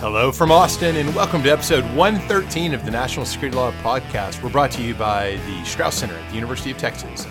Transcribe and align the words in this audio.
Hello 0.00 0.30
from 0.30 0.52
Austin, 0.52 0.94
and 0.94 1.12
welcome 1.12 1.42
to 1.42 1.50
episode 1.50 1.82
113 1.96 2.72
of 2.72 2.84
the 2.84 2.90
National 2.90 3.26
Security 3.26 3.56
Law 3.56 3.72
Podcast. 3.82 4.40
We're 4.44 4.48
brought 4.48 4.70
to 4.72 4.82
you 4.82 4.94
by 4.94 5.40
the 5.44 5.64
Strauss 5.64 5.96
Center 5.96 6.14
at 6.14 6.28
the 6.28 6.36
University 6.36 6.70
of 6.70 6.78
Texas. 6.78 7.26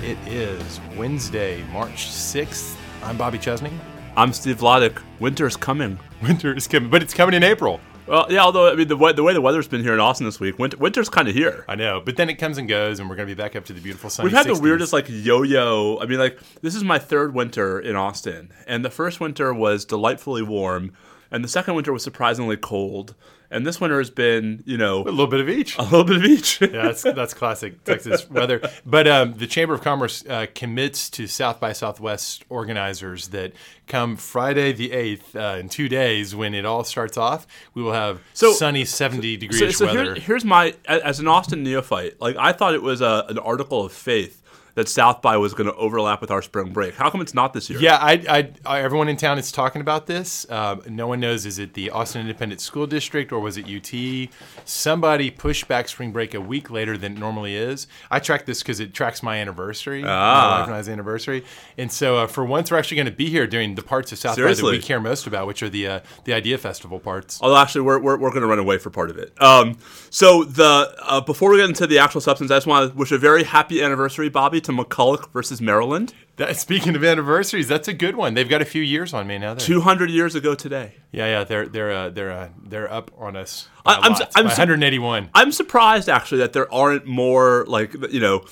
It 0.00 0.16
is 0.26 0.80
Wednesday, 0.96 1.62
March 1.64 2.06
6th. 2.06 2.74
I'm 3.02 3.18
Bobby 3.18 3.36
Chesney. 3.38 3.70
I'm 4.16 4.32
Steve 4.32 4.60
Vladeck. 4.60 4.98
Winter 5.20 5.46
is 5.46 5.56
coming. 5.56 5.98
Winter 6.22 6.54
is 6.54 6.66
coming, 6.66 6.88
but 6.88 7.02
it's 7.02 7.12
coming 7.12 7.34
in 7.34 7.42
April. 7.42 7.80
Well, 8.06 8.26
yeah. 8.30 8.40
Although 8.44 8.72
I 8.72 8.76
mean, 8.76 8.88
the 8.88 8.96
way 8.96 9.12
the, 9.12 9.22
way 9.22 9.34
the 9.34 9.42
weather's 9.42 9.68
been 9.68 9.82
here 9.82 9.92
in 9.92 10.00
Austin 10.00 10.24
this 10.24 10.40
week, 10.40 10.58
winter, 10.58 10.78
winter's 10.78 11.10
kind 11.10 11.28
of 11.28 11.34
here. 11.34 11.66
I 11.68 11.74
know, 11.74 12.00
but 12.02 12.16
then 12.16 12.30
it 12.30 12.36
comes 12.36 12.56
and 12.56 12.66
goes, 12.66 12.98
and 12.98 13.10
we're 13.10 13.16
going 13.16 13.28
to 13.28 13.34
be 13.34 13.38
back 13.40 13.56
up 13.56 13.66
to 13.66 13.74
the 13.74 13.80
beautiful 13.80 14.08
sunny 14.08 14.28
We've 14.28 14.36
had 14.36 14.46
60s. 14.46 14.56
the 14.56 14.62
weirdest 14.62 14.92
like 14.94 15.06
yo-yo. 15.10 15.98
I 16.00 16.06
mean, 16.06 16.18
like 16.18 16.38
this 16.62 16.74
is 16.74 16.82
my 16.82 16.98
third 16.98 17.34
winter 17.34 17.78
in 17.78 17.94
Austin, 17.94 18.52
and 18.66 18.82
the 18.82 18.90
first 18.90 19.20
winter 19.20 19.52
was 19.52 19.84
delightfully 19.84 20.42
warm, 20.42 20.92
and 21.30 21.42
the 21.44 21.48
second 21.48 21.74
winter 21.74 21.92
was 21.92 22.02
surprisingly 22.02 22.56
cold, 22.56 23.14
and 23.50 23.64
this 23.66 23.80
winter 23.80 23.98
has 23.98 24.10
been, 24.10 24.62
you 24.66 24.76
know, 24.76 25.02
a 25.02 25.04
little 25.10 25.26
bit 25.28 25.40
of 25.40 25.48
each. 25.48 25.78
a 25.78 25.82
little 25.82 26.04
bit 26.04 26.16
of 26.16 26.24
each. 26.24 26.60
yeah, 26.60 26.68
that's 26.68 27.02
that's 27.02 27.34
classic 27.34 27.82
Texas 27.84 28.28
weather. 28.30 28.60
But 28.84 29.06
um, 29.06 29.34
the 29.34 29.46
Chamber 29.46 29.74
of 29.74 29.82
Commerce 29.82 30.24
uh, 30.28 30.46
commits 30.54 31.08
to 31.10 31.26
South 31.26 31.60
by 31.60 31.72
Southwest 31.72 32.44
organizers 32.48 33.28
that 33.28 33.52
come 33.86 34.16
Friday 34.16 34.72
the 34.72 34.92
eighth 34.92 35.36
uh, 35.36 35.56
in 35.60 35.68
two 35.68 35.88
days 35.88 36.34
when 36.34 36.54
it 36.54 36.64
all 36.64 36.82
starts 36.84 37.16
off, 37.16 37.46
we 37.74 37.82
will 37.82 37.92
have 37.92 38.20
So- 38.34 38.52
sunny 38.52 38.84
seventy 38.84 39.36
degrees 39.36 39.60
so, 39.60 39.70
so 39.70 39.86
weather. 39.86 40.14
here, 40.14 40.14
here's 40.14 40.44
my 40.44 40.74
as 40.88 41.20
an 41.20 41.28
Austin 41.28 41.62
neophyte. 41.62 42.20
Like 42.20 42.36
I 42.36 42.52
thought 42.52 42.74
it 42.74 42.82
was 42.82 43.00
a, 43.00 43.24
an 43.28 43.38
article 43.38 43.84
of 43.84 43.92
faith 43.92 44.42
that 44.76 44.88
South 44.88 45.22
by 45.22 45.36
was 45.38 45.54
going 45.54 45.68
to 45.68 45.74
overlap 45.74 46.20
with 46.20 46.30
our 46.30 46.42
spring 46.42 46.72
break. 46.72 46.94
How 46.94 47.10
come 47.10 47.20
it's 47.20 47.34
not 47.34 47.52
this 47.54 47.68
year? 47.68 47.80
yeah, 47.80 47.96
I, 48.00 48.52
I, 48.64 48.80
everyone 48.80 49.08
in 49.08 49.16
town 49.16 49.38
is 49.38 49.50
talking 49.50 49.80
about 49.80 50.06
this. 50.06 50.46
Uh, 50.48 50.76
no 50.88 51.08
one 51.08 51.18
knows 51.18 51.46
is 51.46 51.58
it 51.58 51.74
the 51.74 51.90
Austin 51.90 52.20
Independent 52.20 52.60
School 52.60 52.86
District 52.86 53.32
or 53.32 53.40
was 53.40 53.56
it 53.56 53.66
UT? 53.66 54.28
Somebody 54.64 55.30
pushed 55.30 55.66
back 55.66 55.88
spring 55.88 56.12
break 56.12 56.34
a 56.34 56.40
week 56.40 56.70
later 56.70 56.96
than 56.96 57.16
it 57.16 57.18
normally 57.18 57.56
is. 57.56 57.86
I 58.10 58.20
track 58.20 58.44
this 58.46 58.62
because 58.62 58.78
it 58.78 58.92
tracks 58.94 59.22
my 59.22 59.38
anniversary, 59.38 60.04
Ah. 60.06 60.66
my 60.68 60.78
and 60.78 60.88
anniversary, 60.88 61.44
and 61.78 61.90
so 61.90 62.18
uh, 62.18 62.26
for 62.26 62.44
once 62.44 62.70
we're 62.70 62.78
actually 62.78 62.96
going 62.96 63.06
to 63.06 63.12
be 63.12 63.30
here 63.30 63.46
during 63.46 63.74
the 63.74 63.82
parts 63.82 64.12
of 64.12 64.18
South 64.18 64.36
by 64.36 64.42
that 64.52 64.62
we 64.62 64.78
care 64.80 65.00
most 65.00 65.26
about, 65.26 65.46
which 65.46 65.62
are 65.62 65.68
the 65.70 65.86
uh, 65.86 66.00
the 66.24 66.34
Idea 66.34 66.58
Festival 66.58 67.00
parts. 67.00 67.40
Although 67.40 67.56
actually, 67.56 67.82
we're, 67.82 67.98
we're, 67.98 68.18
we're 68.18 68.30
going 68.30 68.42
to 68.42 68.46
run 68.46 68.58
away 68.58 68.78
for 68.78 68.90
part 68.90 69.10
of 69.10 69.18
it. 69.18 69.32
Um, 69.40 69.78
so 70.10 70.44
the 70.44 70.94
uh, 71.02 71.20
before 71.22 71.50
we 71.50 71.56
get 71.58 71.68
into 71.68 71.86
the 71.86 71.98
actual 71.98 72.20
substance, 72.20 72.50
I 72.50 72.56
just 72.56 72.66
want 72.66 72.90
to 72.92 72.96
wish 72.96 73.12
a 73.12 73.18
very 73.18 73.44
happy 73.44 73.82
anniversary, 73.82 74.28
Bobby, 74.28 74.60
to 74.66 74.72
McCulloch 74.72 75.32
versus 75.32 75.60
Maryland. 75.60 76.14
That, 76.36 76.56
speaking 76.56 76.94
of 76.94 77.02
anniversaries, 77.02 77.66
that's 77.66 77.88
a 77.88 77.94
good 77.94 78.14
one. 78.14 78.34
They've 78.34 78.48
got 78.48 78.60
a 78.60 78.66
few 78.66 78.82
years 78.82 79.14
on 79.14 79.26
me 79.26 79.38
now. 79.38 79.54
Two 79.54 79.80
hundred 79.80 80.10
years 80.10 80.34
ago 80.34 80.54
today. 80.54 80.92
Yeah, 81.10 81.26
yeah, 81.26 81.44
they're 81.44 81.66
they're 81.66 81.90
uh, 81.92 82.10
they're 82.10 82.30
uh, 82.32 82.48
they're 82.62 82.92
up 82.92 83.10
on 83.18 83.36
us. 83.36 83.68
I- 83.86 83.94
I'm 84.02 84.12
I'm 84.34 84.44
by 84.44 84.50
181. 84.50 85.30
I'm 85.34 85.50
surprised 85.50 86.08
actually 86.08 86.38
that 86.38 86.52
there 86.52 86.72
aren't 86.72 87.06
more 87.06 87.64
like 87.66 87.94
you 88.12 88.20
know. 88.20 88.44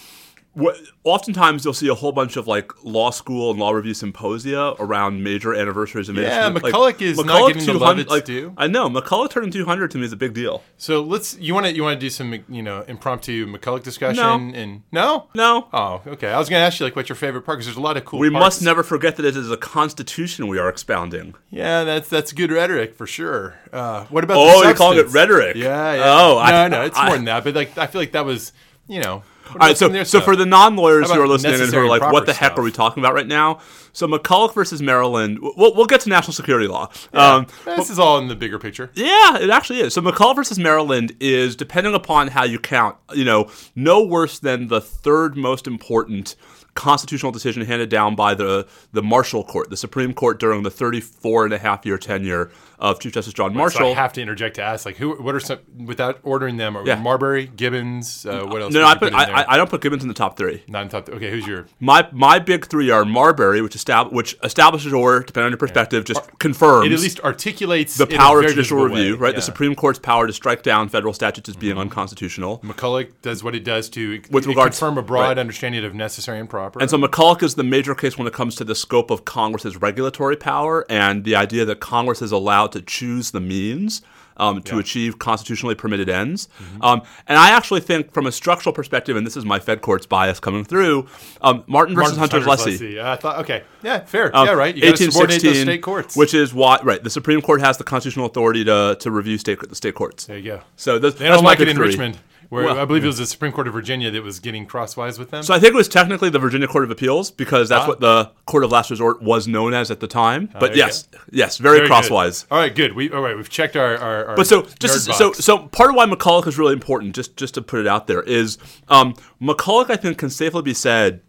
What, 0.55 0.77
oftentimes 1.03 1.65
you'll 1.65 1.75
see 1.75 1.89
a 1.89 1.95
whole 1.95 2.13
bunch 2.13 2.37
of 2.37 2.47
like 2.47 2.73
law 2.85 3.11
school 3.11 3.51
and 3.51 3.59
law 3.59 3.71
review 3.73 3.93
symposia 3.93 4.75
around 4.79 5.23
major 5.25 5.53
anniversaries 5.53 6.09
of 6.09 6.17
Yeah, 6.17 6.49
McCulloch 6.51 7.01
is 7.03 7.23
not 7.25 7.49
getting 7.53 7.67
the 7.67 7.75
love 7.75 7.99
it's 7.99 8.21
due. 8.23 8.55
I 8.57 8.69
know 8.69 8.89
McCulloch 8.89 9.31
turning 9.31 9.51
200 9.51 9.91
to 9.91 9.99
me 9.99 10.05
is 10.05 10.13
a 10.13 10.17
big 10.17 10.33
deal. 10.33 10.63
So 10.77 11.03
let's. 11.03 11.37
You 11.39 11.55
want 11.55 11.67
to 11.67 11.75
you 11.75 11.83
want 11.83 11.99
to 11.99 12.01
do 12.01 12.09
some 12.09 12.33
you 12.49 12.63
know 12.63 12.83
impromptu 12.83 13.47
McCulloch 13.53 13.83
discussion 13.83 14.23
No. 14.23 14.35
and 14.61 14.83
no. 14.93 15.27
No, 15.35 15.69
Oh, 15.73 16.03
okay. 16.07 16.29
I 16.33 16.39
was 16.39 16.49
going 16.49 16.61
to 16.61 16.65
ask 16.67 16.79
you 16.79 16.87
like 16.87 16.95
what's 16.95 17.09
your 17.09 17.17
favorite 17.17 17.43
part 17.43 17.57
because 17.59 17.67
there's 17.67 17.77
a 17.77 17.81
lot 17.81 17.97
of 17.97 18.05
cool. 18.05 18.21
we 18.21 18.31
parts. 18.31 18.45
must 18.45 18.63
never 18.63 18.83
forget 18.85 19.17
that 19.17 19.27
it 19.27 19.37
is 19.37 19.51
a 19.51 19.57
constitution 19.57 20.47
we 20.47 20.59
are 20.61 20.69
expounding. 20.69 21.35
Yeah, 21.51 21.83
that's 21.85 22.09
that's 22.09 22.33
good 22.33 22.53
rhetoric 22.53 22.95
for 22.95 23.07
sure. 23.09 23.55
Uh, 23.73 24.05
what 24.05 24.23
about? 24.23 24.37
Oh, 24.39 24.63
you're 24.63 24.75
calling 24.75 24.99
it 24.99 25.09
rhetoric? 25.09 25.57
Yeah, 25.57 25.95
yeah. 25.95 26.03
Oh, 26.07 26.35
no, 26.35 26.39
I- 26.39 26.69
no, 26.69 26.83
it's 26.83 26.97
I- 26.97 27.07
more 27.09 27.17
than 27.17 27.25
that. 27.25 27.43
But 27.43 27.55
like, 27.57 27.77
I 27.77 27.87
feel 27.89 28.01
like 28.01 28.13
that 28.13 28.25
was 28.25 28.53
you 28.87 29.01
know. 29.01 29.25
All 29.51 29.57
right, 29.57 29.77
so 29.77 29.89
so 29.93 30.03
stuff? 30.05 30.25
for 30.25 30.37
the 30.37 30.47
non-lawyers 30.47 31.11
who 31.11 31.21
are 31.21 31.29
listening 31.29 31.61
and 31.61 31.73
who 31.73 31.79
are 31.79 31.89
like, 31.89 32.03
"What 32.13 32.27
the 32.27 32.33
heck 32.33 32.53
stuff? 32.53 32.59
are 32.59 32.63
we 32.63 32.73
talking 32.73 33.03
about 33.03 33.15
right 33.15 33.27
now?" 33.27 33.61
So 33.93 34.09
McCulloch 34.09 34.55
versus 34.55 34.83
Maryland. 34.83 35.39
We'll, 35.41 35.75
we'll 35.75 35.87
get 35.87 36.01
to 36.03 36.09
national 36.09 36.33
security 36.33 36.67
law. 36.67 36.91
Um, 37.13 37.47
this 37.65 37.91
is 37.91 37.99
all 37.99 38.19
in 38.19 38.27
the 38.29 38.35
bigger 38.35 38.59
picture. 38.59 38.91
yeah, 38.95 39.39
it 39.39 39.51
actually 39.51 39.81
is. 39.81 39.95
So 39.95 40.03
McCulloch 40.03 40.35
versus 40.37 40.59
Maryland 40.59 41.15
is, 41.21 41.55
depending 41.55 41.95
upon 41.95 42.29
how 42.29 42.45
you 42.45 42.59
count, 42.59 42.97
you 43.15 43.25
know, 43.25 43.49
no 43.77 44.03
worse 44.03 44.39
than 44.41 44.67
the 44.69 44.81
third 44.81 45.37
most 45.37 45.67
important 45.67 46.35
constitutional 46.75 47.33
decision 47.33 47.65
handed 47.65 47.89
down 47.89 48.15
by 48.15 48.35
the 48.35 48.67
the 48.93 49.03
Marshall 49.03 49.45
Court, 49.45 49.71
the 49.71 49.77
Supreme 49.77 50.13
Court 50.13 50.39
during 50.41 50.63
the 50.63 50.71
34 50.71 51.45
and 51.47 51.55
a 51.55 51.59
half 51.59 51.87
year 51.87 51.99
tenure 51.99 52.51
of 52.79 52.99
Chief 53.01 53.13
Justice 53.13 53.33
John 53.33 53.53
So 53.53 53.57
Marshall. 53.59 53.87
I 53.93 53.95
have 53.95 54.13
to 54.15 54.21
interject 54.21 54.57
to 54.57 54.63
ask, 54.63 54.85
like, 54.85 54.97
who? 54.97 55.15
What 55.23 55.35
are 55.35 55.41
some 55.41 55.61
without 55.87 56.19
ordering 56.23 56.57
them? 56.57 56.77
Yeah. 56.85 56.97
Marbury, 56.97 57.47
Gibbons. 57.47 58.27
Uh, 58.27 58.45
what 58.47 58.61
else? 58.61 58.75
no, 58.75 58.81
no, 58.81 58.87
I, 58.87 58.97
put. 58.97 59.15
I, 59.15 59.45
I 59.49 59.57
don't 59.57 59.71
put 59.71 59.81
Gibbons 59.81 60.03
in 60.03 60.09
the 60.09 60.15
top 60.15 60.37
three. 60.37 60.63
Not 60.69 60.83
in 60.83 60.89
top. 60.89 61.09
Okay, 61.09 61.31
who's 61.31 61.47
your? 61.47 61.67
My 61.81 62.09
my 62.13 62.39
big 62.41 62.67
three 62.67 62.91
are 62.91 63.05
Marbury, 63.05 63.63
which 63.63 63.75
estab- 63.77 64.13
which 64.13 64.37
establishes 64.43 64.93
or, 64.93 65.21
depending 65.21 65.47
on 65.47 65.51
your 65.53 65.59
perspective, 65.59 66.05
just 66.05 66.21
confirms 66.41 66.87
It 66.91 66.93
at 66.93 67.01
least 67.01 67.21
articulates 67.21 67.97
the 67.97 68.07
power 68.07 68.41
of 68.43 68.49
judicial 68.49 68.83
review, 68.83 69.15
way. 69.15 69.19
right? 69.19 69.33
Yeah. 69.33 69.37
The 69.37 69.43
Supreme 69.43 69.75
Court's 69.77 69.99
power 70.01 70.27
to 70.27 70.33
strike 70.33 70.63
down 70.63 70.89
federal 70.89 71.15
statutes 71.15 71.49
as 71.49 71.57
being 71.57 71.79
unconstitutional. 71.79 72.59
McCulloch 72.59 73.13
does 73.23 73.43
what 73.45 73.55
it 73.55 73.65
does 73.65 73.89
to 73.91 74.21
With 74.31 74.45
it 74.45 74.49
regards- 74.49 74.79
confirm 74.79 74.99
a 74.99 75.03
broad 75.03 75.23
right. 75.29 75.39
understanding 75.39 75.85
of 75.85 75.95
necessary 75.95 76.41
and 76.41 76.51
proper. 76.51 76.64
And 76.81 76.91
so 76.91 76.99
McCulloch 76.99 77.43
is 77.43 77.55
the 77.55 77.65
major 77.65 77.95
case 77.95 78.19
when 78.19 78.27
it 78.27 78.33
comes 78.33 78.55
to 78.57 78.65
the 78.65 78.75
scope 78.75 79.11
of 79.11 79.25
Congress's 79.25 79.77
regulatory 79.81 80.37
power 80.37 80.85
and 80.89 81.25
the 81.25 81.37
idea 81.37 81.65
that 81.65 81.81
Congress 81.81 82.23
is 82.23 82.33
allowed 82.33 82.73
to 82.73 82.83
choose 82.83 83.31
the 83.31 83.41
means 83.41 84.03
um, 84.37 84.63
to 84.63 84.79
achieve 84.79 85.19
constitutionally 85.19 85.75
permitted 85.75 86.09
ends. 86.09 86.49
Mm-hmm. 86.59 86.83
Um, 86.83 87.03
and 87.27 87.39
I 87.39 87.51
actually 87.51 87.81
think, 87.81 88.13
from 88.13 88.27
a 88.27 88.33
structural 88.33 88.73
perspective, 88.73 89.17
and 89.17 89.27
this 89.27 89.37
is 89.37 89.45
my 89.45 89.59
Fed 89.59 89.81
courts 89.81 90.07
bias 90.07 90.41
coming 90.41 90.65
through, 90.65 91.07
um, 91.41 91.65
Martin 91.67 91.95
versus 91.95 92.19
Martin's 92.19 92.33
Hunter's 92.33 92.47
Hunter's 92.47 92.81
Lessee. 92.81 92.97
Yeah, 92.97 93.13
I 93.13 93.17
thought 93.17 93.39
okay, 93.41 93.65
yeah, 93.83 94.01
fair, 94.01 94.35
Um, 94.37 94.47
yeah, 94.47 94.55
right. 94.55 94.75
You 94.75 94.83
got 94.83 94.97
to 94.97 95.05
subordinate 95.11 95.43
those 95.43 95.51
1816, 95.51 95.65
state 95.67 95.83
courts. 95.83 96.17
which 96.17 96.35
is 96.35 96.53
why 96.53 96.81
right 96.83 97.03
the 97.03 97.11
Supreme 97.11 97.41
Court 97.41 97.61
has 97.61 97.79
the 97.79 97.85
constitutional 97.85 98.27
authority 98.27 98.65
to, 98.65 98.97
to 98.99 99.11
review 99.11 99.39
state 99.39 99.61
the 99.61 99.75
state 99.75 99.95
courts. 99.95 100.27
there 100.27 100.39
you 100.39 100.45
go. 100.45 100.61
So 100.77 100.99
that's, 100.99 101.17
They 101.17 101.29
don't 101.29 101.43
my 101.43 101.51
like 101.51 101.61
it 101.61 101.69
in 101.69 101.77
three. 101.77 101.89
Richmond, 101.89 102.19
where 102.55 102.65
Well- 102.65 102.79
I 102.79 102.85
believe 102.85 103.05
it 103.05 103.09
was 103.09 103.19
the 103.19 103.27
Supreme 103.27 103.53
Court 103.53 103.67
of 103.67 103.73
Virginia 103.75 104.11
that 104.13 104.23
was 104.23 104.39
getting 104.39 104.65
crosswise 104.65 105.19
with 105.19 105.31
them. 105.31 105.43
So 105.43 105.53
I 105.53 105.59
think 105.59 105.75
it 105.75 105.77
was 105.77 105.89
technically 105.89 106.31
the 106.31 106.39
Virginia 106.39 106.69
Court 106.69 106.85
of 106.85 106.91
Appeals 106.91 107.31
because 107.31 107.69
that's 107.69 107.85
Ah. 107.85 107.89
what 107.89 108.01
the 108.01 108.31
court 108.47 108.63
of 108.65 108.71
last 108.71 108.91
resort 108.91 109.21
was 109.23 109.47
known 109.49 109.75
as 109.75 109.91
at 109.91 110.01
the 110.01 110.07
time. 110.07 110.49
But 110.61 110.71
you 110.73 110.79
yes, 110.79 111.09
yes, 111.31 111.59
very, 111.59 111.79
Very 111.79 111.89
good. 111.89 111.93
crosswise. 111.93 112.47
All 112.51 112.59
right, 112.59 112.75
good. 112.75 112.95
We 112.95 113.11
all 113.11 113.21
right. 113.21 113.37
We've 113.37 113.49
checked 113.51 113.77
our. 113.77 113.97
our, 113.99 114.25
our 114.27 114.37
But 114.37 114.47
so 114.47 114.67
just 114.79 115.13
so 115.13 115.33
so 115.33 115.59
part 115.59 115.91
of 115.91 115.97
why 115.97 116.07
McCulloch 116.07 116.47
is 116.47 116.57
really 116.59 116.73
important, 116.73 117.15
just 117.15 117.37
just 117.37 117.55
to 117.55 117.63
put 117.63 117.81
it 117.81 117.87
out 117.87 118.07
there, 118.07 118.23
is 118.23 118.57
um, 118.89 119.15
McCulloch 119.43 119.91
I 119.91 119.97
think 119.97 120.17
can 120.19 120.31
safely 120.31 120.63
be 120.63 120.75
said 120.75 121.21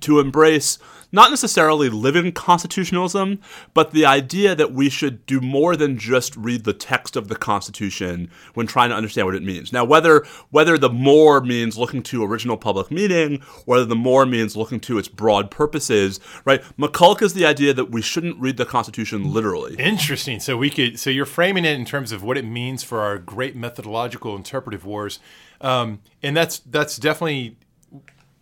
to 0.00 0.18
embrace 0.18 0.78
not 1.14 1.30
necessarily 1.30 1.88
living 1.88 2.32
constitutionalism, 2.32 3.40
but 3.72 3.92
the 3.92 4.04
idea 4.04 4.54
that 4.54 4.72
we 4.72 4.90
should 4.90 5.24
do 5.26 5.40
more 5.40 5.76
than 5.76 5.96
just 5.96 6.36
read 6.36 6.64
the 6.64 6.72
text 6.72 7.14
of 7.14 7.28
the 7.28 7.36
Constitution 7.36 8.28
when 8.54 8.66
trying 8.66 8.90
to 8.90 8.96
understand 8.96 9.26
what 9.26 9.36
it 9.36 9.42
means. 9.42 9.72
Now, 9.72 9.84
whether 9.84 10.26
whether 10.50 10.76
the 10.76 10.90
more 10.90 11.40
means 11.40 11.78
looking 11.78 12.02
to 12.02 12.24
original 12.24 12.56
public 12.56 12.90
meaning, 12.90 13.40
whether 13.64 13.84
the 13.84 13.94
more 13.94 14.26
means 14.26 14.56
looking 14.56 14.80
to 14.80 14.98
its 14.98 15.06
broad 15.06 15.52
purposes, 15.52 16.18
right? 16.44 16.62
McCulloch 16.76 17.22
is 17.22 17.32
the 17.32 17.46
idea 17.46 17.72
that 17.72 17.90
we 17.90 18.02
shouldn't 18.02 18.38
read 18.40 18.56
the 18.56 18.66
Constitution 18.66 19.32
literally. 19.32 19.76
Interesting. 19.76 20.40
So 20.40 20.56
we 20.56 20.68
could. 20.68 20.98
So 20.98 21.10
you're 21.10 21.26
framing 21.26 21.64
it 21.64 21.78
in 21.78 21.84
terms 21.84 22.10
of 22.10 22.24
what 22.24 22.36
it 22.36 22.44
means 22.44 22.82
for 22.82 23.00
our 23.00 23.18
great 23.18 23.54
methodological 23.54 24.34
interpretive 24.34 24.84
wars, 24.84 25.20
um, 25.60 26.00
and 26.24 26.36
that's 26.36 26.58
that's 26.58 26.96
definitely 26.96 27.56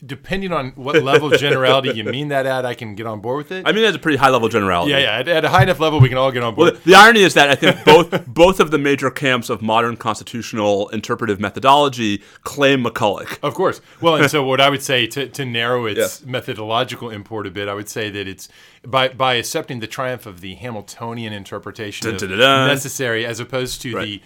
depending 0.04 0.52
on 0.52 0.70
what 0.70 1.00
level 1.02 1.32
of 1.32 1.38
generality 1.38 1.90
you 1.93 2.04
mean 2.04 2.28
that 2.28 2.44
at. 2.44 2.66
I 2.66 2.75
can 2.75 2.94
get 2.94 3.06
on 3.06 3.20
board 3.20 3.38
with 3.38 3.52
it. 3.52 3.66
I 3.66 3.72
mean, 3.72 3.84
that's 3.84 3.96
a 3.96 4.00
pretty 4.00 4.19
high 4.19 4.31
level 4.31 4.49
generality. 4.49 4.90
yeah, 4.93 4.99
yeah. 4.99 5.19
At, 5.19 5.28
at 5.28 5.44
a 5.44 5.49
high 5.49 5.62
enough 5.62 5.78
level, 5.81 6.00
we 6.00 6.08
can 6.08 6.19
all 6.19 6.32
get 6.32 6.43
on 6.43 6.54
board. 6.54 6.75
The, 6.76 6.90
the 6.90 6.94
irony 6.96 7.20
is 7.22 7.34
that 7.34 7.49
I 7.49 7.54
think 7.54 7.84
both 7.84 8.26
both 8.26 8.58
of 8.60 8.70
the 8.70 8.78
major 8.78 9.10
camps 9.10 9.49
of 9.49 9.62
modern 9.62 9.96
constitutional 9.96 10.88
interpretive 10.88 11.38
methodology 11.38 12.22
claim 12.43 12.84
McCulloch. 12.84 13.38
Of 13.43 13.54
course. 13.54 13.81
Well, 14.00 14.16
and 14.16 14.31
so 14.31 14.43
what 14.43 14.60
I 14.60 14.70
would 14.70 14.82
say 14.82 15.06
to, 15.08 15.28
to 15.28 15.44
narrow 15.44 15.87
its 15.87 15.99
Yes. 15.99 16.25
methodological 16.25 17.10
import 17.10 17.46
a 17.46 17.50
bit, 17.50 17.69
I 17.69 17.75
would 17.75 17.88
say 17.88 18.10
that 18.10 18.26
it's 18.26 18.49
by 18.84 19.08
by 19.08 19.34
accepting 19.34 19.78
the 19.81 19.87
triumph 19.87 20.26
of 20.26 20.40
the 20.40 20.54
Hamiltonian 20.54 21.32
interpretation 21.32 22.08
dun, 22.10 22.28
dun, 22.31 22.38
dun. 22.38 22.69
necessary 22.69 23.25
as 23.25 23.38
opposed 23.38 23.81
to 23.82 23.94
Right. 23.94 24.04
the 24.06 24.22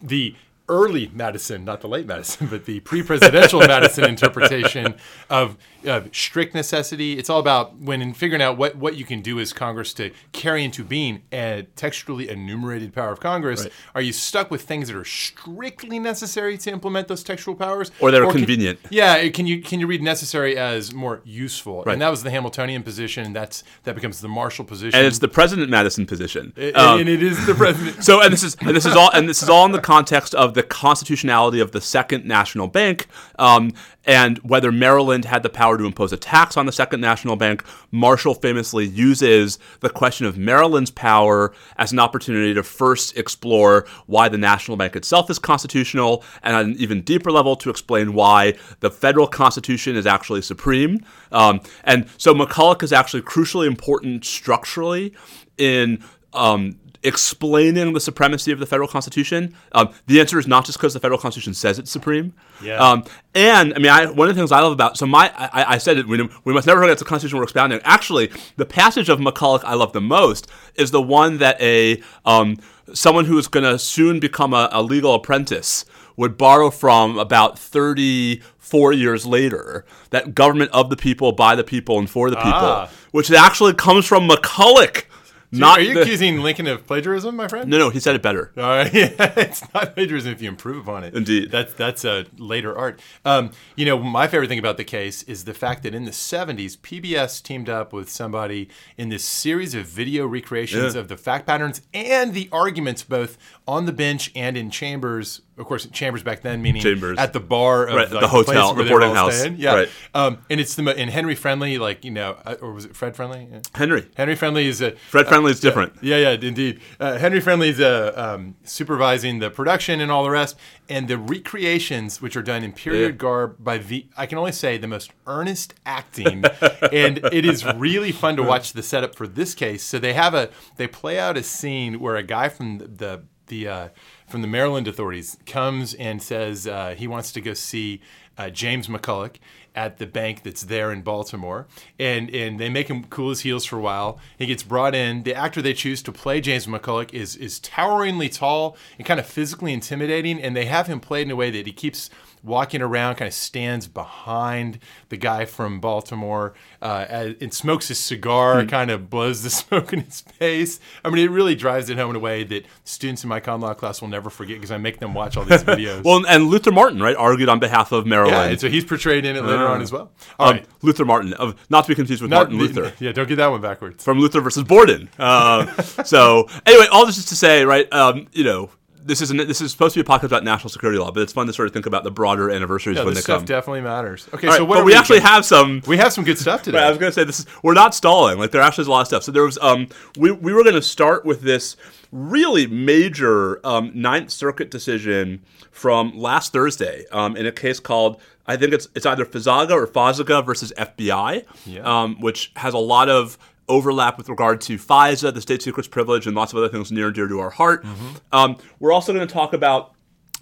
the 0.00 0.36
early 0.68 1.10
Madison, 1.14 1.64
not 1.64 1.80
the 1.80 1.88
late 1.88 2.06
Madison, 2.06 2.46
but 2.48 2.64
the 2.66 2.80
pre-presidential 2.80 3.60
Madison 3.60 4.04
interpretation 4.04 4.94
of, 5.30 5.56
of 5.84 6.14
strict 6.14 6.54
necessity. 6.54 7.18
It's 7.18 7.30
all 7.30 7.40
about 7.40 7.76
when 7.78 8.02
in 8.02 8.12
figuring 8.14 8.42
out 8.42 8.58
what, 8.58 8.76
what 8.76 8.96
you 8.96 9.04
can 9.04 9.22
do 9.22 9.40
as 9.40 9.52
Congress 9.52 9.94
to 9.94 10.10
carry 10.32 10.64
into 10.64 10.84
being 10.84 11.22
a 11.32 11.66
textually 11.76 12.28
enumerated 12.28 12.92
power 12.92 13.10
of 13.12 13.20
Congress. 13.20 13.62
Right. 13.64 13.72
Are 13.94 14.02
you 14.02 14.12
stuck 14.12 14.50
with 14.50 14.62
things 14.62 14.88
that 14.88 14.96
are 14.96 15.04
strictly 15.04 15.98
necessary 15.98 16.58
to 16.58 16.70
implement 16.70 17.08
those 17.08 17.22
textual 17.22 17.54
powers, 17.56 17.90
Or 18.00 18.10
that 18.10 18.20
are 18.20 18.26
can- 18.30 18.38
convenient. 18.38 18.78
yeah, 18.90 19.28
can 19.28 19.46
you 19.46 19.62
can 19.62 19.80
you 19.80 19.86
read 19.86 20.02
necessary 20.02 20.56
as 20.58 20.92
more 20.92 21.20
useful? 21.24 21.82
Right. 21.84 21.92
And 21.94 22.02
that 22.02 22.10
was 22.10 22.22
the 22.22 22.30
Hamiltonian 22.30 22.82
position. 22.82 23.24
And 23.24 23.34
that's 23.36 23.64
that 23.84 23.94
becomes 23.94 24.20
the 24.20 24.28
Marshall 24.28 24.64
position. 24.64 24.98
and 24.98 25.06
it's 25.06 25.18
the 25.18 25.28
President 25.28 25.70
Madison 25.70 26.06
position. 26.06 26.52
And- 26.56 26.76
Um, 26.76 27.00
and 27.00 27.08
it 27.08 27.22
is 27.22 27.44
the 27.46 27.54
president. 27.54 28.02
So, 28.08 28.22
and 28.22 28.32
this 28.32 28.42
is 28.42 28.56
and 28.60 28.74
this 28.76 28.86
is 28.86 28.94
all 28.96 29.10
and 29.12 29.28
this 29.28 29.42
is 29.42 29.48
all 29.48 29.64
in 29.66 29.72
the 29.72 29.80
context 29.80 30.34
of 30.34 30.54
the 30.58 30.62
constitutionality 30.64 31.60
of 31.60 31.70
the 31.70 31.80
Second 31.80 32.24
National 32.24 32.66
Bank, 32.66 33.06
um, 33.38 33.72
and 34.04 34.38
whether 34.38 34.72
Maryland 34.72 35.24
had 35.24 35.44
the 35.44 35.48
power 35.48 35.78
to 35.78 35.84
impose 35.84 36.12
a 36.12 36.16
tax 36.16 36.56
on 36.56 36.66
the 36.66 36.72
Second 36.72 37.00
National 37.00 37.36
Bank. 37.36 37.62
Marshall 37.92 38.34
famously 38.34 38.84
uses 38.84 39.60
the 39.78 39.88
question 39.88 40.26
of 40.26 40.36
Maryland's 40.36 40.90
power 40.90 41.54
as 41.76 41.92
an 41.92 42.00
opportunity 42.00 42.54
to 42.54 42.64
first 42.64 43.16
explore 43.16 43.86
why 44.06 44.28
the 44.28 44.36
National 44.36 44.76
Bank 44.76 44.96
itself 44.96 45.30
is 45.30 45.38
constitutional, 45.38 46.24
and 46.42 46.56
on 46.56 46.64
an 46.64 46.76
even 46.76 47.02
deeper 47.02 47.30
level 47.30 47.54
to 47.54 47.70
explain 47.70 48.12
why 48.12 48.54
the 48.80 48.90
federal 48.90 49.28
Constitution 49.28 49.94
is 49.94 50.06
actually 50.06 50.42
supreme. 50.42 50.98
Um, 51.30 51.60
and 51.84 52.08
so 52.16 52.34
McCulloch 52.34 52.82
is 52.82 52.92
actually 52.92 53.22
crucially 53.22 53.68
important 53.68 54.24
structurally 54.24 55.14
in 55.56 56.02
um, 56.32 56.80
explaining 57.02 57.92
the 57.92 58.00
supremacy 58.00 58.50
of 58.52 58.58
the 58.58 58.66
federal 58.66 58.88
constitution. 58.88 59.54
Um, 59.72 59.90
the 60.06 60.20
answer 60.20 60.38
is 60.38 60.46
not 60.46 60.66
just 60.66 60.78
because 60.78 60.94
the 60.94 61.00
federal 61.00 61.18
constitution 61.18 61.54
says 61.54 61.78
it's 61.78 61.90
supreme. 61.90 62.32
Yeah. 62.62 62.76
Um, 62.78 63.04
and 63.34 63.72
I 63.74 63.78
mean, 63.78 63.90
I, 63.90 64.06
one 64.06 64.28
of 64.28 64.34
the 64.34 64.40
things 64.40 64.50
I 64.52 64.60
love 64.60 64.72
about 64.72 64.96
so 64.96 65.06
my 65.06 65.32
I, 65.36 65.74
I 65.74 65.78
said 65.78 65.98
it 65.98 66.06
we, 66.08 66.28
we 66.44 66.52
must 66.52 66.66
never 66.66 66.80
forget 66.80 66.98
the 66.98 67.04
constitution 67.04 67.38
we're 67.38 67.44
expounding. 67.44 67.80
Actually, 67.84 68.30
the 68.56 68.66
passage 68.66 69.08
of 69.08 69.18
McCulloch 69.18 69.62
I 69.64 69.74
love 69.74 69.92
the 69.92 70.00
most 70.00 70.48
is 70.74 70.90
the 70.90 71.02
one 71.02 71.38
that 71.38 71.60
a 71.60 72.02
um, 72.24 72.56
someone 72.94 73.26
who 73.26 73.38
is 73.38 73.48
going 73.48 73.64
to 73.64 73.78
soon 73.78 74.18
become 74.18 74.52
a, 74.54 74.68
a 74.72 74.82
legal 74.82 75.14
apprentice 75.14 75.84
would 76.16 76.36
borrow 76.36 76.68
from 76.70 77.16
about 77.18 77.56
34 77.58 78.92
years 78.92 79.24
later 79.24 79.84
that 80.10 80.34
government 80.34 80.70
of 80.72 80.90
the 80.90 80.96
people 80.96 81.32
by 81.32 81.54
the 81.54 81.64
people 81.64 81.98
and 81.98 82.10
for 82.10 82.28
the 82.30 82.36
people 82.36 82.52
Ah. 82.52 82.90
which 83.12 83.30
actually 83.30 83.72
comes 83.74 84.04
from 84.06 84.28
McCulloch 84.28 85.04
not 85.50 85.78
Are 85.78 85.82
you 85.82 85.94
the- 85.94 86.02
accusing 86.02 86.40
Lincoln 86.40 86.66
of 86.66 86.86
plagiarism, 86.86 87.36
my 87.36 87.48
friend? 87.48 87.68
no, 87.70 87.78
no, 87.78 87.90
he 87.90 88.00
said 88.00 88.14
it 88.14 88.22
better. 88.22 88.52
All 88.56 88.62
right. 88.64 88.92
yeah, 88.94 89.32
it's 89.36 89.62
not 89.72 89.94
plagiarism 89.94 90.32
if 90.32 90.42
you 90.42 90.48
improve 90.48 90.76
upon 90.86 91.04
it. 91.04 91.14
Indeed. 91.14 91.50
That's 91.50 91.72
that's 91.74 92.04
a 92.04 92.26
later 92.36 92.76
art. 92.76 93.00
Um, 93.24 93.50
you 93.76 93.86
know, 93.86 93.98
my 93.98 94.26
favorite 94.28 94.48
thing 94.48 94.58
about 94.58 94.76
the 94.76 94.84
case 94.84 95.22
is 95.24 95.44
the 95.44 95.54
fact 95.54 95.82
that 95.84 95.94
in 95.94 96.04
the 96.04 96.10
70s, 96.10 96.76
PBS 96.78 97.42
teamed 97.42 97.68
up 97.68 97.92
with 97.92 98.10
somebody 98.10 98.68
in 98.96 99.08
this 99.08 99.24
series 99.24 99.74
of 99.74 99.86
video 99.86 100.26
recreations 100.26 100.94
Yeah. 100.94 101.00
of 101.00 101.08
the 101.08 101.16
fact 101.16 101.46
patterns 101.46 101.80
and 101.94 102.34
the 102.34 102.48
arguments 102.52 103.02
both 103.02 103.38
on 103.68 103.86
the 103.86 103.92
bench 103.92 104.32
and 104.34 104.56
in 104.56 104.70
chambers. 104.70 105.42
Of 105.58 105.66
course, 105.66 105.86
chambers 105.86 106.22
back 106.22 106.42
then 106.42 106.62
meaning 106.62 106.80
Chambers. 106.80 107.18
at 107.18 107.32
the 107.32 107.40
bar 107.40 107.88
of 107.88 107.96
Right, 107.96 108.08
the 108.08 108.28
hotel, 108.28 108.74
the 108.74 108.84
were 108.84 108.88
boarding 108.88 109.12
house. 109.12 109.38
staying. 109.40 109.56
Yeah. 109.58 109.74
Right. 109.74 109.88
Um, 110.14 110.38
and 110.48 110.60
it's 110.60 110.76
the 110.76 110.88
and 110.96 111.10
Henry 111.10 111.34
Friendly, 111.34 111.78
like 111.78 112.04
you 112.04 112.12
know, 112.12 112.36
uh, 112.46 112.54
or 112.62 112.72
was 112.72 112.84
it 112.84 112.94
Fred 112.96 113.16
Friendly? 113.16 113.48
Henry. 113.74 114.06
Henry 114.16 114.36
Friendly 114.36 114.68
is 114.68 114.80
a 114.80 114.92
Fred 114.92 115.26
Friendly 115.26 115.50
is 115.50 115.58
different. 115.60 115.94
yeah, 116.00 116.16
yeah, 116.16 116.30
indeed. 116.30 116.80
Uh, 117.00 117.18
Henry 117.18 117.40
Friendly's 117.40 117.80
uh, 117.80 118.12
um, 118.16 118.54
supervising 118.62 119.40
the 119.40 119.50
production 119.50 120.00
and 120.00 120.12
all 120.12 120.22
the 120.22 120.30
rest, 120.30 120.56
and 120.88 121.08
the 121.08 121.18
recreations, 121.18 122.22
which 122.22 122.36
are 122.36 122.42
done 122.42 122.62
in 122.62 122.72
period 122.72 123.14
Yeah. 123.14 123.16
garb 123.16 123.56
by 123.58 123.78
the, 123.78 124.06
I 124.16 124.26
can 124.26 124.38
only 124.38 124.52
say, 124.52 124.78
the 124.78 124.86
most 124.86 125.10
earnest 125.26 125.74
acting, 125.84 126.44
and 126.92 127.18
it 127.32 127.44
is 127.44 127.64
really 127.74 128.12
fun 128.12 128.36
to 128.36 128.44
watch 128.44 128.74
the 128.74 128.82
setup 128.82 129.16
for 129.16 129.26
this 129.26 129.54
case. 129.56 129.82
So 129.82 129.98
they 129.98 130.12
have 130.12 130.34
a, 130.34 130.50
they 130.76 130.86
play 130.86 131.18
out 131.18 131.36
a 131.36 131.42
scene 131.42 131.98
where 131.98 132.14
a 132.14 132.22
guy 132.22 132.48
from 132.48 132.78
the 132.78 132.86
the, 132.86 133.22
the 133.48 133.68
uh, 133.68 133.88
from 134.26 134.42
the 134.42 134.48
Maryland 134.48 134.88
authorities 134.88 135.36
comes 135.46 135.94
and 135.94 136.22
says 136.22 136.66
uh, 136.66 136.94
he 136.96 137.06
wants 137.06 137.32
to 137.32 137.40
go 137.40 137.54
see 137.54 138.00
uh, 138.36 138.50
James 138.50 138.88
McCulloch 138.88 139.36
at 139.74 139.98
the 139.98 140.06
bank 140.06 140.42
that's 140.42 140.62
there 140.64 140.92
in 140.92 141.02
Baltimore, 141.02 141.66
and 141.98 142.30
and 142.34 142.58
they 142.58 142.68
make 142.68 142.88
him 142.88 143.04
cool 143.04 143.30
his 143.30 143.40
heels 143.40 143.64
for 143.64 143.76
a 143.76 143.80
while. 143.80 144.18
He 144.38 144.46
gets 144.46 144.62
brought 144.62 144.94
in. 144.94 145.22
The 145.22 145.34
actor 145.34 145.62
they 145.62 145.74
choose 145.74 146.02
to 146.02 146.12
play 146.12 146.40
James 146.40 146.66
McCulloch 146.66 147.12
is 147.12 147.36
is 147.36 147.60
toweringly 147.60 148.28
tall 148.28 148.76
and 148.98 149.06
kind 149.06 149.20
of 149.20 149.26
physically 149.26 149.72
intimidating, 149.72 150.40
and 150.40 150.56
they 150.56 150.66
have 150.66 150.86
him 150.86 151.00
played 151.00 151.26
in 151.26 151.30
a 151.30 151.36
way 151.36 151.50
that 151.50 151.66
he 151.66 151.72
keeps 151.72 152.10
walking 152.42 152.82
around, 152.82 153.16
kind 153.16 153.26
of 153.28 153.34
stands 153.34 153.86
behind 153.88 154.78
the 155.08 155.16
guy 155.16 155.44
from 155.44 155.80
Baltimore, 155.80 156.54
uh, 156.82 157.34
and 157.40 157.52
smokes 157.52 157.88
his 157.88 157.98
cigar, 157.98 158.64
kind 158.66 158.90
of 158.90 159.10
blows 159.10 159.42
the 159.42 159.50
smoke 159.50 159.92
in 159.92 160.00
his 160.00 160.20
face. 160.20 160.80
I 161.04 161.10
mean, 161.10 161.24
it 161.24 161.30
really 161.30 161.54
drives 161.54 161.90
it 161.90 161.98
home 161.98 162.10
in 162.10 162.16
a 162.16 162.20
way 162.20 162.44
that 162.44 162.64
students 162.84 163.22
in 163.22 163.28
my 163.28 163.40
con 163.40 163.60
law 163.60 163.74
class 163.74 164.00
will 164.00 164.08
never 164.08 164.30
forget 164.30 164.56
because 164.56 164.70
I 164.70 164.78
make 164.78 164.98
them 165.00 165.14
watch 165.14 165.36
all 165.36 165.44
these 165.44 165.62
videos. 165.64 166.04
Well, 166.04 166.24
and 166.26 166.44
Luther 166.48 166.72
Martin, 166.72 167.00
right, 167.02 167.16
argued 167.16 167.48
on 167.48 167.58
behalf 167.58 167.92
of 167.92 168.06
yeah, 168.06 168.10
Maryland. 168.10 168.50
and 168.52 168.60
so 168.60 168.68
he's 168.68 168.84
portrayed 168.84 169.24
in 169.24 169.36
it 169.36 169.44
later 169.44 169.66
on 169.66 169.80
as 169.82 169.90
well. 169.92 170.10
All 170.38 170.48
Um, 170.50 170.56
right. 170.56 170.66
Luther 170.82 171.04
Martin, 171.04 171.32
of 171.34 171.54
not 171.70 171.84
to 171.84 171.88
be 171.88 171.94
confused 171.94 172.22
with 172.22 172.30
Not- 172.30 172.50
Martin 172.52 172.58
Luther. 172.58 172.92
Yeah, 173.00 173.12
don't 173.12 173.28
get 173.28 173.36
that 173.36 173.48
one 173.48 173.60
backwards. 173.60 174.02
from 174.02 174.18
Luther 174.18 174.40
versus 174.40 174.64
Borden. 174.64 175.08
Uh, 175.18 175.66
so 176.04 176.48
anyway, 176.66 176.86
all 176.90 177.06
this 177.06 177.18
is 177.18 177.26
to 177.26 177.36
say, 177.36 177.64
right? 177.64 177.90
Um, 177.92 178.26
you 178.32 178.44
know, 178.44 178.70
this 179.08 179.20
is 179.20 179.30
an, 179.32 179.38
this 179.38 179.60
is 179.60 179.72
supposed 179.72 179.94
to 179.94 180.02
be 180.02 180.06
a 180.08 180.18
podcast 180.18 180.24
about 180.24 180.44
national 180.44 180.68
security 180.70 180.98
law, 180.98 181.10
but 181.10 181.22
it's 181.22 181.32
fun 181.32 181.46
to 181.48 181.52
sort 181.52 181.66
of 181.66 181.72
think 181.74 181.86
about 181.86 182.04
the 182.04 182.10
broader 182.10 182.50
anniversaries 182.50 182.96
Yeah, 182.98 183.04
when 183.04 183.14
this 183.14 183.24
they 183.24 183.32
stuff 183.32 183.40
come. 183.40 183.46
definitely 183.46 183.80
matters. 183.80 184.28
Okay, 184.32 184.46
All 184.46 184.54
so 184.54 184.64
what 184.64 184.76
but 184.76 184.82
are 184.82 184.84
we 184.84 184.94
actually 184.94 185.20
have 185.20 185.44
some. 185.44 185.82
we 185.86 185.96
have 185.96 186.12
some 186.12 186.22
good 186.24 186.38
stuff 186.38 186.62
today. 186.62 186.78
Right, 186.78 186.86
I 186.86 186.90
was 186.90 186.98
going 186.98 187.10
to 187.10 187.14
say 187.14 187.24
this 187.24 187.40
is 187.40 187.46
we're 187.62 187.74
not 187.74 187.94
stalling. 187.94 188.38
Like 188.38 188.52
there 188.52 188.62
actually 188.62 188.82
is 188.82 188.88
a 188.88 188.90
lot 188.92 189.00
of 189.00 189.06
stuff. 189.08 189.22
So 189.24 189.32
there 189.32 189.42
was 189.44 189.58
um 189.58 189.88
we 190.16 190.30
we 190.30 190.52
were 190.52 190.62
going 190.62 190.76
to 190.76 190.82
start 190.82 191.24
with 191.24 191.40
this 191.42 191.76
really 192.12 192.66
major 192.66 193.60
um, 193.66 193.90
Ninth 193.94 194.30
Circuit 194.30 194.70
decision 194.70 195.42
from 195.70 196.16
last 196.18 196.52
Thursday 196.52 197.04
um, 197.12 197.36
in 197.36 197.46
a 197.46 197.52
case 197.52 197.80
called 197.80 198.20
I 198.46 198.56
think 198.56 198.72
it's 198.72 198.88
it's 198.94 199.04
either 199.06 199.24
Fazaga 199.26 199.72
or 199.72 199.86
Fazaga 199.86 200.44
versus 200.44 200.72
FBI, 200.78 201.44
Yeah. 201.66 201.80
um, 202.02 202.20
which 202.20 202.50
has 202.56 202.72
a 202.74 202.78
lot 202.78 203.08
of 203.08 203.36
overlap 203.68 204.18
with 204.18 204.28
regard 204.28 204.60
to 204.62 204.76
FISA, 204.76 205.32
the 205.34 205.40
state 205.40 205.62
secrets 205.62 205.88
privilege, 205.88 206.26
and 206.26 206.34
lots 206.36 206.52
of 206.52 206.58
other 206.58 206.68
things 206.68 206.90
near 206.92 207.06
and 207.06 207.14
dear 207.14 207.28
to 207.28 207.38
our 207.40 207.50
heart. 207.50 207.84
Um, 208.32 208.56
we're 208.78 208.92
also 208.92 209.12
going 209.12 209.26
to 209.26 209.32
talk 209.32 209.52
about 209.52 209.94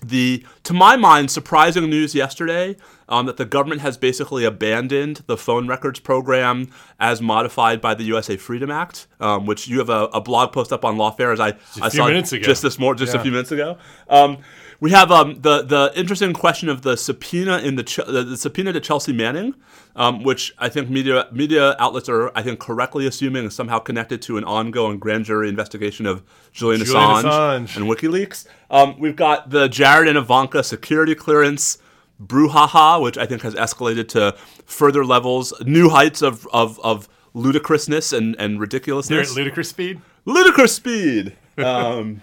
the, 0.05 0.45
to 0.65 0.75
my 0.75 0.97
mind, 0.97 1.31
surprising 1.31 1.89
news 1.89 2.15
yesterday 2.15 2.77
um, 3.09 3.27
that 3.27 3.37
the 3.37 3.45
government 3.45 3.81
has 3.81 3.97
basically 3.97 4.45
abandoned 4.45 5.23
the 5.27 5.37
phone 5.37 5.69
records 5.69 6.01
program 6.01 6.71
as 7.01 7.23
modified 7.23 7.81
by 7.81 7.95
the 7.95 8.05
USA 8.05 8.37
Freedom 8.37 8.71
Act, 8.71 9.07
um, 9.21 9.47
which 9.47 9.69
you 9.69 9.79
have 9.79 9.89
a, 9.89 10.05
a 10.13 10.21
blog 10.21 10.53
post 10.53 10.73
up 10.73 10.85
on 10.85 10.97
Lawfare 10.97 11.33
as 11.33 11.41
I, 11.41 11.55
saw 11.89 12.07
minutes 12.09 12.33
ago. 12.33 12.45
just 12.45 12.63
this 12.63 12.79
morning, 12.79 12.99
just 12.99 13.15
a 13.15 13.21
few 13.21 13.31
minutes 13.31 13.53
ago. 13.53 13.79
Um, 14.09 14.39
we 14.81 14.91
have 14.91 15.11
um, 15.11 15.41
the 15.41 15.63
the 15.63 15.93
interesting 15.95 16.33
question 16.33 16.69
of 16.69 16.83
the 16.83 16.97
subpoena 16.97 17.59
in 17.59 17.77
the 17.77 17.83
Ch- 17.83 17.97
the, 18.07 18.23
the 18.25 18.37
subpoena 18.37 18.73
to 18.73 18.81
Chelsea 18.81 19.13
Manning, 19.13 19.55
um, 19.95 20.23
which 20.23 20.53
I 20.59 20.69
think 20.69 20.91
media 20.91 21.29
media 21.33 21.75
outlets 21.79 22.09
are 22.09 22.31
I 22.37 22.43
think 22.43 22.61
correctly 22.61 23.07
assuming 23.07 23.45
is 23.47 23.55
somehow 23.55 23.79
connected 23.79 24.21
to 24.23 24.37
an 24.39 24.45
ongoing 24.45 24.99
grand 24.99 25.25
jury 25.25 25.49
investigation 25.49 26.07
of 26.07 26.23
Julian, 26.53 26.85
Julian 26.85 27.03
Assange, 27.11 27.23
Assange. 27.25 27.77
and 27.77 27.87
WikiLeaks. 27.87 28.47
Um, 28.71 28.99
we've 28.99 29.17
got 29.17 29.51
the 29.51 29.69
Jared 29.69 30.09
and 30.09 30.19
Ivanka 30.19 30.63
security 30.63 31.15
clearance 31.15 31.79
brouhaha, 32.23 33.01
which 33.03 33.19
I 33.19 33.27
think 33.27 33.43
has 33.43 33.55
escalated 33.55 34.09
to 34.09 34.35
further 34.65 35.05
levels, 35.05 35.53
new 35.65 35.89
heights 35.91 36.23
of 36.23 36.47
of, 36.53 36.79
of 36.81 37.09
ludicrousness 37.35 38.13
and 38.13 38.35
and 38.39 38.55
They're 38.55 38.61
ridiculousness 38.61 39.31
at 39.31 39.37
ludicrous 39.37 39.69
speed. 39.69 40.01
ludicrous 40.25 40.75
speed. 40.75 41.37
Um, 41.59 42.21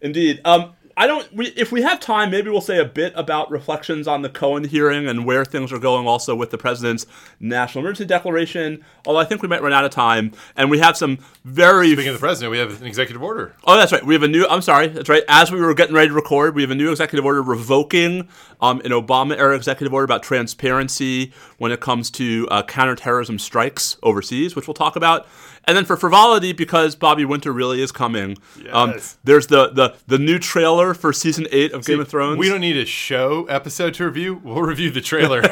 indeed. 0.00 0.40
Um, 0.44 0.72
I 0.98 1.06
don't. 1.06 1.32
We, 1.32 1.46
if 1.56 1.70
we 1.70 1.82
have 1.82 2.00
time, 2.00 2.30
maybe 2.32 2.50
we'll 2.50 2.60
say 2.60 2.78
a 2.78 2.84
bit 2.84 3.12
about 3.14 3.50
reflections 3.52 4.08
on 4.08 4.22
the 4.22 4.28
Cohen 4.28 4.64
hearing 4.64 5.06
and 5.06 5.24
where 5.24 5.44
things 5.44 5.72
are 5.72 5.78
going, 5.78 6.08
also 6.08 6.34
with 6.34 6.50
the 6.50 6.58
president's 6.58 7.06
national 7.38 7.84
emergency 7.84 8.04
declaration. 8.04 8.84
Although 9.06 9.20
I 9.20 9.24
think 9.24 9.40
we 9.40 9.46
might 9.48 9.62
run 9.62 9.72
out 9.72 9.84
of 9.84 9.92
time, 9.92 10.32
and 10.56 10.70
we 10.70 10.80
have 10.80 10.96
some 10.96 11.18
very. 11.44 11.92
Speaking 11.92 12.08
of 12.08 12.14
the 12.16 12.18
president, 12.20 12.50
we 12.50 12.58
have 12.58 12.80
an 12.82 12.86
executive 12.88 13.22
order. 13.22 13.54
Oh, 13.64 13.76
that's 13.76 13.92
right. 13.92 14.04
We 14.04 14.14
have 14.14 14.24
a 14.24 14.28
new. 14.28 14.44
I'm 14.48 14.60
sorry. 14.60 14.88
That's 14.88 15.08
right. 15.08 15.22
As 15.28 15.52
we 15.52 15.60
were 15.60 15.72
getting 15.72 15.94
ready 15.94 16.08
to 16.08 16.14
record, 16.14 16.56
we 16.56 16.62
have 16.62 16.70
a 16.72 16.74
new 16.74 16.90
executive 16.90 17.24
order 17.24 17.42
revoking 17.42 18.28
um, 18.60 18.80
an 18.80 18.90
Obama 18.90 19.36
era 19.38 19.54
executive 19.54 19.94
order 19.94 20.04
about 20.04 20.24
transparency 20.24 21.32
when 21.58 21.70
it 21.72 21.80
comes 21.80 22.10
to 22.10 22.48
uh, 22.50 22.62
counterterrorism 22.64 23.38
strikes 23.38 23.96
overseas, 24.02 24.56
which 24.56 24.66
we'll 24.66 24.74
talk 24.74 24.96
about. 24.96 25.26
And 25.64 25.76
then 25.76 25.84
for 25.84 25.96
frivolity, 25.98 26.52
because 26.52 26.96
Bobby 26.96 27.24
Winter 27.26 27.52
really 27.52 27.82
is 27.82 27.92
coming, 27.92 28.38
um, 28.72 28.92
Yes. 28.92 29.18
there's 29.24 29.48
the, 29.48 29.68
the 29.68 29.94
the 30.06 30.18
new 30.18 30.38
trailer 30.38 30.87
for 30.94 31.12
season 31.12 31.46
eight 31.50 31.72
of 31.72 31.84
Game 31.84 32.00
of 32.00 32.08
Thrones. 32.08 32.38
We 32.38 32.48
don't 32.48 32.60
need 32.60 32.76
a 32.76 32.84
show 32.84 33.44
episode 33.46 33.94
to 33.94 34.04
review. 34.04 34.40
We'll 34.42 34.62
review 34.62 34.90
the 34.90 35.00
trailer. 35.00 35.42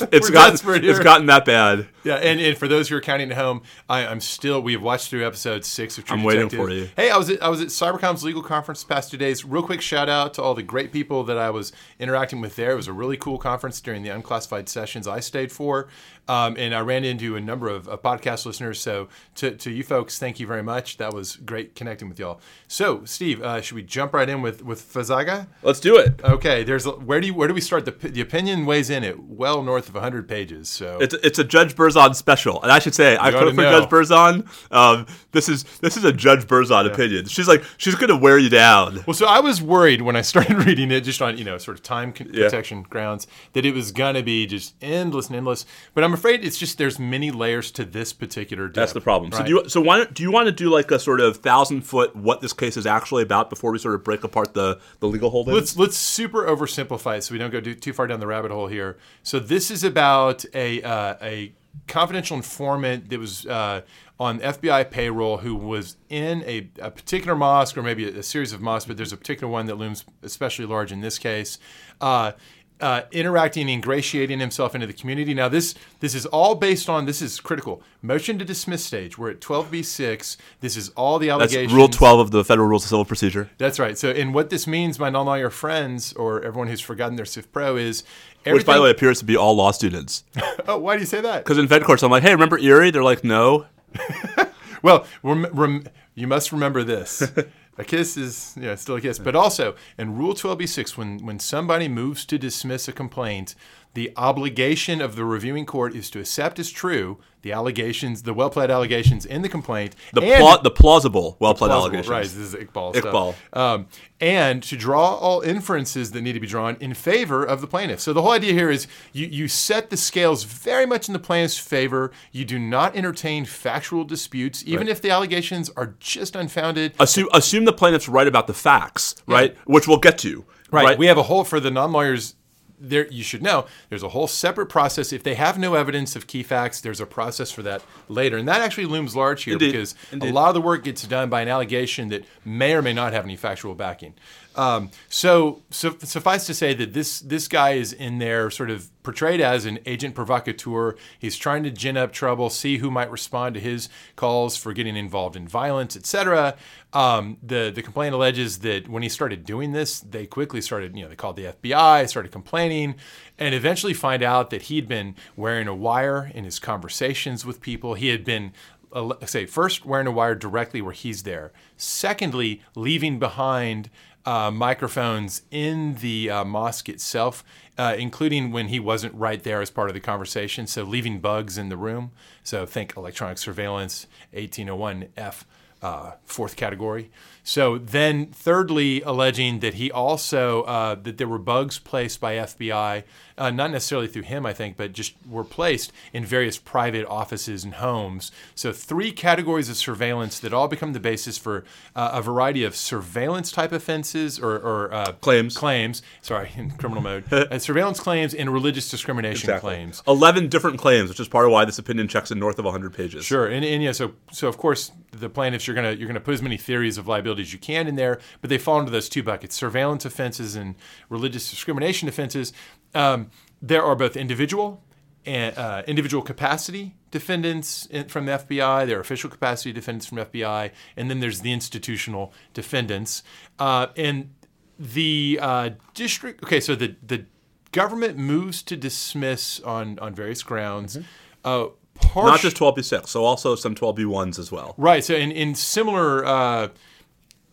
it's 0.12 0.30
gotten 0.30 0.84
it's 0.84 0.98
gotten 0.98 1.26
that 1.26 1.44
bad. 1.44 1.88
Yeah, 2.02 2.14
and, 2.14 2.40
and 2.40 2.56
for 2.56 2.66
those 2.66 2.88
who 2.88 2.96
are 2.96 3.00
counting 3.00 3.30
at 3.30 3.36
home, 3.36 3.62
I, 3.88 4.06
I'm 4.06 4.20
still. 4.20 4.62
We 4.62 4.72
have 4.72 4.82
watched 4.82 5.10
through 5.10 5.26
episode 5.26 5.64
six 5.64 5.98
of 5.98 6.04
True 6.04 6.16
I'm 6.16 6.22
waiting 6.22 6.48
Detective. 6.48 6.66
for 6.66 6.72
you. 6.72 6.88
Hey, 6.96 7.10
I 7.10 7.16
was 7.18 7.28
at, 7.28 7.42
I 7.42 7.48
was 7.48 7.60
at 7.60 7.68
CyberCom's 7.68 8.24
legal 8.24 8.42
conference 8.42 8.82
the 8.82 8.94
past 8.94 9.10
two 9.10 9.16
days. 9.18 9.44
Real 9.44 9.62
quick 9.62 9.82
shout 9.82 10.08
out 10.08 10.32
to 10.34 10.42
all 10.42 10.54
the 10.54 10.62
great 10.62 10.92
people 10.92 11.24
that 11.24 11.36
I 11.36 11.50
was 11.50 11.72
interacting 11.98 12.40
with 12.40 12.56
there. 12.56 12.72
It 12.72 12.76
was 12.76 12.88
a 12.88 12.92
really 12.92 13.16
cool 13.16 13.36
conference 13.36 13.80
during 13.80 14.02
the 14.02 14.08
unclassified 14.10 14.68
sessions 14.68 15.06
I 15.06 15.20
stayed 15.20 15.52
for, 15.52 15.88
um, 16.30 16.56
and 16.56 16.72
I 16.74 16.80
ran 16.80 17.02
into 17.04 17.34
a 17.34 17.40
number 17.40 17.68
of, 17.68 17.88
of 17.88 18.02
podcast 18.02 18.46
listeners. 18.46 18.80
So 18.80 19.08
to, 19.36 19.50
to 19.56 19.70
you 19.70 19.82
folks, 19.82 20.18
thank 20.18 20.38
you 20.38 20.46
very 20.46 20.62
much. 20.62 20.96
That 20.98 21.12
was 21.12 21.34
great 21.36 21.74
connecting 21.74 22.08
with 22.08 22.18
y'all. 22.20 22.40
So 22.68 23.04
Steve, 23.04 23.42
uh, 23.42 23.60
should 23.60 23.74
we 23.74 23.82
jump 23.82 24.14
right 24.14 24.28
in 24.28 24.40
with 24.40 24.62
with 24.64 24.80
Fazaga? 24.80 25.48
Let's 25.62 25.80
do 25.80 25.96
it. 25.96 26.20
Okay, 26.22 26.62
there's 26.62 26.86
where 26.86 27.20
do 27.20 27.26
you 27.26 27.34
where 27.34 27.48
do 27.48 27.54
we 27.54 27.60
start? 27.60 27.84
The 27.84 27.90
the 28.08 28.20
opinion 28.20 28.64
weighs 28.64 28.90
in 28.90 29.02
at 29.02 29.18
well 29.18 29.62
north 29.62 29.88
of 29.88 29.94
100 29.94 30.28
pages. 30.28 30.68
So 30.68 30.98
It's 31.00 31.14
it's 31.14 31.38
a 31.38 31.44
Judge 31.44 31.74
Berzon 31.74 32.14
special, 32.14 32.62
and 32.62 32.70
I 32.70 32.78
should 32.78 32.94
say 32.94 33.16
I 33.16 33.30
voted 33.30 33.54
for 33.56 33.62
know. 33.62 33.80
Judge 33.80 33.88
Berzon. 33.90 34.46
Um, 34.70 35.06
this 35.32 35.48
is 35.48 35.64
this 35.80 35.96
is 35.96 36.04
a 36.04 36.12
Judge 36.12 36.44
Berzon 36.46 36.86
opinion. 36.86 37.26
She's 37.26 37.48
like 37.48 37.64
she's 37.76 37.96
gonna 37.96 38.16
wear 38.16 38.38
you 38.38 38.48
down. 38.50 39.02
Well, 39.06 39.14
so 39.14 39.26
I 39.26 39.40
was 39.40 39.60
worried 39.60 40.02
when 40.02 40.14
I 40.16 40.20
started 40.32 40.64
reading 40.64 40.90
it, 40.92 41.00
just 41.00 41.20
on 41.20 41.36
you 41.38 41.44
know 41.44 41.58
sort 41.58 41.76
of 41.76 41.82
time 41.82 42.12
con- 42.12 42.30
Yeah. 42.32 42.44
protection 42.44 42.82
grounds, 42.82 43.26
that 43.54 43.66
it 43.66 43.74
was 43.74 43.90
gonna 43.92 44.22
be 44.22 44.46
just 44.46 44.74
endless 44.80 45.26
and 45.26 45.36
endless. 45.36 45.66
But 45.94 46.04
I'm 46.04 46.12
afraid 46.20 46.44
it's 46.44 46.58
just 46.58 46.78
there's 46.78 46.98
many 46.98 47.30
layers 47.30 47.70
to 47.72 47.84
this 47.84 48.12
particular. 48.12 48.66
Depth, 48.66 48.74
That's 48.74 48.92
the 48.92 49.00
problem. 49.00 49.32
So 49.32 49.42
do 49.42 49.50
you 49.50 49.68
so 49.68 49.80
why 49.80 49.98
don't, 49.98 50.14
do 50.14 50.22
you 50.22 50.30
want 50.30 50.46
to 50.46 50.52
do 50.52 50.70
like 50.70 50.90
a 50.90 50.98
sort 50.98 51.20
of 51.20 51.38
thousand 51.38 51.82
foot 51.82 52.14
what 52.14 52.40
this 52.40 52.52
case 52.52 52.76
is 52.76 52.86
actually 52.86 53.22
about 53.22 53.50
before 53.50 53.72
we 53.72 53.78
sort 53.78 53.94
of 53.94 54.04
break 54.04 54.22
apart 54.22 54.54
the 54.54 54.78
the 55.00 55.08
legal 55.08 55.30
holdings? 55.30 55.54
Let's 55.54 55.76
let's 55.76 55.96
super 55.96 56.44
oversimplify 56.44 57.18
it 57.18 57.24
so 57.24 57.32
we 57.32 57.38
don't 57.38 57.50
go 57.50 57.60
too 57.60 57.92
far 57.92 58.06
down 58.06 58.20
the 58.20 58.26
rabbit 58.26 58.50
hole 58.50 58.66
here. 58.66 58.98
So 59.22 59.38
this 59.38 59.70
is 59.70 59.82
about 59.82 60.44
a 60.54 60.82
uh, 60.82 61.16
a 61.22 61.52
confidential 61.86 62.36
informant 62.36 63.08
that 63.10 63.18
was 63.18 63.46
uh, 63.46 63.82
on 64.18 64.38
FBI 64.40 64.90
payroll 64.90 65.38
who 65.38 65.56
was 65.56 65.96
in 66.08 66.42
a, 66.44 66.68
a 66.80 66.90
particular 66.90 67.34
mosque 67.34 67.76
or 67.76 67.82
maybe 67.82 68.06
a, 68.06 68.18
a 68.18 68.22
series 68.22 68.52
of 68.52 68.60
mosques, 68.60 68.86
but 68.86 68.96
there's 68.96 69.12
a 69.12 69.16
particular 69.16 69.50
one 69.50 69.66
that 69.66 69.76
looms 69.76 70.04
especially 70.22 70.66
large 70.66 70.92
in 70.92 71.00
this 71.00 71.18
case. 71.18 71.58
Uh, 72.00 72.32
uh, 72.80 73.02
interacting, 73.12 73.68
ingratiating 73.68 74.40
himself 74.40 74.74
into 74.74 74.86
the 74.86 74.92
community. 74.92 75.34
Now, 75.34 75.48
this 75.48 75.74
this 76.00 76.14
is 76.14 76.26
all 76.26 76.54
based 76.54 76.88
on 76.88 77.06
this 77.06 77.20
is 77.22 77.40
critical 77.40 77.82
motion 78.02 78.38
to 78.38 78.44
dismiss 78.44 78.84
stage. 78.84 79.18
We're 79.18 79.30
at 79.30 79.40
12b6. 79.40 80.36
This 80.60 80.76
is 80.76 80.88
all 80.90 81.18
the 81.18 81.28
That's 81.28 81.40
allegations. 81.54 81.72
Rule 81.72 81.88
twelve 81.88 82.20
of 82.20 82.30
the 82.30 82.44
Federal 82.44 82.68
Rules 82.68 82.84
of 82.84 82.90
Civil 82.90 83.04
Procedure, 83.04 83.50
That's 83.58 83.78
right. 83.78 83.96
So, 83.98 84.10
and 84.10 84.34
what 84.34 84.50
this 84.50 84.66
means, 84.66 84.98
my 84.98 85.10
non-lawyer 85.10 85.50
friends 85.50 86.12
or 86.14 86.42
everyone 86.42 86.68
who's 86.68 86.80
forgotten 86.80 87.16
their 87.16 87.26
Civ 87.26 87.52
Pro 87.52 87.76
is 87.76 88.02
which 88.46 88.64
by 88.64 88.76
the 88.76 88.82
way 88.82 88.90
appears 88.90 89.18
to 89.18 89.24
be 89.24 89.36
all 89.36 89.54
law 89.54 89.70
students. 89.70 90.24
Oh, 90.68 90.78
why 90.78 90.94
do 90.94 91.00
you 91.00 91.06
say 91.06 91.20
that? 91.20 91.42
Because 91.42 91.58
in 91.58 91.66
Fed 91.66 91.82
courts, 91.82 92.02
I'm 92.02 92.10
like, 92.12 92.22
hey, 92.22 92.32
remember 92.32 92.56
Erie? 92.58 92.90
They're 92.92 93.02
like, 93.02 93.24
no. 93.24 93.66
Well, 94.82 95.06
rem- 95.22 95.46
rem- 95.52 95.84
you 96.14 96.26
must 96.26 96.52
remember 96.52 96.82
this. 96.82 97.22
a 97.80 97.84
kiss 97.84 98.16
is 98.16 98.56
know, 98.56 98.76
still 98.76 98.96
a 98.96 99.00
kiss. 99.00 99.18
But 99.18 99.34
also, 99.34 99.74
in 99.98 100.16
Rule 100.16 100.34
12b6, 100.34 100.96
when, 100.96 101.24
when 101.24 101.38
somebody 101.38 101.88
moves 101.88 102.24
to 102.26 102.38
dismiss 102.38 102.86
a 102.88 102.92
complaint, 102.92 103.54
the 103.94 104.12
obligation 104.16 105.00
of 105.00 105.16
the 105.16 105.24
reviewing 105.24 105.66
court 105.66 105.96
is 105.96 106.10
to 106.10 106.20
accept 106.20 106.58
as 106.58 106.70
true 106.70 107.18
the 107.42 107.52
allegations, 107.52 108.22
the 108.22 108.34
well-pled 108.34 108.70
allegations 108.70 109.24
in 109.26 109.42
the 109.42 109.48
complaint. 109.48 109.94
The 110.12 110.20
pla- 110.20 110.58
the 110.58 110.70
plausible, 110.70 111.36
well 111.40 111.54
pled 111.54 111.70
allegations. 111.70 112.08
Right, 112.08 112.22
this 112.22 112.36
is 112.36 112.54
Iqbal. 112.54 112.94
Iqbal. 112.94 113.34
Stuff. 113.34 113.56
Um, 113.56 113.86
and 114.20 114.62
to 114.64 114.76
draw 114.76 115.14
all 115.14 115.40
inferences 115.40 116.10
that 116.12 116.20
need 116.20 116.34
to 116.34 116.40
be 116.40 116.46
drawn 116.46 116.76
in 116.80 116.92
favor 116.94 117.44
of 117.44 117.60
the 117.60 117.66
plaintiff. 117.66 118.00
So 118.00 118.12
the 118.12 118.22
whole 118.22 118.32
idea 118.32 118.52
here 118.52 118.70
is 118.70 118.86
you, 119.12 119.26
you 119.26 119.48
set 119.48 119.90
the 119.90 119.96
scales 119.96 120.44
very 120.44 120.84
much 120.84 121.08
in 121.08 121.14
the 121.14 121.18
plaintiff's 121.18 121.58
favor. 121.58 122.12
You 122.32 122.44
do 122.44 122.58
not 122.58 122.94
entertain 122.94 123.44
factual 123.46 124.04
disputes, 124.04 124.62
even 124.66 124.88
if 124.88 125.00
the 125.00 125.10
allegations 125.10 125.70
are 125.70 125.94
just 125.98 126.36
unfounded. 126.36 126.94
Assume 126.98 127.28
assume 127.32 127.64
the 127.64 127.72
plaintiff's 127.72 128.08
right 128.08 128.26
about 128.26 128.46
the 128.46 128.54
facts, 128.54 129.14
right? 129.26 129.56
Which 129.64 129.88
we'll 129.88 129.98
get 129.98 130.18
to. 130.18 130.44
Right. 130.70 130.98
We 130.98 131.06
have 131.06 131.18
a 131.18 131.24
whole 131.24 131.44
for 131.44 131.58
the 131.58 131.70
non-lawyers. 131.70 132.36
There, 132.80 133.06
you 133.08 133.22
should 133.22 133.42
know 133.42 133.66
there's 133.90 134.02
a 134.02 134.08
whole 134.08 134.26
separate 134.26 134.66
process. 134.66 135.12
If 135.12 135.22
they 135.22 135.34
have 135.34 135.58
no 135.58 135.74
evidence 135.74 136.16
of 136.16 136.26
key 136.26 136.42
facts, 136.42 136.80
there's 136.80 137.00
a 137.00 137.06
process 137.06 137.50
for 137.50 137.62
that 137.62 137.82
later, 138.08 138.38
and 138.38 138.48
that 138.48 138.62
actually 138.62 138.86
looms 138.86 139.14
large 139.14 139.44
here 139.44 139.54
Indeed. 139.54 139.72
because 139.72 139.94
Indeed. 140.10 140.30
a 140.30 140.32
lot 140.32 140.48
of 140.48 140.54
the 140.54 140.60
work 140.62 140.84
gets 140.84 141.02
done 141.06 141.28
by 141.28 141.42
an 141.42 141.48
allegation 141.48 142.08
that 142.08 142.24
may 142.44 142.74
or 142.74 142.80
may 142.80 142.94
not 142.94 143.12
have 143.12 143.24
any 143.24 143.36
factual 143.36 143.74
backing. 143.74 144.14
Um, 144.60 144.90
so, 145.08 145.62
so 145.70 145.96
suffice 146.00 146.44
to 146.44 146.52
say 146.52 146.74
that 146.74 146.92
this 146.92 147.20
this 147.20 147.48
guy 147.48 147.70
is 147.70 147.94
in 147.94 148.18
there, 148.18 148.50
sort 148.50 148.68
of 148.68 148.90
portrayed 149.02 149.40
as 149.40 149.64
an 149.64 149.78
agent 149.86 150.14
provocateur. 150.14 150.96
He's 151.18 151.38
trying 151.38 151.62
to 151.62 151.70
gin 151.70 151.96
up 151.96 152.12
trouble, 152.12 152.50
see 152.50 152.76
who 152.76 152.90
might 152.90 153.10
respond 153.10 153.54
to 153.54 153.60
his 153.60 153.88
calls 154.16 154.58
for 154.58 154.74
getting 154.74 154.96
involved 154.96 155.34
in 155.34 155.48
violence, 155.48 155.96
etc. 155.96 156.56
Um, 156.92 157.38
the 157.42 157.72
the 157.74 157.80
complaint 157.80 158.14
alleges 158.14 158.58
that 158.58 158.86
when 158.86 159.02
he 159.02 159.08
started 159.08 159.46
doing 159.46 159.72
this, 159.72 160.00
they 160.00 160.26
quickly 160.26 160.60
started, 160.60 160.94
you 160.94 161.04
know, 161.04 161.08
they 161.08 161.16
called 161.16 161.36
the 161.36 161.44
FBI, 161.44 162.06
started 162.06 162.30
complaining, 162.30 162.96
and 163.38 163.54
eventually 163.54 163.94
find 163.94 164.22
out 164.22 164.50
that 164.50 164.64
he'd 164.64 164.86
been 164.86 165.14
wearing 165.36 165.68
a 165.68 165.74
wire 165.74 166.30
in 166.34 166.44
his 166.44 166.58
conversations 166.58 167.46
with 167.46 167.62
people. 167.62 167.94
He 167.94 168.08
had 168.08 168.26
been 168.26 168.52
uh, 168.92 169.14
say 169.24 169.46
first 169.46 169.84
wearing 169.86 170.06
a 170.06 170.10
wire 170.10 170.34
directly 170.34 170.82
where 170.82 170.92
he's 170.92 171.22
there. 171.22 171.52
Secondly, 171.76 172.60
leaving 172.74 173.18
behind 173.18 173.88
uh, 174.24 174.50
microphones 174.50 175.42
in 175.50 175.94
the 175.94 176.30
uh, 176.30 176.44
mosque 176.44 176.88
itself, 176.88 177.42
uh, 177.78 177.94
including 177.98 178.52
when 178.52 178.68
he 178.68 178.78
wasn't 178.78 179.14
right 179.14 179.42
there 179.42 179.60
as 179.60 179.70
part 179.70 179.88
of 179.88 179.94
the 179.94 180.00
conversation. 180.00 180.66
So 180.66 180.84
leaving 180.84 181.20
bugs 181.20 181.56
in 181.56 181.68
the 181.68 181.76
room. 181.76 182.12
So 182.42 182.66
think 182.66 182.96
electronic 182.96 183.38
surveillance, 183.38 184.06
1801F, 184.34 185.44
uh, 185.82 186.12
fourth 186.24 186.56
category. 186.56 187.10
So 187.50 187.78
then, 187.78 188.26
thirdly, 188.26 189.02
alleging 189.02 189.58
that 189.58 189.74
he 189.74 189.90
also 189.90 190.62
uh, 190.62 190.94
that 190.94 191.18
there 191.18 191.26
were 191.26 191.36
bugs 191.36 191.80
placed 191.80 192.20
by 192.20 192.34
FBI, 192.34 193.02
uh, 193.36 193.50
not 193.50 193.72
necessarily 193.72 194.06
through 194.06 194.22
him, 194.22 194.46
I 194.46 194.52
think, 194.52 194.76
but 194.76 194.92
just 194.92 195.14
were 195.28 195.42
placed 195.42 195.90
in 196.12 196.24
various 196.24 196.58
private 196.58 197.04
offices 197.08 197.64
and 197.64 197.74
homes. 197.74 198.30
So 198.54 198.72
three 198.72 199.10
categories 199.10 199.68
of 199.68 199.76
surveillance 199.76 200.38
that 200.38 200.52
all 200.54 200.68
become 200.68 200.92
the 200.92 201.00
basis 201.00 201.38
for 201.38 201.64
uh, 201.96 202.10
a 202.12 202.22
variety 202.22 202.62
of 202.62 202.76
surveillance 202.76 203.50
type 203.50 203.72
offenses 203.72 204.38
or, 204.38 204.52
or 204.52 204.94
uh, 204.94 205.12
Claims. 205.20 205.56
Claims. 205.56 206.02
Sorry, 206.22 206.52
in 206.56 206.70
criminal 206.70 207.02
mode. 207.02 207.32
uh, 207.32 207.58
surveillance 207.58 207.98
claims 207.98 208.32
and 208.32 208.52
religious 208.52 208.88
discrimination 208.88 209.58
claims. 209.58 210.04
Eleven 210.06 210.48
different 210.48 210.78
claims, 210.78 211.08
which 211.08 211.18
is 211.18 211.26
part 211.26 211.46
of 211.46 211.50
why 211.50 211.64
this 211.64 211.80
opinion 211.80 212.06
checks 212.06 212.30
in 212.30 212.38
north 212.38 212.60
of 212.60 212.64
100 212.64 212.94
pages. 212.94 213.24
Sure, 213.24 213.48
and, 213.48 213.64
and 213.64 213.82
yeah, 213.82 213.90
so 213.90 214.12
so 214.30 214.46
of 214.46 214.56
course 214.56 214.92
the 215.10 215.28
plaintiffs 215.28 215.66
you're 215.66 215.74
gonna 215.74 215.92
you're 215.92 216.06
gonna 216.06 216.20
put 216.20 216.34
as 216.34 216.42
many 216.42 216.56
theories 216.56 216.96
of 216.96 217.08
liability 217.08 217.39
as 217.40 217.52
you 217.52 217.58
can 217.58 217.86
in 217.86 217.96
there, 217.96 218.20
but 218.40 218.50
they 218.50 218.58
fall 218.58 218.78
into 218.78 218.92
those 218.92 219.08
two 219.08 219.22
buckets: 219.22 219.54
surveillance 219.54 220.04
offenses 220.04 220.56
and 220.56 220.74
religious 221.08 221.50
discrimination 221.50 222.08
offenses. 222.08 222.52
Um, 222.94 223.30
there 223.62 223.82
are 223.82 223.96
both 223.96 224.16
individual 224.16 224.82
and 225.26 225.56
uh, 225.56 225.82
individual 225.86 226.22
capacity 226.22 226.96
defendants 227.10 227.86
in, 227.86 228.08
from 228.08 228.26
the 228.26 228.32
FBI. 228.32 228.86
There 228.86 228.98
are 228.98 229.00
official 229.00 229.30
capacity 229.30 229.72
defendants 229.72 230.06
from 230.06 230.18
FBI, 230.18 230.70
and 230.96 231.10
then 231.10 231.20
there's 231.20 231.40
the 231.40 231.52
institutional 231.52 232.32
defendants. 232.54 233.22
Uh, 233.58 233.88
and 233.96 234.34
the 234.78 235.38
uh, 235.40 235.70
district. 235.94 236.42
Okay, 236.44 236.60
so 236.60 236.74
the 236.74 236.96
the 237.06 237.26
government 237.72 238.16
moves 238.16 238.62
to 238.62 238.76
dismiss 238.76 239.60
on 239.60 239.98
on 239.98 240.14
various 240.14 240.42
grounds. 240.42 240.98
Uh, 241.44 241.68
Mm-hmm. 242.00 242.26
Not 242.26 242.40
just 242.40 242.56
12b6, 242.56 243.08
so 243.08 243.24
also 243.24 243.54
some 243.54 243.74
12b1s 243.74 244.38
as 244.38 244.50
well. 244.50 244.74
Right. 244.76 245.04
So 245.04 245.14
in, 245.14 245.30
in 245.30 245.54
similar 245.54 246.24
uh, 246.24 246.68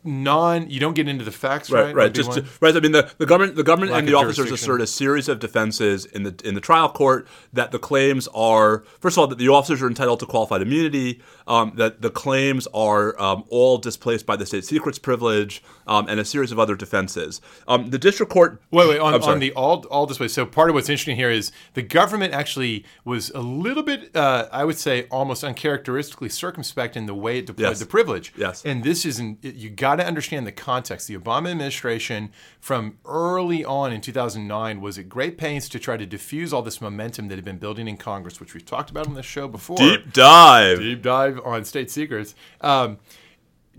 non, 0.08 0.70
you 0.70 0.80
don't 0.80 0.94
get 0.96 1.08
into 1.08 1.24
the 1.26 1.32
facts, 1.32 1.70
right? 1.70 1.88
Right, 1.88 1.96
right. 1.96 2.14
Just 2.14 2.32
to, 2.32 2.46
right. 2.62 2.76
I 2.76 2.80
mean, 2.80 2.94
the, 2.94 3.12
the 3.18 3.26
government, 3.26 3.56
the 3.56 3.64
government 3.64 3.92
Lack 3.92 4.00
and 4.00 4.08
the 4.08 4.18
of 4.18 4.24
officers 4.24 4.52
assert 4.52 4.82
a 4.82 4.88
series 4.88 5.28
of 5.28 5.40
defenses 5.40 6.06
in 6.06 6.24
the 6.24 6.36
in 6.44 6.56
the 6.56 6.62
trial 6.62 6.90
court 6.90 7.28
that 7.54 7.72
the 7.72 7.80
claims 7.80 8.28
are 8.34 8.84
first 9.00 9.16
of 9.18 9.22
all 9.22 9.28
that 9.28 9.38
the 9.38 9.50
officers 9.50 9.82
are 9.82 9.88
entitled 9.88 10.20
to 10.22 10.26
qualified 10.26 10.62
immunity, 10.62 11.22
um, 11.46 11.74
that 11.76 12.02
the 12.02 12.10
claims 12.10 12.68
are 12.74 13.20
um, 13.22 13.44
all 13.50 13.78
displaced 13.78 14.26
by 14.26 14.36
the 14.36 14.46
state 14.46 14.66
secrets 14.66 14.98
privilege, 14.98 15.62
um, 15.86 16.08
and 16.08 16.20
a 16.20 16.26
series 16.26 16.52
of 16.52 16.60
other 16.60 16.76
defenses. 16.76 17.42
Um, 17.68 17.90
the 17.90 18.00
district 18.00 18.32
court. 18.32 18.62
Wait, 18.72 18.88
wait. 18.88 19.00
On, 19.00 19.22
on 19.22 19.40
the 19.40 19.52
all 19.54 19.86
all 19.88 20.06
display. 20.06 20.28
So 20.30 20.46
part 20.46 20.70
of 20.70 20.74
what's 20.76 20.90
interesting 20.90 21.18
here 21.18 21.30
is 21.30 21.52
the 21.74 21.82
government 21.82 22.34
actually 22.34 22.86
was 23.04 23.30
a 23.32 23.42
little 23.42 23.84
bit, 23.84 24.16
uh, 24.16 24.48
I 24.52 24.64
would 24.64 24.78
say, 24.78 25.08
almost 25.12 25.44
uncharacteristically 25.44 26.30
circumspect 26.30 26.96
in 26.96 27.06
the 27.06 27.14
way 27.16 27.40
it 27.40 27.46
deployed 27.46 27.70
Yes. 27.70 27.80
the 27.80 27.86
privilege. 27.86 28.34
Yes. 28.38 28.64
And 28.64 28.84
this 28.84 29.06
isn't. 29.06 29.44
You 29.44 29.70
got 29.70 29.97
to 29.98 30.06
understand 30.06 30.48
the 30.48 30.52
context. 30.52 31.08
The 31.08 31.18
Obama 31.18 31.52
administration, 31.52 32.32
from 32.60 32.98
early 33.06 33.64
on 33.64 33.92
in 33.92 34.02
2009, 34.02 34.82
was 34.82 34.98
at 34.98 35.10
great 35.10 35.38
pains 35.38 35.70
to 35.70 35.80
try 35.80 35.98
to 35.98 36.06
diffuse 36.06 36.54
all 36.54 36.62
this 36.62 36.82
momentum 36.82 37.28
that 37.28 37.36
had 37.36 37.46
been 37.46 37.58
building 37.58 37.88
in 37.88 37.98
Congress, 37.98 38.40
which 38.40 38.54
we've 38.54 38.66
talked 38.66 38.90
about 38.90 39.08
on 39.08 39.14
this 39.14 39.26
show 39.26 39.48
before. 39.48 39.78
deep 39.78 40.14
dive. 40.14 40.80
deep 40.80 41.02
dive 41.02 41.40
on 41.44 41.66
state 41.66 41.92
secrets. 41.92 42.36
Um, 42.62 42.98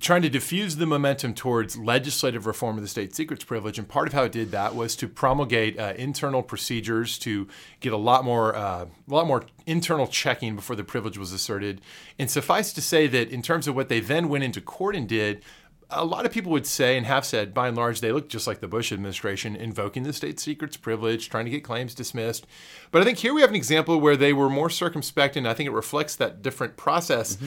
trying 0.00 0.22
to 0.22 0.28
diffuse 0.28 0.76
the 0.76 0.87
momentum 0.87 1.34
towards 1.34 1.76
legislative 1.76 2.46
reform 2.46 2.76
of 2.76 2.82
the 2.82 2.88
state 2.88 3.14
secrets 3.14 3.44
privilege. 3.44 3.78
And 3.78 3.88
part 3.88 4.06
of 4.06 4.14
how 4.14 4.25
it 4.25 4.32
did 4.32 4.52
that 4.52 4.75
was 4.75 4.94
to 4.96 5.08
promulgate 5.08 5.78
uh, 5.78 5.94
internal 5.96 6.42
procedures 6.42 7.18
to 7.20 7.48
get 7.80 7.92
a 7.92 7.96
lot 7.96 8.25
more, 8.25 8.54
uh, 8.54 8.84
a 8.84 9.14
lot 9.14 9.26
more 9.26 9.44
internal 9.66 10.06
checking 10.06 10.54
before 10.54 10.76
the 10.76 10.84
privilege 10.84 11.18
was 11.18 11.32
asserted. 11.32 11.80
And 12.18 12.30
suffice 12.30 12.72
to 12.75 12.80
say 12.80 13.08
that 13.08 13.30
in 13.30 13.42
terms 13.42 13.66
of 13.66 13.75
what 13.75 13.88
they 13.88 13.98
then 13.98 14.28
went 14.28 14.44
into 14.44 14.60
court 14.60 14.94
and 14.94 15.08
did, 15.08 15.42
a 15.90 16.04
lot 16.04 16.26
of 16.26 16.33
people 16.33 16.52
would 16.52 16.66
say 16.66 16.97
and 16.97 17.07
have 17.07 17.25
said, 17.25 17.54
by 17.54 17.68
and 17.68 17.76
large, 17.76 18.00
they 18.00 18.12
look 18.12 18.28
just 18.28 18.47
like 18.47 18.61
the 18.61 18.68
Bush 18.68 18.92
administration, 18.92 19.57
invoking 19.57 20.02
the 20.02 20.12
state 20.12 20.38
secrets 20.38 20.76
privilege, 20.76 21.28
trying 21.28 21.47
to 21.47 21.50
get 21.50 21.64
claims 21.64 21.95
dismissed. 21.95 22.47
But 22.90 23.02
I 23.02 23.04
think 23.04 23.18
here 23.18 23.33
we 23.33 23.40
have 23.40 23.50
an 23.50 23.57
example 23.57 23.99
where 24.00 24.16
they 24.16 24.33
were 24.33 24.50
more 24.50 24.71
circumspect, 24.71 25.37
and 25.37 25.49
I 25.49 25.54
think 25.54 25.66
it 25.66 25.73
reflects 25.73 26.16
that 26.16 26.42
different 26.42 26.76
process. 26.76 27.37
Mm-hmm 27.37 27.47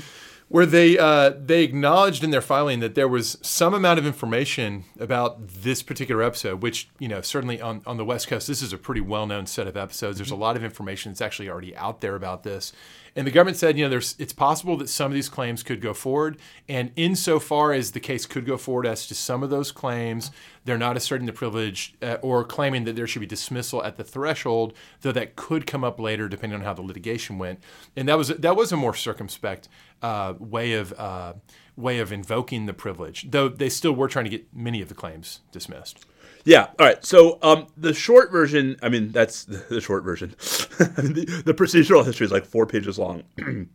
where 0.51 0.65
they 0.65 0.97
uh, 0.97 1.29
they 1.29 1.63
acknowledged 1.63 2.25
in 2.25 2.31
their 2.31 2.41
filing 2.41 2.81
that 2.81 2.93
there 2.93 3.07
was 3.07 3.37
some 3.41 3.73
amount 3.73 3.97
of 3.97 4.05
information 4.05 4.83
about 4.99 5.47
this 5.47 5.81
particular 5.81 6.21
episode, 6.21 6.61
which 6.61 6.89
you 6.99 7.07
know 7.07 7.21
certainly 7.21 7.61
on, 7.61 7.81
on 7.85 7.95
the 7.95 8.03
West 8.03 8.27
Coast, 8.27 8.49
this 8.49 8.61
is 8.61 8.73
a 8.73 8.77
pretty 8.77 8.99
well 8.99 9.25
known 9.25 9.45
set 9.45 9.65
of 9.65 9.77
episodes. 9.77 10.17
There's 10.17 10.29
a 10.29 10.35
lot 10.35 10.57
of 10.57 10.63
information 10.63 11.13
that's 11.13 11.21
actually 11.21 11.49
already 11.49 11.73
out 11.77 12.01
there 12.01 12.17
about 12.17 12.43
this, 12.43 12.73
and 13.15 13.25
the 13.25 13.31
government 13.31 13.55
said, 13.55 13.77
you 13.77 13.85
know, 13.85 13.89
there's 13.89 14.13
it's 14.19 14.33
possible 14.33 14.75
that 14.77 14.89
some 14.89 15.09
of 15.09 15.13
these 15.13 15.29
claims 15.29 15.63
could 15.63 15.79
go 15.79 15.93
forward, 15.93 16.37
and 16.67 16.91
insofar 16.97 17.71
as 17.71 17.91
the 17.91 18.01
case 18.01 18.25
could 18.25 18.45
go 18.45 18.57
forward 18.57 18.85
as 18.85 19.07
to 19.07 19.15
some 19.15 19.43
of 19.43 19.49
those 19.49 19.71
claims, 19.71 20.31
they're 20.65 20.77
not 20.77 20.97
asserting 20.97 21.27
the 21.27 21.33
privilege 21.33 21.95
uh, 22.01 22.17
or 22.21 22.43
claiming 22.43 22.83
that 22.83 22.97
there 22.97 23.07
should 23.07 23.21
be 23.21 23.25
dismissal 23.25 23.81
at 23.83 23.95
the 23.95 24.03
threshold, 24.03 24.73
though 24.99 25.13
that 25.13 25.37
could 25.37 25.65
come 25.65 25.85
up 25.85 25.97
later 25.97 26.27
depending 26.27 26.59
on 26.59 26.65
how 26.65 26.73
the 26.73 26.81
litigation 26.81 27.37
went. 27.37 27.61
And 27.95 28.09
that 28.09 28.17
was 28.17 28.27
that 28.27 28.57
was 28.57 28.73
a 28.73 28.77
more 28.77 28.93
circumspect 28.93 29.69
uh, 30.01 30.33
way 30.39 30.73
of 30.73 30.93
uh, 30.99 31.33
way 31.75 31.99
of 31.99 32.11
invoking 32.11 32.65
the 32.65 32.73
privilege, 32.73 33.29
though 33.31 33.49
they 33.49 33.69
still 33.69 33.93
were 33.93 34.07
trying 34.07 34.25
to 34.25 34.31
get 34.31 34.53
many 34.53 34.81
of 34.81 34.89
the 34.89 34.95
claims 34.95 35.41
dismissed. 35.51 36.05
Yeah. 36.43 36.67
All 36.79 36.85
right. 36.85 37.03
So 37.05 37.37
um, 37.41 37.67
the 37.77 37.93
short 37.93 38.31
version. 38.31 38.77
I 38.81 38.89
mean, 38.89 39.11
that's 39.11 39.43
the 39.69 39.81
short 39.81 40.03
version. 40.03 40.29
the, 40.39 41.43
the, 41.45 41.53
procedural 41.53 42.05
history 42.05 42.25
is 42.25 42.31
like 42.31 42.45
four 42.45 42.65
pages 42.65 42.97
long. 42.97 43.23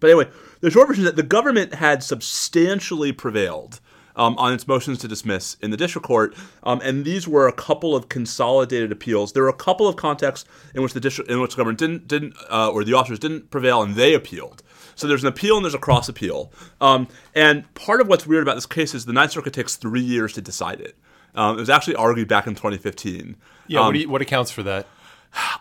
but 0.00 0.10
anyway, 0.10 0.28
the 0.60 0.70
short 0.70 0.88
version 0.88 1.04
is 1.04 1.10
that 1.10 1.16
the 1.16 1.22
government 1.22 1.74
had 1.74 2.02
substantially 2.02 3.12
prevailed. 3.12 3.80
Um, 4.16 4.36
on 4.36 4.52
its 4.52 4.66
motions 4.66 4.98
to 4.98 5.06
dismiss 5.06 5.54
in 5.60 5.70
the 5.70 5.76
district 5.76 6.04
court, 6.04 6.34
um, 6.64 6.80
and 6.82 7.04
these 7.04 7.28
were 7.28 7.46
a 7.46 7.52
couple 7.52 7.94
of 7.94 8.08
consolidated 8.08 8.90
appeals. 8.90 9.32
There 9.32 9.44
were 9.44 9.48
a 9.48 9.52
couple 9.52 9.86
of 9.86 9.94
contexts 9.94 10.48
in 10.74 10.82
which 10.82 10.92
the 10.92 10.98
district, 10.98 11.30
in 11.30 11.40
which 11.40 11.52
the 11.52 11.56
government 11.58 11.78
didn't, 11.78 12.08
didn't, 12.08 12.34
uh, 12.50 12.68
or 12.68 12.82
the 12.82 12.94
officers 12.94 13.20
didn't 13.20 13.52
prevail, 13.52 13.80
and 13.80 13.94
they 13.94 14.14
appealed. 14.14 14.64
So 14.98 15.06
there's 15.06 15.22
an 15.22 15.28
appeal 15.28 15.56
and 15.56 15.64
there's 15.64 15.74
a 15.74 15.78
cross 15.78 16.08
appeal. 16.08 16.50
Um, 16.80 17.06
and 17.34 17.72
part 17.74 18.00
of 18.00 18.08
what's 18.08 18.26
weird 18.26 18.42
about 18.42 18.56
this 18.56 18.66
case 18.66 18.94
is 18.94 19.04
the 19.04 19.12
Ninth 19.12 19.30
Circuit 19.30 19.52
takes 19.52 19.76
three 19.76 20.00
years 20.00 20.32
to 20.32 20.42
decide 20.42 20.80
it. 20.80 20.96
Um, 21.36 21.56
it 21.56 21.60
was 21.60 21.70
actually 21.70 21.94
argued 21.94 22.26
back 22.26 22.46
in 22.46 22.54
2015. 22.54 23.36
Yeah, 23.68 23.80
um, 23.80 23.86
what, 23.86 23.96
you, 23.96 24.08
what, 24.08 24.22
accounts 24.22 24.50
for 24.50 24.64
that? 24.64 24.86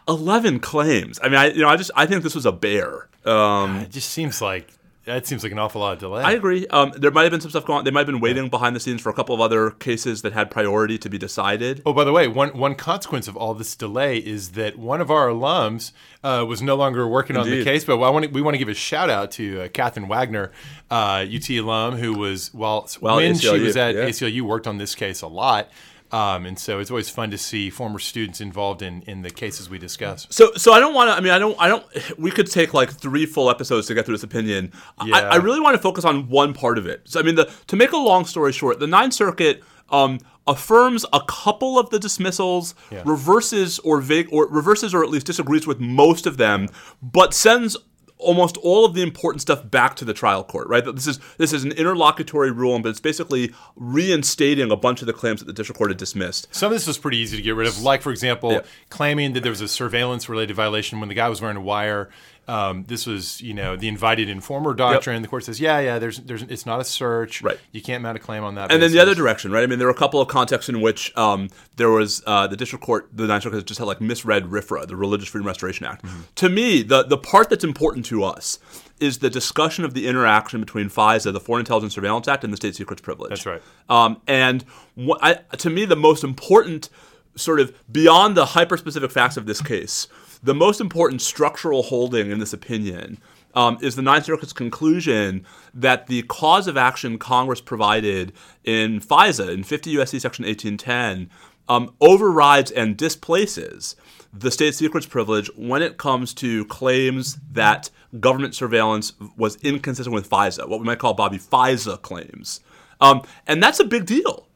11 0.08 0.60
claims. 0.60 1.20
I 1.22 1.27
mean, 1.27 1.36
I 1.36 1.51
you 1.51 1.62
know, 1.62 1.70
I 1.70 1.75
just 1.75 1.91
I 1.96 2.08
think 2.08 2.24
this 2.24 2.34
was 2.34 2.46
a 2.46 2.51
bear. 2.51 3.10
Um, 3.25 3.77
it 3.77 3.91
just 3.91 4.10
seems 4.10 4.41
like 4.41 4.74
that 5.08 5.26
seems 5.26 5.42
like 5.42 5.52
an 5.52 5.60
awful 5.60 5.82
lot 5.82 5.94
of 5.94 6.00
delay. 6.00 6.22
I 6.22 6.34
agree. 6.34 6.68
Um, 6.68 6.94
there 6.96 7.12
might 7.12 7.24
have 7.24 7.32
been 7.32 7.42
some 7.42 7.50
stuff 7.50 7.66
going 7.66 7.80
on. 7.80 7.86
They 7.86 7.92
might 7.92 8.02
have 8.02 8.08
been 8.08 8.20
waiting 8.20 8.50
behind 8.50 8.76
the 8.76 8.80
scenes 8.80 9.02
for 9.02 9.10
a 9.10 9.14
couple 9.14 9.34
of 9.34 9.42
other 9.42 9.72
cases 9.72 10.22
that 10.22 10.34
had 10.34 10.52
priority 10.52 10.98
to 11.00 11.10
be 11.10 11.18
decided. 11.18 11.82
Oh, 11.86 11.94
by 11.94 12.04
the 12.04 12.12
way, 12.12 12.28
one 12.28 12.50
one 12.50 12.76
consequence 12.76 13.28
of 13.28 13.36
all 13.36 13.54
this 13.54 13.76
delay 13.76 14.18
is 14.18 14.52
that 14.52 14.78
one 14.78 15.02
of 15.02 15.10
our 15.10 15.30
alums 15.30 15.94
uh, 16.24 16.46
was 16.48 16.62
no 16.62 16.76
longer 16.76 17.08
working 17.08 17.36
Indeed. 17.36 17.52
on 17.52 17.58
the 17.58 17.64
case. 17.64 17.86
But 17.86 18.00
I 18.02 18.10
want 18.10 18.26
to, 18.26 18.32
we 18.32 18.42
want 18.42 18.56
to 18.56 18.60
give 18.60 18.70
a 18.70 18.74
shout 18.74 19.10
out 19.10 19.32
to 19.32 19.62
uh, 19.62 19.68
Catherine 19.70 20.08
Wagner, 20.08 20.52
uh, 20.92 21.26
UT 21.34 21.50
alum, 21.50 21.98
who 21.98 22.14
was 22.14 22.54
well, 22.54 22.88
well 23.02 23.16
when 23.16 23.34
ACLU, 23.34 23.58
she 23.58 23.60
was 23.60 23.78
at 23.78 23.96
yeah. 23.96 24.06
ACLU, 24.06 24.42
worked 24.42 24.68
on 24.68 24.78
this 24.78 24.94
case 24.94 25.22
a 25.22 25.28
lot. 25.28 25.70
Um, 26.12 26.46
and 26.46 26.58
so 26.58 26.80
it's 26.80 26.90
always 26.90 27.10
fun 27.10 27.32
to 27.32 27.38
see 27.38 27.70
former 27.70 28.00
students 28.00 28.40
involved 28.40 28.82
in, 28.82 29.02
in 29.04 29.24
the 29.24 29.30
cases 29.30 29.70
we 29.70 29.78
discuss. 29.78 30.26
So, 30.30 30.54
so 30.56 30.72
I 30.72 30.80
don't 30.80 30.94
want 30.94 31.10
to. 31.10 31.14
I 31.14 31.20
mean, 31.20 31.34
I 31.34 31.40
don't. 31.40 31.56
I 31.60 31.68
don't. 31.68 31.86
We 32.18 32.32
could 32.32 32.50
take 32.50 32.74
like 32.74 32.92
three 32.92 33.26
full 33.26 33.50
episodes 33.50 33.88
to 33.88 33.94
get 33.94 34.06
through 34.06 34.16
this 34.16 34.24
opinion. 34.24 34.72
Yeah. 35.06 35.16
I, 35.18 35.22
I 35.22 35.36
really 35.36 35.60
want 35.60 35.76
to 35.76 35.82
focus 35.82 36.06
on 36.06 36.30
one 36.30 36.54
part 36.54 36.78
of 36.78 36.88
it. 36.88 37.02
So, 37.06 37.20
I 37.20 37.24
mean, 37.24 37.36
the 37.36 37.52
to 37.68 37.76
make 37.76 37.92
a 37.92 37.98
long 37.98 38.26
story 38.26 38.54
short, 38.54 38.80
the 38.80 38.88
Ninth 38.88 39.14
Circuit 39.14 39.64
um, 39.90 40.20
affirms 40.48 41.06
a 41.12 41.22
couple 41.28 41.78
of 41.78 41.90
the 41.90 42.00
dismissals, 42.00 42.74
yeah. 42.90 43.04
reverses 43.06 43.80
or 43.80 44.00
vague 44.00 44.30
or 44.32 44.48
reverses 44.48 44.94
or 44.94 45.04
at 45.04 45.10
least 45.10 45.26
disagrees 45.26 45.68
with 45.68 45.80
most 45.80 46.26
of 46.26 46.38
them, 46.38 46.70
but 47.02 47.34
sends 47.34 47.76
almost 48.20 48.58
all 48.58 48.86
of 48.86 48.94
the 48.94 49.02
important 49.02 49.42
stuff 49.42 49.70
back 49.70 49.96
to 49.96 50.06
the 50.06 50.14
trial 50.14 50.44
court, 50.44 50.68
right? 50.68 50.84
This 50.84 51.08
is 51.08 51.20
this 51.38 51.54
is 51.54 51.64
an 51.64 51.72
interlocutory 51.74 52.52
ruling, 52.52 52.82
but 52.82 52.90
it's 52.90 53.00
basically 53.00 53.54
reinstating 53.76 54.72
a 54.72 54.76
bunch 54.76 55.02
of 55.02 55.08
the 55.08 55.14
claims 55.14 55.40
that 55.40 55.46
the 55.46 55.54
district 55.54 55.78
court 55.78 55.92
had 55.92 55.98
dismissed. 55.98 56.54
Some 56.54 56.68
of 56.68 56.74
this 56.74 56.88
was 56.88 56.98
pretty 56.98 57.18
easy 57.18 57.38
to 57.38 57.44
get 57.44 57.56
rid 57.56 57.68
of, 57.68 57.82
like 57.82 58.02
for 58.02 58.12
example, 58.12 58.54
yeah. 58.54 58.62
claiming 58.90 59.34
that 59.34 59.44
there 59.44 59.52
was 59.52 59.62
a 59.62 59.68
surveillance 59.68 60.30
related 60.30 60.56
violation 60.56 61.00
when 61.00 61.10
the 61.10 61.16
guy 61.16 61.30
was 61.30 61.42
wearing 61.42 61.58
a 61.58 61.62
wire 61.62 62.10
um, 62.48 62.86
this 62.88 63.06
was, 63.06 63.42
you 63.42 63.54
know, 63.54 63.75
the 63.75 63.88
invited 63.88 64.30
informer 64.30 64.74
doctrine. 64.74 65.17
Yep. 65.17 65.22
The 65.24 65.28
court 65.28 65.43
says, 65.43 65.60
yeah, 65.60 65.80
yeah, 65.80 66.00
there's, 66.00 66.19
there's, 66.19 66.43
it's 66.43 66.65
not 66.65 66.80
a 66.80 66.84
search. 66.84 67.41
Right. 67.41 67.60
You 67.72 67.82
can't 67.82 68.02
mount 68.02 68.17
a 68.17 68.19
claim 68.19 68.43
on 68.43 68.56
that. 68.56 68.72
And 68.72 68.80
basis. 68.80 68.82
then 68.82 68.91
the 68.93 69.02
other 69.02 69.15
direction, 69.15 69.52
right? 69.52 69.63
I 69.63 69.67
mean, 69.67 69.80
there 69.80 69.88
were 69.88 69.93
a 69.93 69.98
couple 69.98 70.22
of 70.22 70.28
contexts 70.28 70.69
in 70.69 70.82
which 70.82 71.15
um, 71.17 71.50
there 71.76 71.89
was 71.89 72.24
uh, 72.26 72.48
the 72.48 72.56
district 72.56 72.86
court, 72.86 73.10
the 73.13 73.28
Ninth 73.28 73.43
Circuit 73.43 73.65
just 73.65 73.80
had 73.80 73.86
like 73.86 74.00
misread 74.00 74.45
RFRA, 74.45 74.88
the 74.88 74.95
Religious 74.95 75.28
Freedom 75.28 75.48
Restoration 75.48 75.86
Act. 75.86 76.06
Mm-hmm. 76.06 76.22
To 76.36 76.50
me, 76.50 76.84
the 76.84 77.04
the 77.04 77.17
part 77.17 77.50
that's 77.50 77.63
important 77.63 78.06
to 78.08 78.24
us 78.24 78.60
is 79.00 79.19
the 79.19 79.30
discussion 79.30 79.86
of 79.86 79.93
the 79.93 80.08
interaction 80.08 80.60
between 80.60 80.89
FISA, 80.89 81.32
the 81.32 81.39
Foreign 81.39 81.60
Intelligence 81.60 81.93
Surveillance 81.93 82.28
Act, 82.28 82.43
and 82.43 82.52
the 82.52 82.58
state 82.58 82.76
secrets 82.76 83.02
privilege. 83.02 83.30
That's 83.30 83.45
right. 83.45 83.62
Um, 83.89 84.22
and 84.28 84.63
what 84.95 85.19
I, 85.22 85.36
to 85.58 85.69
me, 85.69 85.86
the 85.86 85.95
most 85.95 86.24
important 86.24 86.89
sort 87.36 87.60
of 87.60 87.74
beyond 87.91 88.36
the 88.36 88.45
hyper 88.48 88.78
specific 88.78 89.12
facts 89.12 89.38
of 89.38 89.45
this 89.45 89.62
case 89.62 90.08
the 90.43 90.56
most 90.56 90.80
important 90.82 91.21
structural 91.21 91.84
holding 91.84 92.32
in 92.32 92.39
this 92.39 92.54
opinion 92.54 93.17
um, 93.54 93.78
is 93.82 93.95
the 93.95 94.02
Ninth 94.02 94.26
Circuit's 94.26 94.54
conclusion 94.54 95.45
that 95.73 96.08
the 96.08 96.21
cause 96.23 96.67
of 96.67 96.78
action 96.78 97.17
Congress 97.17 97.60
provided 97.60 98.34
in 98.63 99.00
FISA, 99.00 99.52
in 99.52 99.63
50 99.63 99.89
U.S.C. 99.91 100.19
Section 100.19 100.45
1810, 100.45 101.30
um, 101.67 101.93
overrides 102.00 102.71
and 102.71 102.95
displaces 102.95 103.95
the 104.32 104.52
state 104.52 104.76
secrets 104.76 105.08
privilege 105.08 105.50
when 105.56 105.82
it 105.82 105.97
comes 105.97 106.34
to 106.36 106.65
claims 106.65 107.39
that 107.52 107.89
government 108.19 108.54
surveillance 108.54 109.13
was 109.36 109.56
inconsistent 109.58 110.13
with 110.13 110.30
FISA, 110.30 110.67
what 110.67 110.80
we 110.80 110.86
might 110.86 111.00
call, 111.00 111.13
Bobby, 111.13 111.38
FISA 111.38 112.02
claims. 112.02 112.60
Um, 113.02 113.23
and 113.47 113.62
that's 113.62 113.80
a 113.80 113.86
big 113.86 114.06
deal. 114.06 114.47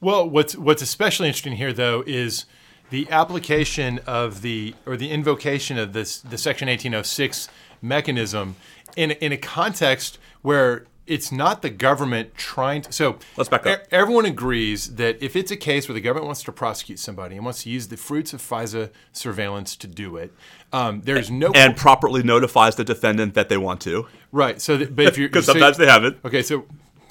Well, 0.00 0.28
what's, 0.28 0.56
what's 0.56 0.82
especially 0.82 1.28
interesting 1.28 1.56
here, 1.56 1.72
though, 1.72 2.04
is 2.06 2.44
the 2.90 3.08
application 3.10 4.00
of 4.06 4.42
the 4.42 4.74
or 4.86 4.96
the 4.96 5.10
invocation 5.10 5.78
of 5.78 5.92
this 5.92 6.18
the 6.20 6.38
Section 6.38 6.68
1806 6.68 7.48
mechanism 7.82 8.56
in 8.96 9.12
in 9.12 9.32
a 9.32 9.36
context 9.36 10.18
where 10.42 10.86
it's 11.06 11.30
not 11.30 11.62
the 11.62 11.70
government 11.70 12.34
trying 12.34 12.82
to. 12.82 12.92
So 12.92 13.18
let's 13.36 13.48
back 13.48 13.66
up. 13.66 13.82
everyone 13.90 14.26
agrees 14.26 14.96
that 14.96 15.22
if 15.22 15.36
it's 15.36 15.50
a 15.50 15.56
case 15.56 15.88
where 15.88 15.94
the 15.94 16.00
government 16.00 16.26
wants 16.26 16.42
to 16.44 16.52
prosecute 16.52 16.98
somebody 16.98 17.36
and 17.36 17.44
wants 17.44 17.62
to 17.62 17.70
use 17.70 17.88
the 17.88 17.96
fruits 17.96 18.32
of 18.32 18.42
FISA 18.42 18.90
surveillance 19.12 19.76
to 19.76 19.86
do 19.86 20.16
it, 20.16 20.32
um, 20.72 21.02
there's 21.02 21.30
no 21.30 21.52
and 21.54 21.76
properly 21.76 22.22
notifies 22.22 22.76
the 22.76 22.84
defendant 22.84 23.34
that 23.34 23.48
they 23.48 23.56
want 23.56 23.80
to. 23.82 24.08
Right. 24.32 24.60
So, 24.60 24.76
that, 24.76 24.96
but 24.96 25.06
if 25.06 25.18
you're 25.18 25.28
because 25.30 25.46
sometimes 25.46 25.76
they 25.76 25.86
haven't. 25.86 26.18
Okay. 26.24 26.42
So 26.42 26.66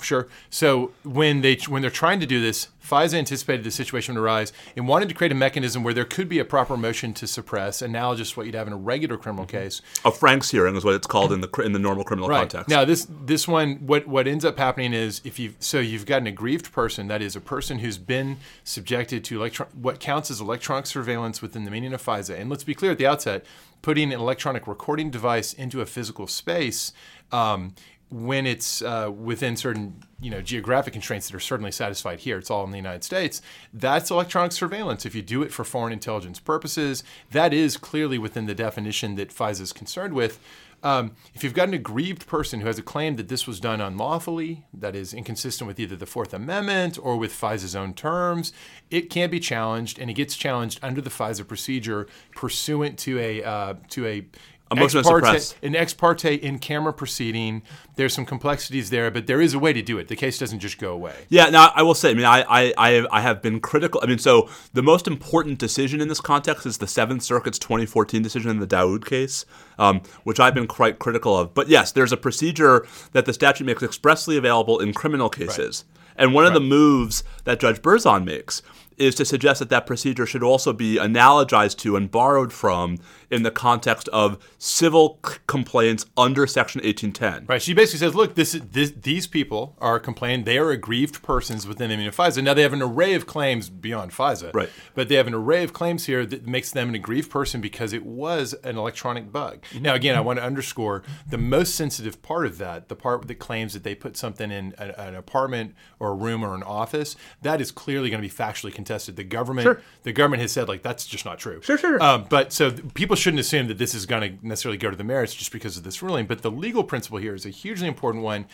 Sure. 0.05 0.27
So 0.49 0.91
when 1.03 1.41
they 1.41 1.55
when 1.67 1.81
they're 1.81 1.91
trying 1.91 2.19
to 2.19 2.27
do 2.27 2.39
this, 2.39 2.67
FISA 2.85 3.15
anticipated 3.15 3.63
the 3.65 3.71
situation 3.71 4.13
would 4.13 4.21
arise 4.21 4.53
and 4.75 4.87
wanted 4.87 5.09
to 5.09 5.15
create 5.15 5.31
a 5.31 5.35
mechanism 5.35 5.83
where 5.83 5.93
there 5.95 6.05
could 6.05 6.29
be 6.29 6.37
a 6.37 6.45
proper 6.45 6.77
motion 6.77 7.13
to 7.15 7.25
suppress, 7.25 7.81
analogous 7.81 8.31
to 8.31 8.39
what 8.39 8.45
you'd 8.45 8.53
have 8.53 8.67
in 8.67 8.73
a 8.73 8.77
regular 8.77 9.17
criminal 9.17 9.47
case. 9.47 9.81
A 10.05 10.11
Franks 10.11 10.51
hearing 10.51 10.75
is 10.75 10.85
what 10.85 10.93
it's 10.93 11.07
called 11.07 11.31
in 11.31 11.41
the 11.41 11.49
in 11.63 11.71
the 11.71 11.79
normal 11.79 12.03
criminal 12.03 12.29
right. 12.29 12.41
context. 12.41 12.69
Now 12.69 12.85
this 12.85 13.07
this 13.09 13.47
one, 13.47 13.77
what 13.87 14.07
what 14.07 14.27
ends 14.27 14.45
up 14.45 14.59
happening 14.59 14.93
is 14.93 15.21
if 15.23 15.39
you 15.39 15.55
so 15.59 15.79
you've 15.79 16.05
got 16.05 16.21
an 16.21 16.27
aggrieved 16.27 16.71
person, 16.71 17.07
that 17.07 17.23
is 17.23 17.35
a 17.35 17.41
person 17.41 17.79
who's 17.79 17.97
been 17.97 18.37
subjected 18.63 19.23
to 19.25 19.37
electron 19.39 19.69
what 19.73 19.99
counts 19.99 20.29
as 20.29 20.39
electronic 20.39 20.85
surveillance 20.85 21.41
within 21.41 21.65
the 21.65 21.71
meaning 21.71 21.93
of 21.93 22.03
FISA. 22.03 22.39
And 22.39 22.49
let's 22.49 22.63
be 22.63 22.75
clear 22.75 22.91
at 22.91 22.99
the 22.99 23.07
outset, 23.07 23.43
putting 23.81 24.13
an 24.13 24.19
electronic 24.19 24.67
recording 24.67 25.09
device 25.09 25.53
into 25.53 25.81
a 25.81 25.87
physical 25.87 26.27
space. 26.27 26.93
Um, 27.31 27.73
when 28.09 28.45
it's 28.45 28.81
uh, 28.81 29.11
within 29.13 29.55
certain 29.55 30.01
you 30.21 30.29
know 30.29 30.41
geographic 30.41 30.93
constraints 30.93 31.27
that 31.27 31.35
are 31.35 31.39
certainly 31.39 31.71
satisfied 31.71 32.19
here 32.19 32.37
it's 32.37 32.49
all 32.51 32.63
in 32.63 32.71
the 32.71 32.77
united 32.77 33.03
states 33.03 33.41
that's 33.73 34.11
electronic 34.11 34.51
surveillance. 34.51 35.05
If 35.05 35.15
you 35.15 35.21
do 35.21 35.41
it 35.43 35.51
for 35.51 35.63
foreign 35.63 35.93
intelligence 35.93 36.39
purposes 36.39 37.03
that 37.31 37.53
is 37.53 37.77
clearly 37.77 38.17
within 38.17 38.45
the 38.45 38.55
definition 38.55 39.15
that 39.15 39.29
fisa 39.29 39.61
is 39.61 39.73
concerned 39.73 40.13
with. 40.13 40.39
Um, 40.83 41.15
if 41.33 41.43
you've 41.43 41.55
got 41.55 41.67
an 41.67 41.73
aggrieved 41.73 42.27
person 42.27 42.59
who 42.59 42.67
has 42.67 42.77
a 42.77 42.83
claim 42.83 43.15
that 43.15 43.27
this 43.27 43.47
was 43.47 43.59
done 43.59 43.81
unlawfully, 43.81 44.65
that 44.71 44.95
is 44.95 45.15
inconsistent 45.15 45.67
with 45.67 45.79
either 45.79 45.95
the 45.95 46.05
Fourth 46.05 46.31
Amendment 46.31 46.99
or 47.01 47.17
with 47.17 47.33
FISA's 47.33 47.75
own 47.75 47.95
terms, 47.95 48.53
it 48.91 49.09
can 49.09 49.31
be 49.31 49.39
challenged, 49.39 49.97
and 49.97 50.11
it 50.11 50.13
gets 50.13 50.35
challenged 50.35 50.79
under 50.83 51.01
the 51.01 51.09
FISA 51.09 51.47
procedure 51.47 52.05
pursuant 52.35 52.99
to 52.99 53.17
a 53.17 53.43
uh, 53.43 53.73
to 53.89 54.05
a 54.05 54.27
ex 54.71 54.93
parte, 54.93 55.55
an 55.61 55.75
ex 55.75 55.93
parte 55.93 56.35
in 56.35 56.59
camera 56.59 56.91
proceeding. 56.91 57.61
There's 57.95 58.13
some 58.13 58.25
complexities 58.25 58.89
there, 58.89 59.11
but 59.11 59.27
there 59.27 59.39
is 59.39 59.53
a 59.53 59.59
way 59.59 59.73
to 59.73 59.81
do 59.81 59.97
it. 59.97 60.07
The 60.07 60.15
case 60.15 60.39
doesn't 60.39 60.59
just 60.59 60.79
go 60.79 60.91
away. 60.91 61.25
Yeah, 61.29 61.49
now 61.49 61.71
I 61.75 61.83
will 61.83 61.93
say, 61.93 62.11
I 62.11 62.13
mean, 62.13 62.25
I, 62.25 62.41
I, 62.41 62.73
I, 62.77 62.91
have, 62.91 63.07
I 63.11 63.21
have 63.21 63.41
been 63.41 63.59
critical. 63.59 64.01
I 64.03 64.07
mean, 64.07 64.17
so 64.17 64.49
the 64.73 64.83
most 64.83 65.07
important 65.07 65.59
decision 65.59 66.01
in 66.01 66.07
this 66.07 66.19
context 66.19 66.65
is 66.65 66.79
the 66.79 66.87
Seventh 66.87 67.21
Circuit's 67.23 67.59
2014 67.59 68.21
decision 68.21 68.49
in 68.49 68.59
the 68.59 68.67
Daoud 68.67 69.05
case, 69.05 69.45
um, 69.77 70.01
which 70.23 70.39
I've 70.39 70.55
been 70.55 70.67
quite 70.67 70.99
critical 70.99 71.37
of. 71.37 71.53
But 71.53 71.69
yes, 71.69 71.91
there's 71.91 72.11
a 72.11 72.17
procedure 72.17 72.85
that 73.11 73.25
the 73.25 73.33
statute 73.33 73.65
makes 73.65 73.83
expressly 73.83 74.35
available 74.35 74.79
in 74.79 74.93
criminal 74.93 75.29
cases. 75.29 75.85
And 76.17 76.33
one 76.33 76.45
of 76.45 76.53
the 76.53 76.61
moves 76.61 77.23
that 77.43 77.59
Judge 77.59 77.81
Berzon 77.81 78.23
makes 78.23 78.61
is 78.97 79.15
to 79.15 79.25
suggest 79.25 79.59
that 79.59 79.69
that 79.69 79.85
procedure 79.85 80.25
should 80.25 80.43
also 80.43 80.71
be 80.71 80.95
analogized 80.95 81.77
to 81.79 81.95
and 81.95 82.09
borrowed 82.09 82.53
from 82.53 82.97
in 83.35 83.43
the 83.43 83.51
context 83.51 84.07
of 84.09 84.37
civil 84.57 85.19
c- 85.25 85.35
complaints 85.47 86.05
under 86.17 86.47
Section 86.47 86.79
1810. 86.83 87.45
Right. 87.47 87.61
She 87.61 87.73
basically 87.73 87.99
says, 87.99 88.15
look, 88.15 88.35
this, 88.35 88.53
this 88.71 88.91
these 88.91 89.27
people 89.27 89.75
are 89.79 89.99
complaining. 89.99 90.45
They 90.45 90.57
are 90.57 90.71
aggrieved 90.71 91.21
persons 91.21 91.67
within 91.67 91.89
the 91.89 91.95
meaning 91.97 92.07
of 92.07 92.15
FISA. 92.15 92.43
Now 92.43 92.53
they 92.53 92.61
have 92.63 92.73
an 92.73 92.81
array 92.81 93.13
of 93.13 93.27
claims 93.27 93.69
beyond 93.69 94.11
FISA. 94.11 94.53
Right. 94.53 94.69
But 94.95 95.09
they 95.09 95.15
have 95.15 95.27
an 95.27 95.33
array 95.33 95.63
of 95.63 95.73
claims 95.73 96.05
here 96.05 96.25
that 96.25 96.47
makes 96.47 96.71
them 96.71 96.89
an 96.89 96.95
aggrieved 96.95 97.29
person 97.29 97.61
because 97.61 97.93
it 97.93 98.05
was 98.05 98.53
an 98.63 98.77
electronic 98.77 99.31
bug. 99.31 99.63
Now, 99.79 99.93
again, 99.93 100.15
I 100.15 100.21
want 100.21 100.39
to 100.39 100.43
underscore 100.45 101.03
the 101.29 101.37
most 101.37 101.75
sensitive 101.75 102.21
part 102.21 102.45
of 102.45 102.57
that, 102.57 102.87
the 102.89 102.95
part 102.95 103.27
that 103.27 103.35
claims 103.35 103.73
that 103.73 103.83
they 103.83 103.95
put 103.95 104.17
something 104.17 104.51
in 104.51 104.73
a, 104.77 104.99
an 104.99 105.15
apartment 105.15 105.75
or 105.99 106.11
a 106.11 106.15
room 106.15 106.43
or 106.43 106.55
an 106.55 106.63
office, 106.63 107.15
that 107.41 107.59
is 107.61 107.71
clearly 107.71 108.09
going 108.09 108.21
to 108.21 108.27
be 108.27 108.33
factually 108.33 108.73
contested. 108.73 109.15
The 109.15 109.23
government, 109.23 109.65
Sure. 109.65 109.81
the 110.03 110.11
government 110.13 110.41
has 110.41 110.51
said 110.51 110.67
like 110.67 110.81
that's 110.83 111.05
just 111.05 111.25
not 111.25 111.39
true. 111.39 111.61
Sure, 111.61 111.77
sure. 111.77 112.01
Um, 112.01 112.25
but 112.29 112.53
so 112.53 112.71
people 112.93 113.15
shouldn't 113.25 113.39
assume 113.39 113.65
that 113.65 113.79
this 113.79 113.95
is 113.95 114.05
going 114.05 114.37
to 114.37 114.47
necessarily 114.47 114.77
go 114.77 114.91
to 114.91 114.95
the 114.95 115.03
merits 115.03 115.33
just 115.33 115.51
because 115.51 115.77
of 115.77 115.83
this 115.83 116.03
ruling. 116.03 116.27
But 116.27 116.43
the 116.43 116.51
legal 116.51 116.83
principle 116.83 117.17
here 117.17 117.33
is 117.33 117.43
a 117.43 117.49
hugely 117.49 117.87
important 117.87 118.23
one. 118.23 118.45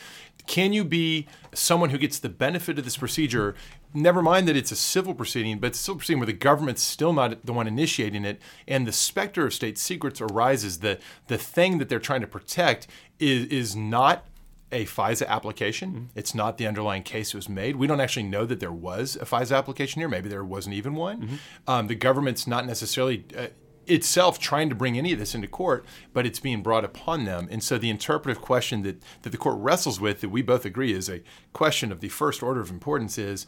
Can 0.48 0.72
you 0.72 0.86
be 0.86 1.28
someone 1.54 1.90
who 1.90 1.98
gets 1.98 2.20
the 2.20 2.30
benefit 2.30 2.80
of 2.80 2.86
this 2.86 2.96
procedure? 2.96 3.54
Never 3.94 4.22
mind 4.22 4.48
that 4.48 4.56
it's 4.56 4.72
a 4.72 4.78
civil 4.78 5.14
proceeding, 5.14 5.60
but 5.60 5.68
it's 5.68 5.80
a 5.82 5.84
civil 5.84 5.98
proceeding 5.98 6.20
where 6.22 6.26
the 6.26 6.32
government's 6.32 6.84
still 6.84 7.12
not 7.12 7.46
the 7.46 7.52
one 7.52 7.68
initiating 7.68 8.24
it, 8.24 8.42
and 8.66 8.88
the 8.88 8.94
specter 8.94 9.46
of 9.46 9.54
state 9.54 9.78
secrets 9.78 10.22
arises. 10.22 10.80
The 10.80 11.00
the 11.28 11.38
thing 11.38 11.78
that 11.80 11.90
they're 11.90 12.00
trying 12.00 12.22
to 12.22 12.28
protect 12.28 12.88
is 13.20 13.48
is 13.48 13.76
not 13.76 14.26
a 14.72 14.86
FISA 14.86 15.28
application. 15.28 16.12
It's 16.16 16.34
not 16.34 16.58
the 16.58 16.66
underlying 16.66 17.04
case 17.04 17.34
that 17.34 17.38
was 17.38 17.50
made. 17.50 17.76
We 17.76 17.88
don't 17.88 18.00
actually 18.00 18.24
know 18.24 18.46
that 18.46 18.62
there 18.62 18.72
was 18.72 19.18
a 19.18 19.26
FISA 19.26 19.58
application 19.58 20.00
here. 20.00 20.08
Maybe 20.08 20.30
there 20.30 20.46
wasn't 20.46 20.76
even 20.76 20.96
one. 20.96 21.40
Um, 21.68 21.88
the 21.88 21.96
government's 21.96 22.48
not 22.48 22.66
necessarily 22.66 23.26
uh, 23.38 23.48
itself 23.92 24.40
trying 24.40 24.70
to 24.70 24.76
bring 24.76 24.98
any 24.98 25.12
of 25.14 25.20
this 25.20 25.36
into 25.36 25.48
court, 25.48 25.86
but 26.14 26.26
it's 26.26 26.40
being 26.40 26.64
brought 26.64 26.86
upon 26.86 27.26
them. 27.26 27.48
And 27.52 27.62
so 27.64 27.78
the 27.78 27.90
interpretive 27.90 28.42
question 28.42 28.84
that, 28.84 29.02
that 29.22 29.32
the 29.32 29.38
court 29.38 29.58
wrestles 29.60 30.00
with, 30.00 30.22
that 30.22 30.30
we 30.30 30.42
both 30.42 30.66
agree 30.66 30.94
is 30.94 31.10
a 31.10 31.22
question 31.54 31.92
of 31.92 32.00
the 32.00 32.10
first 32.10 32.42
order 32.42 32.62
of 32.62 32.70
importance, 32.70 33.18
is 33.18 33.46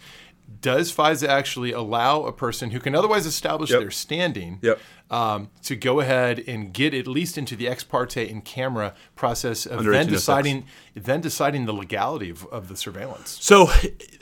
does 0.62 0.94
FISA 0.96 1.28
actually 1.28 1.72
allow 1.72 2.24
a 2.24 2.32
person 2.32 2.72
who 2.72 2.80
can 2.80 2.96
otherwise 2.96 3.26
establish 3.26 3.70
Yep. 3.72 3.80
their 3.80 3.92
standing 3.92 4.60
Yep. 4.62 4.80
um, 5.12 5.50
to 5.64 5.76
go 5.76 6.00
ahead 6.00 6.44
and 6.48 6.74
get 6.74 6.94
at 6.94 7.06
least 7.08 7.38
into 7.38 7.56
the 7.56 7.68
ex 7.68 7.84
parte 7.84 8.18
in 8.28 8.42
camera 8.42 8.94
process 9.16 9.66
of 9.66 9.80
Under 9.80 9.92
then 9.92 10.08
deciding 10.08 10.66
then 10.96 11.22
deciding 11.22 11.66
the 11.66 11.74
legality 11.74 12.30
of, 12.30 12.46
of 12.48 12.68
the 12.68 12.76
surveillance. 12.78 13.38
So 13.42 13.70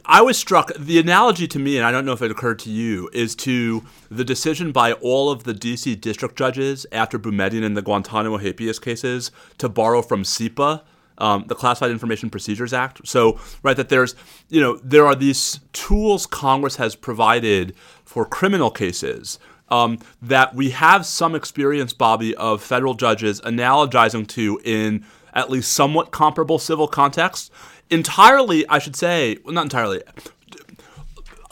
I 0.05 0.21
was 0.21 0.37
struck. 0.37 0.71
The 0.77 0.99
analogy 0.99 1.47
to 1.49 1.59
me, 1.59 1.77
and 1.77 1.85
I 1.85 1.91
don't 1.91 2.05
know 2.05 2.13
if 2.13 2.21
it 2.21 2.31
occurred 2.31 2.59
to 2.59 2.69
you, 2.71 3.09
is 3.13 3.35
to 3.37 3.83
the 4.09 4.23
decision 4.23 4.71
by 4.71 4.93
all 4.93 5.29
of 5.29 5.43
the 5.43 5.53
DC 5.53 5.99
district 5.99 6.37
judges 6.37 6.85
after 6.91 7.19
Boumediene 7.19 7.63
and 7.63 7.75
the 7.77 7.81
Guantanamo 7.81 8.37
habeas 8.37 8.79
cases 8.79 9.31
to 9.57 9.69
borrow 9.69 10.01
from 10.01 10.23
CIPA. 10.23 10.81
Um, 11.21 11.45
the 11.47 11.55
Classified 11.55 11.91
Information 11.91 12.31
Procedures 12.31 12.73
Act. 12.73 13.07
So, 13.07 13.39
right, 13.61 13.77
that 13.77 13.89
there's, 13.89 14.15
you 14.49 14.59
know, 14.59 14.77
there 14.83 15.05
are 15.05 15.13
these 15.13 15.59
tools 15.71 16.25
Congress 16.25 16.77
has 16.77 16.95
provided 16.95 17.75
for 18.03 18.25
criminal 18.25 18.71
cases 18.71 19.37
um, 19.69 19.99
that 20.19 20.55
we 20.55 20.71
have 20.71 21.05
some 21.05 21.35
experience, 21.35 21.93
Bobby, 21.93 22.35
of 22.35 22.63
federal 22.63 22.95
judges 22.95 23.39
analogizing 23.41 24.27
to 24.29 24.59
in 24.63 25.05
at 25.33 25.49
least 25.49 25.71
somewhat 25.71 26.11
comparable 26.11 26.59
civil 26.59 26.87
contexts. 26.87 27.51
Entirely, 27.89 28.67
I 28.67 28.79
should 28.79 28.95
say, 28.95 29.37
well, 29.43 29.53
not 29.53 29.65
entirely, 29.65 30.01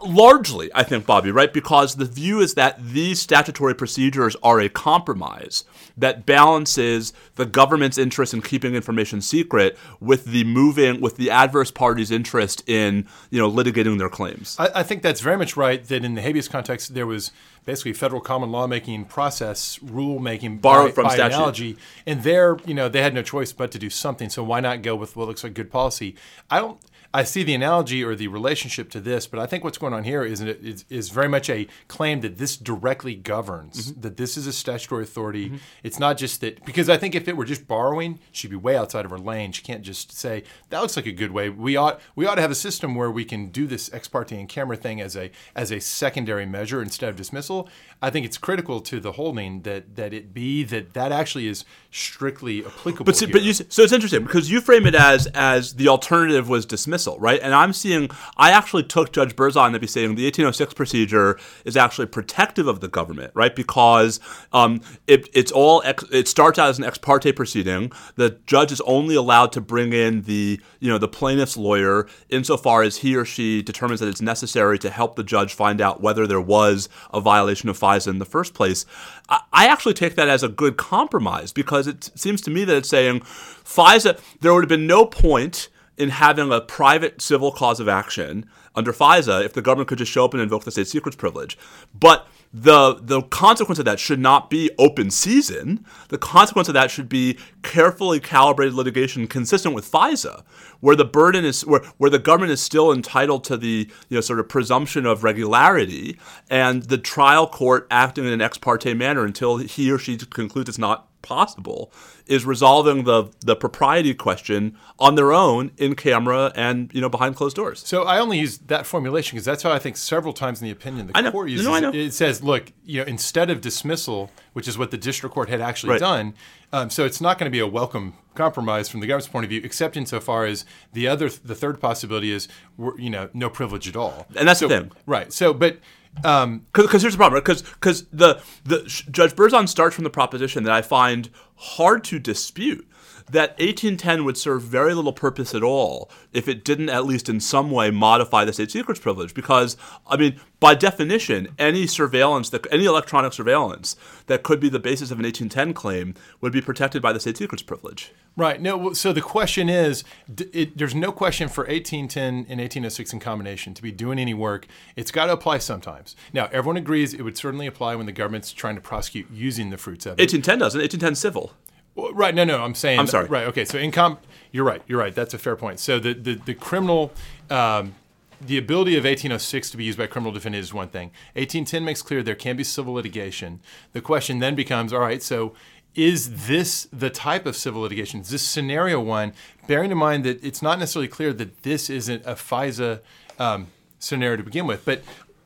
largely, 0.03 0.69
I 0.73 0.83
think, 0.83 1.05
Bobby, 1.05 1.31
right? 1.31 1.51
Because 1.51 1.95
the 1.95 2.05
view 2.05 2.39
is 2.39 2.53
that 2.55 2.77
these 2.83 3.19
statutory 3.21 3.73
procedures 3.75 4.35
are 4.43 4.59
a 4.59 4.69
compromise 4.69 5.63
that 5.97 6.25
balances 6.25 7.13
the 7.35 7.45
government's 7.45 7.97
interest 7.97 8.33
in 8.33 8.41
keeping 8.41 8.75
information 8.75 9.21
secret 9.21 9.77
with 9.99 10.25
the 10.25 10.43
moving, 10.43 11.01
with 11.01 11.17
the 11.17 11.29
adverse 11.29 11.71
party's 11.71 12.11
interest 12.11 12.63
in, 12.67 13.07
you 13.29 13.39
know, 13.39 13.49
litigating 13.51 13.97
their 13.97 14.09
claims. 14.09 14.55
I, 14.59 14.69
I 14.75 14.83
think 14.83 15.01
that's 15.01 15.21
very 15.21 15.37
much 15.37 15.57
right. 15.57 15.83
That 15.83 16.05
in 16.05 16.15
the 16.15 16.21
habeas 16.21 16.47
context, 16.47 16.93
there 16.93 17.07
was 17.07 17.31
basically 17.65 17.93
federal 17.93 18.21
common 18.21 18.51
law 18.51 18.67
making 18.67 19.05
process, 19.05 19.81
rule 19.83 20.19
making 20.19 20.57
Borrowed 20.57 20.91
by, 20.91 20.95
from 20.95 21.03
by 21.05 21.13
statute. 21.15 21.35
analogy, 21.35 21.77
and 22.05 22.23
there, 22.23 22.57
you 22.65 22.73
know, 22.73 22.89
they 22.89 23.01
had 23.01 23.13
no 23.13 23.21
choice 23.21 23.53
but 23.53 23.71
to 23.71 23.79
do 23.79 23.89
something. 23.89 24.29
So 24.29 24.43
why 24.43 24.59
not 24.59 24.81
go 24.81 24.95
with 24.95 25.15
what 25.15 25.27
looks 25.27 25.43
like 25.43 25.53
good 25.53 25.71
policy? 25.71 26.15
I 26.49 26.59
don't. 26.59 26.79
I 27.11 27.23
see 27.23 27.41
the 27.43 27.55
analogy 27.55 28.03
or 28.03 28.13
the 28.15 28.27
relationship 28.27 28.89
to 28.91 28.99
this, 28.99 29.25
but 29.25 29.39
I 29.39 29.47
think 29.47 29.63
what's 29.63 29.79
going 29.79 29.93
on 29.93 30.03
here 30.03 30.23
is 30.23 30.41
is, 30.41 30.85
is 30.89 31.09
very 31.09 31.27
much 31.27 31.49
a 31.49 31.67
claim 31.87 32.21
that 32.21 32.37
this 32.37 32.55
directly 32.55 33.15
governs, 33.15 33.91
Mm-hmm. 33.91 34.01
that 34.01 34.17
this 34.17 34.37
is 34.37 34.45
a 34.45 34.53
statutory 34.53 35.03
authority. 35.03 35.59
It's 35.83 35.99
not 35.99 36.17
just 36.17 36.41
that, 36.41 36.63
because 36.65 36.87
I 36.89 36.97
think 36.97 37.15
if 37.15 37.27
it 37.27 37.35
were 37.35 37.45
just 37.45 37.67
borrowing, 37.67 38.19
she'd 38.31 38.51
be 38.51 38.55
way 38.57 38.75
outside 38.77 39.05
of 39.05 39.11
her 39.11 39.17
lane. 39.17 39.51
She 39.51 39.63
can't 39.63 39.81
just 39.81 40.11
say, 40.15 40.43
that 40.69 40.81
looks 40.81 40.95
like 40.95 41.07
a 41.07 41.11
good 41.11 41.31
way. 41.31 41.49
We 41.49 41.75
ought 41.75 41.99
we 42.15 42.27
ought 42.27 42.35
to 42.35 42.41
have 42.41 42.51
a 42.51 42.55
system 42.55 42.93
where 42.95 43.09
we 43.09 43.25
can 43.25 43.47
do 43.49 43.65
this 43.65 43.91
ex 43.91 44.07
parte 44.07 44.37
and 44.39 44.47
camera 44.47 44.77
thing 44.77 45.01
as 45.01 45.15
a 45.17 45.31
as 45.55 45.71
a 45.71 45.79
secondary 45.79 46.45
measure 46.45 46.81
instead 46.81 47.09
of 47.09 47.15
dismissal. 47.15 47.67
I 48.01 48.09
think 48.09 48.25
it's 48.25 48.37
critical 48.37 48.79
to 48.81 49.01
the 49.01 49.13
holding 49.13 49.63
that 49.63 49.97
that 49.97 50.13
it 50.13 50.33
be 50.33 50.63
that 50.63 50.93
that 50.93 51.11
actually 51.11 51.47
is 51.47 51.65
strictly 51.91 52.65
applicable. 52.65 53.03
But 53.03 53.17
see, 53.17 53.25
here. 53.25 53.33
but 53.33 53.41
you 53.41 53.51
so 53.51 53.81
it's 53.81 53.91
interesting 53.91 54.23
because 54.23 54.49
you 54.49 54.61
frame 54.61 54.85
it 54.85 54.95
as 54.95 55.27
as 55.27 55.73
the 55.73 55.89
alternative 55.89 56.47
was 56.47 56.65
dismissal, 56.65 57.19
right? 57.19 57.41
And 57.41 57.53
I'm 57.53 57.73
seeing 57.73 58.09
I 58.37 58.51
actually 58.51 58.83
took 58.83 59.11
Judge 59.11 59.35
Berzon 59.35 59.73
to 59.73 59.79
be 59.79 59.87
saying 59.87 60.15
the 60.15 60.23
1806 60.23 60.73
procedure 60.75 61.37
is 61.65 61.75
actually 61.75 62.07
protective 62.07 62.67
of 62.67 62.79
the 62.79 62.87
government, 62.87 63.31
right? 63.33 63.53
Because 63.53 64.21
um, 64.53 64.79
it 65.05 65.27
it's 65.33 65.51
all 65.51 65.81
ex, 65.83 66.05
it 66.11 66.29
starts 66.29 66.57
out 66.57 66.69
as 66.69 66.77
an 66.77 66.85
ex 66.85 66.97
parte 66.97 67.33
proceeding. 67.33 67.91
The 68.15 68.39
judge 68.45 68.71
is 68.71 68.79
only 68.81 69.15
allowed 69.15 69.51
to 69.53 69.61
bring 69.61 69.91
in 69.91 70.21
the 70.21 70.61
you 70.79 70.89
know 70.89 70.99
the 70.99 71.09
plaintiff's 71.09 71.57
lawyer 71.57 72.07
insofar 72.29 72.81
as 72.81 72.97
he 72.97 73.17
or 73.17 73.25
she 73.25 73.61
determines 73.61 73.99
that 73.99 74.07
it's 74.07 74.21
necessary 74.21 74.79
to 74.79 74.89
help 74.89 75.17
the 75.17 75.23
judge 75.23 75.53
find 75.53 75.81
out 75.81 76.01
whether 76.01 76.25
there 76.25 76.39
was 76.39 76.87
a 77.11 77.19
violation 77.19 77.67
of 77.67 77.77
FISA 77.89 78.07
in 78.07 78.19
the 78.19 78.25
first 78.25 78.53
place. 78.53 78.85
I, 79.27 79.41
I 79.51 79.67
actually 79.67 79.93
take 79.93 80.15
that 80.15 80.29
as 80.29 80.43
a 80.43 80.49
good 80.49 80.77
compromise 80.77 81.51
because 81.51 81.87
it 81.87 82.11
seems 82.15 82.41
to 82.41 82.51
me 82.51 82.63
that 82.65 82.77
it's 82.77 82.89
saying 82.89 83.21
FISA, 83.21 84.19
there 84.41 84.53
would 84.53 84.63
have 84.63 84.69
been 84.69 84.87
no 84.87 85.05
point 85.05 85.69
in 85.97 86.09
having 86.09 86.51
a 86.51 86.61
private 86.61 87.21
civil 87.21 87.51
cause 87.51 87.79
of 87.79 87.89
action 87.89 88.49
under 88.75 88.93
FISA 88.93 89.43
if 89.43 89.53
the 89.53 89.61
government 89.61 89.89
could 89.89 89.97
just 89.97 90.11
show 90.11 90.25
up 90.25 90.33
and 90.33 90.41
invoke 90.41 90.63
the 90.63 90.71
state 90.71 90.87
secrets 90.87 91.17
privilege. 91.17 91.57
But 91.97 92.27
the 92.51 92.95
the 92.99 93.21
consequence 93.23 93.77
of 93.77 93.85
that 93.85 93.99
should 93.99 94.19
not 94.19 94.49
be 94.49 94.71
open 94.79 95.11
season. 95.11 95.85
The 96.07 96.17
consequence 96.17 96.67
of 96.67 96.73
that 96.73 96.89
should 96.89 97.07
be 97.07 97.37
carefully 97.61 98.19
calibrated 98.19 98.73
litigation 98.73 99.27
consistent 99.27 99.75
with 99.75 99.89
FISA, 99.89 100.43
where 100.79 100.95
the 100.95 101.05
burden 101.05 101.45
is 101.45 101.63
where, 101.65 101.81
where 101.97 102.09
the 102.09 102.17
government 102.17 102.51
is 102.51 102.61
still 102.61 102.91
entitled 102.91 103.43
to 103.45 103.57
the 103.57 103.87
you 104.09 104.15
know 104.15 104.21
sort 104.21 104.39
of 104.39 104.49
presumption 104.49 105.05
of 105.05 105.23
regularity, 105.23 106.17
and 106.49 106.83
the 106.83 106.97
trial 106.97 107.45
court 107.45 107.85
acting 107.91 108.25
in 108.25 108.33
an 108.33 108.41
ex 108.41 108.57
parte 108.57 108.93
manner 108.95 109.25
until 109.25 109.57
he 109.57 109.91
or 109.91 109.99
she 109.99 110.17
concludes 110.17 110.69
it's 110.69 110.77
not 110.79 111.05
possible 111.21 111.91
is 112.27 112.45
resolving 112.45 113.03
the 113.03 113.25
the 113.41 113.55
propriety 113.55 114.13
question 114.13 114.77
on 114.99 115.15
their 115.15 115.33
own 115.33 115.71
in 115.77 115.95
camera 115.95 116.51
and 116.55 116.89
you 116.93 117.01
know 117.01 117.09
behind 117.09 117.35
closed 117.35 117.55
doors. 117.55 117.85
So 117.85 118.03
I 118.03 118.19
only 118.19 118.39
use 118.39 118.57
that 118.59 118.85
formulation 118.85 119.35
because 119.35 119.45
that's 119.45 119.63
how 119.63 119.71
I 119.71 119.79
think 119.79 119.97
several 119.97 120.31
times 120.33 120.61
in 120.61 120.65
the 120.65 120.71
opinion 120.71 121.07
the 121.07 121.17
I 121.17 121.21
know. 121.21 121.31
court 121.31 121.47
No, 121.47 121.51
uses. 121.51 121.67
I 121.67 121.79
know. 121.81 121.89
it. 121.89 121.95
It 121.95 122.11
says, 122.39 122.45
look, 122.45 122.71
you 122.83 122.99
know, 122.99 123.05
instead 123.07 123.49
of 123.49 123.61
dismissal, 123.61 124.31
which 124.53 124.67
is 124.67 124.77
what 124.77 124.91
the 124.91 124.97
district 124.97 125.33
court 125.33 125.49
had 125.49 125.61
actually 125.61 125.91
Right. 125.91 125.99
done, 125.99 126.33
um, 126.71 126.89
so 126.89 127.05
it's 127.05 127.21
not 127.21 127.37
going 127.37 127.49
to 127.49 127.51
be 127.51 127.59
a 127.59 127.67
welcome 127.67 128.13
compromise 128.35 128.89
from 128.89 128.99
the 128.99 129.07
government's 129.07 129.27
point 129.27 129.43
of 129.45 129.49
view, 129.49 129.61
except 129.63 129.97
insofar 129.97 130.45
as 130.45 130.65
the 130.93 131.07
other, 131.07 131.29
the 131.29 131.55
third 131.55 131.79
possibility 131.79 132.31
is, 132.31 132.47
we're, 132.77 132.97
you 132.99 133.09
know, 133.09 133.29
no 133.33 133.49
privilege 133.49 133.87
at 133.87 133.95
all. 133.95 134.27
And 134.35 134.47
that's 134.47 134.59
so, 134.59 134.67
the 134.67 134.79
thing. 134.81 134.91
right? 135.05 135.31
So, 135.33 135.53
but 135.53 135.79
um, 136.23 136.65
Because 136.73 137.01
here's 137.01 137.13
the 137.13 137.17
problem, 137.17 137.41
right? 137.43 137.63
Because 137.73 138.03
the 138.11 138.41
the 138.63 138.83
Judge 139.11 139.33
Berzon 139.35 139.69
starts 139.69 139.95
from 139.95 140.03
the 140.03 140.09
proposition 140.09 140.63
that 140.63 140.73
I 140.73 140.81
find 140.81 141.29
hard 141.55 142.03
to 142.05 142.19
dispute 142.19 142.87
that 143.31 143.51
1810 143.59 144.23
would 144.23 144.37
serve 144.37 144.61
very 144.61 144.93
little 144.93 145.13
purpose 145.13 145.53
at 145.53 145.63
all 145.63 146.09
if 146.33 146.47
it 146.47 146.63
didn't 146.63 146.89
at 146.89 147.05
least 147.05 147.29
in 147.29 147.39
some 147.39 147.71
way 147.71 147.91
modify 147.91 148.45
the 148.45 148.53
state 148.53 148.71
secrets 148.71 148.99
privilege 148.99 149.33
because 149.33 149.77
i 150.07 150.17
mean 150.17 150.39
by 150.59 150.75
definition 150.75 151.47
any 151.57 151.87
surveillance 151.87 152.49
that 152.49 152.65
any 152.71 152.85
electronic 152.85 153.33
surveillance 153.33 153.95
that 154.27 154.43
could 154.43 154.59
be 154.59 154.69
the 154.69 154.79
basis 154.79 155.11
of 155.11 155.19
an 155.19 155.25
1810 155.25 155.73
claim 155.73 156.13
would 156.41 156.51
be 156.51 156.61
protected 156.61 157.01
by 157.01 157.13
the 157.13 157.19
state 157.19 157.37
secrets 157.37 157.63
privilege 157.63 158.11
Right. 158.39 158.61
No. 158.61 158.93
So 158.93 159.11
the 159.11 159.21
question 159.21 159.67
is, 159.67 160.05
it, 160.53 160.77
there's 160.77 160.95
no 160.95 161.11
question 161.11 161.49
for 161.49 161.65
1810 161.65 162.45
and 162.49 162.61
1806 162.61 163.11
in 163.11 163.19
combination 163.19 163.73
to 163.73 163.81
be 163.81 163.91
doing 163.91 164.17
any 164.17 164.33
work. 164.33 164.65
It's 164.95 165.11
got 165.11 165.25
to 165.25 165.33
apply 165.33 165.57
sometimes. 165.57 166.15
Now, 166.31 166.47
everyone 166.53 166.77
agrees 166.77 167.13
it 167.13 167.23
would 167.23 167.37
certainly 167.37 167.67
apply 167.67 167.95
when 167.95 168.05
the 168.05 168.13
government's 168.13 168.53
trying 168.53 168.75
to 168.75 168.81
prosecute 168.81 169.29
using 169.29 169.71
the 169.71 169.77
fruits 169.77 170.05
of 170.05 170.11
it. 170.13 170.31
1810 170.31 170.59
doesn't 170.59 170.79
1810 170.79 171.15
civil 171.15 171.51
Right. 171.95 172.33
No. 172.33 172.43
No. 172.43 172.63
I'm 172.63 172.75
saying. 172.75 172.99
I'm 172.99 173.07
sorry. 173.07 173.27
Right. 173.27 173.47
Okay. 173.47 173.65
So 173.65 173.77
in 173.77 173.91
com, 173.91 174.17
you're 174.51 174.65
right. 174.65 174.81
You're 174.87 174.99
right. 174.99 175.13
That's 175.13 175.33
a 175.33 175.37
fair 175.37 175.55
point. 175.55 175.79
So 175.79 175.99
the 175.99 176.13
the, 176.13 176.35
the 176.35 176.53
criminal. 176.53 177.13
Um, 177.49 177.95
the 178.41 178.57
ability 178.57 178.95
of 178.95 179.03
1806 179.03 179.69
to 179.71 179.75
be 179.75 179.83
used 179.83 179.97
by 179.97 180.07
criminal 180.07 180.31
defendant 180.31 180.63
is 180.63 180.73
one 180.73 180.87
thing. 180.87 181.11
1810 181.33 181.83
makes 181.83 182.01
clear 182.01 182.23
there 182.23 182.35
can 182.35 182.55
be 182.55 182.63
civil 182.63 182.93
litigation. 182.93 183.59
The 183.91 183.99
question 183.99 184.39
then 184.39 184.55
becomes 184.55 184.93
all 184.93 185.01
right, 185.01 185.21
so 185.21 185.53
is 185.95 186.47
this 186.47 186.87
the 186.93 187.09
type 187.09 187.45
of 187.45 187.55
civil 187.55 187.81
litigation? 187.81 188.21
Is 188.21 188.29
this 188.29 188.43
scenario 188.43 189.01
one, 189.01 189.33
bearing 189.67 189.91
in 189.91 189.97
mind 189.97 190.23
that 190.23 190.43
it's 190.43 190.61
not 190.61 190.79
necessarily 190.79 191.07
clear 191.07 191.33
that 191.33 191.63
this 191.63 191.89
isn't 191.89 192.25
a 192.25 192.35
FISA 192.35 193.01
um, 193.39 193.67
scenario 193.97 194.37
to 194.37 194.43
begin 194.43 194.67
with? 194.67 194.85
But 194.85 195.01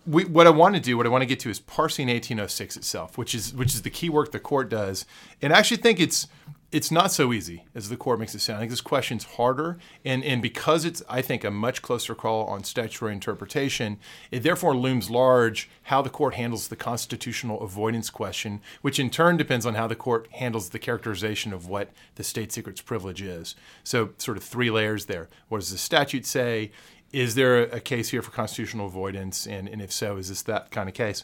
we, 0.06 0.26
what 0.26 0.48
I 0.48 0.50
want 0.50 0.76
to 0.76 0.82
do, 0.82 0.98
what 0.98 1.06
I 1.06 1.10
want 1.10 1.22
to 1.22 1.28
get 1.28 1.40
to, 1.42 1.50
is 1.50 1.60
parsing 1.60 2.08
1806 2.08 2.78
itself, 2.78 3.18
which 3.18 3.34
is 3.34 3.54
which 3.54 3.74
is 3.74 3.84
the 3.84 3.90
key 3.90 4.10
work 4.10 4.32
the 4.32 4.40
court 4.40 4.70
does, 4.70 5.06
and 5.42 5.54
I 5.54 5.60
actually 5.60 5.78
think 5.78 6.00
it's 6.00 6.28
it's 6.74 6.90
not 6.90 7.12
so 7.12 7.32
easy 7.32 7.66
as 7.76 7.90
the 7.90 7.96
court 7.96 8.20
makes 8.20 8.34
it 8.34 8.40
sound. 8.40 8.58
I 8.58 8.62
think 8.62 8.72
this 8.72 8.82
question's 8.82 9.24
harder, 9.24 9.78
and 10.04 10.24
and 10.24 10.42
because 10.42 10.86
it's 10.86 11.04
I 11.08 11.22
think 11.22 11.44
a 11.44 11.52
much 11.52 11.84
closer 11.84 12.16
call 12.16 12.46
on 12.48 12.64
statutory 12.64 13.14
interpretation, 13.14 14.00
it 14.32 14.42
therefore 14.42 14.76
looms 14.76 15.10
large 15.10 15.70
how 15.84 16.02
the 16.02 16.10
court 16.10 16.34
handles 16.34 16.68
the 16.68 16.76
constitutional 16.76 17.62
avoidance 17.62 18.10
question, 18.10 18.60
which 18.82 19.00
in 19.00 19.12
turn 19.12 19.38
depends 19.38 19.68
on 19.68 19.76
how 19.76 19.86
the 19.86 19.96
court 19.96 20.28
handles 20.32 20.70
the 20.70 20.80
characterization 20.80 21.54
of 21.54 21.68
what 21.68 21.92
the 22.16 22.24
state 22.24 22.52
secrets 22.52 22.82
privilege 22.82 23.22
is. 23.22 23.56
So 23.84 24.10
sort 24.18 24.38
of 24.38 24.44
three 24.44 24.72
layers 24.72 25.06
there. 25.06 25.30
What 25.50 25.60
does 25.60 25.72
the 25.72 25.78
statute 25.78 26.26
say? 26.26 26.72
Is 27.14 27.36
there 27.36 27.62
a 27.62 27.80
case 27.80 28.10
here 28.10 28.22
for 28.22 28.32
constitutional 28.32 28.88
avoidance, 28.88 29.46
and, 29.46 29.70
and 29.70 29.82
if 29.82 29.92
so, 29.92 30.18
is 30.18 30.30
this 30.30 30.42
that 30.44 30.72
kind 30.72 30.90
of 30.90 30.96
case? 30.96 31.24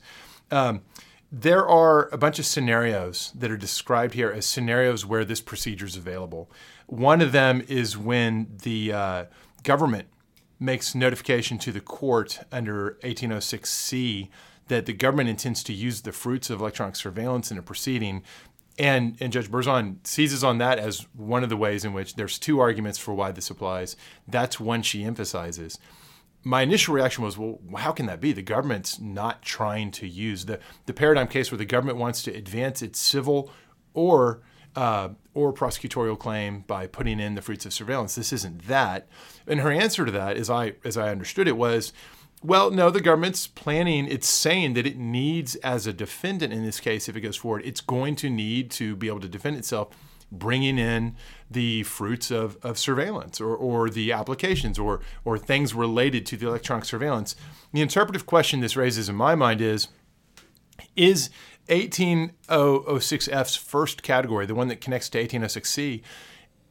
Um, 0.51 0.81
there 1.31 1.67
are 1.67 2.09
a 2.11 2.17
bunch 2.17 2.39
of 2.39 2.45
scenarios 2.45 3.31
that 3.35 3.51
are 3.51 3.57
described 3.57 4.13
here 4.13 4.31
as 4.31 4.45
scenarios 4.45 5.05
where 5.05 5.25
this 5.25 5.41
procedure 5.41 5.85
is 5.85 5.95
available. 5.95 6.49
One 6.87 7.21
of 7.21 7.31
them 7.31 7.63
is 7.67 7.97
when 7.97 8.47
the 8.63 8.93
uh, 8.93 9.25
government 9.63 10.07
makes 10.59 10.93
notification 10.93 11.57
to 11.59 11.71
the 11.71 11.81
court 11.81 12.39
under 12.51 12.97
1806C 13.03 14.29
that 14.67 14.85
the 14.85 14.93
government 14.93 15.29
intends 15.29 15.63
to 15.63 15.73
use 15.73 16.01
the 16.01 16.11
fruits 16.11 16.49
of 16.49 16.61
electronic 16.61 16.95
surveillance 16.95 17.51
in 17.51 17.57
a 17.57 17.61
proceeding. 17.61 18.23
And, 18.79 19.17
and 19.19 19.33
Judge 19.33 19.51
Berzon 19.51 19.97
seizes 20.07 20.43
on 20.43 20.57
that 20.59 20.79
as 20.79 21.05
one 21.13 21.43
of 21.43 21.49
the 21.49 21.57
ways 21.57 21.83
in 21.83 21.91
which 21.91 22.15
there's 22.15 22.39
two 22.39 22.59
arguments 22.59 22.97
for 22.97 23.13
why 23.13 23.31
this 23.31 23.49
applies. 23.49 23.97
That's 24.27 24.59
one 24.59 24.81
she 24.81 25.03
emphasizes 25.03 25.77
my 26.43 26.61
initial 26.61 26.93
reaction 26.93 27.23
was, 27.23 27.37
well, 27.37 27.59
how 27.75 27.91
can 27.91 28.05
that 28.05 28.21
be? 28.21 28.31
The 28.31 28.41
government's 28.41 28.99
not 28.99 29.41
trying 29.41 29.91
to 29.91 30.07
use 30.07 30.45
the 30.45 30.59
the 30.85 30.93
paradigm 30.93 31.27
case 31.27 31.51
where 31.51 31.57
the 31.57 31.65
government 31.65 31.97
wants 31.97 32.23
to 32.23 32.33
advance 32.33 32.81
its 32.81 32.99
civil 32.99 33.51
or 33.93 34.41
uh, 34.75 35.09
or 35.33 35.53
prosecutorial 35.53 36.17
claim 36.17 36.61
by 36.61 36.87
putting 36.87 37.19
in 37.19 37.35
the 37.35 37.41
fruits 37.41 37.65
of 37.65 37.73
surveillance. 37.73 38.15
This 38.15 38.31
isn't 38.31 38.67
that. 38.67 39.07
And 39.47 39.59
her 39.61 39.71
answer 39.71 40.05
to 40.05 40.11
that, 40.11 40.37
as 40.37 40.49
I 40.49 40.75
as 40.85 40.97
I 40.97 41.09
understood 41.09 41.47
it, 41.47 41.57
was, 41.57 41.91
well, 42.41 42.71
no, 42.71 42.89
the 42.89 43.01
government's 43.01 43.47
planning. 43.47 44.07
It's 44.07 44.27
saying 44.27 44.73
that 44.73 44.87
it 44.87 44.97
needs, 44.97 45.55
as 45.55 45.85
a 45.85 45.93
defendant 45.93 46.53
in 46.53 46.63
this 46.63 46.79
case, 46.79 47.09
if 47.09 47.15
it 47.15 47.21
goes 47.21 47.35
forward, 47.35 47.63
it's 47.65 47.81
going 47.81 48.15
to 48.17 48.29
need 48.29 48.71
to 48.71 48.95
be 48.95 49.07
able 49.07 49.19
to 49.19 49.27
defend 49.27 49.57
itself 49.57 49.89
bringing 50.31 50.77
in 50.77 51.15
the 51.49 51.83
fruits 51.83 52.29
of, 52.31 52.57
of 52.63 52.77
surveillance 52.77 53.41
or, 53.41 53.55
or 53.55 53.89
the 53.89 54.11
applications 54.11 54.77
or, 54.77 55.01
or 55.25 55.37
things 55.37 55.73
related 55.73 56.25
to 56.27 56.37
the 56.37 56.47
electronic 56.47 56.85
surveillance. 56.85 57.35
The 57.73 57.81
interpretive 57.81 58.25
question 58.25 58.59
this 58.59 58.77
raises 58.77 59.09
in 59.09 59.15
my 59.15 59.35
mind 59.35 59.59
is 59.59 59.87
Is 60.95 61.29
1806F's 61.67 63.55
first 63.55 64.03
category, 64.03 64.45
the 64.45 64.55
one 64.55 64.67
that 64.69 64.81
connects 64.81 65.09
to 65.09 65.21
1806C, 65.23 66.01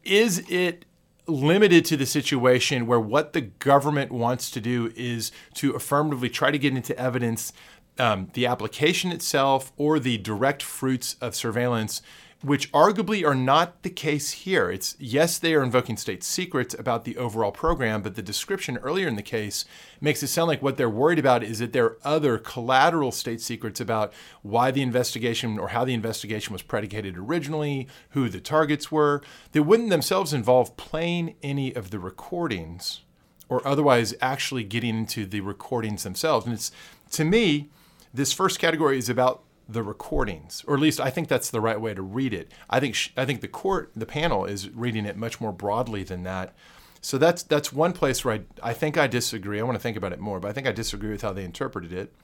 is 0.05 0.45
it 0.49 0.85
limited 1.29 1.85
to 1.85 1.97
the 1.97 2.07
situation 2.07 2.87
where 2.87 3.01
what 3.01 3.33
the 3.33 3.43
government 3.43 4.11
wants 4.11 4.51
to 4.51 4.61
do 4.61 4.93
is 4.97 5.31
to 5.55 5.73
affirmatively 5.73 6.31
try 6.31 6.51
to 6.51 6.59
get 6.59 6.75
into 6.75 6.99
evidence 6.99 7.53
um, 7.99 8.31
the 8.35 8.47
application 8.47 9.13
itself 9.13 9.73
or 9.77 9.99
the 9.99 10.19
direct 10.19 10.63
fruits 10.63 11.17
of 11.21 11.35
surveillance 11.35 12.01
which 12.41 12.71
arguably 12.71 13.27
are 13.27 13.35
not 13.35 13.83
the 13.83 13.91
case 13.91 14.31
here. 14.31 14.71
It's 14.71 14.95
yes, 14.99 15.39
they 15.39 15.55
are 15.55 15.63
invoking 15.63 15.97
state 15.97 16.23
secrets 16.23 16.75
about 16.79 17.05
the 17.05 17.17
overall 17.17 17.51
program, 17.51 18.01
but 18.01 18.15
the 18.15 18.23
description 18.23 18.79
earlier 18.79 19.09
in 19.09 19.17
the 19.17 19.23
case 19.23 19.65
makes 20.01 20.23
it 20.23 20.29
sound 20.29 20.47
like 20.47 20.63
what 20.63 20.77
they're 20.77 20.89
worried 20.89 21.19
about 21.19 21.43
is 21.43 21.59
that 21.59 21.73
there 21.73 21.85
are 21.85 21.99
other 22.05 22.39
collateral 22.39 23.11
state 23.11 23.41
secrets 23.41 23.81
about 23.81 24.13
why 24.43 24.71
the 24.71 24.83
investigation 24.83 25.59
or 25.59 25.69
how 25.69 25.85
the 25.85 25.95
investigation 25.95 26.53
was 26.53 26.63
predicated 26.63 27.17
originally, 27.19 27.89
who 28.11 28.29
the 28.29 28.41
targets 28.41 28.93
were, 28.93 29.21
that 29.51 29.65
wouldn't 29.65 29.91
themselves 29.91 30.33
involve 30.33 30.77
playing 30.77 31.35
any 31.43 31.75
of 31.75 31.91
the 31.91 31.99
recordings 31.99 33.01
or 33.49 33.67
otherwise 33.67 34.15
actually 34.21 34.63
getting 34.63 34.97
into 34.97 35.27
the 35.27 35.41
recordings 35.41 36.05
themselves. 36.05 36.47
And 36.47 36.55
it's 36.55 36.71
to 37.13 37.25
me, 37.25 37.69
this 38.15 38.33
first 38.33 38.59
category 38.59 38.99
is 38.99 39.09
about 39.09 39.43
the 39.69 39.83
recordings, 39.83 40.65
or 40.67 40.75
at 40.75 40.81
least 40.81 40.99
I 40.99 41.11
think 41.11 41.29
that's 41.29 41.51
the 41.51 41.61
right 41.61 41.81
way 41.81 41.93
to 41.93 42.03
read 42.03 42.33
it. 42.33 42.51
I 42.71 42.81
think 42.81 42.95
sh- 42.95 43.11
I 43.17 43.25
think 43.27 43.43
the 43.43 43.49
court, 43.49 43.93
the 43.95 44.07
panel, 44.07 44.47
is 44.47 44.71
reading 44.71 45.05
it 45.05 45.17
much 45.17 45.41
more 45.41 45.53
broadly 45.53 46.03
than 46.03 46.23
that. 46.23 46.55
So 47.01 47.19
that's 47.19 47.43
that's 47.43 47.73
one 47.73 47.93
place 47.93 48.25
where 48.25 48.35
I, 48.35 48.71
I 48.71 48.73
think 48.73 48.97
I 48.97 49.07
disagree. 49.07 49.61
I 49.61 49.63
want 49.63 49.77
to 49.77 49.83
think 49.83 49.97
about 49.97 50.13
it 50.13 50.21
more, 50.21 50.41
but 50.41 50.49
I 50.49 50.53
think 50.53 50.67
I 50.67 50.73
disagree 50.73 51.11
with 51.11 51.23
how 51.23 51.33
they 51.33 51.45
interpreted 51.45 51.93
it. 51.93 52.15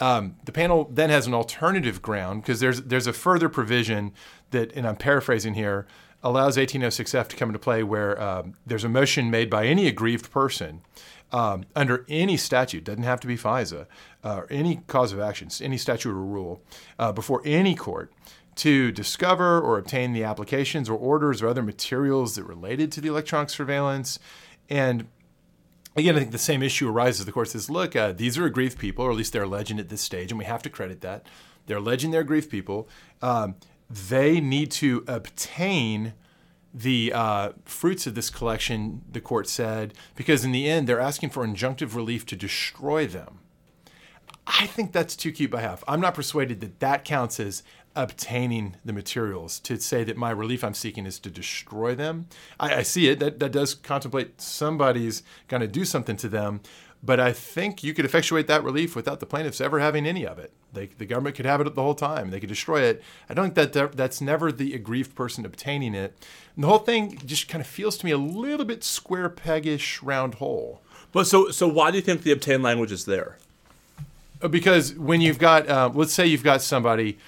Um, 0.00 0.36
the 0.44 0.52
panel 0.52 0.88
then 0.92 1.10
has 1.10 1.26
an 1.26 1.34
alternative 1.34 2.00
ground 2.00 2.42
because 2.42 2.60
there's 2.60 2.82
there's 2.82 3.08
a 3.08 3.12
further 3.12 3.48
provision 3.48 4.12
that, 4.52 4.72
and 4.74 4.86
I'm 4.86 4.96
paraphrasing 4.96 5.54
here, 5.54 5.86
allows 6.22 6.56
1806F 6.56 7.28
to 7.28 7.36
come 7.36 7.48
into 7.48 7.58
play 7.58 7.82
where 7.82 8.20
um, 8.22 8.54
there's 8.64 8.84
a 8.84 8.88
motion 8.88 9.30
made 9.30 9.50
by 9.50 9.66
any 9.66 9.88
aggrieved 9.88 10.30
person 10.30 10.82
um, 11.32 11.64
under 11.76 12.04
any 12.08 12.36
statute, 12.36 12.84
doesn't 12.84 13.02
have 13.02 13.20
to 13.20 13.26
be 13.26 13.36
FISA, 13.36 13.86
uh, 14.24 14.36
or 14.36 14.46
any 14.50 14.82
cause 14.86 15.12
of 15.12 15.20
action, 15.20 15.48
any 15.60 15.76
statute 15.76 16.10
or 16.10 16.14
rule, 16.14 16.62
uh, 16.98 17.12
before 17.12 17.42
any 17.44 17.74
court 17.74 18.12
to 18.56 18.90
discover 18.90 19.60
or 19.60 19.78
obtain 19.78 20.12
the 20.12 20.24
applications 20.24 20.88
or 20.88 20.98
orders 20.98 21.42
or 21.42 21.48
other 21.48 21.62
materials 21.62 22.34
that 22.34 22.42
related 22.42 22.90
to 22.90 23.00
the 23.00 23.08
electronic 23.08 23.50
surveillance. 23.50 24.18
And 24.68 25.06
again, 25.94 26.16
I 26.16 26.18
think 26.18 26.32
the 26.32 26.38
same 26.38 26.62
issue 26.62 26.88
arises. 26.88 27.24
The 27.24 27.32
court 27.32 27.48
says, 27.48 27.70
look, 27.70 27.94
uh, 27.94 28.12
these 28.12 28.36
are 28.36 28.44
aggrieved 28.44 28.78
people, 28.78 29.04
or 29.04 29.10
at 29.10 29.16
least 29.16 29.32
they're 29.32 29.44
alleging 29.44 29.78
at 29.78 29.90
this 29.90 30.00
stage, 30.00 30.32
and 30.32 30.38
we 30.38 30.44
have 30.44 30.62
to 30.62 30.70
credit 30.70 31.02
that. 31.02 31.26
They're 31.66 31.76
alleging 31.76 32.10
they're 32.10 32.22
aggrieved 32.22 32.50
people. 32.50 32.88
Um, 33.22 33.56
they 33.88 34.40
need 34.40 34.70
to 34.72 35.04
obtain 35.06 36.14
the 36.78 37.12
uh, 37.12 37.52
fruits 37.64 38.06
of 38.06 38.14
this 38.14 38.30
collection, 38.30 39.02
the 39.10 39.20
court 39.20 39.48
said, 39.48 39.94
because 40.14 40.44
in 40.44 40.52
the 40.52 40.68
end, 40.68 40.88
they're 40.88 41.00
asking 41.00 41.30
for 41.30 41.46
injunctive 41.46 41.94
relief 41.94 42.24
to 42.26 42.36
destroy 42.36 43.06
them. 43.06 43.40
I 44.46 44.66
think 44.66 44.92
that's 44.92 45.16
too 45.16 45.32
cute 45.32 45.50
by 45.50 45.60
half. 45.60 45.84
I'm 45.86 46.00
not 46.00 46.14
persuaded 46.14 46.60
that 46.60 46.80
that 46.80 47.04
counts 47.04 47.38
as 47.38 47.62
obtaining 47.94 48.76
the 48.84 48.92
materials 48.92 49.58
to 49.60 49.78
say 49.78 50.04
that 50.04 50.16
my 50.16 50.30
relief 50.30 50.62
I'm 50.62 50.72
seeking 50.72 51.04
is 51.04 51.18
to 51.20 51.30
destroy 51.30 51.94
them. 51.94 52.28
I, 52.58 52.76
I 52.76 52.82
see 52.82 53.08
it. 53.08 53.18
That, 53.18 53.40
that 53.40 53.52
does 53.52 53.74
contemplate 53.74 54.40
somebody's 54.40 55.22
going 55.48 55.60
to 55.62 55.66
do 55.66 55.84
something 55.84 56.16
to 56.18 56.28
them. 56.28 56.60
But 57.02 57.20
I 57.20 57.32
think 57.32 57.84
you 57.84 57.94
could 57.94 58.04
effectuate 58.04 58.48
that 58.48 58.64
relief 58.64 58.96
without 58.96 59.20
the 59.20 59.26
plaintiffs 59.26 59.60
ever 59.60 59.78
having 59.78 60.04
any 60.04 60.26
of 60.26 60.38
it. 60.38 60.52
They, 60.72 60.86
the 60.86 61.06
government 61.06 61.36
could 61.36 61.46
have 61.46 61.60
it 61.60 61.74
the 61.74 61.82
whole 61.82 61.94
time. 61.94 62.30
They 62.30 62.40
could 62.40 62.48
destroy 62.48 62.82
it. 62.82 63.02
I 63.28 63.34
don't 63.34 63.54
think 63.54 63.72
that 63.72 63.96
that's 63.96 64.20
never 64.20 64.50
the 64.50 64.74
aggrieved 64.74 65.14
person 65.14 65.46
obtaining 65.46 65.94
it. 65.94 66.14
And 66.54 66.64
the 66.64 66.68
whole 66.68 66.78
thing 66.78 67.20
just 67.24 67.48
kind 67.48 67.62
of 67.62 67.68
feels 67.68 67.96
to 67.98 68.06
me 68.06 68.12
a 68.12 68.18
little 68.18 68.66
bit 68.66 68.82
square 68.82 69.30
peggish 69.30 70.00
round 70.02 70.34
hole. 70.34 70.82
But 71.12 71.26
so 71.26 71.50
so 71.50 71.68
why 71.68 71.90
do 71.90 71.96
you 71.96 72.02
think 72.02 72.22
the 72.22 72.32
obtain 72.32 72.62
language 72.62 72.92
is 72.92 73.04
there? 73.04 73.38
Because 74.50 74.94
when 74.94 75.20
you've 75.20 75.38
got, 75.38 75.68
uh, 75.68 75.90
let's 75.92 76.12
say 76.12 76.26
you've 76.26 76.44
got 76.44 76.62
somebody 76.62 77.18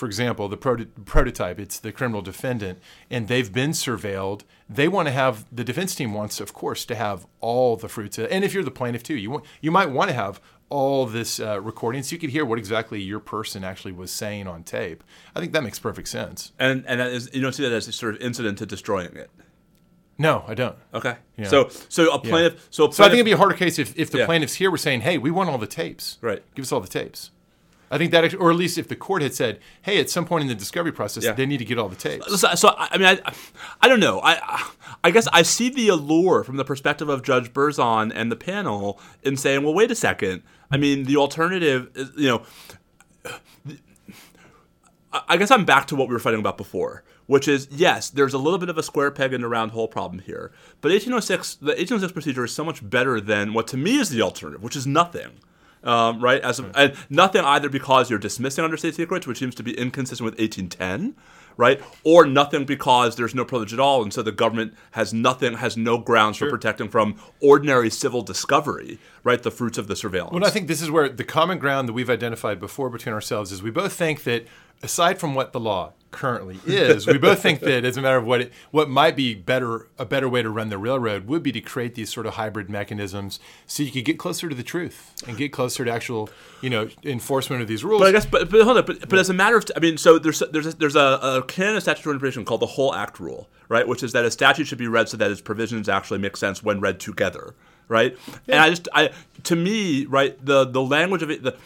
for 0.00 0.06
example, 0.06 0.48
the 0.48 0.56
proto- 0.56 0.86
prototype, 1.04 1.58
it's 1.58 1.78
the 1.78 1.92
criminal 1.92 2.22
defendant, 2.22 2.78
and 3.10 3.28
they've 3.28 3.52
been 3.52 3.72
surveilled. 3.72 4.42
They 4.72 4.86
want 4.86 5.08
to 5.08 5.12
have 5.12 5.44
the 5.50 5.64
defense 5.64 5.96
team 5.96 6.14
wants, 6.14 6.38
of 6.40 6.52
course, 6.52 6.84
to 6.84 6.94
have 6.94 7.26
all 7.40 7.76
the 7.76 7.88
fruits. 7.88 8.20
And 8.20 8.44
if 8.44 8.54
you're 8.54 8.62
the 8.62 8.70
plaintiff 8.70 9.02
too, 9.02 9.16
you 9.16 9.28
want, 9.28 9.44
you 9.60 9.72
might 9.72 9.90
want 9.90 10.10
to 10.10 10.14
have 10.14 10.40
all 10.68 11.06
this 11.06 11.40
uh, 11.40 11.60
recording 11.60 12.04
so 12.04 12.12
you 12.12 12.18
could 12.20 12.30
hear 12.30 12.44
what 12.44 12.56
exactly 12.56 13.02
your 13.02 13.18
person 13.18 13.64
actually 13.64 13.90
was 13.90 14.12
saying 14.12 14.46
on 14.46 14.62
tape. 14.62 15.02
I 15.34 15.40
think 15.40 15.52
that 15.54 15.64
makes 15.64 15.80
perfect 15.80 16.06
sense. 16.06 16.52
And 16.60 16.84
and 16.86 17.00
that 17.00 17.08
is, 17.10 17.28
you 17.32 17.40
don't 17.42 17.52
see 17.52 17.64
that 17.64 17.72
as 17.72 17.88
a 17.88 17.92
sort 17.92 18.14
of 18.14 18.20
incident 18.22 18.58
to 18.58 18.66
destroying 18.66 19.16
it. 19.16 19.28
No, 20.16 20.44
I 20.46 20.54
don't. 20.54 20.76
Okay. 20.94 21.16
Yeah. 21.36 21.48
So 21.48 21.68
so 21.88 22.14
a 22.14 22.20
plaintiff. 22.20 22.68
So, 22.70 22.88
a 22.88 22.92
So 22.92 23.02
I 23.02 23.08
think 23.08 23.14
it'd 23.14 23.24
be 23.24 23.32
a 23.32 23.38
harder 23.38 23.56
case 23.56 23.78
if, 23.80 23.98
if 23.98 24.10
the 24.12 24.18
Yeah. 24.18 24.26
plaintiffs 24.26 24.54
here 24.54 24.70
were 24.70 24.78
saying, 24.78 25.00
"Hey, 25.00 25.18
we 25.18 25.30
want 25.32 25.50
all 25.50 25.58
the 25.58 25.66
tapes. 25.66 26.18
Right. 26.20 26.44
Give 26.54 26.62
us 26.62 26.70
all 26.70 26.80
the 26.80 26.86
tapes." 26.88 27.32
I 27.92 27.98
think 27.98 28.12
that, 28.12 28.34
or 28.34 28.50
at 28.50 28.56
least 28.56 28.78
if 28.78 28.86
the 28.88 28.94
court 28.96 29.20
had 29.22 29.34
said, 29.34 29.58
"Hey, 29.82 29.98
at 29.98 30.08
some 30.08 30.24
point 30.24 30.42
in 30.42 30.48
the 30.48 30.54
discovery 30.54 30.92
process, 30.92 31.24
Yeah. 31.24 31.32
they 31.32 31.44
need 31.46 31.58
to 31.58 31.64
get 31.64 31.76
all 31.78 31.88
the 31.88 31.96
tapes." 31.96 32.40
So, 32.40 32.54
so 32.54 32.74
I 32.76 32.96
mean, 32.96 33.06
I, 33.24 33.32
I 33.80 33.88
don't 33.88 33.98
know. 34.00 34.20
I, 34.22 34.68
I 35.02 35.10
guess 35.10 35.26
I 35.32 35.42
see 35.42 35.70
the 35.70 35.88
allure 35.88 36.44
from 36.44 36.56
the 36.56 36.64
perspective 36.64 37.08
of 37.08 37.22
Judge 37.22 37.52
Berzon 37.52 38.12
and 38.14 38.30
the 38.30 38.36
panel 38.36 39.00
in 39.22 39.36
saying, 39.36 39.64
well, 39.64 39.74
wait 39.74 39.90
a 39.90 39.94
second. 39.96 40.42
I 40.70 40.76
mean, 40.76 41.04
the 41.04 41.16
alternative, 41.16 41.90
is, 41.96 42.12
you 42.16 42.28
know, 42.28 42.42
I 45.12 45.22
I 45.28 45.36
guess 45.36 45.50
I'm 45.50 45.64
back 45.64 45.86
to 45.88 45.96
what 45.96 46.08
we 46.08 46.14
were 46.14 46.20
fighting 46.20 46.38
about 46.40 46.56
before, 46.56 47.02
which 47.26 47.48
is 47.48 47.66
yes, 47.72 48.08
there's 48.10 48.34
a 48.34 48.38
little 48.38 48.58
bit 48.58 48.68
of 48.68 48.78
a 48.78 48.82
square 48.82 49.10
peg 49.10 49.32
in 49.32 49.40
the 49.40 49.48
round 49.48 49.72
hole 49.72 49.88
problem 49.88 50.20
here, 50.20 50.52
but 50.80 50.90
1806, 50.92 51.56
the 51.56 51.66
1806 51.66 52.12
procedure 52.12 52.44
is 52.44 52.52
so 52.54 52.64
much 52.64 52.88
better 52.88 53.20
than 53.20 53.52
what 53.52 53.66
to 53.68 53.76
me 53.76 53.98
is 53.98 54.10
the 54.10 54.22
alternative, 54.22 54.62
which 54.62 54.76
is 54.76 54.86
nothing. 54.86 55.30
Um, 55.82 56.22
right, 56.22 56.42
as 56.42 56.58
and 56.58 56.94
nothing 57.08 57.42
either 57.42 57.70
because 57.70 58.10
you're 58.10 58.18
dismissing 58.18 58.64
under 58.64 58.76
state 58.76 58.94
secrets, 58.94 59.26
which 59.26 59.38
seems 59.38 59.54
to 59.54 59.62
be 59.62 59.72
inconsistent 59.78 60.24
with 60.26 60.38
1810, 60.38 61.16
right, 61.56 61.80
or 62.04 62.26
nothing 62.26 62.66
because 62.66 63.16
there's 63.16 63.34
no 63.34 63.46
privilege 63.46 63.72
at 63.72 63.80
all, 63.80 64.02
and 64.02 64.12
so 64.12 64.22
the 64.22 64.30
government 64.30 64.74
has 64.90 65.14
nothing, 65.14 65.54
has 65.54 65.78
no 65.78 65.96
grounds 65.96 66.36
for 66.36 66.50
protecting 66.50 66.90
from 66.90 67.16
ordinary 67.40 67.88
civil 67.88 68.20
discovery, 68.20 68.98
right, 69.24 69.42
the 69.42 69.50
fruits 69.50 69.78
of 69.78 69.88
the 69.88 69.96
surveillance. 69.96 70.32
Well, 70.32 70.44
I 70.44 70.50
think 70.50 70.68
this 70.68 70.82
is 70.82 70.90
where 70.90 71.08
the 71.08 71.24
common 71.24 71.58
ground 71.58 71.88
that 71.88 71.92
we've 71.92 72.10
identified 72.10 72.60
before 72.60 72.90
between 72.90 73.14
ourselves 73.14 73.52
is 73.52 73.62
we 73.62 73.70
both 73.70 73.92
think 73.92 74.24
that 74.24 74.46
aside 74.82 75.18
from 75.18 75.34
what 75.34 75.52
the 75.52 75.60
law 75.60 75.92
currently 76.10 76.58
is, 76.66 77.06
we 77.06 77.18
both 77.18 77.40
think 77.40 77.60
that 77.60 77.84
as 77.84 77.96
a 77.96 78.02
matter 78.02 78.16
of 78.16 78.24
what 78.24 78.40
it, 78.40 78.52
what 78.70 78.88
might 78.88 79.14
be 79.14 79.34
better 79.34 79.88
a 79.98 80.04
better 80.04 80.28
way 80.28 80.42
to 80.42 80.50
run 80.50 80.68
the 80.68 80.78
railroad 80.78 81.26
would 81.26 81.42
be 81.42 81.52
to 81.52 81.60
create 81.60 81.94
these 81.94 82.12
sort 82.12 82.26
of 82.26 82.34
hybrid 82.34 82.68
mechanisms 82.68 83.38
so 83.66 83.82
you 83.82 83.90
could 83.90 84.04
get 84.04 84.18
closer 84.18 84.48
to 84.48 84.54
the 84.54 84.62
truth 84.62 85.14
and 85.26 85.36
get 85.36 85.52
closer 85.52 85.84
to 85.84 85.90
actual 85.90 86.28
you 86.60 86.70
know 86.70 86.88
enforcement 87.04 87.62
of 87.62 87.68
these 87.68 87.84
rules. 87.84 88.00
But 88.00 88.08
I 88.08 88.12
guess, 88.12 88.26
but, 88.26 88.50
but 88.50 88.62
hold 88.62 88.78
on, 88.78 88.84
but, 88.84 89.08
but 89.08 89.18
as 89.18 89.30
a 89.30 89.34
matter 89.34 89.56
of, 89.56 89.64
I 89.76 89.80
mean, 89.80 89.98
so 89.98 90.18
there's 90.18 90.40
there's 90.50 90.66
a, 90.66 90.72
there's 90.72 90.96
a, 90.96 91.20
a 91.22 91.44
canon 91.46 91.76
of 91.76 91.82
statutory 91.82 92.14
interpretation 92.14 92.44
called 92.44 92.60
the 92.60 92.66
whole 92.66 92.94
act 92.94 93.20
rule, 93.20 93.48
right? 93.68 93.86
Which 93.86 94.02
is 94.02 94.12
that 94.12 94.24
a 94.24 94.30
statute 94.30 94.66
should 94.66 94.78
be 94.78 94.88
read 94.88 95.08
so 95.08 95.16
that 95.16 95.30
its 95.30 95.40
provisions 95.40 95.88
actually 95.88 96.18
make 96.18 96.36
sense 96.36 96.62
when 96.62 96.80
read 96.80 96.98
together, 97.00 97.54
right? 97.90 98.16
And 98.48 98.58
I 98.58 98.70
just, 98.70 98.88
I 98.94 99.10
to 99.44 99.56
me, 99.56 100.06
right, 100.06 100.42
the 100.42 100.64
the 100.64 100.80
language 100.80 101.22
of 101.22 101.30
it, 101.30 101.42
the 101.42 101.56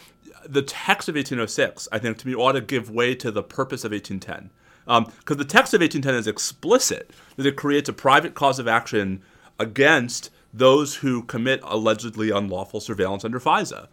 the 0.47 0.61
text 0.61 1.07
of 1.07 1.15
1806, 1.15 1.87
I 1.91 1.99
think, 1.99 2.17
to 2.19 2.27
me, 2.27 2.35
ought 2.35 2.53
to 2.53 2.61
give 2.61 2.89
way 2.89 3.15
to 3.15 3.31
the 3.31 3.41
purpose 3.41 3.85
of 3.85 3.91
1810. 3.91 4.49
Because 4.85 5.35
um, 5.35 5.37
the 5.37 5.45
text 5.45 5.73
of 5.73 5.81
1810 5.81 6.13
is 6.15 6.27
explicit 6.27 7.09
that 7.37 7.47
it 7.47 7.55
creates 7.55 7.89
a 7.89 7.93
private 7.93 8.35
cause 8.35 8.59
of 8.59 8.67
action 8.67 9.23
against 9.57 10.29
those 10.53 10.97
who 10.97 11.23
commit 11.23 11.59
allegedly 11.63 12.29
unlawful 12.29 12.79
surveillance 12.79 13.25
under 13.25 13.39
FISA. 13.39 13.87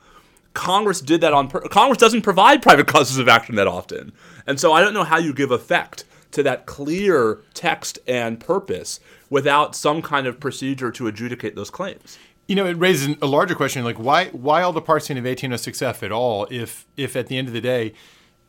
Congress 0.53 1.01
did 1.01 1.23
that 1.23 1.33
on 1.33 1.49
Congress 1.49 1.99
doesn't 1.99 2.23
provide 2.23 2.61
private 2.61 2.87
causes 2.87 3.19
of 3.19 3.29
action 3.29 3.55
that 3.55 3.67
often. 3.67 4.13
And 4.47 4.61
so 4.61 4.73
I 4.73 4.83
don't 4.83 4.93
know 4.93 5.05
how 5.05 5.19
you 5.19 5.33
give 5.33 5.51
effect 5.51 6.05
to 6.33 6.43
that 6.43 6.67
clear 6.67 7.41
text 7.55 7.99
and 8.07 8.39
purpose 8.39 9.01
without 9.33 9.75
some 9.75 10.03
kind 10.03 10.27
of 10.27 10.39
procedure 10.39 10.91
to 10.93 11.07
adjudicate 11.07 11.55
those 11.57 11.71
claims. 11.71 12.19
You 12.49 12.55
know, 12.57 12.67
it 12.67 12.75
raises 12.75 13.17
a 13.23 13.27
larger 13.27 13.55
question, 13.55 13.83
like 13.85 13.99
why 13.99 14.27
why 14.47 14.63
all 14.63 14.73
the 14.75 14.83
parsing 14.83 15.17
of 15.17 15.25
1806F 15.25 16.03
at 16.03 16.13
all? 16.13 16.47
If 16.51 16.87
if 16.97 17.17
at 17.17 17.27
the 17.29 17.39
end 17.39 17.49
of 17.49 17.55
the 17.55 17.61
day, 17.61 17.95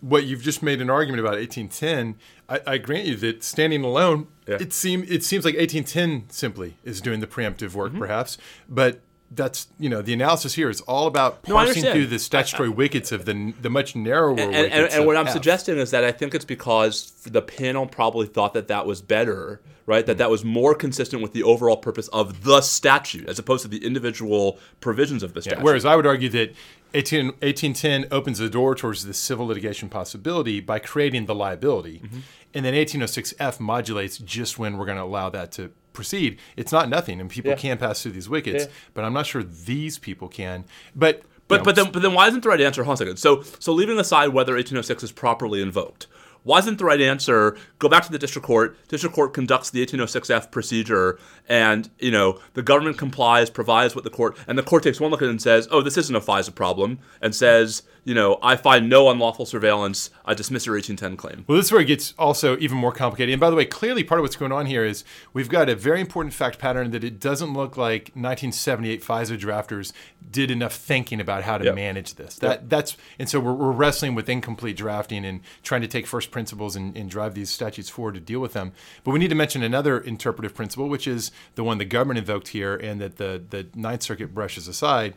what 0.02 0.26
you've 0.26 0.42
just 0.42 0.62
made 0.62 0.82
an 0.82 0.90
argument 0.90 1.22
about 1.22 1.36
1810, 1.38 2.18
I, 2.50 2.74
I 2.74 2.78
grant 2.80 3.06
you 3.08 3.16
that 3.18 3.44
standing 3.44 3.84
alone, 3.86 4.28
Yeah. 4.48 4.58
it 4.60 4.74
seem 4.74 5.06
it 5.08 5.24
seems 5.24 5.46
like 5.46 5.56
1810 5.56 6.30
simply 6.30 6.76
is 6.84 7.00
doing 7.02 7.22
the 7.22 7.28
preemptive 7.28 7.70
Mm-hmm. 7.70 7.78
work, 7.80 7.94
perhaps, 7.98 8.38
but. 8.68 9.00
That's 9.36 9.68
you 9.80 9.90
know 9.90 10.02
the 10.02 10.14
analysis 10.14 10.54
here 10.54 10.70
is 10.70 10.82
all 10.82 11.08
about 11.08 11.48
No, 11.48 11.56
parsing 11.56 11.70
understand. 11.70 11.94
through 11.96 12.08
the 12.08 12.20
statutory 12.20 12.70
wickets 12.82 13.12
of 13.12 13.26
the 13.26 13.54
the 13.62 13.70
much 13.70 13.96
narrower 13.96 14.32
And, 14.40 14.52
wickets. 14.52 14.76
and, 14.76 14.94
and 14.94 15.06
what 15.06 15.18
I'm 15.18 15.28
F. 15.28 15.34
suggesting 15.34 15.78
is 15.78 15.92
that 15.92 16.04
I 16.04 16.12
think 16.12 16.36
it's 16.36 16.46
because 16.46 17.12
the 17.24 17.42
panel 17.42 17.88
probably 17.88 18.28
thought 18.28 18.54
that 18.54 18.68
that 18.68 18.86
was 18.86 19.02
better, 19.02 19.62
right? 19.86 20.06
That 20.06 20.16
mm. 20.16 20.20
that 20.20 20.30
was 20.30 20.46
more 20.46 20.76
consistent 20.76 21.22
with 21.24 21.34
the 21.34 21.44
overall 21.44 21.78
purpose 21.78 22.08
of 22.10 22.44
the 22.44 22.62
statute 22.62 23.28
as 23.28 23.40
opposed 23.40 23.64
to 23.64 23.68
the 23.68 23.84
individual 23.86 24.60
provisions 24.82 25.24
of 25.24 25.34
the 25.34 25.42
statute. 25.42 25.64
Whereas 25.64 25.86
I 25.86 25.96
would 25.96 26.06
argue 26.06 26.30
that 26.30 26.54
18, 26.94 27.26
1810 27.42 28.08
opens 28.12 28.38
the 28.40 28.50
door 28.50 28.76
towards 28.76 29.06
the 29.06 29.14
civil 29.14 29.48
litigation 29.48 29.90
possibility 29.90 30.60
by 30.60 30.80
creating 30.80 31.26
the 31.26 31.36
liability. 31.36 32.00
Mm-hmm. 32.04 32.20
And 32.54 32.66
then 32.66 32.74
1806F 32.76 33.60
modulates 33.60 34.18
just 34.20 34.60
when 34.60 34.78
we're 34.78 34.86
going 34.86 34.98
to 34.98 35.04
allow 35.04 35.30
that 35.30 35.52
to 35.54 35.72
proceed. 35.92 36.40
It's 36.56 36.72
not 36.72 36.90
nothing, 36.90 37.20
and 37.20 37.30
people 37.30 37.52
Yeah. 37.52 37.58
can 37.58 37.78
pass 37.78 38.02
through 38.02 38.12
these 38.14 38.30
wickets, 38.30 38.66
Yeah. 38.66 38.72
but 38.94 39.04
I'm 39.06 39.14
not 39.14 39.26
sure 39.26 39.44
these 39.44 39.98
people 40.00 40.28
can. 40.28 40.66
But 40.96 41.24
But 41.48 41.58
know, 41.58 41.64
but 41.66 41.76
then 41.76 41.92
but 41.92 42.02
then 42.02 42.14
why 42.14 42.28
isn't 42.28 42.42
the 42.42 42.50
right 42.50 42.62
answer? 42.62 42.84
Hold 42.84 42.92
on 42.92 42.94
a 42.96 42.98
second. 42.98 43.18
So 43.18 43.44
so 43.60 43.74
leaving 43.74 44.00
aside 44.00 44.30
whether 44.30 44.56
1806 44.56 45.04
is 45.04 45.12
properly 45.12 45.62
invoked, 45.62 46.08
why 46.44 46.60
isn't 46.60 46.78
the 46.78 46.86
right 46.86 47.02
answer 47.02 47.58
go 47.80 47.90
back 47.90 48.04
to 48.06 48.12
the 48.12 48.20
district 48.20 48.46
court? 48.46 48.78
District 48.88 49.16
court 49.16 49.34
conducts 49.34 49.70
the 49.70 49.86
1806F 49.86 50.52
procedure, 50.52 51.18
and 51.48 51.90
you 52.00 52.12
know 52.12 52.40
the 52.54 52.62
government 52.62 52.98
complies, 52.98 53.50
provides 53.50 53.96
what 53.96 54.04
the 54.04 54.10
court, 54.10 54.38
and 54.48 54.58
the 54.58 54.64
court 54.64 54.84
takes 54.84 55.00
one 55.00 55.12
look 55.12 55.22
at 55.22 55.28
it 55.28 55.32
and 55.32 55.42
says, 55.42 55.68
oh, 55.72 55.82
this 55.82 55.98
isn't 55.98 56.16
a 56.16 56.22
FISA 56.22 56.54
problem, 56.54 57.00
and 57.22 57.34
says, 57.34 57.84
you 58.06 58.14
know, 58.14 58.38
I 58.42 58.56
find 58.56 58.90
no 58.90 59.10
unlawful 59.10 59.46
surveillance. 59.46 60.10
I 60.26 60.34
dismiss 60.34 60.66
your 60.66 60.76
1810 60.76 61.18
claim. 61.18 61.46
Well, 61.48 61.58
this 61.58 61.68
is 61.68 61.72
where 61.72 61.82
it 61.82 61.86
gets 61.86 62.14
also 62.20 62.58
even 62.58 62.78
more 62.78 62.92
complicated. 62.92 63.34
And 63.34 63.40
by 63.40 63.50
the 63.50 63.56
way, 63.56 63.66
clearly 63.66 64.04
part 64.04 64.20
of 64.20 64.24
what's 64.24 64.36
going 64.36 64.52
on 64.52 64.66
here 64.66 64.84
is 64.86 65.04
we've 65.32 65.50
got 65.50 65.70
a 65.70 65.76
very 65.76 66.02
important 66.02 66.34
fact 66.34 66.60
pattern 66.60 66.92
that 66.92 67.04
it 67.04 67.20
doesn't 67.20 67.54
look 67.54 67.78
like 67.78 68.12
1978 68.16 69.02
FISA 69.04 69.40
drafters 69.40 69.94
did 70.30 70.52
enough 70.52 70.74
thinking 70.74 71.20
about 71.22 71.44
how 71.44 71.58
to 71.58 71.66
Yep. 71.66 71.76
manage 71.76 72.16
this. 72.16 72.36
That 72.40 72.70
that's 72.70 72.98
and 73.20 73.30
so 73.30 73.40
we're, 73.40 73.54
we're 73.54 73.72
wrestling 73.72 74.16
with 74.16 74.28
incomplete 74.28 74.76
drafting 74.76 75.24
and 75.24 75.40
trying 75.62 75.82
to 75.82 75.88
take 75.88 76.06
first 76.08 76.32
principles 76.32 76.76
and, 76.76 76.98
and 76.98 77.10
drive 77.10 77.36
these 77.36 77.50
statutes 77.50 77.90
forward 77.90 78.16
to 78.16 78.20
deal 78.20 78.40
with 78.40 78.54
them. 78.54 78.74
But 79.04 79.12
we 79.12 79.20
need 79.20 79.30
to 79.30 79.36
mention 79.36 79.64
another 79.64 80.00
interpretive 80.00 80.54
principle, 80.56 80.90
which 80.90 81.08
is 81.08 81.32
the 81.56 81.64
one 81.64 81.78
the 81.78 81.86
government 81.86 82.18
invoked 82.20 82.50
here 82.50 82.76
and 82.76 83.00
that 83.00 83.18
the 83.18 83.42
the 83.50 83.68
Ninth 83.76 84.04
Circuit 84.04 84.34
brushes 84.34 84.68
aside 84.68 85.14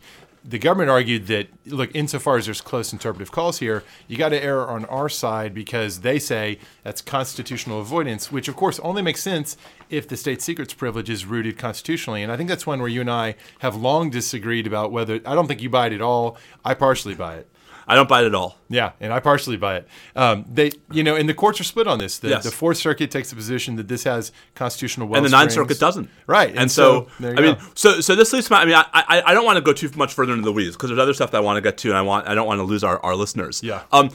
the 0.49 0.59
government 0.59 0.89
argued 0.89 1.27
that 1.27 1.49
look 1.67 1.91
insofar 1.95 2.37
as 2.37 2.45
there's 2.45 2.61
close 2.61 2.93
interpretive 2.93 3.33
calls 3.33 3.59
here 3.59 3.83
you 4.07 4.17
got 4.17 4.29
to 4.29 4.43
err 4.43 4.67
on 4.67 4.85
our 4.87 5.09
side 5.09 5.53
because 5.53 6.01
they 6.01 6.19
say 6.19 6.59
that's 6.85 7.03
constitutional 7.03 7.81
avoidance 7.81 8.31
which 8.31 8.47
of 8.49 8.55
course 8.55 8.79
only 8.81 9.03
makes 9.03 9.23
sense 9.23 9.57
if 9.91 10.07
the 10.09 10.17
state 10.17 10.41
secrets 10.41 10.75
privilege 10.75 11.11
is 11.11 11.27
rooted 11.27 11.59
constitutionally. 11.59 12.23
And 12.23 12.31
i 12.31 12.37
think 12.37 12.49
that's 12.49 12.67
one 12.67 12.81
where 12.81 12.89
you 12.89 13.01
and 13.01 13.11
i 13.11 13.35
have 13.59 13.75
long 13.75 14.11
disagreed 14.11 14.67
about 14.67 14.93
whether 14.93 15.17
i 15.27 15.35
don't 15.35 15.49
think 15.49 15.63
you 15.63 15.71
buy 15.71 15.89
it 15.89 15.93
at 15.93 16.01
all. 16.01 16.37
I 16.65 16.75
partially 16.75 17.15
buy 17.15 17.37
it 17.37 17.51
I 17.89 17.95
don't 17.95 18.09
buy 18.09 18.23
it 18.23 18.27
at 18.27 18.35
all. 18.35 18.59
yeah, 18.69 18.93
and 19.01 19.13
I 19.13 19.21
partially 19.21 19.57
buy 19.57 19.77
it. 19.77 19.89
Um, 20.17 20.45
they, 20.53 20.73
you 20.91 21.05
know, 21.05 21.15
and 21.15 21.29
the 21.29 21.35
courts 21.35 21.61
are 21.61 21.65
split 21.65 21.87
on 21.87 21.99
this. 21.99 22.19
The, 22.19 22.31
Yes. 22.31 22.45
the 22.45 22.51
Fourth 22.51 22.79
Circuit 22.79 23.11
takes 23.13 23.31
the 23.31 23.37
position 23.37 23.77
that 23.77 23.87
this 23.87 24.03
has 24.05 24.33
constitutional 24.57 25.07
well 25.07 25.19
and 25.19 25.27
the 25.27 25.31
Ninth 25.31 25.53
Circuit 25.53 25.79
doesn't. 25.79 26.11
Right, 26.27 26.53
And, 26.57 26.71
so, 26.71 27.07
there 27.21 27.33
you 27.33 27.39
I 27.39 27.41
mean, 27.43 27.57
so 27.75 28.01
so 28.01 28.17
this 28.17 28.33
leads 28.33 28.47
to 28.49 28.53
my. 28.55 28.63
I 28.63 28.65
mean, 28.65 28.75
I 28.75 28.85
I, 28.93 29.23
I 29.27 29.35
don't 29.35 29.45
want 29.45 29.57
to 29.57 29.63
go 29.63 29.73
too 29.73 29.91
much 29.97 30.15
further 30.15 30.33
into 30.33 30.45
the 30.45 30.53
weeds 30.53 30.75
because 30.77 30.91
there's 30.91 30.99
other 30.99 31.15
stuff 31.15 31.31
that 31.31 31.39
I 31.39 31.41
want 31.41 31.59
to 31.59 31.61
get 31.61 31.79
to, 31.79 31.89
and 31.91 31.97
I 31.97 32.03
want 32.03 32.27
I 32.27 32.35
don't 32.35 32.47
want 32.47 32.59
to 32.59 32.65
lose 32.65 32.83
our, 32.83 32.99
our 33.05 33.15
listeners. 33.15 33.63
Yeah. 33.63 33.83
Um, 33.93 34.11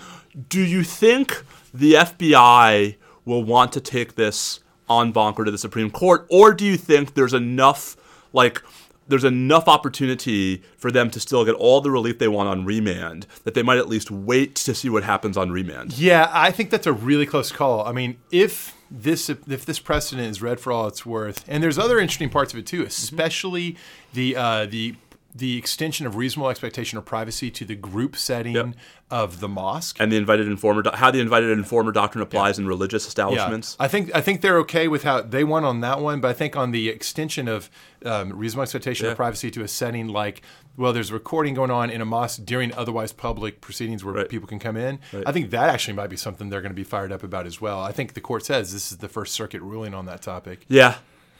do 0.49 0.61
you 0.61 0.83
think 0.83 1.43
the 1.73 1.93
FBI 1.93 2.97
will 3.25 3.43
want 3.43 3.71
to 3.73 3.79
take 3.81 4.15
this 4.15 4.59
en 4.89 5.11
banc 5.13 5.39
or 5.39 5.45
to 5.45 5.51
the 5.51 5.57
Supreme 5.57 5.89
Court, 5.89 6.25
or 6.29 6.53
do 6.53 6.65
you 6.65 6.75
think 6.75 7.13
there's 7.13 7.33
enough 7.33 7.95
like 8.33 8.61
there's 9.07 9.23
enough 9.23 9.67
opportunity 9.67 10.63
for 10.77 10.91
them 10.91 11.09
to 11.11 11.19
still 11.19 11.43
get 11.43 11.53
all 11.55 11.81
the 11.81 11.91
relief 11.91 12.19
they 12.19 12.27
want 12.27 12.49
on 12.49 12.65
remand 12.65 13.27
that 13.43 13.53
they 13.53 13.63
might 13.63 13.77
at 13.77 13.89
least 13.89 14.09
wait 14.09 14.55
to 14.55 14.73
see 14.73 14.89
what 14.89 15.03
happens 15.03 15.37
on 15.37 15.51
remand? 15.51 15.97
Yeah, 15.97 16.29
I 16.31 16.51
think 16.51 16.69
that's 16.69 16.87
a 16.87 16.93
really 16.93 17.25
close 17.25 17.51
call. 17.51 17.85
I 17.85 17.91
mean, 17.91 18.17
if 18.31 18.75
this 18.89 19.29
if 19.29 19.65
this 19.65 19.79
precedent 19.79 20.27
is 20.29 20.41
read 20.41 20.59
for 20.59 20.71
all 20.71 20.87
it's 20.87 21.05
worth, 21.05 21.45
and 21.47 21.63
there's 21.63 21.79
other 21.79 21.99
interesting 21.99 22.29
parts 22.29 22.53
of 22.53 22.59
it 22.59 22.65
too, 22.65 22.83
especially 22.83 23.77
the 24.13 24.35
uh, 24.35 24.65
the 24.65 24.95
the 25.33 25.57
extension 25.57 26.05
of 26.05 26.15
reasonable 26.15 26.49
expectation 26.49 26.97
of 26.97 27.05
privacy 27.05 27.49
to 27.51 27.63
the 27.65 27.75
group 27.75 28.15
setting 28.15 28.53
Yep. 28.55 28.67
of 29.09 29.39
the 29.39 29.47
mosque. 29.47 29.97
And 29.99 30.11
the 30.11 30.17
invited 30.17 30.47
informer, 30.47 30.83
how 30.93 31.09
the 31.11 31.19
invited 31.19 31.49
informer 31.51 31.91
doctrine 31.91 32.21
applies 32.21 32.59
in 32.59 32.67
religious 32.67 33.07
establishments. 33.07 33.75
I 33.79 33.87
think 33.87 34.13
I 34.13 34.21
think 34.21 34.41
they're 34.41 34.57
okay 34.59 34.87
with 34.87 35.03
how 35.03 35.21
they 35.21 35.43
won 35.43 35.63
on 35.63 35.81
that 35.81 35.99
one, 36.01 36.19
but 36.21 36.29
I 36.29 36.33
think 36.33 36.55
on 36.57 36.71
the 36.71 36.89
extension 36.89 37.47
of 37.47 37.69
um, 38.05 38.33
reasonable 38.37 38.63
expectation 38.63 39.05
Yeah. 39.05 39.11
of 39.11 39.17
privacy 39.17 39.51
to 39.51 39.61
a 39.63 39.67
setting 39.67 40.07
like, 40.07 40.41
well, 40.75 40.91
there's 40.91 41.11
a 41.11 41.13
recording 41.13 41.53
going 41.53 41.71
on 41.71 41.89
in 41.89 42.01
a 42.01 42.05
mosque 42.05 42.41
during 42.43 42.73
otherwise 42.73 43.11
public 43.13 43.61
proceedings 43.61 44.03
where 44.03 44.13
Right. 44.15 44.29
people 44.29 44.47
can 44.47 44.59
come 44.59 44.75
in. 44.75 44.99
I 45.25 45.31
think 45.31 45.51
that 45.51 45.69
actually 45.69 45.93
might 45.93 46.09
be 46.09 46.17
something 46.17 46.49
they're 46.49 46.61
going 46.61 46.71
to 46.71 46.75
be 46.75 46.83
fired 46.83 47.11
up 47.11 47.23
about 47.23 47.45
as 47.45 47.61
well. 47.61 47.79
I 47.81 47.91
think 47.91 48.13
the 48.15 48.21
court 48.21 48.45
says 48.45 48.73
this 48.73 48.91
is 48.91 48.97
the 48.97 49.09
First 49.09 49.33
Circuit 49.33 49.61
ruling 49.61 49.93
on 49.93 50.05
that 50.07 50.21
topic. 50.21 50.65
Yeah. 50.67 50.95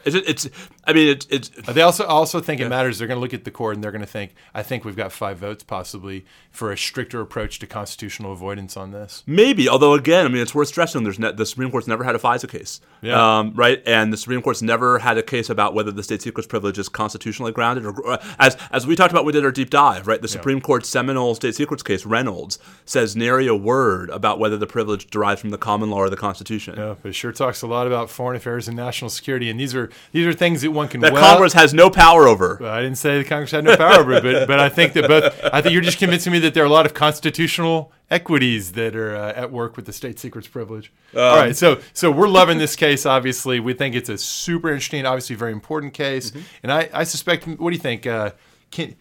It's, 0.05 0.15
it's 0.15 0.49
I 0.85 0.93
mean, 0.93 1.09
it's, 1.09 1.27
it's 1.29 1.49
They 1.49 1.81
also 1.81 2.05
also 2.05 2.39
think 2.39 2.61
it 2.61 2.69
matters. 2.69 2.97
They're 2.97 3.07
going 3.07 3.17
to 3.17 3.21
look 3.21 3.33
at 3.33 3.43
the 3.43 3.51
court 3.51 3.75
and 3.75 3.83
they're 3.83 3.91
going 3.91 4.01
to 4.01 4.07
think, 4.07 4.33
I 4.53 4.63
think 4.63 4.83
we've 4.85 4.95
got 4.95 5.11
five 5.11 5.37
votes 5.37 5.63
possibly 5.63 6.25
for 6.51 6.71
a 6.71 6.77
stricter 6.77 7.21
approach 7.21 7.59
to 7.59 7.67
constitutional 7.67 8.31
avoidance 8.33 8.75
on 8.75 8.91
this. 8.91 9.23
Maybe, 9.27 9.69
although 9.69 9.93
again, 9.93 10.25
I 10.25 10.29
mean, 10.29 10.41
it's 10.41 10.55
worth 10.55 10.67
stressing. 10.69 11.03
There's 11.03 11.19
ne- 11.19 11.31
the 11.31 11.45
Supreme 11.45 11.71
Court's 11.71 11.87
never 11.87 12.03
had 12.03 12.15
a 12.15 12.19
FISA 12.19 12.49
case, 12.49 12.81
Yeah. 13.01 13.39
um, 13.39 13.53
right? 13.55 13.81
And 13.85 14.11
the 14.11 14.17
Supreme 14.17 14.41
Court's 14.41 14.61
never 14.61 14.99
had 14.99 15.17
a 15.17 15.23
case 15.23 15.49
about 15.49 15.73
whether 15.73 15.91
the 15.91 16.03
state 16.03 16.21
secrets 16.21 16.47
privilege 16.47 16.77
is 16.79 16.89
constitutionally 16.89 17.51
grounded, 17.51 17.85
or 17.85 18.09
uh, 18.09 18.23
as 18.39 18.57
as 18.71 18.87
we 18.87 18.95
talked 18.95 19.11
about, 19.11 19.23
when 19.23 19.33
we 19.33 19.39
did 19.39 19.45
our 19.45 19.51
deep 19.51 19.69
dive, 19.69 20.07
right? 20.07 20.21
The 20.21 20.27
Supreme 20.27 20.61
Court's 20.61 20.89
seminal 20.89 21.35
state 21.35 21.55
secrets 21.55 21.83
case, 21.83 22.05
Reynolds, 22.05 22.57
says 22.85 23.15
nary 23.15 23.47
a 23.47 23.55
word 23.55 24.09
about 24.09 24.39
whether 24.39 24.57
the 24.57 24.67
privilege 24.67 25.07
derives 25.07 25.41
from 25.41 25.51
the 25.51 25.57
common 25.57 25.89
law 25.91 25.97
or 25.99 26.09
the 26.09 26.17
Constitution. 26.17 26.75
Yeah, 26.77 26.95
but 27.01 27.09
it 27.09 27.13
sure 27.13 27.31
talks 27.31 27.61
a 27.61 27.67
lot 27.67 27.87
about 27.87 28.09
foreign 28.09 28.35
affairs 28.35 28.67
and 28.67 28.75
national 28.75 29.09
security, 29.09 29.49
and 29.49 29.59
these 29.59 29.75
are 29.75 29.89
these 30.11 30.27
are 30.27 30.33
things 30.33 30.61
that 30.61 30.71
one 30.71 30.87
can. 30.87 31.01
That 31.01 31.13
well, 31.13 31.29
Congress 31.29 31.53
has 31.53 31.73
no 31.73 31.89
power 31.89 32.27
over. 32.27 32.57
Well, 32.59 32.71
I 32.71 32.81
didn't 32.81 32.97
say 32.97 33.17
the 33.17 33.27
Congress 33.27 33.51
had 33.51 33.63
no 33.63 33.75
power 33.75 34.01
over 34.01 34.21
but 34.21 34.47
but 34.47 34.59
I 34.59 34.69
think 34.69 34.93
that 34.93 35.07
both. 35.07 35.39
I 35.43 35.61
think 35.61 35.73
you're 35.73 35.81
just 35.81 35.99
convincing 35.99 36.33
me 36.33 36.39
that 36.39 36.53
there 36.53 36.63
are 36.63 36.67
a 36.67 36.69
lot 36.71 36.85
of 36.85 36.93
constitutional 36.93 37.91
equities 38.09 38.73
that 38.73 38.95
are 38.95 39.15
uh, 39.15 39.33
at 39.33 39.51
work 39.51 39.75
with 39.75 39.85
the 39.85 39.93
state 39.93 40.19
secrets 40.19 40.47
privilege. 40.47 40.91
All 41.15 41.37
right, 41.37 41.55
so 41.55 41.79
so 41.93 42.11
we're 42.11 42.27
loving 42.27 42.57
this 42.57 42.75
case. 42.75 43.05
Obviously, 43.05 43.59
we 43.59 43.73
think 43.73 43.95
it's 43.95 44.09
a 44.09 44.17
super 44.17 44.69
interesting, 44.69 45.05
obviously 45.05 45.35
very 45.35 45.51
important 45.51 45.93
case, 45.93 46.31
and 46.63 46.71
I 46.71 46.89
I 46.93 47.03
suspect. 47.03 47.47
What 47.47 47.69
do 47.69 47.75
you 47.75 47.81
think? 47.81 48.05
Uh, 48.05 48.31
can 48.71 48.95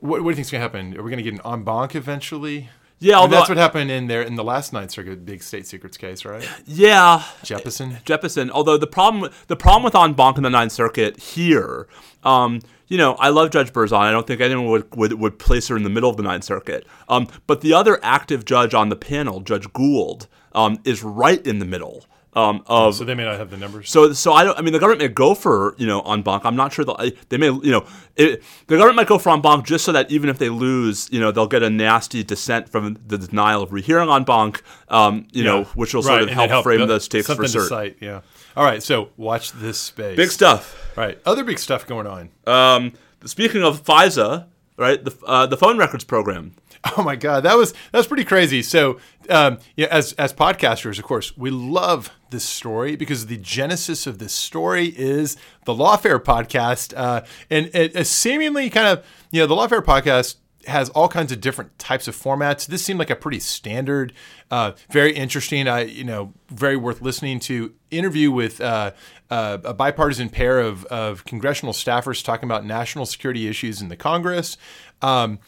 what, 0.00 0.22
what 0.22 0.30
do 0.30 0.30
you 0.30 0.34
think's 0.36 0.50
going 0.50 0.60
to 0.60 0.62
happen? 0.62 0.96
Are 0.96 1.02
we 1.02 1.10
going 1.10 1.22
to 1.22 1.28
get 1.28 1.34
an 1.34 1.40
en 1.44 1.64
banc 1.64 1.94
eventually? 1.94 2.70
Yeah, 3.00 3.18
I 3.18 3.22
mean, 3.22 3.30
that's 3.30 3.48
what 3.48 3.58
happened 3.58 3.90
in 3.90 4.08
there 4.08 4.22
in 4.22 4.34
the 4.34 4.42
last 4.42 4.72
Ninth 4.72 4.90
Circuit 4.90 5.24
big 5.24 5.42
state 5.42 5.66
secrets 5.66 5.96
case, 5.96 6.24
right? 6.24 6.48
Yeah, 6.66 7.22
Jeppesen. 7.42 8.02
Jeppesen. 8.04 8.50
Although 8.50 8.76
the 8.76 8.86
problem 8.88 9.30
the 9.46 9.56
problem 9.56 9.84
with 9.84 9.94
en 9.94 10.14
banc 10.14 10.36
in 10.36 10.42
the 10.42 10.50
Ninth 10.50 10.72
Circuit 10.72 11.18
here, 11.18 11.86
um, 12.24 12.60
you 12.88 12.96
know, 12.96 13.14
I 13.14 13.28
love 13.28 13.50
Judge 13.50 13.72
Berzon. 13.72 13.98
I 13.98 14.10
don't 14.10 14.26
think 14.26 14.40
anyone 14.40 14.66
would, 14.66 14.96
would, 14.96 15.12
would 15.12 15.38
place 15.38 15.68
her 15.68 15.76
in 15.76 15.82
the 15.82 15.90
middle 15.90 16.10
of 16.10 16.16
the 16.16 16.22
Ninth 16.22 16.44
Circuit. 16.44 16.86
Um, 17.08 17.28
but 17.46 17.60
the 17.60 17.72
other 17.72 18.00
active 18.02 18.44
judge 18.44 18.74
on 18.74 18.88
the 18.88 18.96
panel, 18.96 19.40
Judge 19.40 19.72
Gould, 19.72 20.26
um, 20.52 20.80
is 20.84 21.04
right 21.04 21.46
in 21.46 21.58
the 21.58 21.66
middle. 21.66 22.06
Um, 22.34 22.62
of 22.66 22.94
So 22.94 23.04
they 23.04 23.14
may 23.14 23.24
not 23.24 23.36
have 23.38 23.50
the 23.50 23.56
numbers. 23.56 23.90
so, 23.90 24.12
so 24.12 24.32
I 24.34 24.44
don't. 24.44 24.56
I 24.56 24.60
mean, 24.62 24.72
the 24.72 24.78
government 24.78 25.00
may 25.00 25.08
go 25.08 25.34
for 25.34 25.74
you 25.78 25.86
know 25.86 26.02
en 26.02 26.22
banc. 26.22 26.44
I'm 26.44 26.54
not 26.56 26.72
sure 26.72 26.84
they'll- 26.84 27.10
they 27.30 27.38
may. 27.38 27.46
You 27.46 27.70
know, 27.72 27.86
it, 28.16 28.42
the 28.66 28.76
government 28.76 28.96
might 28.96 29.06
go 29.08 29.18
for 29.18 29.30
en 29.30 29.40
banc 29.40 29.64
just 29.66 29.84
so 29.84 29.92
that 29.92 30.10
even 30.10 30.28
if 30.28 30.38
they 30.38 30.50
lose, 30.50 31.08
you 31.10 31.18
know, 31.20 31.32
they'll 31.32 31.46
get 31.48 31.62
a 31.62 31.70
nasty 31.70 32.22
dissent 32.22 32.68
from 32.68 32.98
the 33.06 33.16
denial 33.18 33.62
of 33.62 33.72
rehearing 33.72 34.10
en 34.10 34.24
banc. 34.24 34.62
Um, 34.88 35.26
you 35.32 35.42
know, 35.42 35.64
which 35.74 35.94
will 35.94 36.02
sort 36.02 36.20
of 36.22 36.28
then 36.28 36.48
help 36.48 36.64
frame 36.64 36.80
the- 36.80 36.86
the 36.86 37.00
stakes 37.00 37.26
for 37.26 37.34
cert. 37.44 37.68
cite. 37.68 37.96
Yeah. 38.00 38.20
All 38.56 38.64
right. 38.64 38.82
So 38.82 39.08
watch 39.16 39.52
this 39.52 39.80
space. 39.80 40.16
Big 40.16 40.30
stuff. 40.30 40.76
Right. 40.96 41.18
Other 41.24 41.44
big 41.44 41.58
stuff 41.58 41.86
going 41.86 42.06
on. 42.06 42.28
Um, 42.46 42.92
speaking 43.24 43.62
of 43.62 43.82
FISA, 43.84 44.46
right? 44.76 45.02
The 45.02 45.14
uh, 45.26 45.46
the 45.46 45.56
phone 45.56 45.78
records 45.78 46.04
program. 46.04 46.52
Oh 46.96 47.02
my 47.02 47.16
God, 47.16 47.44
that 47.44 47.56
was 47.56 47.72
that 47.72 47.98
was 47.98 48.06
pretty 48.06 48.24
crazy. 48.24 48.62
So, 48.62 48.98
um, 49.28 49.58
yeah, 49.76 49.86
as 49.90 50.14
as 50.14 50.32
podcasters, 50.32 50.98
of 50.98 51.04
course, 51.04 51.36
we 51.36 51.50
love 51.50 52.10
this 52.30 52.44
story 52.44 52.96
because 52.96 53.26
the 53.26 53.36
genesis 53.36 54.06
of 54.06 54.18
this 54.18 54.32
story 54.32 54.94
is 54.96 55.36
the 55.64 55.74
Lawfare 55.74 56.18
podcast, 56.18 56.94
uh, 56.96 57.24
and 57.50 57.66
it, 57.74 57.94
it 57.94 58.06
seemingly 58.06 58.70
kind 58.70 58.86
of 58.86 59.06
you 59.30 59.40
know 59.40 59.46
the 59.46 59.54
Lawfare 59.54 59.82
podcast 59.82 60.36
has 60.66 60.90
all 60.90 61.08
kinds 61.08 61.32
of 61.32 61.40
different 61.40 61.78
types 61.78 62.08
of 62.08 62.16
formats. 62.16 62.66
This 62.66 62.84
seemed 62.84 62.98
like 62.98 63.10
a 63.10 63.16
pretty 63.16 63.40
standard, 63.40 64.12
uh, 64.50 64.72
very 64.90 65.12
interesting. 65.14 65.68
I 65.68 65.82
you 65.82 66.04
know 66.04 66.32
very 66.50 66.76
worth 66.76 67.00
listening 67.00 67.40
to 67.40 67.74
interview 67.90 68.30
with. 68.30 68.60
Uh, 68.60 68.92
uh, 69.30 69.58
a 69.62 69.74
bipartisan 69.74 70.30
pair 70.30 70.58
of, 70.58 70.86
of 70.86 71.22
congressional 71.26 71.74
staffers 71.74 72.24
talking 72.24 72.48
about 72.48 72.64
national 72.64 73.04
security 73.04 73.46
issues 73.46 73.82
in 73.82 73.88
the 73.88 73.96
Congress. 73.96 74.56
Um, 75.02 75.38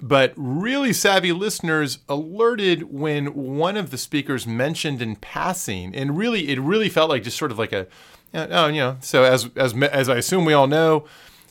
but 0.00 0.32
really 0.36 0.92
savvy 0.92 1.32
listeners 1.32 1.98
alerted 2.08 2.84
when 2.92 3.34
one 3.34 3.76
of 3.76 3.90
the 3.90 3.98
speakers 3.98 4.46
mentioned 4.46 5.00
in 5.00 5.16
passing, 5.16 5.94
and 5.94 6.16
really, 6.16 6.48
it 6.48 6.60
really 6.60 6.88
felt 6.88 7.10
like 7.10 7.22
just 7.22 7.38
sort 7.38 7.50
of 7.50 7.58
like 7.58 7.72
a, 7.72 7.86
oh, 8.34 8.66
you 8.68 8.80
know. 8.80 8.96
So 9.00 9.24
as 9.24 9.48
as 9.56 9.74
as 9.74 10.08
I 10.08 10.16
assume 10.16 10.44
we 10.44 10.52
all 10.52 10.66
know, 10.66 11.06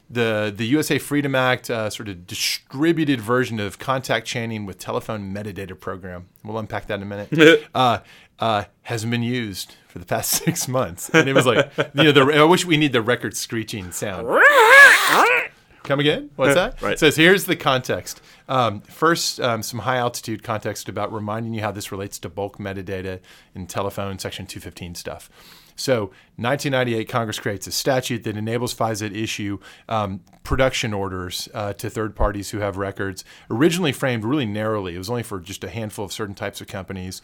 the 0.10 0.54
the 0.56 0.66
USA 0.68 1.00
Freedom 1.00 1.36
Act 1.36 1.70
uh, 1.70 1.90
sort 1.90 2.10
of 2.10 2.28
distributed 2.28 3.20
version 3.20 3.60
of 3.60 3.80
contact 3.80 4.28
chaining 4.28 4.66
with 4.66 4.78
telephone 4.78 5.34
metadata 5.34 5.80
program. 5.80 6.28
We'll 6.44 6.58
unpack 6.58 6.88
that 6.88 6.96
in 6.96 7.04
a 7.04 7.06
minute. 7.06 7.68
uh, 7.76 8.00
uh, 8.40 8.66
hasn't 8.84 9.12
been 9.12 9.24
used 9.24 9.76
for 9.88 10.00
the 10.00 10.06
past 10.06 10.32
six 10.44 10.68
months, 10.68 11.10
and 11.10 11.30
it 11.30 11.34
was 11.34 11.46
like, 11.46 11.72
you 11.94 12.04
know, 12.04 12.12
the, 12.12 12.22
I 12.34 12.44
wish 12.44 12.66
we 12.66 12.78
need 12.78 12.92
the 12.92 13.02
record 13.02 13.36
screeching 13.36 13.92
sound. 13.92 14.28
Come 15.84 16.00
again? 16.00 16.30
What's 16.36 16.56
that? 16.56 16.82
Right. 16.82 16.94
It 16.94 17.00
says 17.00 17.16
here's 17.16 17.46
the 17.46 17.56
context. 17.56 18.22
Um, 18.48 18.82
first, 18.82 19.40
um, 19.40 19.62
some 19.64 19.80
high 19.80 19.98
altitude 19.98 20.44
context 20.44 20.90
about 20.90 21.14
reminding 21.14 21.54
you 21.54 21.62
how 21.62 21.72
this 21.72 21.92
relates 21.92 22.20
to 22.20 22.30
bulk 22.30 22.58
metadata 22.58 23.20
in 23.54 23.68
telephone 23.68 24.18
section 24.20 24.46
215 24.46 24.96
stuff. 24.96 25.30
So, 25.76 26.12
1998, 26.36 27.10
Congress 27.10 27.40
creates 27.40 27.68
a 27.68 27.72
statute 27.72 28.24
that 28.24 28.38
enables 28.38 28.76
FISA 28.76 29.10
to 29.10 29.24
issue 29.24 29.60
um, 29.90 30.22
production 30.44 30.94
orders 30.94 31.50
uh, 31.54 31.74
to 31.74 31.90
third 31.90 32.16
parties 32.16 32.52
who 32.52 32.60
have 32.60 32.78
records. 32.78 33.26
Originally 33.50 33.92
framed 33.92 34.24
really 34.24 34.46
narrowly, 34.46 34.96
it 34.96 34.98
was 34.98 35.10
only 35.10 35.24
for 35.24 35.40
just 35.40 35.64
a 35.64 35.70
handful 35.70 36.06
of 36.06 36.14
certain 36.14 36.36
types 36.36 36.62
of 36.62 36.68
companies. 36.68 37.22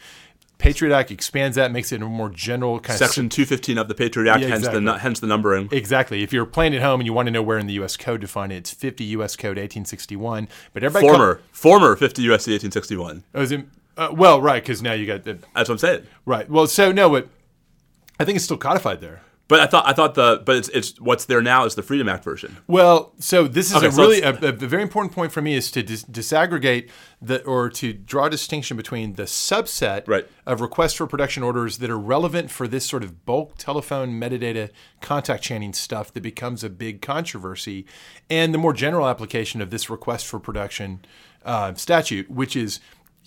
Patriot 0.60 0.93
Act 0.95 1.10
expands 1.10 1.55
that, 1.55 1.72
makes 1.72 1.91
it 1.91 2.01
a 2.01 2.05
more 2.05 2.30
general 2.30 2.80
kind 2.82 3.01
of 3.01 3.07
Section 3.07 3.30
215 3.30 3.78
of 3.78 3.88
the 3.88 3.95
Patriot 3.95 4.30
Act, 4.32 4.41
Yeah, 4.41 4.49
hence 4.49 4.68
the 4.68 4.78
exactly. 4.78 4.99
hence 4.99 5.20
the 5.22 5.28
numbering. 5.28 5.70
Exactly. 5.72 6.22
If 6.22 6.32
you're 6.34 6.45
playing 6.45 6.76
at 6.76 6.82
home 6.82 6.99
and 6.99 7.07
you 7.07 7.14
want 7.14 7.28
to 7.28 7.32
know 7.32 7.41
where 7.41 7.57
in 7.57 7.66
the 7.66 7.74
U.S. 7.76 7.95
code 7.97 8.20
to 8.22 8.28
find 8.28 8.51
it, 8.51 8.57
it's 8.57 8.72
50 8.72 9.05
U.S. 9.05 9.36
Code 9.38 9.57
1861. 9.57 10.47
But 10.74 10.84
everybody 10.84 11.07
Former 11.07 11.41
former 11.51 11.95
50 11.95 12.22
USC 12.24 12.51
1861. 12.51 13.24
Oh, 13.34 13.41
is 13.41 13.51
it, 13.53 13.66
uh, 13.97 14.10
well, 14.14 14.41
right, 14.41 14.62
because 14.62 14.82
now 14.82 14.93
you 14.93 15.07
got 15.07 15.24
the 15.24 15.39
That's 15.55 15.70
what 15.70 15.72
I'm 15.72 15.78
saying. 15.80 16.07
right. 16.26 16.49
Well, 16.49 16.68
so 16.68 16.91
no, 16.91 17.10
but 17.10 17.30
I 18.20 18.26
think 18.26 18.36
it's 18.36 18.45
still 18.45 18.57
codified 18.57 18.99
there. 19.01 19.22
But 19.49 19.59
I 19.61 19.65
thought 19.65 19.85
I 19.87 19.93
thought 19.93 20.13
the 20.13 20.41
but 20.45 20.57
it's 20.57 20.69
it's 20.69 21.01
what's 21.01 21.25
there 21.25 21.41
now 21.41 21.65
is 21.65 21.73
the 21.73 21.81
Freedom 21.81 22.07
Act 22.07 22.23
version. 22.23 22.57
Well, 22.67 23.13
so 23.17 23.47
this 23.47 23.71
is 23.71 23.77
Okay, 23.77 23.87
a 23.87 23.91
so 23.91 24.01
really 24.01 24.21
a, 24.21 24.29
a, 24.29 24.51
very 24.51 24.83
important 24.83 25.11
point 25.11 25.31
for 25.31 25.41
me 25.41 25.55
is 25.55 25.71
to 25.71 25.81
dis- 25.81 26.05
disaggregate 26.05 26.87
the 27.19 27.43
or 27.45 27.67
to 27.71 27.91
draw 27.91 28.25
a 28.25 28.29
distinction 28.29 28.77
between 28.77 29.15
the 29.15 29.23
subset 29.23 30.07
Right. 30.07 30.27
of 30.45 30.61
requests 30.61 30.93
for 30.93 31.07
production 31.07 31.41
orders 31.41 31.79
that 31.79 31.89
are 31.89 31.97
relevant 31.97 32.51
for 32.51 32.67
this 32.67 32.85
sort 32.85 33.03
of 33.03 33.25
bulk 33.25 33.55
telephone 33.57 34.11
metadata 34.21 34.69
contact 35.01 35.43
chaining 35.43 35.73
stuff 35.73 36.13
that 36.13 36.21
becomes 36.21 36.63
a 36.63 36.69
big 36.69 37.01
controversy, 37.01 37.87
and 38.29 38.53
the 38.53 38.59
more 38.59 38.71
general 38.71 39.07
application 39.09 39.61
of 39.61 39.71
this 39.71 39.89
request 39.89 40.27
for 40.27 40.39
production 40.39 41.03
uh, 41.43 41.73
statute, 41.73 42.29
which 42.29 42.55
is 42.55 42.79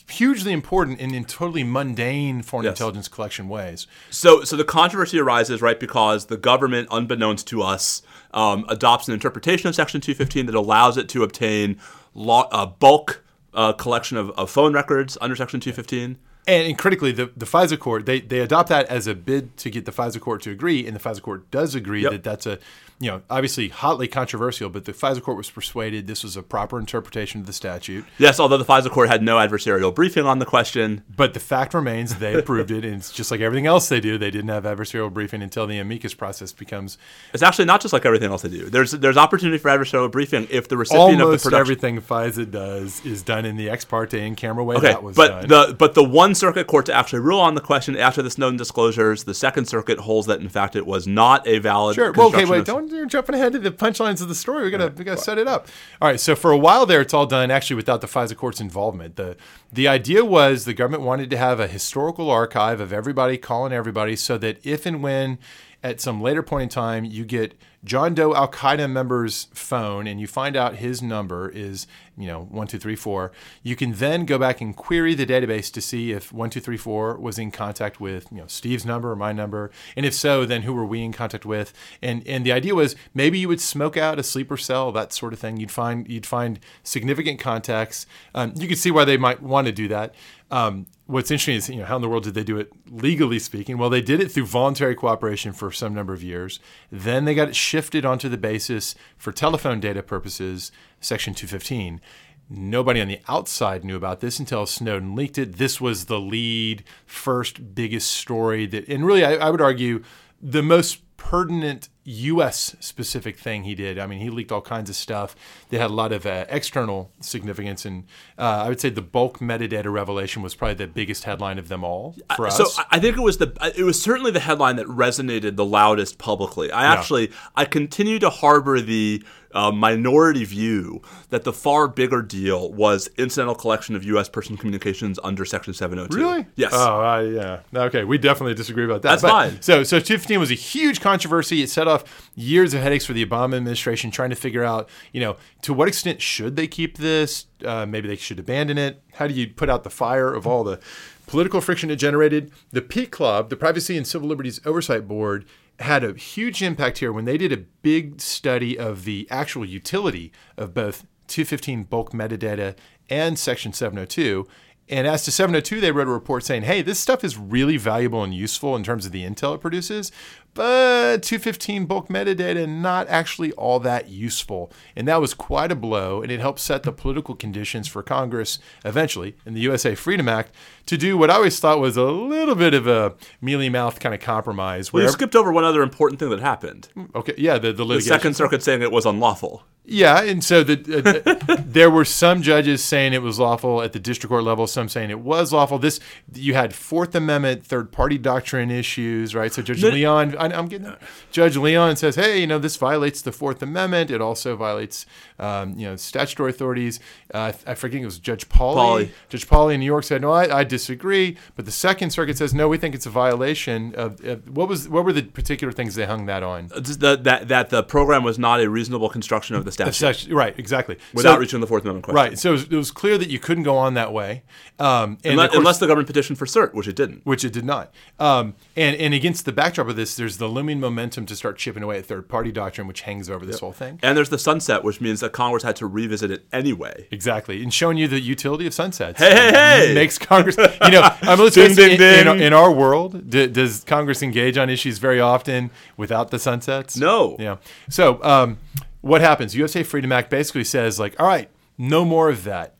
hugely 0.09 0.53
important 0.53 0.99
in, 1.01 1.15
in 1.15 1.25
totally 1.25 1.65
mundane 1.65 2.43
foreign 2.43 2.65
Yes. 2.65 2.73
intelligence 2.75 3.09
collection 3.09 3.49
ways. 3.49 3.87
So, 4.11 4.45
so 4.45 4.57
the 4.57 4.65
controversy 4.65 5.19
arises 5.19 5.63
right 5.63 5.79
because 5.79 6.27
the 6.27 6.37
government, 6.37 6.89
unbeknownst 6.91 7.47
to 7.49 7.63
us, 7.63 8.03
um, 8.35 8.65
adopts 8.69 9.09
an 9.09 9.15
interpretation 9.15 9.69
of 9.69 9.75
Section 9.75 10.01
215 10.01 10.47
that 10.47 10.55
allows 10.55 10.97
it 10.97 11.09
to 11.11 11.23
obtain 11.23 11.79
law, 12.15 12.49
uh, 12.51 12.67
bulk 12.67 13.23
uh, 13.55 13.73
collection 13.73 14.17
of, 14.17 14.31
of 14.31 14.51
phone 14.51 14.73
records 14.73 15.19
under 15.21 15.37
Section 15.37 15.61
215. 15.61 16.19
And, 16.47 16.67
and 16.67 16.77
critically, 16.79 17.13
the, 17.13 17.31
the 17.37 17.47
FISA 17.47 17.79
court, 17.79 18.05
they, 18.07 18.21
they 18.21 18.41
adopt 18.41 18.69
that 18.71 18.87
as 18.87 19.07
a 19.07 19.15
bid 19.15 19.57
to 19.59 19.71
get 19.71 19.85
the 19.85 19.93
FISA 19.93 20.21
court 20.21 20.43
to 20.43 20.51
agree, 20.51 20.85
and 20.87 20.97
the 20.97 21.01
FISA 21.01 21.23
court 21.23 21.51
does 21.51 21.75
agree 21.77 22.03
Yep. 22.03 22.11
that 22.13 22.25
that's 22.25 22.47
a, 22.47 22.59
you 22.99 23.11
know, 23.11 23.23
obviously 23.31 23.69
hotly 23.69 24.09
controversial, 24.09 24.69
but 24.69 24.85
the 24.85 24.93
FISA 24.93 25.23
court 25.23 25.37
was 25.37 25.51
persuaded 25.51 26.07
this 26.09 26.23
was 26.25 26.37
a 26.37 26.43
proper 26.43 26.79
interpretation 26.81 27.41
of 27.41 27.47
the 27.47 27.53
statute. 27.53 28.05
Yes, 28.19 28.39
although 28.41 28.57
the 28.59 28.65
FISA 28.65 28.91
court 28.91 29.09
had 29.09 29.23
no 29.23 29.37
adversarial 29.37 29.93
briefing 29.95 30.25
on 30.27 30.41
the 30.41 30.45
question. 30.47 31.03
But 31.17 31.35
the 31.35 31.41
fact 31.41 31.75
remains 31.75 32.17
they 32.17 32.35
approved 32.35 32.71
it, 32.73 32.85
and 32.85 32.95
it's 32.97 33.13
just 33.13 33.31
like 33.31 33.41
everything 33.41 33.67
else 33.67 33.89
they 33.89 34.01
do. 34.01 34.19
They 34.19 34.31
didn't 34.33 34.51
have 34.51 34.65
adversarial 34.65 35.13
briefing 35.13 35.43
until 35.43 35.67
the 35.69 35.79
amicus 35.79 36.15
process 36.15 36.53
becomes 36.53 36.99
It's 37.33 37.43
actually 37.43 37.65
not 37.67 37.81
just 37.81 37.93
like 37.93 38.05
everything 38.05 38.31
else 38.31 38.43
they 38.43 38.49
do. 38.49 38.69
There's 38.69 38.93
there's 38.93 39.17
opportunity 39.17 39.59
for 39.59 39.69
adversarial 39.69 40.11
briefing 40.11 40.47
if 40.51 40.69
the 40.69 40.77
recipient 40.77 41.21
of 41.21 41.31
the 41.31 41.39
production. 41.39 41.55
everything 41.55 42.01
FISA 42.01 42.51
does 42.51 43.05
is 43.05 43.23
done 43.23 43.45
in 43.45 43.57
the 43.57 43.69
ex 43.71 43.85
parte 43.85 44.15
in 44.15 44.35
camera 44.37 44.63
way 44.65 44.77
Okay, 44.77 44.89
that 44.89 45.03
was 45.05 45.17
but 45.17 45.49
done. 45.49 45.69
the 45.71 45.75
but 45.75 45.95
the 45.95 46.05
one 46.05 46.32
one 46.33 46.35
circuit 46.35 46.67
court 46.67 46.87
to 46.87 46.95
actually 46.95 47.21
rule 47.21 47.41
on 47.41 47.55
the 47.55 47.61
question 47.61 47.97
after 47.97 48.23
the 48.23 48.31
Snowden 48.31 48.57
disclosures. 48.57 49.25
The 49.25 49.35
Second 49.35 49.67
Circuit 49.67 49.99
holds 49.99 50.27
that 50.27 50.41
in 50.41 50.49
fact 50.49 50.75
it 50.77 50.87
was 50.87 51.07
not 51.07 51.47
a 51.47 51.59
valid. 51.59 51.95
Sure. 51.95 52.13
Well, 52.13 52.29
okay, 52.29 52.45
wait. 52.45 52.61
of- 52.61 52.65
Don't 52.67 52.91
you're 52.91 53.07
jumping 53.07 53.35
ahead 53.35 53.53
to 53.53 53.59
the 53.59 53.71
punchlines 53.71 54.21
of 54.23 54.29
the 54.29 54.35
story. 54.35 54.65
We 54.65 54.71
gotta 54.71 54.93
we 54.97 55.05
gotta 55.05 55.21
set 55.21 55.39
it 55.39 55.47
up. 55.47 55.69
All 56.01 56.09
right. 56.09 56.19
So 56.19 56.35
for 56.35 56.51
a 56.51 56.59
while 56.59 56.87
there, 56.87 57.01
it's 57.01 57.15
all 57.15 57.27
done 57.27 57.51
actually 57.51 57.77
without 57.77 58.01
the 58.01 58.07
FISA 58.07 58.37
court's 58.37 58.61
involvement. 58.61 59.17
the 59.17 59.37
The 59.73 59.89
idea 59.89 60.25
was 60.25 60.65
the 60.65 60.75
government 60.75 61.03
wanted 61.03 61.31
to 61.31 61.37
have 61.37 61.61
a 61.61 61.67
historical 61.67 62.31
archive 62.31 62.81
of 62.81 62.93
everybody 62.93 63.37
calling 63.39 63.73
everybody, 63.73 64.17
so 64.17 64.39
that 64.39 64.59
if 64.65 64.87
and 64.87 65.03
when 65.03 65.39
at 65.83 66.01
some 66.01 66.21
later 66.21 66.43
point 66.43 66.65
in 66.65 66.69
time 66.69 67.05
you 67.05 67.25
get 67.25 67.55
John 67.85 68.15
Doe 68.15 68.35
Al 68.35 68.49
Qaeda 68.49 68.89
member's 68.89 69.49
phone 69.55 70.07
and 70.07 70.21
you 70.21 70.29
find 70.29 70.57
out 70.57 70.77
his 70.77 71.03
number 71.03 71.49
is 71.49 71.89
you 72.17 72.29
know 72.29 72.45
one 72.45 72.69
two 72.69 72.79
three 72.79 72.95
four, 72.95 73.33
you 73.63 73.75
can 73.75 73.95
then 73.95 74.25
go 74.25 74.39
back 74.39 74.61
and 74.61 74.77
query 74.77 75.15
the 75.15 75.27
database 75.27 75.73
to 75.73 75.81
see 75.81 76.13
if 76.13 76.33
one 76.33 76.49
two 76.51 76.61
three 76.61 76.77
four 76.77 77.19
was 77.19 77.39
in 77.39 77.51
contact 77.51 78.01
with 78.01 78.31
you 78.31 78.39
know 78.39 78.47
Steve's 78.47 78.87
number 78.87 79.11
or 79.11 79.17
my 79.17 79.33
number, 79.33 79.71
and 79.97 80.07
if 80.07 80.15
so, 80.15 80.45
then 80.45 80.63
who 80.63 80.73
were 80.73 80.85
we 80.85 81.03
in 81.03 81.13
contact 81.13 81.45
with? 81.45 81.73
And 82.01 82.27
and 82.27 82.47
the 82.47 82.53
idea 82.53 82.75
was 82.75 82.95
maybe 83.15 83.39
you 83.39 83.49
would 83.49 83.61
smoke 83.61 83.97
out 83.97 84.19
a 84.19 84.23
sleeper 84.23 84.57
cell, 84.57 84.93
that 84.93 85.13
sort 85.13 85.33
of 85.33 85.41
thing. 85.41 85.57
You'd 85.57 85.73
find 85.73 86.09
you'd 86.09 86.27
find 86.27 86.61
significant 86.85 87.41
contacts. 87.41 88.07
Um, 88.35 88.53
you 88.57 88.69
could 88.69 88.79
see 88.79 88.93
why 88.93 89.05
they 89.05 89.17
might 89.17 89.43
want 89.43 89.67
to 89.67 89.73
do 89.73 89.89
that. 89.89 90.15
Um, 90.53 90.87
what's 91.07 91.31
interesting 91.31 91.57
is, 91.57 91.69
you 91.69 91.77
know, 91.77 91.85
how 91.85 91.97
in 91.97 92.03
the 92.03 92.09
world 92.09 92.25
did 92.25 92.35
they 92.35 92.45
do 92.45 92.59
it 92.59 92.73
legally 92.91 93.39
speaking? 93.39 93.79
Well, 93.79 93.91
they 93.91 94.01
did 94.01 94.21
it 94.21 94.31
through 94.31 94.47
voluntary 94.47 94.95
cooperation 94.95 95.53
for 95.53 95.71
some 95.71 95.95
number 95.95 96.13
of 96.13 96.23
years. 96.23 96.61
Then 96.91 97.25
they 97.25 97.35
got 97.35 97.49
it 97.49 97.57
shifted 97.57 98.05
onto 98.05 98.29
the 98.29 98.37
basis 98.37 98.95
for 99.17 99.33
telephone 99.33 99.81
data 99.81 100.03
purposes, 100.03 100.73
Section 101.01 101.35
215. 101.35 102.01
Nobody 102.49 103.01
on 103.01 103.09
the 103.09 103.21
outside 103.29 103.85
knew 103.85 103.97
about 103.97 104.21
this 104.21 104.39
until 104.39 104.67
Snowden 104.67 105.15
leaked 105.15 105.39
it. 105.39 105.57
This 105.57 105.81
was 105.81 106.05
the 106.05 106.21
lead, 106.21 106.85
first, 107.07 107.75
biggest 107.75 108.11
story 108.11 108.67
that, 108.67 108.89
and 108.89 109.07
really, 109.07 109.25
I, 109.25 109.35
I 109.35 109.51
would 109.51 109.61
argue, 109.61 110.03
the 110.41 110.63
most 110.63 111.01
pertinent 111.17 111.89
U.S. 112.05 112.75
specific 112.81 113.39
thing 113.39 113.65
he 113.65 113.75
did. 113.75 113.99
I 113.99 114.07
mean, 114.07 114.19
he 114.21 114.29
leaked 114.29 114.51
all 114.51 114.61
kinds 114.61 114.91
of 114.91 114.97
stuff 114.97 115.37
that 115.69 115.81
had 115.81 115.91
a 115.91 115.95
lot 115.95 116.13
of 116.13 116.27
uh, 116.27 116.45
external 116.49 117.13
significance, 117.21 117.85
and 117.85 118.05
uh, 118.39 118.63
I 118.65 118.69
would 118.69 118.81
say 118.81 118.89
the 118.91 119.03
bulk 119.03 119.39
metadata 119.39 119.93
revelation 119.93 120.43
was 120.43 120.55
probably 120.55 120.75
the 120.75 120.87
biggest 120.89 121.25
headline 121.25 121.59
of 121.59 121.69
them 121.69 121.85
all 121.85 122.17
for 122.37 122.47
us. 122.49 122.57
So 122.57 122.65
I- 122.83 122.97
I 122.97 122.99
think 123.01 123.17
it 123.17 123.21
was 123.23 123.39
the 123.39 123.53
it 123.77 123.85
was 123.85 124.03
certainly 124.03 124.31
the 124.33 124.41
headline 124.41 124.77
that 124.77 124.87
resonated 124.87 125.57
the 125.57 125.65
loudest 125.65 126.19
publicly. 126.19 126.71
I 126.73 126.87
actually 126.93 127.31
I 127.57 127.65
continue 127.65 128.19
to 128.19 128.31
harbor 128.31 128.81
the 128.81 129.23
uh, 129.55 129.71
minority 129.73 130.45
view 130.45 131.03
that 131.31 131.45
the 131.45 131.53
far 131.53 131.89
bigger 131.89 132.23
deal 132.23 132.73
was 132.73 133.09
incidental 133.19 133.55
collection 133.55 133.95
of 133.97 134.05
U.S. 134.05 134.29
person 134.29 134.57
communications 134.57 135.19
under 135.23 135.45
Section 135.45 135.75
702. 135.75 136.17
Really? 136.17 136.47
Yes. 136.57 136.73
Oh, 136.75 137.01
uh, 137.01 137.21
yeah. 137.21 137.83
Okay, 137.87 138.05
we 138.05 138.19
definitely 138.19 138.55
disagree 138.55 138.85
about 138.85 139.03
that. 139.03 139.11
That's 139.11 139.23
But- 139.23 139.31
fine. 139.31 139.63
So, 139.63 139.83
so 139.83 139.99
215 139.99 140.41
was 140.41 140.51
a 140.51 140.55
huge 140.55 141.01
controversy. 141.01 141.63
It 141.63 141.71
set 141.71 141.89
off 141.89 142.31
years 142.35 142.75
of 142.75 142.81
headaches 142.83 143.05
for 143.07 143.13
the 143.13 143.25
Obama 143.25 143.57
administration 143.57 144.11
trying 144.11 144.31
to 144.31 144.37
figure 144.37 144.65
out, 144.65 144.89
you 145.13 145.21
know, 145.21 145.37
to 145.63 145.73
what 145.73 145.89
extent 145.89 146.21
should 146.23 146.57
they 146.57 146.67
keep 146.67 146.99
this? 146.99 147.47
Uh, 147.65 147.87
maybe 147.87 148.09
they 148.09 148.17
should 148.17 148.39
abandon 148.39 148.79
it. 148.79 149.03
How 149.15 149.27
do 149.27 149.35
you 149.35 149.49
put 149.49 149.69
out 149.71 149.85
the 149.85 149.91
fire 149.91 150.33
of 150.35 150.47
all 150.47 150.65
the 150.65 150.81
political 151.27 151.61
friction 151.61 151.91
it 151.91 151.97
generated? 151.97 152.51
The 152.73 152.83
PCLOB, 152.83 153.49
the 153.49 153.57
Privacy 153.57 153.97
and 153.97 154.07
Civil 154.07 154.29
Liberties 154.29 154.61
Oversight 154.67 155.07
Board, 155.07 155.45
had 155.81 156.05
a 156.05 156.15
huge 156.15 156.63
impact 156.63 156.99
here 156.99 157.13
when 157.13 157.25
they 157.25 157.37
did 157.37 157.53
a 157.53 157.65
big 157.83 158.21
study 158.21 158.79
of 158.79 159.05
the 159.05 159.27
actual 159.31 159.65
utility 159.65 160.33
of 160.57 160.75
both 160.75 161.07
215 161.29 161.85
bulk 161.85 162.13
metadata 162.13 162.77
and 163.09 163.39
Section 163.39 163.73
702. 163.73 164.47
And 164.89 165.07
as 165.07 165.25
to 165.25 165.31
702, 165.31 165.81
they 165.81 165.93
wrote 165.93 166.09
a 166.09 166.11
report 166.11 166.45
saying, 166.45 166.63
hey, 166.65 166.83
this 166.83 166.99
stuff 166.99 167.25
is 167.25 167.39
really 167.39 167.77
valuable 167.77 168.23
and 168.25 168.35
useful 168.35 168.77
in 168.77 168.83
terms 168.83 169.07
of 169.07 169.13
the 169.13 169.25
intel 169.25 169.55
it 169.55 169.61
produces, 169.61 170.13
but 170.55 171.23
215 171.23 171.87
bulk 171.87 172.09
metadata, 172.09 172.69
not 172.69 173.09
actually 173.09 173.53
all 173.53 173.81
that 173.81 174.09
useful. 174.09 174.71
And 174.95 175.09
that 175.09 175.21
was 175.21 175.33
quite 175.33 175.73
a 175.73 175.77
blow, 175.77 176.21
and 176.21 176.31
it 176.31 176.41
helped 176.41 176.59
set 176.61 176.83
the 176.83 176.93
political 176.93 177.35
conditions 177.35 177.89
for 177.89 178.03
Congress 178.03 178.59
eventually 178.85 179.35
in 179.47 179.55
the 179.55 179.61
USA 179.61 179.95
Freedom 179.95 180.29
Act 180.29 180.53
to 180.87 180.99
do 180.99 181.17
what 181.17 181.31
I 181.31 181.37
always 181.37 181.59
thought 181.59 181.81
was 181.81 181.97
a 181.97 182.05
little 182.05 182.55
bit 182.57 182.75
of 182.75 182.87
a 182.87 183.15
mealy 183.41 183.71
mouth 183.71 183.99
kind 183.99 184.15
of 184.15 184.21
compromise. 184.21 184.93
Well, 184.93 185.05
you 185.05 185.09
skipped 185.09 185.37
over 185.37 185.53
one 185.53 185.65
other 185.65 185.83
important 185.83 186.19
thing 186.19 186.31
that 186.31 186.41
happened. 186.41 186.89
okay, 187.15 187.35
yeah, 187.39 187.57
the, 187.57 187.73
the 187.73 187.85
The. 187.85 188.01
Second 188.01 188.35
Circuit 188.35 188.63
saying 188.63 188.83
it 188.83 188.93
was 188.93 189.07
unlawful. 189.07 189.63
Yeah, 189.85 190.23
and 190.23 190.45
so 190.45 190.63
the, 190.63 191.25
uh, 191.49 191.57
there 191.67 191.91
were 191.91 192.05
some 192.05 192.41
judges 192.41 192.85
saying 192.85 193.15
it 193.15 193.23
was 193.23 193.41
lawful 193.41 193.83
at 193.83 193.93
the 193.93 193.99
district 193.99 194.31
court 194.31 194.45
level, 194.45 194.69
some 194.69 194.89
saying 194.89 195.11
it 195.11 195.19
was 195.19 195.53
lawful. 195.53 195.77
This 195.77 195.99
you 196.33 196.55
had 196.55 196.73
Fourth 196.73 197.17
Amendment, 197.17 197.67
third 197.67 197.91
party 197.91 198.17
doctrine 198.17 198.71
issues, 198.71 199.35
right? 199.35 199.53
So 199.53 199.61
Judge 199.61 199.83
No- 199.83 199.89
Leon, 199.89 200.37
I, 200.37 200.57
I'm 200.57 200.69
getting 200.69 200.95
Judge 201.33 201.57
Leon 201.57 201.97
says, 201.97 202.15
hey, 202.15 202.41
you 202.41 202.47
know, 202.47 202.61
this 202.61 202.77
violates 202.77 203.23
the 203.23 203.33
Fourth 203.33 203.61
Amendment. 203.61 204.13
It 204.13 204.21
also 204.21 204.55
violates, 204.55 205.05
um, 205.41 205.77
you 205.77 205.89
know, 205.89 205.97
statutory 205.97 206.51
authorities. 206.51 207.01
Uh, 207.35 207.53
I 207.67 207.75
forget 207.75 208.03
it 208.03 208.05
was 208.05 208.21
Judge 208.21 208.49
Pauley. 208.49 208.77
Pauley. 208.77 209.11
Judge 209.31 209.49
Pauley 209.49 209.75
in 209.75 209.81
New 209.81 209.87
York 209.87 210.05
said, 210.05 210.23
no, 210.23 210.31
I, 210.31 210.61
I 210.61 210.65
disagree. 210.65 211.37
But 211.57 211.65
the 211.65 211.73
Second 211.73 212.11
Circuit 212.11 212.39
says, 212.39 212.55
no, 212.55 212.69
we 212.69 212.79
think 212.79 212.95
it's 212.95 213.07
a 213.07 213.11
violation 213.11 213.97
of, 213.97 214.25
of 214.25 214.49
what 214.57 214.69
was 214.69 214.89
what 214.89 215.05
were 215.05 215.13
the 215.13 215.23
particular 215.23 215.73
things 215.73 215.97
they 215.97 216.07
hung 216.07 216.27
that 216.27 216.45
on? 216.45 216.69
Just 216.83 217.01
that, 217.01 217.25
that, 217.25 217.49
that 217.49 217.71
the 217.71 217.83
program 217.83 218.23
was 218.23 218.39
not 218.39 218.61
a 218.61 218.71
reasonable 218.71 219.09
construction 219.09 219.57
of 219.57 219.65
the 219.65 219.72
statute 219.73 219.91
Essentially- 219.91 220.35
Right, 220.35 220.55
exactly. 220.59 220.99
without 221.15 221.35
So- 221.35 221.41
reaching 221.41 221.61
the 221.61 221.67
Fourth 221.67 221.83
Amendment 221.83 222.05
question. 222.05 222.17
Right. 222.17 222.39
So 222.39 222.51
it 222.51 222.53
was, 222.53 222.63
it 222.65 222.77
was 222.77 222.91
clear 222.91 223.19
that 223.19 223.29
you 223.31 223.39
couldn't 223.39 223.65
go 223.65 223.77
on 223.77 223.95
that 223.95 224.13
way, 224.13 224.43
um, 224.79 225.19
and 225.25 225.33
Unless, 225.33 225.49
course- 225.51 225.59
unless 225.59 225.79
the 225.79 225.87
government 225.87 226.07
petitioned 226.07 226.39
for 226.39 226.47
cert, 226.47 226.75
which 226.75 226.89
it 226.89 226.97
didn't. 226.97 227.21
which 227.25 227.45
it 227.45 227.53
did 227.53 227.65
not. 227.65 227.93
Um, 228.19 228.55
and 228.77 228.97
and 228.97 229.15
against 229.15 229.45
the 229.45 229.53
backdrop 229.53 229.89
of 229.89 229.97
this, 229.97 230.15
there's 230.17 230.37
the 230.39 230.47
looming 230.49 230.81
momentum 230.81 231.27
to 231.27 231.37
start 231.37 231.57
chipping 231.59 231.83
away 231.83 231.99
at 231.99 232.07
third 232.07 232.29
party 232.29 232.53
doctrine, 232.53 232.87
which 232.87 233.03
hangs 233.03 233.29
over 233.31 233.45
this 233.47 233.61
whole 233.61 233.73
thing. 233.73 233.99
And 234.03 234.17
there's 234.17 234.29
the 234.31 234.39
sunset, 234.39 234.85
which 234.85 235.01
means 235.01 235.21
that 235.21 235.33
Congress 235.33 235.63
had 235.63 235.77
to 235.77 235.87
revisit 235.87 236.31
it 236.31 236.45
anyway. 236.53 237.07
Exactly, 237.11 237.63
and 237.63 237.73
showing 237.73 237.97
you 237.99 238.09
the 238.09 238.21
utility 238.21 238.67
of 238.67 238.75
sunsets. 238.75 239.19
Hey, 239.19 239.31
hey, 239.35 239.51
hey! 239.89 239.95
Makes 239.95 240.19
Congress, 240.19 240.57
you 240.57 240.91
know, 240.91 241.03
I'm 241.23 241.39
let's 241.39 241.55
Ding, 241.55 241.75
ding, 241.75 241.93
in, 241.93 242.03
in, 242.03 242.27
ding. 242.27 242.41
in 242.41 242.53
our 242.53 242.73
world, 242.73 243.31
d- 243.31 243.47
does 243.47 243.85
Congress 243.85 244.23
engage 244.23 244.57
on 244.59 244.69
issues 244.71 244.99
very 244.99 245.21
often 245.21 245.71
without 245.97 246.31
the 246.31 246.39
sunsets? 246.39 246.97
No. 246.97 247.37
Yeah. 247.39 247.57
So 247.91 248.23
um, 248.23 248.59
what 249.03 249.21
happens? 249.21 249.55
USA 249.55 249.83
Freedom 249.83 250.11
Act 250.11 250.31
basically 250.31 250.65
says 250.65 250.99
like, 250.99 251.19
all 251.21 251.27
right, 251.27 251.51
no 251.77 252.05
more 252.05 252.31
of 252.31 252.45
that. 252.45 252.77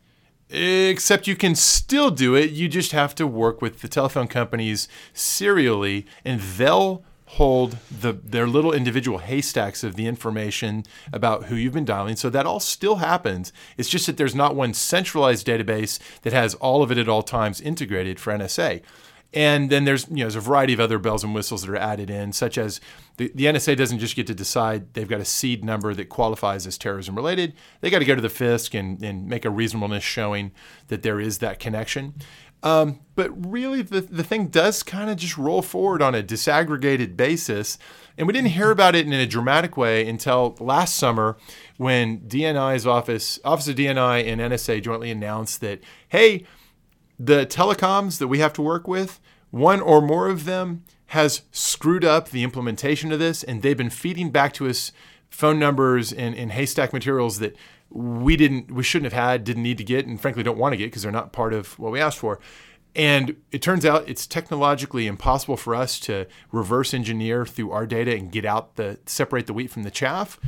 Except 0.49 1.27
you 1.27 1.35
can 1.35 1.55
still 1.55 2.11
do 2.11 2.35
it. 2.35 2.51
You 2.51 2.67
just 2.67 2.91
have 2.91 3.13
to 3.15 3.27
work 3.27 3.61
with 3.61 3.81
the 3.81 3.87
telephone 3.87 4.27
companies 4.27 4.87
serially, 5.13 6.05
and 6.23 6.39
they'll 6.39 7.03
hold 7.25 7.77
the 7.89 8.13
their 8.13 8.45
little 8.45 8.71
individual 8.71 9.17
haystacks 9.17 9.83
of 9.83 9.95
the 9.95 10.05
information 10.05 10.83
about 11.11 11.45
who 11.45 11.55
you've 11.55 11.73
been 11.73 11.85
dialing. 11.85 12.15
So 12.15 12.29
that 12.29 12.45
all 12.45 12.59
still 12.59 12.97
happens. 12.97 13.51
It's 13.77 13.89
just 13.89 14.05
that 14.05 14.17
there's 14.17 14.35
not 14.35 14.55
one 14.55 14.73
centralized 14.73 15.47
database 15.47 15.97
that 16.21 16.33
has 16.33 16.53
all 16.55 16.83
of 16.83 16.91
it 16.91 16.99
at 16.99 17.09
all 17.09 17.23
times 17.23 17.59
integrated 17.59 18.19
for 18.19 18.31
NSA. 18.31 18.81
And 19.33 19.69
then 19.69 19.85
there's 19.85 20.07
you 20.09 20.17
know 20.17 20.23
there's 20.25 20.35
a 20.35 20.39
variety 20.39 20.73
of 20.73 20.79
other 20.79 20.99
bells 20.99 21.23
and 21.23 21.33
whistles 21.33 21.63
that 21.63 21.71
are 21.71 21.77
added 21.77 22.09
in, 22.09 22.33
such 22.33 22.57
as 22.57 22.79
the, 23.17 23.31
the 23.33 23.45
NSA 23.45 23.75
doesn't 23.75 23.99
just 23.99 24.15
get 24.15 24.27
to 24.27 24.35
decide 24.35 24.93
they've 24.93 25.07
got 25.07 25.21
a 25.21 25.25
seed 25.25 25.63
number 25.63 25.93
that 25.93 26.09
qualifies 26.09 26.67
as 26.67 26.77
terrorism 26.77 27.15
related. 27.15 27.53
They 27.81 27.89
got 27.89 27.99
to 27.99 28.05
go 28.05 28.15
to 28.15 28.21
the 28.21 28.27
FISC 28.27 28.77
and, 28.77 29.01
and 29.03 29.27
make 29.27 29.45
a 29.45 29.49
reasonableness 29.49 30.03
showing 30.03 30.51
that 30.87 31.01
there 31.01 31.19
is 31.19 31.39
that 31.39 31.59
connection. 31.59 32.13
Um, 32.63 33.01
but 33.15 33.29
really, 33.45 33.81
the, 33.81 34.01
the 34.01 34.23
thing 34.23 34.47
does 34.47 34.83
kind 34.83 35.09
of 35.09 35.17
just 35.17 35.37
roll 35.37 35.61
forward 35.61 36.01
on 36.01 36.15
a 36.15 36.23
disaggregated 36.23 37.17
basis. 37.17 37.77
And 38.17 38.25
we 38.25 38.33
didn't 38.33 38.51
hear 38.51 38.71
about 38.71 38.95
it 38.95 39.05
in 39.05 39.11
a 39.11 39.27
dramatic 39.27 39.75
way 39.75 40.07
until 40.07 40.55
last 40.59 40.95
summer 40.95 41.37
when 41.77 42.21
DNI's 42.21 42.87
office, 42.87 43.37
Office 43.43 43.67
of 43.67 43.75
DNI 43.75 44.25
and 44.25 44.39
NSA 44.39 44.81
jointly 44.81 45.11
announced 45.11 45.59
that, 45.59 45.81
hey, 46.07 46.45
the 47.19 47.45
telecoms 47.45 48.19
that 48.19 48.27
we 48.27 48.39
have 48.39 48.53
to 48.53 48.61
work 48.61 48.87
with, 48.87 49.19
one 49.51 49.81
or 49.81 50.01
more 50.01 50.29
of 50.29 50.45
them 50.45 50.83
has 51.07 51.43
screwed 51.51 52.03
up 52.03 52.29
the 52.29 52.43
implementation 52.43 53.11
of 53.11 53.19
this, 53.19 53.43
and 53.43 53.61
they've 53.61 53.77
been 53.77 53.89
feeding 53.89 54.31
back 54.31 54.53
to 54.53 54.67
us 54.67 54.91
phone 55.29 55.59
numbers 55.59 56.11
and, 56.11 56.35
and 56.35 56.51
haystack 56.51 56.93
materials 56.93 57.39
that 57.39 57.55
we 57.89 58.35
didn't, 58.35 58.71
we 58.71 58.83
shouldn't 58.83 59.11
have 59.11 59.19
had, 59.19 59.43
didn't 59.43 59.63
need 59.63 59.77
to 59.77 59.83
get, 59.83 60.07
and 60.07 60.19
frankly 60.19 60.41
don't 60.41 60.57
want 60.57 60.73
to 60.73 60.77
get 60.77 60.85
because 60.85 61.03
they're 61.03 61.11
not 61.11 61.31
part 61.31 61.53
of 61.53 61.77
what 61.77 61.91
we 61.91 61.99
asked 61.99 62.17
for. 62.17 62.39
And 62.95 63.37
it 63.51 63.61
turns 63.61 63.85
out 63.85 64.07
it's 64.07 64.27
technologically 64.27 65.07
impossible 65.07 65.57
for 65.57 65.73
us 65.73 65.99
to 66.01 66.27
reverse 66.51 66.93
engineer 66.93 67.45
through 67.45 67.71
our 67.71 67.87
data 67.87 68.15
and 68.15 68.31
get 68.31 68.45
out 68.45 68.75
the 68.75 68.99
separate 69.05 69.47
the 69.47 69.53
wheat 69.53 69.71
from 69.71 69.83
the 69.83 69.91
chaff. 69.91 70.39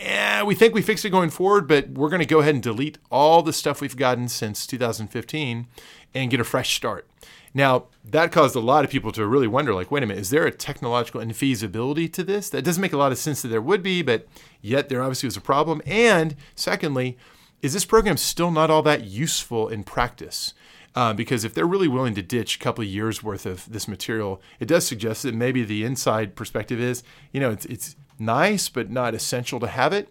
And 0.00 0.46
we 0.46 0.54
think 0.54 0.72
we 0.72 0.80
fixed 0.80 1.04
it 1.04 1.10
going 1.10 1.28
forward, 1.28 1.68
but 1.68 1.90
we're 1.90 2.08
going 2.08 2.20
to 2.20 2.26
go 2.26 2.40
ahead 2.40 2.54
and 2.54 2.62
delete 2.62 2.96
all 3.10 3.42
the 3.42 3.52
stuff 3.52 3.82
we've 3.82 3.96
gotten 3.96 4.28
since 4.28 4.66
2015 4.66 5.66
and 6.14 6.30
get 6.30 6.40
a 6.40 6.44
fresh 6.44 6.74
start. 6.74 7.06
Now, 7.52 7.86
that 8.04 8.32
caused 8.32 8.56
a 8.56 8.60
lot 8.60 8.84
of 8.84 8.90
people 8.90 9.12
to 9.12 9.26
really 9.26 9.46
wonder 9.46 9.74
like, 9.74 9.90
wait 9.90 10.02
a 10.02 10.06
minute, 10.06 10.20
is 10.20 10.30
there 10.30 10.46
a 10.46 10.52
technological 10.52 11.20
infeasibility 11.20 12.10
to 12.14 12.24
this? 12.24 12.48
That 12.48 12.62
doesn't 12.62 12.80
make 12.80 12.94
a 12.94 12.98
lot 12.98 13.12
of 13.12 13.18
sense 13.18 13.42
that 13.42 13.48
there 13.48 13.60
would 13.60 13.82
be, 13.82 14.00
but 14.00 14.26
yet 14.62 14.88
there 14.88 15.02
obviously 15.02 15.26
was 15.26 15.36
a 15.36 15.42
problem. 15.42 15.82
And 15.84 16.34
secondly, 16.54 17.18
is 17.60 17.74
this 17.74 17.84
program 17.84 18.16
still 18.16 18.50
not 18.50 18.70
all 18.70 18.82
that 18.82 19.04
useful 19.04 19.68
in 19.68 19.84
practice? 19.84 20.54
Uh, 20.94 21.12
because 21.12 21.44
if 21.44 21.52
they're 21.54 21.66
really 21.66 21.88
willing 21.88 22.14
to 22.14 22.22
ditch 22.22 22.56
a 22.56 22.58
couple 22.58 22.82
of 22.82 22.88
years 22.88 23.22
worth 23.22 23.46
of 23.46 23.70
this 23.70 23.86
material, 23.86 24.40
it 24.58 24.66
does 24.66 24.86
suggest 24.86 25.22
that 25.24 25.34
maybe 25.34 25.62
the 25.62 25.84
inside 25.84 26.34
perspective 26.34 26.80
is, 26.80 27.02
you 27.32 27.40
know, 27.40 27.50
it's, 27.50 27.66
it's 27.66 27.96
nice 28.20 28.68
but 28.68 28.90
not 28.90 29.14
essential 29.14 29.58
to 29.60 29.66
have 29.66 29.92
it. 29.92 30.08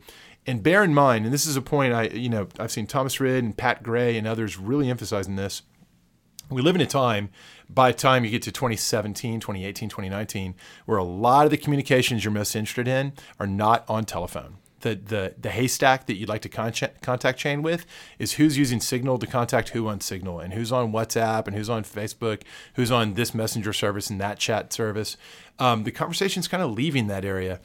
And 0.48 0.64
bear 0.64 0.84
in 0.84 0.94
mind, 0.94 1.26
and 1.26 1.34
this 1.34 1.46
is 1.46 1.56
a 1.56 1.62
point 1.62 1.94
I, 1.94 2.08
you 2.08 2.30
know, 2.30 2.48
I've 2.60 2.72
seen 2.72 2.88
Thomas 2.88 3.20
Rid 3.20 3.44
and 3.44 3.56
Pat 3.56 3.84
Gray 3.84 4.18
and 4.18 4.26
others 4.26 4.58
really 4.58 4.90
emphasizing 4.90 5.36
this. 5.36 5.62
We 6.50 6.64
live 6.64 6.74
in 6.74 6.82
a 6.82 6.88
time, 6.88 7.30
by 7.70 7.92
the 7.92 7.98
time 7.98 8.26
you 8.26 8.32
get 8.32 8.42
to 8.44 8.52
2017, 8.52 9.40
2018, 9.40 9.90
2019, 9.90 10.56
where 10.86 10.98
a 10.98 11.04
lot 11.04 11.46
of 11.46 11.52
the 11.52 11.58
communications 11.58 12.24
you're 12.24 12.34
most 12.34 12.56
interested 12.56 12.88
in 12.88 13.14
are 13.40 13.46
not 13.46 13.86
on 13.88 14.06
telephone. 14.06 14.58
The, 14.80 14.96
the, 14.96 15.36
the 15.38 15.52
haystack 15.52 16.08
that 16.08 16.16
you'd 16.16 16.30
like 16.30 16.42
to 16.42 16.50
contact, 16.50 17.04
contact 17.04 17.38
chain 17.38 17.62
with 17.62 17.86
is 18.18 18.34
who's 18.34 18.58
using 18.58 18.80
Signal 18.80 19.20
to 19.20 19.28
contact 19.28 19.70
who 19.70 19.88
on 19.88 20.02
Signal, 20.02 20.40
and 20.40 20.54
who's 20.54 20.72
on 20.72 20.92
WhatsApp, 20.92 21.46
and 21.46 21.56
who's 21.56 21.70
on 21.70 21.84
Facebook, 21.84 22.42
who's 22.74 22.90
on 22.90 23.14
this 23.14 23.36
messenger 23.36 23.74
service 23.74 24.10
and 24.10 24.20
that 24.20 24.40
chat 24.40 24.74
service. 24.74 25.18
Um, 25.60 25.84
the 25.84 25.92
conversation's 25.92 26.48
kind 26.48 26.64
of 26.64 26.72
leaving 26.72 27.06
that 27.08 27.26
area. 27.26 27.60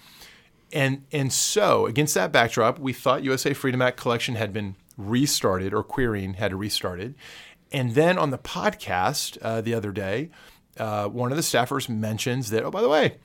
And, 0.73 1.05
and 1.13 1.33
so, 1.33 1.87
against 1.87 2.15
that 2.15 2.33
backdrop, 2.33 2.79
we 2.79 2.93
thought 2.93 3.23
USA 3.23 3.53
Freedom 3.55 3.81
Act 3.83 3.97
collection 3.97 4.35
had 4.35 4.53
been 4.53 4.77
restarted, 4.97 5.73
or 5.73 5.83
querying 5.83 6.35
had 6.35 6.55
restarted. 6.55 7.15
And 7.73 7.95
then 7.95 8.19
on 8.19 8.31
the 8.31 8.39
podcast 8.39 9.39
uh, 9.43 9.61
the 9.61 9.75
other 9.75 9.93
day, 9.93 10.31
uh, 10.79 11.09
one 11.09 11.31
of 11.31 11.37
the 11.37 11.43
staffers 11.43 11.89
mentions 11.89 12.51
that, 12.51 12.65
oh, 12.65 12.71
by 12.71 12.83
the 12.83 12.89
way, 12.89 13.17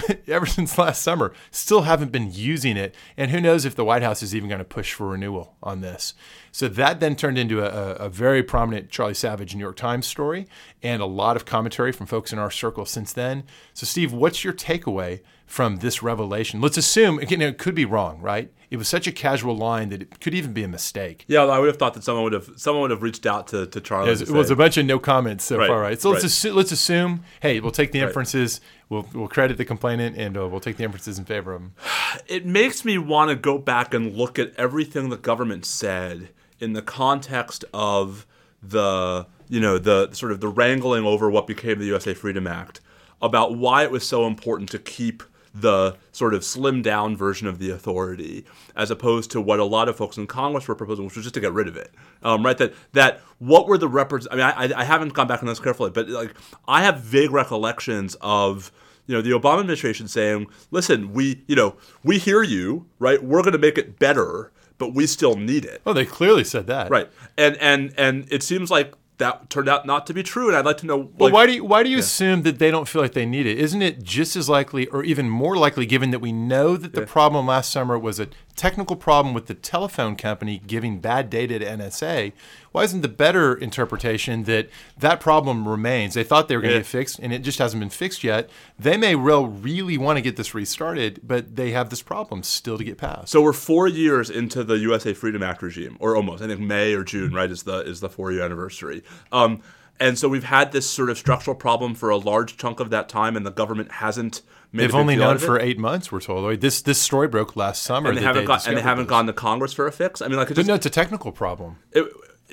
ever 0.26 0.46
since 0.46 0.78
last 0.78 1.02
summer, 1.02 1.32
still 1.50 1.82
haven't 1.82 2.12
been 2.12 2.32
using 2.32 2.76
it. 2.76 2.94
And 3.16 3.30
who 3.30 3.40
knows 3.40 3.64
if 3.64 3.74
the 3.74 3.84
White 3.84 4.02
House 4.02 4.22
is 4.22 4.34
even 4.34 4.48
going 4.48 4.58
to 4.58 4.64
push 4.64 4.92
for 4.92 5.08
renewal 5.08 5.56
on 5.62 5.80
this. 5.80 6.14
So 6.50 6.68
that 6.68 7.00
then 7.00 7.16
turned 7.16 7.38
into 7.38 7.60
a, 7.62 7.94
a, 7.96 8.08
very 8.08 8.42
prominent 8.42 8.90
Charlie 8.90 9.14
Savage 9.14 9.54
New 9.54 9.60
York 9.60 9.76
Times 9.76 10.06
story 10.06 10.46
and 10.82 11.02
a 11.02 11.06
lot 11.06 11.36
of 11.36 11.44
commentary 11.44 11.92
from 11.92 12.06
folks 12.06 12.32
in 12.32 12.38
our 12.38 12.50
circle 12.50 12.86
since 12.86 13.12
then. 13.12 13.44
So, 13.74 13.86
Steve, 13.86 14.12
what's 14.12 14.44
your 14.44 14.52
takeaway 14.52 15.20
from 15.52 15.76
this 15.76 16.02
revelation? 16.02 16.62
Let's 16.62 16.78
assume, 16.78 17.18
again, 17.18 17.42
it 17.42 17.58
could 17.58 17.74
be 17.74 17.84
wrong, 17.84 18.22
right? 18.22 18.50
It 18.70 18.78
was 18.78 18.88
such 18.88 19.06
a 19.06 19.12
casual 19.12 19.54
line 19.54 19.90
that 19.90 20.00
it 20.00 20.18
could 20.18 20.32
even 20.32 20.54
be 20.54 20.64
a 20.64 20.68
mistake. 20.68 21.26
Yeah, 21.28 21.44
I 21.44 21.58
would 21.58 21.66
have 21.66 21.76
thought 21.76 21.92
that 21.92 22.02
someone 22.02 22.24
would 22.24 22.32
have 22.32 22.48
someone 22.56 22.80
would 22.80 22.90
have 22.90 23.02
reached 23.02 23.26
out 23.26 23.48
to, 23.48 23.66
to 23.66 23.80
Charlie. 23.82 24.10
Yeah, 24.10 24.22
it 24.22 24.30
was 24.30 24.48
a 24.48 24.56
bunch 24.56 24.78
of 24.78 24.86
no 24.86 24.98
comments 24.98 25.44
so 25.44 25.58
right, 25.58 25.68
far, 25.68 25.78
right? 25.78 26.00
So 26.00 26.08
let's 26.08 26.24
assume, 26.24 26.56
let's 26.56 26.72
assume, 26.72 27.22
hey, 27.40 27.60
we'll 27.60 27.70
take 27.70 27.92
the 27.92 28.00
inferences, 28.00 28.62
right. 28.62 28.88
we'll 28.88 29.08
we'll 29.12 29.28
credit 29.28 29.58
the 29.58 29.66
complainant, 29.66 30.16
and 30.16 30.38
uh, 30.38 30.48
we'll 30.48 30.58
take 30.58 30.78
the 30.78 30.84
inferences 30.84 31.18
in 31.18 31.26
favor 31.26 31.52
of 31.52 31.60
him. 31.60 31.74
It 32.26 32.44
makes 32.46 32.84
me 32.84 32.96
want 32.98 33.30
to 33.30 33.36
go 33.36 33.56
back 33.58 33.94
and 33.94 34.14
look 34.14 34.38
at 34.38 34.54
everything 34.56 35.08
the 35.08 35.16
government 35.16 35.64
said 35.64 36.28
in 36.60 36.72
the 36.72 36.82
context 36.82 37.64
of 37.74 38.26
the 38.62 39.26
you 39.50 39.60
know 39.60 39.76
the 39.76 40.10
sort 40.12 40.32
of 40.32 40.40
the 40.40 40.48
wrangling 40.48 41.04
over 41.04 41.30
what 41.30 41.46
became 41.46 41.78
the 41.78 41.86
USA 41.86 42.14
Freedom 42.14 42.46
Act 42.46 42.80
about 43.20 43.54
why 43.56 43.82
it 43.82 43.90
was 43.90 44.06
so 44.06 44.26
important 44.26 44.70
to 44.70 44.78
keep 44.78 45.22
the 45.54 45.96
sort 46.12 46.34
of 46.34 46.42
slimmed 46.42 46.82
down 46.82 47.16
version 47.16 47.46
of 47.46 47.58
the 47.58 47.70
authority, 47.70 48.44
as 48.74 48.90
opposed 48.90 49.30
to 49.32 49.40
what 49.40 49.60
a 49.60 49.64
lot 49.64 49.88
of 49.88 49.96
folks 49.96 50.16
in 50.16 50.26
Congress 50.26 50.66
were 50.66 50.74
proposing, 50.74 51.04
which 51.04 51.16
was 51.16 51.24
just 51.24 51.34
to 51.34 51.40
get 51.40 51.52
rid 51.52 51.68
of 51.68 51.76
it. 51.76 51.90
Um, 52.22 52.44
right? 52.44 52.56
That 52.56 52.74
that 52.92 53.20
what 53.38 53.66
were 53.66 53.78
the 53.78 53.88
repres? 53.88 54.26
I 54.30 54.34
mean, 54.34 54.44
I, 54.44 54.80
I 54.80 54.84
haven't 54.84 55.14
gone 55.14 55.26
back 55.26 55.42
on 55.42 55.48
this 55.48 55.60
carefully, 55.60 55.90
but 55.90 56.08
like 56.08 56.34
I 56.66 56.82
have 56.82 57.00
vague 57.00 57.30
recollections 57.30 58.16
of 58.20 58.72
you 59.06 59.14
know 59.14 59.22
the 59.22 59.30
Obama 59.30 59.60
administration 59.60 60.08
saying, 60.08 60.46
"Listen, 60.70 61.12
we 61.12 61.42
you 61.46 61.56
know 61.56 61.76
we 62.02 62.18
hear 62.18 62.42
you, 62.42 62.86
right? 62.98 63.22
We're 63.22 63.42
going 63.42 63.52
to 63.52 63.58
make 63.58 63.78
it 63.78 63.98
better." 63.98 64.52
but 64.78 64.94
we 64.94 65.06
still 65.06 65.36
need 65.36 65.64
it. 65.64 65.80
Oh, 65.86 65.92
they 65.92 66.04
clearly 66.04 66.42
said 66.42 66.66
that. 66.66 66.90
Right. 66.90 67.08
And 67.38 67.56
and 67.58 67.94
and 67.96 68.26
it 68.32 68.42
seems 68.42 68.68
like 68.68 68.94
that 69.22 69.48
turned 69.50 69.68
out 69.68 69.86
not 69.86 70.06
to 70.08 70.14
be 70.14 70.22
true, 70.22 70.48
and 70.48 70.56
I'd 70.56 70.64
like 70.64 70.78
to 70.78 70.86
know. 70.86 70.96
Well, 70.98 71.28
like, 71.28 71.32
why 71.32 71.46
do 71.46 71.52
you 71.52 71.64
why 71.64 71.82
do 71.82 71.88
you 71.88 71.96
yeah. 71.96 72.00
assume 72.00 72.42
that 72.42 72.58
they 72.58 72.70
don't 72.70 72.88
feel 72.88 73.00
like 73.00 73.12
they 73.12 73.26
need 73.26 73.46
it? 73.46 73.58
Isn't 73.58 73.82
it 73.82 74.02
just 74.02 74.36
as 74.36 74.48
likely, 74.48 74.86
or 74.88 75.02
even 75.04 75.28
more 75.28 75.56
likely, 75.56 75.86
given 75.86 76.10
that 76.10 76.18
we 76.18 76.32
know 76.32 76.76
that 76.76 76.92
the 76.92 77.00
yeah. 77.00 77.06
problem 77.06 77.46
last 77.46 77.70
summer 77.70 77.98
was 77.98 78.20
a 78.20 78.28
technical 78.56 78.96
problem 78.96 79.34
with 79.34 79.46
the 79.46 79.54
telephone 79.54 80.16
company 80.16 80.60
giving 80.66 81.00
bad 81.00 81.30
data 81.30 81.58
to 81.58 81.64
NSA? 81.64 82.32
Why 82.72 82.84
isn't 82.84 83.02
the 83.02 83.08
better 83.08 83.54
interpretation 83.54 84.44
that 84.44 84.68
that 84.98 85.20
problem 85.20 85.68
remains? 85.68 86.14
They 86.14 86.24
thought 86.24 86.48
they 86.48 86.56
were 86.56 86.62
going 86.62 86.70
to 86.70 86.76
yeah. 86.76 86.80
get 86.80 86.86
fixed, 86.86 87.18
and 87.18 87.32
it 87.32 87.40
just 87.40 87.58
hasn't 87.58 87.80
been 87.80 87.90
fixed 87.90 88.24
yet. 88.24 88.48
They 88.78 88.96
may 88.96 89.14
well 89.14 89.46
really 89.46 89.98
want 89.98 90.16
to 90.16 90.22
get 90.22 90.36
this 90.36 90.54
restarted, 90.54 91.20
but 91.22 91.56
they 91.56 91.72
have 91.72 91.90
this 91.90 92.02
problem 92.02 92.42
still 92.42 92.78
to 92.78 92.84
get 92.84 92.98
past. 92.98 93.28
So 93.28 93.42
we're 93.42 93.52
four 93.52 93.88
years 93.88 94.30
into 94.30 94.64
the 94.64 94.78
USA 94.78 95.12
Freedom 95.12 95.42
Act 95.42 95.62
regime, 95.62 95.96
or 96.00 96.16
almost. 96.16 96.42
I 96.42 96.46
think 96.46 96.60
May 96.60 96.94
or 96.94 97.04
June, 97.04 97.32
right, 97.32 97.50
is 97.50 97.64
the 97.64 97.80
is 97.80 98.00
the 98.00 98.08
four 98.08 98.32
year 98.32 98.42
anniversary. 98.42 99.02
Um, 99.30 99.60
and 100.02 100.18
so 100.18 100.28
we've 100.28 100.44
had 100.44 100.72
this 100.72 100.88
sort 100.90 101.10
of 101.10 101.16
structural 101.16 101.54
problem 101.54 101.94
for 101.94 102.10
a 102.10 102.16
large 102.16 102.56
chunk 102.56 102.80
of 102.80 102.90
that 102.90 103.08
time, 103.08 103.36
and 103.36 103.46
the 103.46 103.52
government 103.52 103.92
hasn't. 103.92 104.42
They've 104.72 104.94
only 104.94 105.16
known 105.16 105.38
for 105.38 105.60
eight 105.60 105.78
months. 105.78 106.10
We're 106.10 106.20
told 106.20 106.60
this 106.60 106.82
this 106.82 107.00
story 107.00 107.28
broke 107.28 107.56
last 107.56 107.82
summer, 107.82 108.08
and 108.08 108.18
they 108.18 108.22
haven't 108.22 108.46
got, 108.46 108.66
and 108.66 108.76
they 108.76 108.82
haven't 108.82 109.06
gone 109.06 109.26
to 109.26 109.32
Congress 109.32 109.72
for 109.72 109.86
a 109.86 109.92
fix. 109.92 110.20
I 110.20 110.28
mean, 110.28 110.38
like, 110.38 110.50
it 110.50 110.54
just, 110.54 110.66
no, 110.66 110.74
it's 110.74 110.86
a 110.86 110.90
technical 110.90 111.30
problem. 111.30 111.76
It, 111.92 112.06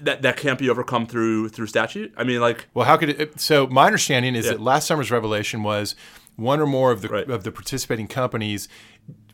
that 0.04 0.22
that 0.22 0.38
can't 0.38 0.60
be 0.60 0.70
overcome 0.70 1.08
through 1.08 1.50
through 1.50 1.68
statute. 1.68 2.14
I 2.16 2.24
mean, 2.24 2.40
like, 2.40 2.68
well, 2.74 2.86
how 2.86 2.98
could 2.98 3.10
it? 3.10 3.40
So 3.40 3.68
my 3.68 3.86
understanding 3.86 4.36
is 4.36 4.46
yeah. 4.46 4.54
that 4.54 4.62
last 4.62 4.88
summer's 4.88 5.12
revelation 5.12 5.64
was 5.64 5.96
one 6.40 6.60
or 6.60 6.68
more 6.68 6.92
of 6.92 7.02
the 7.02 7.10
right. 7.10 7.30
of 7.30 7.44
the 7.44 7.52
participating 7.52 8.08
companies 8.08 8.68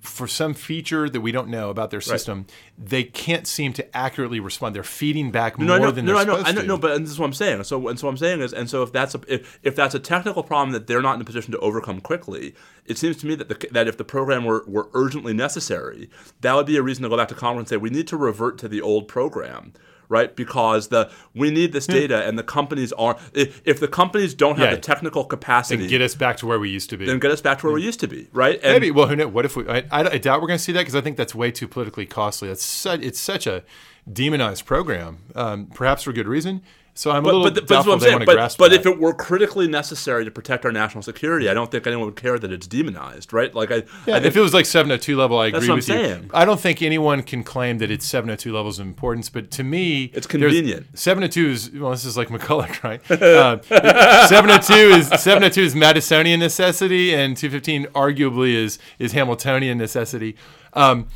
for 0.06 0.28
some 0.28 0.54
feature 0.54 1.10
that 1.10 1.22
we 1.22 1.32
don't 1.32 1.48
know 1.48 1.70
about 1.70 1.92
their 1.92 2.02
system, 2.02 2.40
right. 2.40 2.90
they 2.90 3.04
can't 3.04 3.48
seem 3.48 3.74
to 3.74 3.98
accurately 3.98 4.40
respond. 4.40 4.76
They're 4.76 4.84
feeding 4.84 5.32
back 5.32 5.58
no, 5.58 5.66
more 5.66 5.88
know, 5.88 5.92
than 5.92 6.06
no, 6.06 6.16
they're 6.16 6.26
know, 6.26 6.38
supposed 6.38 6.56
know, 6.56 6.62
to. 6.62 6.68
No, 6.68 6.78
but 6.78 7.00
this 7.00 7.10
is 7.10 7.20
what 7.20 7.26
I'm 7.26 7.34
saying. 7.34 7.64
So, 7.64 7.88
and 7.88 8.00
so 8.00 8.08
I'm 8.08 8.18
saying 8.18 8.42
is, 8.42 8.54
and 8.54 8.70
so 8.70 8.84
if 8.84 8.92
that's 8.92 9.16
a 9.16 9.22
if, 9.28 9.60
if 9.64 9.76
that's 9.76 9.96
a 9.96 10.00
technical 10.00 10.44
problem 10.44 10.72
that 10.72 10.88
they're 10.88 11.02
not 11.02 11.16
in 11.16 11.22
a 11.22 11.26
position 11.26 11.52
to 11.52 11.60
overcome 11.60 12.02
quickly, 12.02 12.54
it 12.86 12.98
seems 12.98 13.18
to 13.18 13.28
me 13.28 13.36
that 13.36 13.50
the, 13.50 13.68
that 13.72 13.88
if 13.88 13.98
the 13.98 14.06
program 14.06 14.46
were, 14.46 14.64
were 14.68 14.90
urgently 14.94 15.34
necessary, 15.34 16.10
that 16.42 16.54
would 16.56 16.68
be 16.68 16.78
a 16.78 16.82
reason 16.84 17.04
to 17.04 17.10
go 17.10 17.18
back 17.18 17.28
to 17.30 17.36
Congress 17.36 17.62
and 17.62 17.70
say 17.70 17.78
we 17.78 17.90
need 17.90 18.08
to 18.08 18.18
revert 18.18 18.58
to 18.60 18.68
the 18.68 18.82
old 18.82 19.08
program 19.08 19.74
right? 20.10 20.36
Because 20.36 20.90
the 20.90 21.12
we 21.34 21.52
need 21.52 21.74
this 21.74 21.86
hmm. 21.86 21.94
data, 21.94 22.28
and 22.28 22.38
the 22.38 22.44
companies 22.44 22.92
are 22.94 23.18
if, 23.34 23.62
if 23.66 23.80
the 23.80 23.88
companies 23.88 24.34
don't 24.34 24.58
have 24.58 24.70
yeah. 24.70 24.76
the 24.76 24.82
technical 24.82 25.26
capacity, 25.26 25.82
then 25.82 25.90
get 25.90 26.02
us 26.02 26.16
back 26.16 26.38
to 26.38 26.46
where 26.46 26.60
we 26.60 26.70
used 26.70 26.90
to 26.90 26.98
be. 26.98 27.06
Then 27.06 27.20
get 27.20 27.32
us 27.32 27.42
back 27.42 27.60
to 27.60 27.68
where 27.68 27.74
we 27.74 27.82
hmm. 27.82 27.88
used 27.88 28.00
to 28.02 28.08
be, 28.08 28.28
right? 28.34 28.60
And 28.64 28.74
Maybe. 28.74 28.92
Well, 28.92 29.08
who 29.08 29.16
knows? 29.16 29.32
What 29.32 29.46
if 29.46 29.56
we? 29.56 29.68
I, 29.68 29.84
I 29.92 30.18
doubt 30.18 30.42
we're 30.42 30.48
going 30.48 30.58
to 30.58 30.64
see 30.64 30.72
that 30.74 30.82
because 30.82 30.96
I 30.96 31.02
think 31.02 31.18
that's 31.18 31.36
way 31.36 31.52
too 31.52 31.68
politically 31.68 32.06
costly. 32.06 32.50
It's 32.50 32.64
such, 32.64 33.02
it's 33.02 33.20
such 33.20 33.48
a 33.48 33.64
demonized 34.12 34.66
program, 34.66 35.20
um, 35.36 35.68
perhaps 35.68 36.04
for 36.04 36.14
good 36.14 36.28
reason. 36.28 36.62
So 36.98 37.12
I'm 37.12 37.26
a 37.26 37.28
little 37.28 37.44
but, 37.44 37.56
but, 37.56 37.68
doubtful 37.68 37.98
but, 37.98 38.06
they 38.06 38.12
want 38.12 38.22
to 38.22 38.26
but, 38.26 38.56
But 38.58 38.72
if 38.72 38.86
it 38.86 38.98
were 38.98 39.14
critically 39.14 39.68
necessary 39.68 40.24
to 40.24 40.32
protect 40.32 40.64
our 40.64 40.72
national 40.72 41.04
security, 41.04 41.50
I 41.50 41.54
don't 41.54 41.70
think 41.70 41.86
anyone 41.86 42.06
would 42.06 42.16
care 42.16 42.40
that 42.40 42.54
it's 42.54 42.68
demonized, 42.68 43.34
right? 43.34 43.54
Like 43.54 43.70
I, 43.70 43.84
yeah, 44.08 44.16
I 44.16 44.18
if 44.20 44.38
it 44.38 44.40
was 44.40 44.54
like 44.54 44.66
702 44.66 45.18
level, 45.18 45.38
I 45.38 45.48
agree 45.48 45.70
with 45.70 45.90
you. 45.90 45.94
Saying. 45.94 46.32
I 46.34 46.46
don't 46.46 46.60
think 46.60 46.82
anyone 46.82 47.22
can 47.22 47.44
claim 47.44 47.80
that 47.80 47.92
it's 47.92 48.06
702 48.06 48.54
levels 48.54 48.80
of 48.80 48.88
importance, 48.88 49.30
but 49.30 49.52
to 49.52 49.64
me, 49.64 50.06
it's 50.14 50.26
convenient. 50.26 50.98
702 50.98 51.50
is 51.50 51.72
well, 51.72 51.92
this 51.92 52.06
is 52.06 52.16
like 52.16 52.30
McCulloch, 52.30 52.82
right? 52.84 53.12
uh, 53.12 54.28
702 54.28 54.74
is 54.74 55.08
702 55.08 55.62
is 55.62 55.76
Madisonian 55.76 56.40
necessity, 56.40 57.14
and 57.14 57.36
215 57.36 57.88
arguably 57.88 58.54
is 58.54 58.80
is 59.00 59.12
Hamiltonian 59.12 59.78
necessity. 59.78 60.38
Um, 60.72 61.08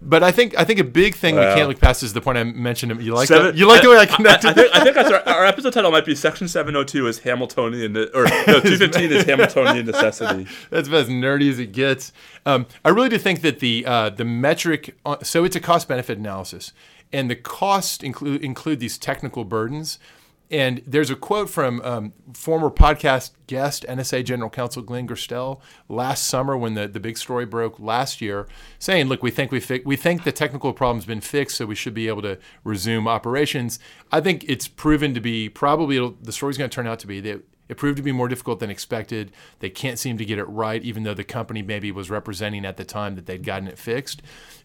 but 0.00 0.22
I 0.22 0.30
think 0.30 0.56
I 0.56 0.64
think 0.64 0.78
a 0.78 0.84
big 0.84 1.16
thing 1.16 1.34
we 1.34 1.42
can't 1.42 1.68
look 1.68 1.80
past 1.80 2.04
is 2.04 2.12
the 2.12 2.20
point 2.20 2.38
I 2.38 2.44
mentioned. 2.44 3.02
You 3.02 3.14
like 3.14 3.26
Seven, 3.26 3.46
that? 3.46 3.56
You 3.56 3.66
like 3.66 3.80
I, 3.80 3.82
the 3.82 3.90
way 3.90 3.96
I 3.96 4.06
connected. 4.06 4.46
I, 4.46 4.50
I, 4.50 4.54
think, 4.54 4.76
I 4.76 4.84
think 4.84 4.94
that's 4.94 5.10
our, 5.10 5.34
our, 5.34 5.44
episode 5.44 5.72
title 5.72 5.90
might 5.90 6.04
be 6.04 6.14
Section 6.14 6.46
Seven 6.46 6.74
Hundred 6.74 6.88
Two 6.88 7.08
is 7.08 7.18
Hamiltonian 7.20 7.96
or 8.14 8.24
no 8.46 8.60
Two 8.60 8.76
Fifteen 8.76 9.10
is 9.10 9.24
Hamiltonian 9.24 9.86
necessity. 9.86 10.46
That's 10.70 10.86
about 10.86 11.02
as 11.02 11.08
nerdy 11.08 11.50
as 11.50 11.58
it 11.58 11.72
gets. 11.72 12.12
Um, 12.46 12.66
I 12.84 12.90
really 12.90 13.08
do 13.08 13.18
think 13.18 13.40
that 13.40 13.58
the 13.58 13.84
uh, 13.86 14.10
the 14.10 14.24
metric. 14.24 14.96
Uh, 15.04 15.16
so 15.22 15.44
it's 15.44 15.56
a 15.56 15.60
cost 15.60 15.88
benefit 15.88 16.16
analysis, 16.16 16.72
and 17.12 17.28
the 17.28 17.36
costs 17.36 18.04
include 18.04 18.44
include 18.44 18.78
these 18.78 18.98
technical 18.98 19.44
burdens 19.44 19.98
and 20.50 20.82
there's 20.86 21.10
a 21.10 21.16
quote 21.16 21.50
from 21.50 21.80
um, 21.82 22.12
former 22.32 22.70
podcast 22.70 23.32
guest, 23.46 23.84
NSA 23.88 24.24
General 24.24 24.48
Counsel 24.48 24.82
Glenn 24.82 25.06
Gerstell, 25.06 25.60
last 25.88 26.26
summer 26.26 26.56
when 26.56 26.74
the, 26.74 26.88
the 26.88 27.00
big 27.00 27.18
story 27.18 27.44
broke 27.44 27.78
last 27.78 28.20
year, 28.20 28.46
saying, 28.78 29.08
"Look, 29.08 29.22
we 29.22 29.30
think 29.30 29.52
we 29.52 29.60
fi- 29.60 29.82
we 29.84 29.96
think 29.96 30.24
the 30.24 30.32
technical 30.32 30.72
problem's 30.72 31.04
been 31.04 31.20
fixed, 31.20 31.56
so 31.56 31.66
we 31.66 31.74
should 31.74 31.94
be 31.94 32.08
able 32.08 32.22
to 32.22 32.38
resume 32.64 33.06
operations." 33.06 33.78
I 34.10 34.20
think 34.20 34.44
it's 34.48 34.68
proven 34.68 35.14
to 35.14 35.20
be 35.20 35.48
probably 35.48 35.98
the 36.20 36.32
story's 36.32 36.56
going 36.56 36.70
to 36.70 36.74
turn 36.74 36.86
out 36.86 36.98
to 37.00 37.06
be 37.06 37.20
that 37.20 37.42
it 37.68 37.76
proved 37.76 37.98
to 37.98 38.02
be 38.02 38.12
more 38.12 38.28
difficult 38.28 38.60
than 38.60 38.70
expected. 38.70 39.30
They 39.60 39.70
can't 39.70 39.98
seem 39.98 40.16
to 40.18 40.24
get 40.24 40.38
it 40.38 40.44
right, 40.44 40.82
even 40.82 41.02
though 41.02 41.14
the 41.14 41.24
company 41.24 41.62
maybe 41.62 41.92
was 41.92 42.10
representing 42.10 42.64
at 42.64 42.76
the 42.76 42.84
time 42.84 43.14
that 43.16 43.26
they'd 43.26 43.44
gotten 43.44 43.68
it 43.68 43.78
fixed. 43.78 44.22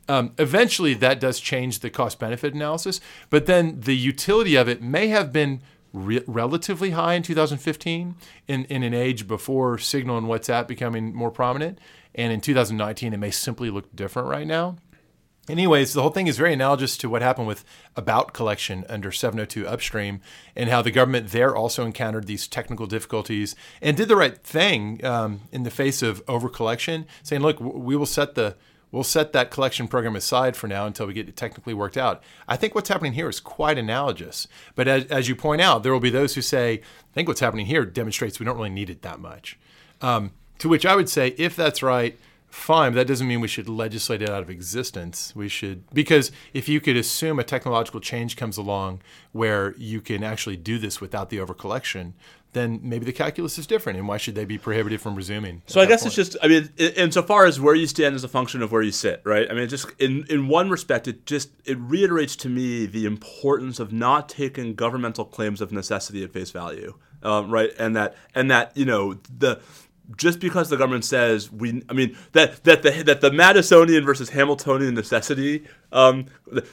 Um, 0.10 0.34
eventually, 0.38 0.94
that 0.96 1.20
does 1.20 1.40
change 1.40 1.80
the 1.80 1.90
cost 1.90 2.20
benefit 2.20 2.54
analysis, 2.54 3.00
but 3.30 3.46
then 3.46 3.80
the 3.82 3.96
utility 3.96 4.56
of 4.56 4.68
it 4.68 4.82
may 4.82 5.08
have 5.08 5.32
been 5.32 5.62
re- 5.94 6.24
relatively 6.28 6.92
high 6.92 7.14
in 7.14 7.24
2015 7.24 8.16
in, 8.48 8.66
in 8.66 8.84
an 8.84 8.94
age 8.94 9.28
before 9.28 9.78
Signal 9.78 10.18
and 10.18 10.28
WhatsApp 10.28 10.68
becoming 10.68 11.14
more 11.14 11.32
prominent. 11.32 11.80
And 12.16 12.34
in 12.34 12.42
2019, 12.42 13.14
it 13.14 13.18
may 13.18 13.32
simply 13.32 13.70
look 13.70 13.96
different 13.96 14.28
right 14.28 14.46
now. 14.46 14.76
Anyways, 15.50 15.92
the 15.92 16.02
whole 16.02 16.12
thing 16.12 16.28
is 16.28 16.38
very 16.38 16.54
analogous 16.54 16.96
to 16.98 17.10
what 17.10 17.22
happened 17.22 17.48
with 17.48 17.66
About 17.98 18.32
collection 18.34 18.86
under 18.88 19.12
702 19.12 19.68
upstream, 19.68 20.22
and 20.56 20.70
how 20.70 20.82
the 20.82 20.90
government 20.90 21.30
there 21.32 21.54
also 21.54 21.86
encountered 21.86 22.28
these 22.28 22.48
technical 22.48 22.88
difficulties 22.88 23.54
and 23.82 23.98
did 23.98 24.08
the 24.08 24.16
right 24.16 24.38
thing 24.38 25.04
um, 25.04 25.42
in 25.52 25.64
the 25.64 25.70
face 25.70 26.02
of 26.02 26.24
over 26.30 26.48
collection, 26.48 27.06
saying, 27.24 27.42
"Look, 27.42 27.60
we 27.60 27.98
will 27.98 28.06
set 28.06 28.36
the 28.36 28.56
we'll 28.94 29.04
set 29.04 29.34
that 29.34 29.52
collection 29.52 29.90
program 29.90 30.16
aside 30.16 30.56
for 30.56 30.68
now 30.68 30.86
until 30.86 31.06
we 31.06 31.14
get 31.14 31.28
it 31.28 31.36
technically 31.36 31.74
worked 31.74 31.98
out." 31.98 32.24
I 32.48 32.56
think 32.56 32.74
what's 32.74 32.88
happening 32.88 33.12
here 33.14 33.28
is 33.28 33.42
quite 33.42 33.78
analogous, 33.78 34.48
but 34.76 34.88
as, 34.88 35.04
as 35.08 35.28
you 35.28 35.36
point 35.36 35.62
out, 35.62 35.84
there 35.84 35.92
will 35.92 36.00
be 36.00 36.10
those 36.10 36.36
who 36.36 36.42
say, 36.42 36.76
"I 36.76 37.14
think 37.14 37.28
what's 37.28 37.42
happening 37.42 37.66
here 37.66 37.84
demonstrates 37.84 38.40
we 38.40 38.46
don't 38.46 38.56
really 38.56 38.70
need 38.70 38.90
it 38.90 39.02
that 39.02 39.20
much." 39.20 39.60
Um, 40.02 40.32
to 40.60 40.70
which 40.70 40.86
I 40.86 40.96
would 40.96 41.10
say, 41.10 41.36
if 41.38 41.58
that's 41.58 41.84
right 41.84 42.18
fine, 42.54 42.92
but 42.92 42.98
that 42.98 43.08
doesn't 43.08 43.28
mean 43.28 43.42
we 43.42 43.48
should 43.48 43.68
legislate 43.68 44.22
it 44.22 44.30
out 44.30 44.44
of 44.44 44.50
existence. 44.50 45.34
We 45.36 45.50
should, 45.50 45.90
because 45.92 46.32
if 46.54 46.70
you 46.70 46.80
could 46.80 46.96
assume 46.96 47.40
a 47.40 47.44
technological 47.44 48.00
change 48.00 48.36
comes 48.36 48.58
along 48.58 49.02
where 49.32 49.74
you 49.78 50.02
can 50.02 50.24
actually 50.24 50.58
do 50.58 50.78
this 50.78 51.02
without 51.02 51.30
the 51.30 51.38
overcollection, 51.38 52.14
then 52.54 52.80
maybe 52.84 53.06
the 53.06 53.12
calculus 53.12 53.58
is 53.58 53.66
different, 53.66 53.98
and 53.98 54.08
why 54.08 54.18
should 54.18 54.36
they 54.36 54.46
be 54.46 54.60
prohibited 54.60 55.02
from 55.02 55.16
resuming? 55.16 55.64
So 55.66 55.82
I 55.82 55.88
guess 55.88 56.04
point? 56.04 56.16
it's 56.16 56.16
just, 56.16 56.38
I 56.44 56.48
mean, 56.48 56.70
insofar 56.78 57.46
as 57.48 57.60
where 57.60 57.74
you 57.74 57.88
stand 57.88 58.16
is 58.16 58.24
a 58.24 58.28
function 58.28 58.62
of 58.62 58.72
where 58.72 58.84
you 58.84 58.92
sit, 58.92 59.22
right? 59.24 59.50
I 59.50 59.54
mean, 59.54 59.68
just 59.68 59.90
in 60.00 60.26
in 60.30 60.48
one 60.48 60.70
respect, 60.70 61.08
it 61.08 61.26
just 61.26 61.50
it 61.66 61.78
reiterates 61.80 62.36
to 62.38 62.50
me 62.50 62.86
the 62.86 63.06
importance 63.06 63.80
of 63.80 63.92
not 63.92 64.30
taking 64.30 64.76
governmental 64.76 65.26
claims 65.26 65.62
of 65.62 65.72
necessity 65.72 66.24
at 66.24 66.32
face 66.32 66.52
value, 66.52 66.94
um, 67.24 67.50
right? 67.50 67.72
And 67.80 67.96
that 67.96 68.16
and 68.36 68.52
that 68.52 68.78
you 68.78 68.86
know 68.86 69.16
the 69.36 69.60
just 70.18 70.40
because 70.40 70.70
the 70.70 70.78
government 70.78 71.06
says 71.06 71.52
we, 71.52 71.82
I 71.90 71.94
mean 71.94 72.18
that 72.34 72.64
that 72.66 72.84
the 72.84 72.92
that 73.04 73.22
the 73.22 73.32
Madisonian 73.32 74.06
versus 74.06 74.30
Hamiltonian 74.30 74.94
necessity, 74.94 75.66
um, 75.92 76.26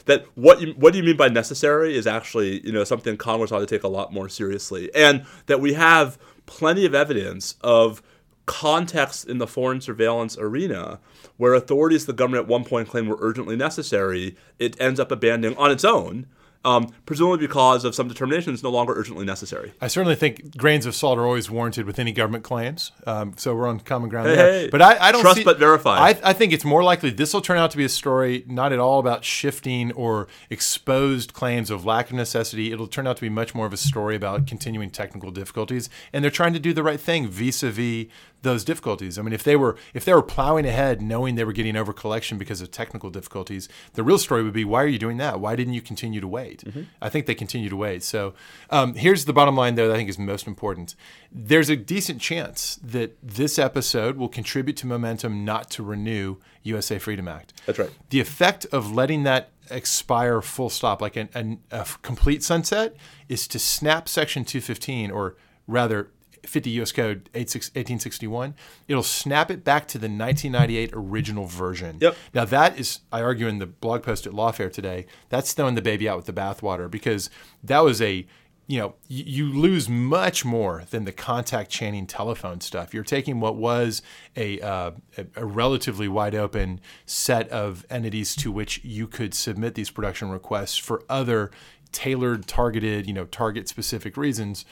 that 0.07 0.27
what 0.35 0.61
you, 0.61 0.73
what 0.75 0.93
do 0.93 0.99
you 0.99 1.05
mean 1.05 1.17
by 1.17 1.29
necessary 1.29 1.97
is 1.97 2.07
actually 2.07 2.65
you 2.67 2.73
know 2.73 2.85
something 2.85 3.17
Congress 3.17 3.53
ought 3.53 3.61
to 3.61 3.67
take 3.67 3.85
a 3.85 3.89
lot 3.89 4.13
more 4.13 4.29
seriously, 4.29 4.91
and 4.95 5.25
that 5.47 5.61
we 5.61 5.75
have 5.75 6.19
plenty 6.47 6.85
of 6.85 6.95
evidence 6.95 7.55
of 7.61 8.03
context 8.47 9.29
in 9.29 9.39
the 9.39 9.47
foreign 9.47 9.81
surveillance 9.81 10.37
arena 10.37 10.99
where 11.37 11.55
authorities 11.55 12.07
the 12.07 12.13
government 12.13 12.43
at 12.43 12.49
one 12.49 12.65
point 12.65 12.89
claimed 12.89 13.09
were 13.09 13.19
urgently 13.21 13.55
necessary, 13.55 14.37
it 14.59 14.79
ends 14.81 14.99
up 14.99 15.13
abandoning 15.13 15.57
on 15.57 15.71
its 15.71 15.85
own 15.85 16.27
um, 16.65 16.93
presumably 17.07 17.39
because 17.39 17.85
of 17.85 17.95
some 17.95 18.09
determinations 18.09 18.63
no 18.63 18.71
longer 18.71 18.93
urgently 18.95 19.25
necessary. 19.25 19.73
I 19.81 19.89
certainly 19.89 20.15
think 20.15 20.57
grains 20.57 20.87
of 20.87 20.95
salt 20.95 21.19
are 21.19 21.27
always 21.27 21.51
warranted 21.51 21.87
with 21.87 21.99
any 21.99 22.13
government 22.13 22.45
claims, 22.45 22.93
um, 23.07 23.35
so 23.37 23.55
we're 23.55 23.67
on 23.67 23.81
common 23.81 24.09
ground 24.09 24.29
hey, 24.29 24.37
there. 24.37 24.53
Hey, 24.53 24.69
but 24.71 24.83
I, 24.83 25.09
I 25.09 25.13
don't 25.13 25.23
trust 25.23 25.39
see, 25.39 25.45
but 25.45 25.59
verify. 25.59 25.99
I, 25.99 26.21
I 26.23 26.33
think 26.33 26.53
it's 26.53 26.65
more 26.65 26.83
likely 26.83 27.11
this 27.11 27.33
will 27.33 27.41
turn 27.41 27.59
out 27.59 27.71
to 27.71 27.77
be 27.77 27.85
a 27.85 27.89
story 27.89 28.45
not 28.47 28.73
at 28.73 28.79
all 28.79 28.99
about 28.99 29.25
shifting 29.25 29.93
or 29.93 30.29
exposed 30.51 31.33
claims 31.33 31.71
of 31.71 31.85
lack 31.85 32.11
of 32.11 32.17
necessity. 32.17 32.73
It'll 32.73 32.87
turn 32.87 33.07
out 33.07 33.17
to 33.17 33.23
be 33.23 33.31
much 33.31 33.55
more 33.55 33.67
of 33.67 33.73
a 33.73 33.79
story 33.79 34.17
about 34.17 34.47
continuing 34.47 34.91
technical 34.91 35.31
difficulties, 35.31 35.89
and 36.13 36.23
they're 36.23 36.31
trying 36.31 36.53
to 36.53 36.61
do 36.61 36.73
the 36.73 36.83
right 36.83 37.01
thing 37.01 37.29
vis-a-vis 37.29 38.07
those 38.43 38.65
difficulties. 38.65 39.19
I 39.19 39.23
mean, 39.23 39.33
if 39.33 39.43
they 39.43 39.57
were 39.57 39.77
if 39.95 40.05
they 40.05 40.15
were 40.15 40.23
plowing 40.23 40.67
ahead, 40.67 41.03
knowing 41.03 41.35
they 41.35 41.45
were 41.45 41.53
getting 41.53 41.77
over 41.77 41.93
collection 41.93 42.39
because 42.39 42.61
of 42.61 42.71
technical 42.71 43.11
difficulties, 43.11 43.69
the 43.95 44.03
real 44.03 44.19
story 44.19 44.43
would 44.43 44.53
be 44.53 44.65
why 44.65 44.83
are 44.83 44.87
you 44.87 44.99
doing 44.99 45.19
that? 45.19 45.41
Why 45.41 45.57
didn't 45.57 45.75
you 45.75 45.83
continue 45.83 46.21
to 46.21 46.29
wait? 46.29 46.65
Mm-hmm. 46.65 46.83
I 47.03 47.09
think 47.09 47.27
they 47.27 47.35
continue 47.35 47.69
to 47.69 47.77
wait. 47.77 48.03
So 48.03 48.35
um, 48.71 48.95
here's 48.95 49.25
the 49.25 49.33
bottom 49.33 49.57
line, 49.57 49.75
though, 49.75 49.89
that 49.89 49.95
I 49.95 49.97
think 49.97 50.09
is 50.09 50.19
most 50.19 50.47
important. 50.47 50.95
There's 51.31 51.69
a 51.69 51.77
decent 51.77 52.21
chance 52.21 52.77
that 52.83 53.17
this 53.23 53.59
episode 53.59 54.17
will 54.17 54.29
contribute 54.29 54.77
to 54.79 54.87
momentum 54.87 55.45
not 55.45 55.71
to 55.71 55.83
renew 55.83 56.37
USA 56.63 56.99
Freedom 56.99 57.29
Act. 57.29 57.53
That's 57.67 57.79
right. 57.79 57.91
The 58.11 58.21
effect 58.21 58.67
of 58.67 58.93
letting 58.93 59.23
that 59.25 59.51
expire 59.71 60.41
full 60.41 60.71
stop, 60.71 61.01
like 61.01 61.17
an, 61.17 61.29
an, 61.35 61.61
a 61.71 61.87
complete 62.03 62.43
sunset, 62.43 62.97
is 63.29 63.47
to 63.49 63.59
snap 63.59 64.09
Section 64.09 64.45
215, 64.45 65.11
or 65.11 65.37
rather 65.67 66.11
50 66.45 66.71
US 66.83 66.93
Code 66.93 67.29
1861, 67.33 68.55
it'll 68.89 69.03
snap 69.03 69.51
it 69.51 69.65
back 69.65 69.87
to 69.89 69.99
the 69.99 70.09
1998 70.09 70.91
original 70.93 71.47
version. 71.47 71.99
Yep. 72.01 72.17
Now, 72.35 72.45
that 72.47 72.79
is, 72.79 73.01
I 73.13 73.23
argue 73.23 73.47
in 73.47 73.59
the 73.59 73.67
blog 73.67 74.03
post 74.03 74.27
at 74.27 74.33
Lawfare 74.33 74.73
today, 74.73 75.07
that's 75.29 75.53
throwing 75.53 75.75
the 75.75 75.83
baby 75.83 76.09
out 76.09 76.17
with 76.17 76.27
the 76.27 76.33
bathwater 76.33 76.91
because 76.91 77.31
that 77.63 77.81
was 77.81 78.01
a 78.01 78.27
you 78.71 78.79
know, 78.79 78.95
you, 79.09 79.53
lose 79.53 79.89
much 79.89 80.45
more 80.45 80.85
than 80.91 81.05
the 81.05 81.11
contact 81.11 81.73
chaining 81.73 82.07
telephone 82.07 82.61
stuff. 82.61 82.95
You're 82.95 83.03
taking 83.03 83.41
what 83.41 83.57
was 83.57 84.01
a, 84.37 84.61
uh, 84.61 84.93
a, 85.19 85.27
a, 85.35 85.45
relatively 85.45 86.07
wide 86.07 86.37
open 86.37 86.81
set 87.05 87.49
of 87.49 87.85
entities 87.91 88.37
to 88.37 88.53
which 88.53 88.85
you 88.85 89.09
could 89.09 89.35
submit 89.35 89.75
these 89.75 89.91
production 89.91 90.31
requests 90.31 90.77
for 90.77 91.03
other 91.09 91.51
tailored, 91.91 92.47
targeted, 92.47 93.09
you 93.09 93.13
know, 93.13 93.25
target 93.25 93.69
specific 93.69 94.17
reasons 94.17 94.65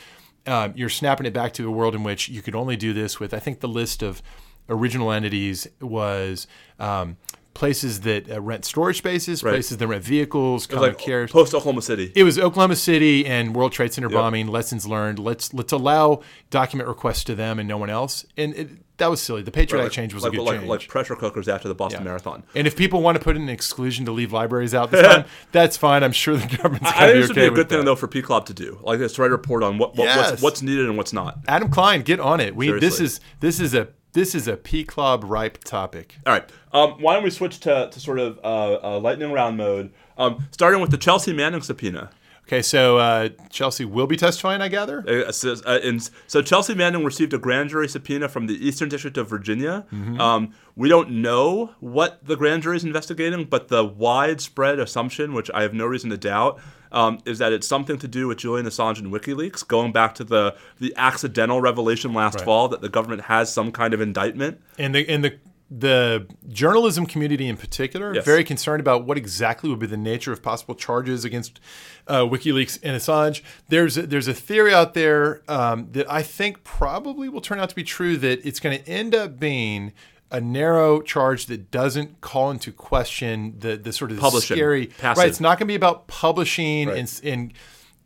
um, 0.48 0.72
you're 0.76 0.88
snapping 0.88 1.26
it 1.26 1.32
back 1.32 1.52
to 1.54 1.66
a 1.66 1.70
world 1.70 1.94
in 1.94 2.02
which 2.02 2.28
you 2.28 2.42
could 2.42 2.54
only 2.54 2.76
do 2.76 2.92
this 2.92 3.20
with. 3.20 3.34
I 3.34 3.38
think 3.38 3.60
the 3.60 3.68
list 3.68 4.02
of 4.02 4.22
original 4.68 5.10
entities 5.10 5.66
was 5.80 6.46
um, 6.78 7.16
places 7.58 8.02
that 8.02 8.30
uh, 8.30 8.40
rent 8.40 8.64
storage 8.64 8.98
spaces, 8.98 9.42
right. 9.42 9.50
places 9.50 9.78
that 9.78 9.86
rent 9.86 10.04
vehicles, 10.04 10.66
common 10.66 10.90
like 10.90 10.98
care. 10.98 11.26
Post 11.26 11.54
Oklahoma 11.54 11.82
City. 11.82 12.12
It 12.14 12.22
was 12.22 12.38
Oklahoma 12.38 12.76
City 12.76 13.26
and 13.26 13.54
World 13.54 13.72
Trade 13.72 13.92
Center 13.92 14.08
yep. 14.08 14.14
bombing. 14.14 14.46
Lessons 14.46 14.86
learned. 14.86 15.18
Let's 15.18 15.52
let's 15.52 15.72
allow 15.72 16.22
document 16.50 16.88
requests 16.88 17.24
to 17.24 17.34
them 17.34 17.58
and 17.58 17.68
no 17.68 17.76
one 17.76 17.90
else. 17.90 18.24
And 18.36 18.54
it, 18.54 18.68
that 18.98 19.10
was 19.10 19.20
silly. 19.20 19.42
The 19.42 19.50
Patriot 19.50 19.80
right, 19.80 19.86
Act 19.86 19.94
change 19.94 20.14
was 20.14 20.22
like, 20.22 20.32
a 20.32 20.36
good 20.36 20.42
like, 20.42 20.58
change. 20.58 20.68
Like 20.68 20.88
pressure 20.88 21.16
cookers 21.16 21.48
after 21.48 21.68
the 21.68 21.74
Boston 21.74 22.02
yeah. 22.02 22.04
Marathon. 22.04 22.44
And 22.54 22.66
if 22.66 22.76
people 22.76 23.02
want 23.02 23.18
to 23.18 23.22
put 23.22 23.36
in 23.36 23.42
an 23.42 23.48
exclusion 23.48 24.04
to 24.06 24.12
leave 24.12 24.32
libraries 24.32 24.74
out 24.74 24.92
this 24.92 25.06
time, 25.06 25.24
that's 25.50 25.76
fine. 25.76 26.04
I'm 26.04 26.12
sure 26.12 26.36
the 26.36 26.56
government's 26.56 26.92
going 26.92 26.94
to 26.94 27.06
be 27.06 27.10
okay 27.10 27.20
this 27.20 27.28
would 27.28 27.34
be 27.34 27.46
a 27.46 27.50
good 27.50 27.68
thing 27.68 27.78
that. 27.78 27.84
though 27.84 27.96
for 27.96 28.06
PCLOB 28.06 28.46
to 28.46 28.54
do, 28.54 28.78
like 28.82 29.00
this, 29.00 29.14
to 29.14 29.22
write 29.22 29.28
a 29.28 29.32
report 29.32 29.64
on 29.64 29.78
what, 29.78 29.96
what 29.96 30.04
yes. 30.04 30.30
what's, 30.30 30.42
what's, 30.42 30.62
needed 30.62 30.86
and 30.86 30.96
what's 30.96 31.12
not. 31.12 31.38
Adam 31.48 31.70
Klein, 31.70 32.02
get 32.02 32.20
on 32.20 32.40
it. 32.40 32.54
We 32.54 32.66
Seriously. 32.66 32.88
this 32.88 33.00
is 33.00 33.20
this 33.40 33.60
is 33.60 33.74
a 33.74 33.88
this 34.18 34.34
is 34.34 34.48
a 34.48 34.56
PCLOB 34.56 35.22
ripe 35.24 35.62
topic. 35.62 36.16
All 36.26 36.32
right. 36.32 36.50
Um, 36.72 37.00
why 37.00 37.14
don't 37.14 37.22
we 37.22 37.30
switch 37.30 37.60
to, 37.60 37.88
to 37.90 38.00
sort 38.00 38.18
of 38.18 38.40
uh, 38.42 38.78
uh, 38.82 38.98
lightning 38.98 39.30
round 39.30 39.56
mode, 39.56 39.92
um, 40.18 40.48
starting 40.50 40.80
with 40.80 40.90
the 40.90 40.96
Chelsea 40.96 41.32
Manning 41.32 41.62
subpoena. 41.62 42.10
Okay, 42.42 42.62
so 42.62 42.96
uh, 42.96 43.28
Chelsea 43.50 43.84
will 43.84 44.06
be 44.06 44.16
testifying, 44.16 44.60
I 44.60 44.68
gather. 44.68 45.04
Uh, 45.06 45.30
so, 45.30 45.54
uh, 45.66 45.78
and 45.84 46.10
so 46.26 46.42
Chelsea 46.42 46.74
Manning 46.74 47.04
received 47.04 47.32
a 47.34 47.38
grand 47.38 47.70
jury 47.70 47.86
subpoena 47.88 48.28
from 48.28 48.46
the 48.46 48.54
Eastern 48.54 48.88
District 48.88 49.16
of 49.18 49.28
Virginia. 49.28 49.86
Mm-hmm. 49.92 50.20
Um, 50.20 50.54
we 50.74 50.88
don't 50.88 51.10
know 51.10 51.74
what 51.78 52.24
the 52.26 52.36
grand 52.36 52.64
jury 52.64 52.78
is 52.78 52.84
investigating, 52.84 53.44
but 53.44 53.68
the 53.68 53.84
widespread 53.84 54.80
assumption, 54.80 55.32
which 55.32 55.50
I 55.54 55.62
have 55.62 55.74
no 55.74 55.84
reason 55.84 56.10
to 56.10 56.16
doubt, 56.16 56.58
um, 56.92 57.18
is 57.24 57.38
that 57.38 57.52
it's 57.52 57.66
something 57.66 57.98
to 57.98 58.08
do 58.08 58.28
with 58.28 58.38
Julian 58.38 58.66
Assange 58.66 58.98
and 58.98 59.12
WikiLeaks, 59.12 59.66
going 59.66 59.92
back 59.92 60.14
to 60.16 60.24
the 60.24 60.56
the 60.78 60.94
accidental 60.96 61.60
revelation 61.60 62.12
last 62.12 62.36
right. 62.36 62.44
fall 62.44 62.68
that 62.68 62.80
the 62.80 62.88
government 62.88 63.22
has 63.22 63.52
some 63.52 63.72
kind 63.72 63.94
of 63.94 64.00
indictment. 64.00 64.60
And 64.78 64.94
the 64.94 65.08
and 65.08 65.24
the 65.24 65.38
the 65.70 66.26
journalism 66.48 67.04
community 67.04 67.46
in 67.46 67.56
particular 67.56 68.14
yes. 68.14 68.24
very 68.24 68.42
concerned 68.42 68.80
about 68.80 69.04
what 69.04 69.18
exactly 69.18 69.68
would 69.68 69.78
be 69.78 69.86
the 69.86 69.98
nature 69.98 70.32
of 70.32 70.42
possible 70.42 70.74
charges 70.74 71.26
against 71.26 71.60
uh, 72.06 72.22
WikiLeaks 72.22 72.78
and 72.82 72.96
Assange. 72.96 73.42
There's 73.68 73.98
a, 73.98 74.06
there's 74.06 74.28
a 74.28 74.34
theory 74.34 74.72
out 74.72 74.94
there 74.94 75.42
um, 75.46 75.88
that 75.92 76.10
I 76.10 76.22
think 76.22 76.64
probably 76.64 77.28
will 77.28 77.42
turn 77.42 77.60
out 77.60 77.68
to 77.68 77.76
be 77.76 77.84
true 77.84 78.16
that 78.16 78.46
it's 78.46 78.60
going 78.60 78.78
to 78.78 78.88
end 78.88 79.14
up 79.14 79.38
being 79.38 79.92
a 80.30 80.40
narrow 80.40 81.00
charge 81.00 81.46
that 81.46 81.70
doesn't 81.70 82.20
call 82.20 82.50
into 82.50 82.72
question 82.72 83.54
the 83.58 83.76
the 83.76 83.92
sort 83.92 84.10
of 84.12 84.18
Publishing, 84.18 84.56
scary 84.56 84.86
passive. 84.86 85.18
right. 85.18 85.28
It's 85.28 85.40
not 85.40 85.58
going 85.58 85.66
to 85.66 85.72
be 85.72 85.74
about 85.74 86.06
publishing 86.06 86.88
right. 86.88 86.98
and, 86.98 87.20
and 87.24 87.52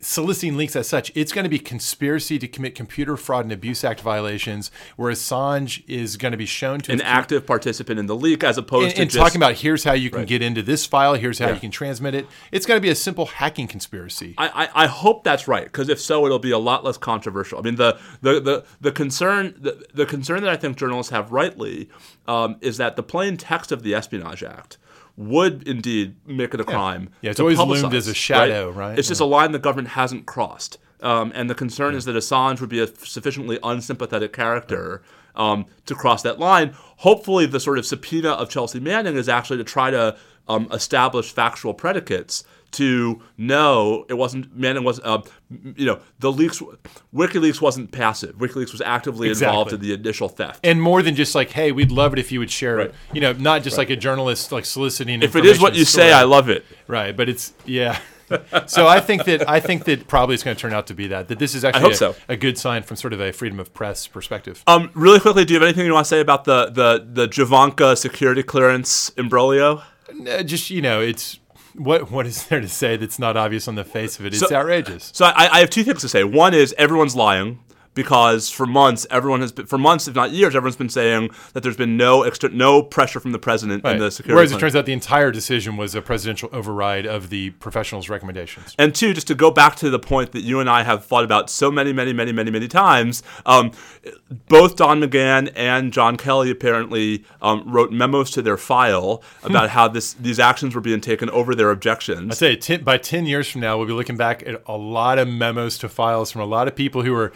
soliciting 0.03 0.57
leaks 0.57 0.75
as 0.75 0.87
such, 0.87 1.11
it's 1.15 1.31
going 1.31 1.43
to 1.43 1.49
be 1.49 1.59
conspiracy 1.59 2.37
to 2.39 2.47
commit 2.47 2.75
computer 2.75 3.17
fraud 3.17 3.45
and 3.45 3.51
abuse 3.51 3.83
act 3.83 4.01
violations, 4.01 4.71
where 4.95 5.11
Assange 5.11 5.83
is 5.87 6.17
going 6.17 6.31
to 6.31 6.37
be 6.37 6.45
shown 6.45 6.79
to 6.81 6.91
an 6.91 7.01
active 7.01 7.45
participant 7.45 7.99
in 7.99 8.05
the 8.05 8.15
leak, 8.15 8.43
as 8.43 8.57
opposed 8.57 8.87
and, 8.87 8.95
to 8.95 9.01
and 9.03 9.11
just, 9.11 9.23
talking 9.23 9.39
about 9.39 9.55
here's 9.55 9.83
how 9.83 9.93
you 9.93 10.09
can 10.09 10.19
right. 10.19 10.27
get 10.27 10.41
into 10.41 10.61
this 10.61 10.85
file, 10.85 11.15
here's 11.15 11.39
how 11.39 11.47
yeah. 11.47 11.53
you 11.55 11.59
can 11.59 11.71
transmit 11.71 12.13
it. 12.13 12.27
It's 12.51 12.65
going 12.65 12.77
to 12.77 12.81
be 12.81 12.89
a 12.89 12.95
simple 12.95 13.25
hacking 13.25 13.67
conspiracy. 13.67 14.35
I, 14.37 14.65
I, 14.65 14.83
I 14.83 14.87
hope 14.87 15.23
that's 15.23 15.47
right, 15.47 15.65
because 15.65 15.89
if 15.89 15.99
so, 15.99 16.25
it'll 16.25 16.39
be 16.39 16.51
a 16.51 16.57
lot 16.57 16.83
less 16.83 16.97
controversial. 16.97 17.59
I 17.59 17.61
mean, 17.61 17.75
the 17.75 17.99
the 18.21 18.39
the, 18.39 18.65
the 18.81 18.91
concern 18.91 19.55
the, 19.59 19.85
the 19.93 20.05
concern 20.05 20.41
that 20.43 20.49
I 20.49 20.57
think 20.57 20.77
journalists 20.77 21.11
have 21.11 21.31
rightly 21.31 21.89
um, 22.27 22.57
is 22.61 22.77
that 22.77 22.95
the 22.95 23.03
plain 23.03 23.37
text 23.37 23.71
of 23.71 23.83
the 23.83 23.95
Espionage 23.95 24.43
Act 24.43 24.77
would 25.15 25.67
indeed 25.67 26.15
make 26.25 26.53
it 26.53 26.59
a 26.59 26.63
crime. 26.63 27.09
Yeah, 27.21 27.31
it's 27.31 27.39
always 27.39 27.59
loomed 27.59 27.93
as 27.93 28.07
a 28.07 28.13
shadow, 28.13 28.69
right? 28.69 28.89
right? 28.89 28.99
It's 28.99 29.07
just 29.07 29.21
a 29.21 29.25
line 29.25 29.51
the 29.51 29.59
government 29.59 29.89
hasn't 29.89 30.25
crossed. 30.25 30.77
Um, 31.01 31.31
and 31.35 31.49
the 31.49 31.55
concern 31.55 31.95
is 31.95 32.05
that 32.05 32.15
Assange 32.15 32.61
would 32.61 32.69
be 32.69 32.79
a 32.79 32.87
sufficiently 32.87 33.59
unsympathetic 33.61 34.31
character 34.31 35.03
um, 35.35 35.65
to 35.85 35.95
cross 35.95 36.21
that 36.23 36.39
line. 36.39 36.73
Hopefully, 36.97 37.45
the 37.45 37.59
sort 37.59 37.77
of 37.77 37.85
subpoena 37.85 38.29
of 38.29 38.49
Chelsea 38.49 38.79
Manning 38.79 39.17
is 39.17 39.27
actually 39.27 39.57
to 39.57 39.63
try 39.63 39.91
to 39.91 40.17
um, 40.47 40.67
establish 40.71 41.31
factual 41.31 41.73
predicates 41.73 42.43
to 42.73 43.21
know 43.37 44.05
it 44.09 44.15
wasn't 44.15 44.55
Manning 44.55 44.83
was 44.83 44.99
uh, 45.03 45.21
you 45.75 45.85
know 45.85 45.99
the 46.19 46.31
leaks 46.31 46.61
WikiLeaks 47.13 47.61
wasn't 47.61 47.91
passive. 47.91 48.35
WikiLeaks 48.37 48.71
was 48.71 48.81
actively 48.81 49.29
involved 49.29 49.73
in 49.73 49.79
the 49.81 49.93
initial 49.93 50.29
theft. 50.29 50.59
and 50.63 50.81
more 50.81 51.01
than 51.01 51.15
just 51.15 51.35
like, 51.35 51.51
hey, 51.51 51.71
we'd 51.71 51.91
love 51.91 52.13
it 52.13 52.19
if 52.19 52.31
you 52.31 52.39
would 52.39 52.51
share 52.51 52.75
Right. 52.77 52.87
it. 52.89 52.95
You 53.13 53.21
know, 53.21 53.33
not 53.33 53.63
just 53.63 53.77
like 53.77 53.89
a 53.89 53.95
journalist 53.95 54.51
like 54.51 54.65
soliciting. 54.65 55.21
if 55.21 55.35
it 55.35 55.45
is 55.45 55.59
what 55.61 55.75
you 55.75 55.85
say, 55.85 56.11
I 56.11 56.23
love 56.23 56.49
it. 56.49 56.65
Right, 56.87 57.15
but 57.15 57.29
it's 57.29 57.53
yeah. 57.65 57.99
so 58.65 58.87
I 58.87 58.99
think 58.99 59.25
that 59.25 59.47
I 59.47 59.59
think 59.59 59.83
that 59.85 60.07
probably 60.07 60.33
it's 60.33 60.43
going 60.43 60.55
to 60.55 60.61
turn 60.61 60.73
out 60.73 60.87
to 60.87 60.93
be 60.95 61.07
that 61.07 61.27
that 61.27 61.39
this 61.39 61.53
is 61.53 61.63
actually 61.63 61.91
a, 61.91 61.95
so. 61.95 62.15
a 62.27 62.35
good 62.35 62.57
sign 62.57 62.81
from 62.81 62.97
sort 62.97 63.13
of 63.13 63.19
a 63.21 63.31
freedom 63.31 63.59
of 63.59 63.73
press 63.73 64.07
perspective. 64.07 64.63
Um, 64.65 64.89
really 64.95 65.19
quickly, 65.19 65.45
do 65.45 65.53
you 65.53 65.59
have 65.59 65.67
anything 65.67 65.85
you 65.85 65.93
want 65.93 66.05
to 66.05 66.09
say 66.09 66.19
about 66.21 66.45
the 66.45 66.67
the 66.67 67.05
the 67.05 67.27
Javanka 67.27 67.95
security 67.97 68.41
clearance 68.41 69.11
imbroglio? 69.11 69.83
Uh, 70.27 70.41
just 70.43 70.69
you 70.69 70.81
know, 70.81 70.99
it's 71.01 71.37
what 71.75 72.11
what 72.11 72.25
is 72.25 72.45
there 72.47 72.59
to 72.61 72.69
say 72.69 72.97
that's 72.97 73.19
not 73.19 73.35
obvious 73.37 73.67
on 73.67 73.75
the 73.75 73.83
face 73.83 74.19
of 74.19 74.25
it? 74.25 74.33
It's 74.33 74.47
So- 74.47 74.55
outrageous. 74.55 75.11
So 75.13 75.25
I, 75.25 75.57
I 75.57 75.59
have 75.59 75.69
two 75.69 75.83
things 75.83 76.01
to 76.01 76.09
say. 76.09 76.23
One 76.23 76.53
is 76.53 76.73
everyone's 76.77 77.15
lying 77.15 77.59
because 77.93 78.49
for 78.49 78.65
months, 78.65 79.05
everyone 79.09 79.41
has 79.41 79.51
been, 79.51 79.65
for 79.65 79.77
months, 79.77 80.07
if 80.07 80.15
not 80.15 80.31
years, 80.31 80.55
everyone's 80.55 80.75
been 80.75 80.89
saying 80.89 81.29
that 81.53 81.63
there's 81.63 81.77
been 81.77 81.97
no 81.97 82.23
extra, 82.23 82.49
no 82.49 82.81
pressure 82.81 83.19
from 83.19 83.31
the 83.31 83.39
president 83.39 83.85
in 83.85 83.99
the 83.99 84.11
security. 84.11 84.35
Whereas 84.35 84.51
it 84.51 84.59
turns 84.59 84.75
out 84.75 84.85
the 84.85 84.93
entire 84.93 85.31
decision 85.31 85.77
was 85.77 85.95
a 85.95 86.01
presidential 86.01 86.49
override 86.51 87.05
of 87.05 87.29
the 87.29 87.51
professionals' 87.51 88.09
recommendations. 88.09 88.75
And 88.77 88.93
two, 88.93 89.13
just 89.13 89.27
to 89.27 89.35
go 89.35 89.51
back 89.51 89.75
to 89.77 89.89
the 89.89 89.99
point 89.99 90.31
that 90.31 90.41
you 90.41 90.59
and 90.59 90.69
I 90.69 90.83
have 90.83 91.05
thought 91.05 91.23
about 91.23 91.49
so 91.49 91.71
many, 91.71 91.93
many, 91.93 92.13
many, 92.13 92.31
many, 92.31 92.51
many 92.51 92.67
times, 92.67 93.23
um, 93.45 93.71
both 94.47 94.75
Don 94.75 95.01
McGahn 95.01 95.51
and 95.55 95.93
John 95.93 96.17
Kelly 96.17 96.51
apparently 96.51 97.23
um, 97.41 97.63
wrote 97.65 97.91
memos 97.91 98.31
to 98.31 98.41
their 98.41 98.57
file 98.57 99.23
about 99.43 99.69
how 99.69 99.87
this 99.87 100.13
these 100.13 100.39
actions 100.39 100.75
were 100.75 100.81
being 100.81 101.01
taken 101.01 101.29
over 101.29 101.55
their 101.55 101.71
objections. 101.71 102.31
I 102.31 102.35
say 102.35 102.55
ten, 102.55 102.83
by 102.83 102.97
ten 102.97 103.25
years 103.25 103.49
from 103.49 103.61
now, 103.61 103.77
we'll 103.77 103.87
be 103.87 103.93
looking 103.93 104.17
back 104.17 104.43
at 104.47 104.61
a 104.65 104.77
lot 104.77 105.19
of 105.19 105.27
memos 105.27 105.77
to 105.79 105.89
files 105.89 106.31
from 106.31 106.41
a 106.41 106.45
lot 106.45 106.67
of 106.67 106.75
people 106.75 107.03
who 107.03 107.13
are 107.15 107.31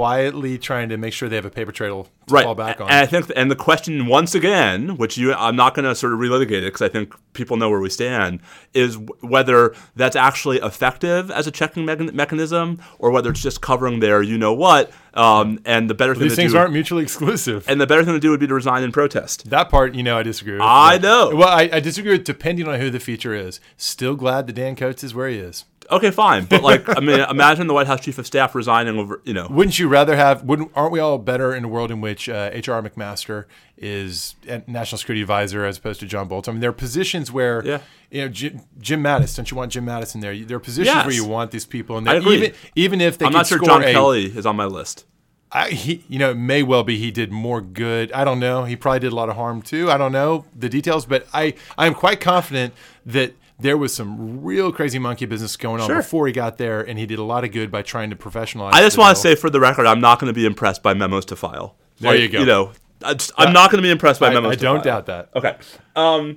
quietly 0.00 0.56
trying 0.56 0.88
to 0.88 0.96
make 0.96 1.12
sure 1.12 1.28
they 1.28 1.36
have 1.36 1.44
a 1.44 1.50
paper 1.50 1.72
trail 1.72 2.04
to 2.26 2.34
right. 2.34 2.42
fall 2.42 2.54
back 2.54 2.80
on. 2.80 2.88
And 2.88 2.96
I 2.96 3.04
think, 3.04 3.30
and 3.36 3.50
the 3.50 3.56
question 3.56 4.06
once 4.06 4.34
again, 4.34 4.96
which 4.96 5.18
you, 5.18 5.34
I'm 5.34 5.56
not 5.56 5.74
going 5.74 5.84
to 5.84 5.94
sort 5.94 6.14
of 6.14 6.18
relitigate 6.18 6.62
it 6.62 6.68
because 6.68 6.80
I 6.80 6.88
think 6.88 7.14
people 7.34 7.58
know 7.58 7.68
where 7.68 7.80
we 7.80 7.90
stand, 7.90 8.40
is 8.72 8.96
whether 9.20 9.74
that's 9.96 10.16
actually 10.16 10.56
effective 10.56 11.30
as 11.30 11.46
a 11.46 11.50
checking 11.50 11.84
mechan- 11.84 12.14
mechanism 12.14 12.80
or 12.98 13.10
whether 13.10 13.28
it's 13.28 13.42
just 13.42 13.60
covering 13.60 14.00
their, 14.00 14.22
you 14.22 14.38
know 14.38 14.54
what. 14.54 14.90
Um, 15.12 15.60
and 15.66 15.90
the 15.90 15.94
better 15.94 16.14
thing 16.14 16.28
These 16.28 16.36
things 16.36 16.52
do, 16.52 16.58
aren't 16.58 16.72
mutually 16.72 17.02
exclusive. 17.02 17.68
and 17.68 17.78
the 17.78 17.86
better 17.86 18.02
thing 18.02 18.14
to 18.14 18.20
do 18.20 18.30
would 18.30 18.40
be 18.40 18.46
to 18.46 18.54
resign 18.54 18.82
in 18.82 18.92
protest. 18.92 19.50
that 19.50 19.68
part, 19.68 19.94
you 19.94 20.02
know, 20.02 20.16
I 20.16 20.22
disagree 20.22 20.54
with. 20.54 20.62
I 20.62 20.96
know. 20.96 21.36
Well, 21.36 21.48
I, 21.48 21.68
I 21.70 21.80
disagree 21.80 22.12
with 22.12 22.24
depending 22.24 22.66
on 22.66 22.80
who 22.80 22.88
the 22.88 23.00
feature 23.00 23.34
is. 23.34 23.60
Still 23.76 24.14
glad 24.14 24.46
that 24.46 24.54
Dan 24.54 24.76
Coats 24.76 25.04
is 25.04 25.14
where 25.14 25.28
he 25.28 25.36
is. 25.36 25.66
Okay, 25.90 26.10
fine, 26.10 26.44
but 26.44 26.62
like, 26.62 26.88
I 26.96 27.00
mean, 27.00 27.20
imagine 27.30 27.66
the 27.66 27.74
White 27.74 27.86
House 27.86 28.00
chief 28.00 28.18
of 28.18 28.26
staff 28.26 28.54
resigning 28.54 28.96
over, 28.98 29.20
you 29.24 29.34
know. 29.34 29.46
Wouldn't 29.50 29.78
you 29.78 29.88
rather 29.88 30.16
have? 30.16 30.44
Wouldn't 30.44 30.70
aren't 30.74 30.92
we 30.92 31.00
all 31.00 31.18
better 31.18 31.54
in 31.54 31.64
a 31.64 31.68
world 31.68 31.90
in 31.90 32.00
which 32.00 32.28
uh, 32.28 32.50
H.R. 32.52 32.80
McMaster 32.82 33.46
is 33.76 34.34
a 34.46 34.62
national 34.66 34.98
security 34.98 35.22
advisor 35.22 35.64
as 35.64 35.78
opposed 35.78 36.00
to 36.00 36.06
John 36.06 36.28
Bolton? 36.28 36.52
I 36.52 36.54
mean, 36.54 36.60
there 36.60 36.70
are 36.70 36.74
positions 36.74 37.32
where, 37.32 37.64
Yeah. 37.64 37.80
you 38.10 38.22
know, 38.22 38.28
Jim, 38.28 38.60
Jim 38.78 39.02
Mattis. 39.02 39.36
Don't 39.36 39.50
you 39.50 39.56
want 39.56 39.72
Jim 39.72 39.86
Mattis 39.86 40.14
in 40.14 40.20
there? 40.20 40.36
There 40.44 40.56
are 40.56 40.60
positions 40.60 40.94
Yes. 40.94 41.04
where 41.06 41.14
you 41.14 41.24
want 41.24 41.50
these 41.50 41.66
people 41.66 41.98
in 41.98 42.06
I 42.06 42.12
there, 42.12 42.20
agree. 42.20 42.34
even 42.36 42.52
even 42.76 43.00
if 43.00 43.18
they 43.18 43.26
I'm 43.26 43.32
not 43.32 43.46
sure 43.46 43.58
John 43.58 43.82
a, 43.82 43.92
Kelly 43.92 44.26
is 44.26 44.46
on 44.46 44.56
my 44.56 44.66
list. 44.66 45.06
I, 45.52 45.70
he, 45.70 46.04
you 46.08 46.20
know, 46.20 46.30
it 46.30 46.36
may 46.36 46.62
well 46.62 46.84
be 46.84 46.96
he 46.96 47.10
did 47.10 47.32
more 47.32 47.60
good. 47.60 48.12
I 48.12 48.22
don't 48.22 48.38
know. 48.38 48.64
He 48.66 48.76
probably 48.76 49.00
did 49.00 49.10
a 49.12 49.16
lot 49.16 49.28
of 49.28 49.34
harm 49.34 49.62
too. 49.62 49.90
I 49.90 49.98
don't 49.98 50.12
know 50.12 50.44
the 50.56 50.68
details, 50.68 51.06
but 51.06 51.26
I, 51.34 51.54
I 51.76 51.86
am 51.88 51.94
quite 51.94 52.20
confident 52.20 52.72
that 53.06 53.32
there 53.60 53.76
was 53.76 53.94
some 53.94 54.42
real 54.42 54.72
crazy 54.72 54.98
monkey 54.98 55.26
business 55.26 55.56
going 55.56 55.80
on 55.80 55.86
Sure. 55.88 55.96
before 55.98 56.26
he 56.26 56.32
got 56.32 56.58
there, 56.58 56.80
and 56.80 56.98
he 56.98 57.06
did 57.06 57.18
a 57.18 57.22
lot 57.24 57.44
of 57.44 57.52
good 57.52 57.70
by 57.70 57.82
trying 57.82 58.10
to 58.10 58.16
professionalize. 58.16 58.72
I 58.72 58.80
just 58.80 58.96
want 58.98 59.16
to 59.16 59.20
say 59.20 59.34
for 59.34 59.50
the 59.50 59.60
record, 59.60 59.86
I'm 59.86 60.00
not 60.00 60.18
going 60.18 60.28
to 60.32 60.34
be 60.34 60.46
impressed 60.46 60.82
by 60.82 60.94
memos 60.94 61.24
to 61.26 61.36
file. 61.36 61.76
There 61.98 62.12
Like, 62.12 62.20
you 62.20 62.28
go. 62.28 62.40
You 62.40 62.46
know, 62.46 62.72
I 63.04 63.14
just, 63.14 63.32
I'm 63.36 63.52
not 63.52 63.70
going 63.70 63.82
to 63.82 63.86
be 63.86 63.90
impressed 63.90 64.20
by 64.20 64.28
I, 64.28 64.34
memos. 64.34 64.52
I 64.52 64.54
to 64.56 64.60
don't 64.62 64.76
file. 64.76 65.02
doubt 65.02 65.06
that. 65.06 65.30
Okay. 65.36 65.56
Um, 65.96 66.36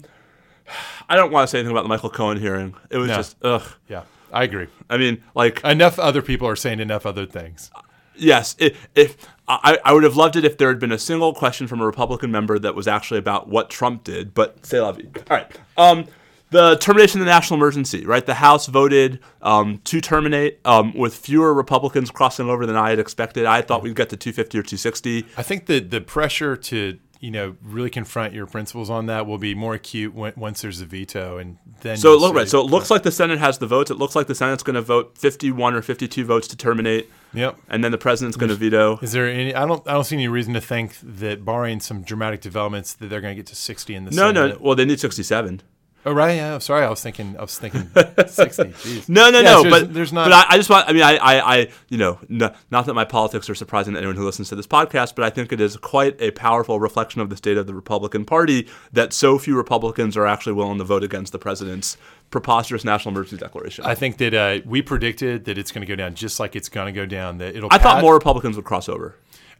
I 1.10 1.16
don't 1.16 1.32
want 1.32 1.48
to 1.48 1.52
say 1.52 1.60
anything 1.60 1.72
about 1.76 1.84
the 1.84 1.90
Michael 1.90 2.10
Cohen 2.10 2.40
hearing. 2.40 2.74
It 2.90 2.98
was 2.98 3.08
No. 3.10 3.16
just 3.16 3.36
ugh. 3.44 3.64
Yeah, 3.90 4.04
I 4.32 4.44
agree. 4.44 4.68
I 4.90 4.98
mean, 4.98 5.22
like, 5.36 5.64
Enough 5.64 6.00
other 6.00 6.22
people 6.22 6.48
are 6.48 6.56
saying 6.56 6.80
enough 6.80 7.06
other 7.06 7.26
things. 7.26 7.70
yes, 8.16 8.56
i 8.62 8.72
if 8.96 9.18
I, 9.48 9.78
I 9.84 9.92
would 9.92 10.04
have 10.04 10.16
loved 10.16 10.38
it 10.38 10.46
if 10.46 10.58
there 10.58 10.70
had 10.70 10.80
been 10.80 10.94
a 10.94 10.98
single 10.98 11.34
question 11.34 11.68
from 11.68 11.82
a 11.82 11.86
Republican 11.86 12.32
member 12.32 12.58
that 12.60 12.76
was 12.76 12.88
actually 12.88 13.20
about 13.20 13.50
what 13.50 13.70
Trump 13.70 14.06
did, 14.06 14.34
but 14.34 14.66
say 14.66 14.80
la 14.80 14.94
vie. 14.94 15.04
All 15.30 15.38
right. 15.38 15.52
Um, 15.78 16.06
the 16.54 16.78
termination 16.78 17.20
of 17.20 17.26
the 17.26 17.32
national 17.32 17.58
emergency, 17.60 18.06
right? 18.06 18.26
The 18.26 18.36
House 18.36 18.68
voted 18.68 19.20
um, 19.42 19.82
to 19.86 20.00
terminate 20.00 20.60
um, 20.66 20.94
with 20.94 21.16
fewer 21.16 21.54
Republicans 21.54 22.12
crossing 22.12 22.48
over 22.48 22.66
than 22.66 22.76
I 22.78 22.92
had 22.92 23.00
expected. 23.00 23.46
I 23.46 23.62
thought 23.62 23.82
we'd 23.82 23.96
get 23.96 24.10
to 24.12 24.18
250 24.18 24.58
or 24.60 24.62
260. 24.62 25.26
I 25.36 25.44
think 25.44 25.66
that 25.66 25.90
the 25.90 26.00
pressure 26.00 26.56
to 26.56 27.00
you 27.20 27.32
know 27.32 27.56
really 27.62 27.90
confront 27.90 28.34
your 28.34 28.46
principles 28.46 28.90
on 28.90 29.06
that 29.06 29.26
will 29.26 29.38
be 29.38 29.56
more 29.56 29.74
acute 29.74 30.14
when, 30.14 30.34
once 30.36 30.62
there's 30.62 30.82
a 30.82 30.86
veto, 30.86 31.38
and 31.38 31.58
then 31.82 31.98
So 31.98 32.14
it 32.14 32.20
look 32.20 32.36
right. 32.36 32.48
So 32.48 32.60
it 32.60 32.66
looks 32.66 32.92
like 32.92 33.04
the 33.04 33.12
Senate 33.12 33.40
has 33.40 33.58
the 33.58 33.68
votes. 33.68 33.90
It 33.90 33.98
looks 33.98 34.16
like 34.16 34.28
the 34.28 34.36
Senate's 34.36 34.62
going 34.64 34.76
to 34.76 34.82
vote 34.82 35.18
51 35.18 35.74
or 35.74 35.82
52 35.82 36.24
votes 36.26 36.48
to 36.50 36.58
terminate, 36.58 37.10
Yep. 37.34 37.58
and 37.70 37.84
then 37.84 37.92
the 37.92 37.98
president's 37.98 38.38
going 38.38 38.50
to 38.50 38.56
veto. 38.56 39.00
Is 39.02 39.14
there 39.14 39.28
any? 39.28 39.56
I 39.56 39.66
don't. 39.66 39.82
I 39.88 39.94
don't 39.94 40.04
see 40.04 40.18
any 40.18 40.28
reason 40.28 40.54
to 40.54 40.62
think 40.62 40.98
that, 41.02 41.44
barring 41.44 41.80
some 41.80 42.04
dramatic 42.04 42.42
developments, 42.42 42.94
that 42.94 43.08
they're 43.08 43.22
going 43.22 43.36
to 43.36 43.40
get 43.40 43.48
to 43.48 43.56
sixty 43.56 43.96
in 43.96 44.04
the 44.06 44.12
Senate. 44.12 44.34
No, 44.34 44.48
no. 44.50 44.58
Well, 44.60 44.76
they 44.76 44.86
need 44.86 45.00
67. 45.00 45.62
Oh 46.06 46.12
right. 46.14 46.34
Yeah. 46.36 46.58
Sorry. 46.58 46.84
I 46.86 46.90
was 46.90 47.02
thinking. 47.02 47.38
I 47.38 47.42
was 47.42 47.58
thinking 47.58 47.82
sixty. 48.28 48.64
Jeez. 48.64 49.08
No, 49.08 49.30
no, 49.30 49.40
Yeah, 49.40 49.52
no. 49.52 49.64
so 49.64 49.70
but 49.70 49.80
there's, 49.84 49.94
there's 49.94 50.14
not. 50.14 50.26
But 50.26 50.34
I, 50.34 50.46
I 50.50 50.58
just 50.58 50.70
want. 50.70 50.90
I 50.90 50.94
mean, 50.94 51.02
I, 51.02 51.16
I, 51.16 51.56
I 51.56 51.68
you 51.90 51.98
know, 51.98 52.20
no, 52.28 52.54
not 52.72 52.86
that 52.88 52.94
my 52.94 53.06
politics 53.06 53.50
are 53.50 53.56
surprising 53.56 53.94
to 53.94 54.00
anyone 54.00 54.16
who 54.18 54.26
listens 54.26 54.50
to 54.50 54.56
this 54.56 54.68
podcast, 54.68 55.16
but 55.16 55.24
I 55.24 55.30
think 55.30 55.54
it 55.54 55.62
is 55.62 55.78
quite 55.78 56.20
a 56.22 56.32
powerful 56.32 56.80
reflection 56.80 57.22
of 57.22 57.30
the 57.30 57.38
state 57.38 57.58
of 57.58 57.68
the 57.68 57.74
Republican 57.74 58.26
Party 58.26 58.68
that 58.92 59.14
so 59.14 59.38
few 59.38 59.56
Republicans 59.56 60.18
are 60.18 60.26
actually 60.28 60.54
willing 60.54 60.78
to 60.78 60.84
vote 60.84 61.04
against 61.04 61.32
the 61.32 61.40
president's 61.40 61.96
preposterous 62.32 62.84
national 62.84 63.14
emergency 63.14 63.38
declaration. 63.38 63.86
I 63.86 63.96
think 63.96 64.18
that 64.18 64.34
uh, 64.34 64.60
we 64.66 64.82
predicted 64.82 65.46
that 65.46 65.58
it's 65.58 65.72
going 65.72 65.86
to 65.86 65.88
go 65.88 65.96
down 65.96 66.16
just 66.16 66.40
like 66.40 66.56
it's 66.56 66.68
going 66.70 66.88
to 66.94 67.00
go 67.00 67.06
down. 67.06 67.38
That 67.38 67.56
it'll. 67.56 67.70
I 67.72 67.78
thought 67.78 68.02
more 68.02 68.14
Republicans 68.14 68.56
would 68.58 68.66
cross 68.66 68.90
over. 68.90 69.16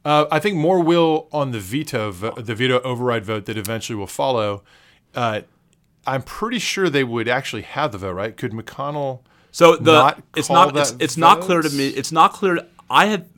Uh, 0.06 0.26
I 0.30 0.40
think 0.40 0.58
more 0.58 0.82
will 0.82 1.30
on 1.32 1.52
the 1.52 1.60
veto, 1.60 2.12
vo- 2.12 2.32
the 2.36 2.54
veto 2.54 2.82
override 2.82 3.24
vote 3.24 3.46
that 3.46 3.58
eventually 3.58 3.96
will 3.96 4.08
follow. 4.08 4.64
Uh, 5.16 5.42
I'm 6.06 6.22
pretty 6.22 6.60
sure 6.60 6.90
they 6.90 7.04
would 7.04 7.28
actually 7.28 7.62
have 7.64 7.92
the 7.92 7.98
vote, 7.98 8.14
right? 8.14 8.36
Could 8.36 8.52
McConnell? 8.52 9.22
So 9.52 9.76
the 9.76 9.92
not 9.94 10.24
it's 10.36 10.50
not 10.50 10.76
it's, 10.76 10.96
it's 11.00 11.18
not 11.18 11.42
clear 11.42 11.62
to 11.62 11.70
me. 11.70 11.90
It's 11.90 12.12
not 12.12 12.34
clear. 12.34 12.60
I 12.90 13.06
had 13.08 13.30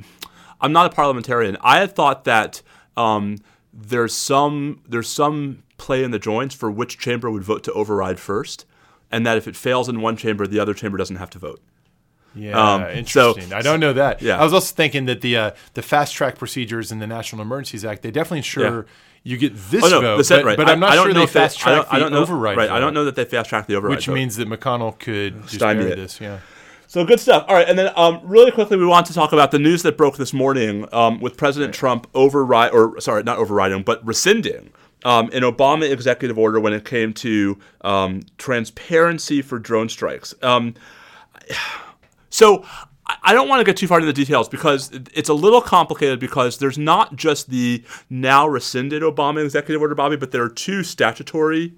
I'm 0.61 0.71
not 0.71 0.85
a 0.91 0.95
parliamentarian. 0.95 1.57
I 1.61 1.79
had 1.79 1.95
thought 1.95 2.23
that 2.23 2.61
um, 2.97 3.37
there's 3.73 4.13
some 4.13 4.81
there's 4.87 5.09
some 5.09 5.63
play 5.77 6.03
in 6.03 6.11
the 6.11 6.19
joints 6.19 6.55
for 6.55 6.71
which 6.71 6.97
chamber 6.97 7.29
would 7.29 7.43
vote 7.43 7.63
to 7.65 7.73
override 7.73 8.19
first, 8.19 8.65
and 9.11 9.25
that 9.25 9.37
if 9.37 9.47
it 9.47 9.55
fails 9.55 9.89
in 9.89 9.99
one 10.01 10.15
chamber, 10.15 10.47
the 10.47 10.59
other 10.59 10.73
chamber 10.73 10.97
doesn't 10.97 11.17
have 11.17 11.29
to 11.31 11.39
vote. 11.39 11.61
Yeah, 12.33 12.51
Um, 12.73 12.81
so- 12.81 12.89
interesting. 12.89 13.53
I 13.53 13.61
don't 13.61 13.79
know 13.79 13.93
that. 13.93 14.21
Yeah. 14.21 14.37
I 14.39 14.43
was 14.43 14.53
also 14.53 14.73
thinking 14.73 15.05
that 15.05 15.21
the 15.21 15.37
uh, 15.37 15.51
the 15.73 15.81
fast 15.81 16.13
track 16.13 16.37
procedures 16.37 16.91
in 16.91 16.99
the 16.99 17.07
National 17.07 17.41
Emergencies 17.41 17.85
Act 17.85 18.01
they 18.01 18.11
definitely 18.11 18.39
ensure 18.39 18.77
Yeah. 18.77 18.91
You 19.25 19.35
get 19.37 19.53
this 19.55 19.83
Oh 19.83 19.89
no, 19.89 19.99
vote, 20.01 20.17
the 20.17 20.23
Senate, 20.23 20.43
but, 20.43 20.47
right? 20.47 20.57
but 20.57 20.69
I- 20.69 20.71
I'm 20.71 20.79
not 20.79 20.91
I 20.91 20.95
don't 20.95 21.05
sure 21.07 21.13
know 21.15 21.19
they 21.21 21.25
fast 21.27 21.59
I 21.59 21.61
track 21.63 21.75
don't, 21.89 21.93
I 21.93 21.99
the 22.05 22.09
know, 22.11 22.21
override. 22.21 22.55
Right, 22.57 22.69
I 22.69 22.79
don't 22.79 22.93
know 22.93 23.03
that 23.05 23.15
they 23.15 23.25
fast 23.25 23.49
track 23.49 23.67
the 23.67 23.75
override. 23.75 23.97
which 23.97 24.05
vote. 24.05 24.13
means 24.13 24.37
that 24.37 24.47
McConnell 24.47 24.97
could 24.97 25.41
just 25.43 25.55
Stymie 25.55 25.83
it. 25.85 25.95
this. 25.97 26.21
Yeah. 26.21 26.39
So 26.87 27.03
good 27.03 27.19
stuff. 27.19 27.43
All 27.49 27.55
right, 27.55 27.67
and 27.67 27.77
then 27.77 27.91
um, 27.97 28.21
really 28.23 28.51
quickly, 28.51 28.77
we 28.77 28.85
want 28.85 29.07
to 29.07 29.13
talk 29.13 29.33
about 29.33 29.49
the 29.51 29.59
news 29.59 29.81
that 29.83 29.97
broke 29.97 30.15
this 30.17 30.31
morning 30.31 30.87
um, 30.93 31.19
with 31.19 31.35
President 31.35 31.73
Trump 31.73 32.07
override, 32.13 32.71
or 32.71 33.01
sorry, 33.01 33.23
not 33.23 33.37
overriding, 33.39 33.81
but 33.81 34.05
rescinding 34.05 34.69
um, 35.03 35.29
an 35.33 35.41
Obama 35.41 35.91
executive 35.91 36.37
order 36.37 36.59
when 36.59 36.71
it 36.73 36.85
came 36.85 37.11
to 37.15 37.57
um, 37.81 38.21
transparency 38.37 39.41
for 39.41 39.57
drone 39.59 39.89
strikes. 39.89 40.35
Um, 40.43 40.75
so 42.29 42.65
I- 43.07 43.33
don't 43.33 43.47
want 43.47 43.59
to 43.59 43.63
get 43.63 43.77
too 43.77 43.87
far 43.87 43.97
into 43.99 44.07
the 44.07 44.13
details 44.13 44.47
because 44.49 44.91
it's 45.13 45.29
a 45.29 45.33
little 45.33 45.61
complicated 45.61 46.19
because 46.19 46.57
there's 46.57 46.77
not 46.77 47.15
just 47.15 47.49
the 47.49 47.83
now 48.09 48.47
rescinded 48.47 49.03
Obama 49.03 49.43
executive 49.43 49.81
order, 49.81 49.95
Bobby, 49.95 50.15
but 50.15 50.31
there 50.31 50.43
are 50.43 50.49
two 50.49 50.83
statutory 50.83 51.73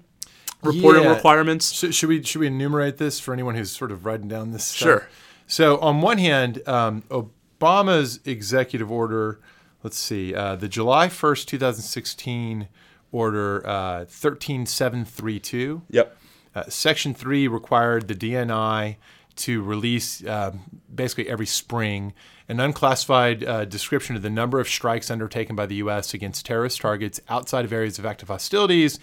reporting 0.62 1.04
Yeah. 1.04 1.14
requirements. 1.14 1.66
So 1.66 1.90
should 1.90 2.08
we 2.08 2.22
should 2.22 2.40
we 2.40 2.46
enumerate 2.46 2.96
this 2.98 3.20
for 3.20 3.32
anyone 3.32 3.54
who's 3.54 3.70
sort 3.70 3.92
of 3.92 4.04
writing 4.06 4.28
down 4.28 4.52
this? 4.52 4.64
stuff? 4.64 4.76
Sure. 4.88 5.08
So 5.46 5.78
on 5.78 6.00
one 6.00 6.18
hand, 6.18 6.62
um, 6.66 7.02
Obama's 7.10 8.20
executive 8.24 8.90
order. 8.90 9.40
Let's 9.82 9.96
see, 9.98 10.34
uh, 10.34 10.56
the 10.56 10.68
July 10.68 11.08
first, 11.08 11.46
two 11.48 11.58
thousand 11.58 11.82
sixteen 11.84 12.68
order 13.12 13.66
uh, 13.66 14.04
thirteen 14.08 14.66
seven 14.66 15.04
three 15.04 15.38
two. 15.38 15.82
Yep. 15.90 16.16
Uh, 16.54 16.64
Section 16.68 17.14
3 17.14 17.46
required 17.46 18.08
the 18.08 18.14
DNI 18.16 18.96
to 19.38 19.62
release 19.62 20.24
uh, 20.24 20.52
basically 20.94 21.28
every 21.28 21.46
spring 21.46 22.12
an 22.48 22.60
unclassified 22.60 23.44
uh, 23.44 23.64
description 23.66 24.16
of 24.16 24.22
the 24.22 24.30
number 24.30 24.58
of 24.58 24.68
strikes 24.68 25.10
undertaken 25.10 25.54
by 25.54 25.66
the 25.66 25.76
U.S. 25.76 26.14
against 26.14 26.46
terrorist 26.46 26.80
targets 26.80 27.20
outside 27.28 27.64
of 27.64 27.72
areas 27.72 27.98
of 27.98 28.06
active 28.06 28.28
hostilities, 28.28 28.98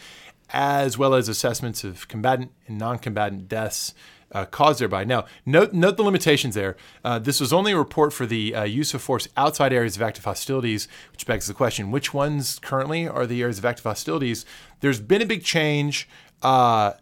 as 0.49 0.97
well 0.97 1.13
as 1.13 1.29
assessments 1.29 1.83
of 1.83 2.07
combatant 2.07 2.51
and 2.67 2.77
non 2.77 2.97
combatant 2.97 3.47
deaths. 3.47 3.93
Uh, 4.31 4.43
caused 4.43 4.81
thereby. 4.81 5.05
Now, 5.05 5.25
note, 5.45 5.71
note 5.71 5.95
the 5.95 6.03
limitations 6.03 6.55
there. 6.55 6.75
Uh, 7.05 7.19
this 7.19 7.39
was 7.39 7.53
only 7.53 7.71
a 7.71 7.77
report 7.77 8.11
for 8.11 8.25
the 8.25 8.53
uh, 8.53 8.63
use 8.63 8.93
of 8.93 9.01
force 9.01 9.29
outside 9.37 9.71
areas 9.71 9.95
of 9.95 10.01
active 10.01 10.25
hostilities, 10.25 10.89
which 11.11 11.25
begs 11.25 11.45
the 11.47 11.53
question 11.53 11.89
which 11.89 12.13
ones 12.13 12.59
currently 12.59 13.07
are 13.07 13.25
the 13.27 13.41
areas 13.41 13.59
of 13.59 13.65
active 13.65 13.85
hostilities? 13.85 14.43
There's 14.81 14.99
been 14.99 15.21
a 15.21 15.25
big 15.25 15.43
change 15.43 16.09
uh, 16.41 16.93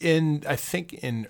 in, 0.00 0.42
I 0.48 0.56
think, 0.56 0.94
in 0.94 1.28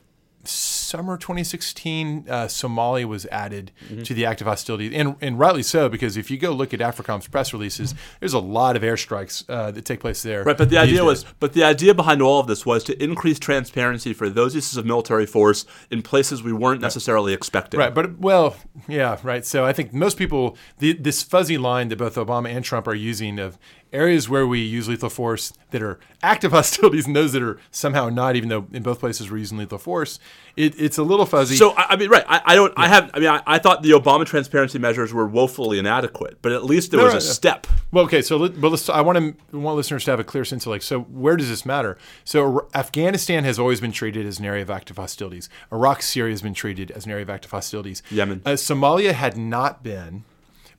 summer 0.95 1.17
2016, 1.17 2.27
uh, 2.29 2.45
Somalia 2.45 3.05
was 3.05 3.27
added 3.27 3.73
mm-hmm. 3.87 4.03
to 4.03 4.15
the 4.15 4.25
active 4.25 4.47
hostilities, 4.47 4.93
and, 4.93 5.17
and 5.21 5.41
rightly 5.41 5.65
so, 5.65 5.89
because 5.89 6.17
if 6.17 6.31
you 6.31 6.39
go 6.39 6.53
look 6.53 6.73
at 6.73 6.79
AFRICOM's 6.79 7.27
press 7.27 7.53
releases, 7.53 7.97
there's 8.21 8.33
a 8.33 8.39
lot 8.39 8.77
of 8.77 8.83
airstrikes 8.83 9.45
uh, 9.49 9.73
that 9.73 9.85
take 9.85 9.99
place 9.99 10.23
there. 10.23 10.45
Right, 10.45 10.57
but 10.57 10.71
the 10.71 10.79
idea 10.79 10.99
days. 10.99 11.05
was, 11.05 11.25
but 11.41 11.53
the 11.53 11.65
idea 11.65 11.95
behind 11.95 12.23
all 12.23 12.39
of 12.39 12.47
this 12.47 12.65
was 12.65 12.85
to 12.85 13.03
increase 13.03 13.41
transparency 13.41 14.13
for 14.13 14.31
those 14.31 14.55
uses 14.55 14.77
of 14.77 14.87
military 14.87 15.27
force 15.27 15.67
in 15.91 16.01
places 16.01 16.45
we 16.45 16.53
weren't 16.53 16.81
necessarily 16.81 17.33
right. 17.33 17.39
expecting. 17.39 17.81
Right, 17.81 17.93
but 17.93 18.21
well, 18.21 18.55
yeah, 18.87 19.19
right. 19.25 19.45
So 19.45 19.65
I 19.65 19.73
think 19.73 19.93
most 19.93 20.17
people, 20.17 20.57
the, 20.79 20.93
this 20.93 21.25
fuzzy 21.25 21.59
line 21.59 21.89
that 21.89 21.97
both 21.97 22.15
Obama 22.15 22.55
and 22.55 22.65
Trump 22.65 22.87
are 22.87 22.95
using 22.95 23.41
of 23.41 23.59
areas 23.95 24.29
where 24.29 24.47
we 24.47 24.61
use 24.61 24.89
lethal 24.89 25.09
force 25.09 25.53
that 25.71 25.83
are 25.83 25.99
active 26.23 26.53
hostilities 26.59 27.07
and 27.07 27.15
those 27.15 27.33
that 27.33 27.43
are 27.43 27.59
somehow 27.71 28.09
not, 28.09 28.37
even 28.37 28.49
though 28.49 28.67
in 28.73 28.83
both 28.83 29.01
places 29.01 29.31
we're 29.31 29.39
using 29.39 29.59
lethal 29.59 29.79
force, 29.79 30.19
it, 30.57 30.79
it's 30.81 30.99
a 30.99 31.03
little 31.03 31.27
fuzzy. 31.27 31.57
So 31.57 31.75
I, 31.77 31.97
mean, 31.97 32.11
right? 32.11 32.25
I, 32.29 32.43
I 32.45 32.55
don't. 32.55 32.73
Yeah. 32.77 32.85
I 32.85 32.89
have. 32.89 33.11
I 33.15 33.19
mean, 33.19 33.29
I, 33.29 33.43
I, 33.47 33.59
thought 33.59 33.83
the 33.83 33.91
Obama 33.91 34.25
transparency 34.25 34.79
measures 34.79 35.13
were 35.13 35.27
woefully 35.27 35.79
inadequate, 35.79 36.39
but 36.43 36.53
at 36.53 36.65
least 36.65 36.91
there 36.91 36.99
no, 36.99 37.07
was 37.07 37.15
no, 37.15 37.19
a 37.19 37.21
no. 37.21 37.33
step. 37.33 37.67
Well, 37.91 38.05
okay. 38.05 38.23
So, 38.23 38.49
but 38.49 38.69
let's. 38.69 38.89
I 38.89 39.01
want 39.01 39.19
to 39.51 39.59
want 39.59 39.77
listeners 39.77 40.05
to 40.05 40.11
have 40.11 40.21
a 40.21 40.25
clear 40.25 40.45
sense 40.45 40.67
of 40.67 40.71
like, 40.71 40.83
so 40.83 41.01
where 41.01 41.37
does 41.37 41.49
this 41.49 41.67
matter? 41.67 41.99
So 42.25 42.69
Afghanistan 42.75 43.45
has 43.45 43.59
always 43.59 43.81
been 43.81 43.93
treated 43.93 44.27
as 44.27 44.39
an 44.39 44.45
area 44.45 44.63
of 44.63 44.71
active 44.71 44.97
hostilities. 44.97 45.49
Iraq, 45.73 46.03
Syria 46.03 46.33
has 46.33 46.43
been 46.43 46.55
treated 46.55 46.91
as 46.93 47.07
an 47.07 47.13
area 47.13 47.23
of 47.23 47.31
active 47.31 47.51
hostilities. 47.51 48.03
Yemen, 48.11 48.43
uh, 48.45 48.51
Somalia 48.51 49.13
had 49.13 49.37
not 49.37 49.83
been 49.83 50.25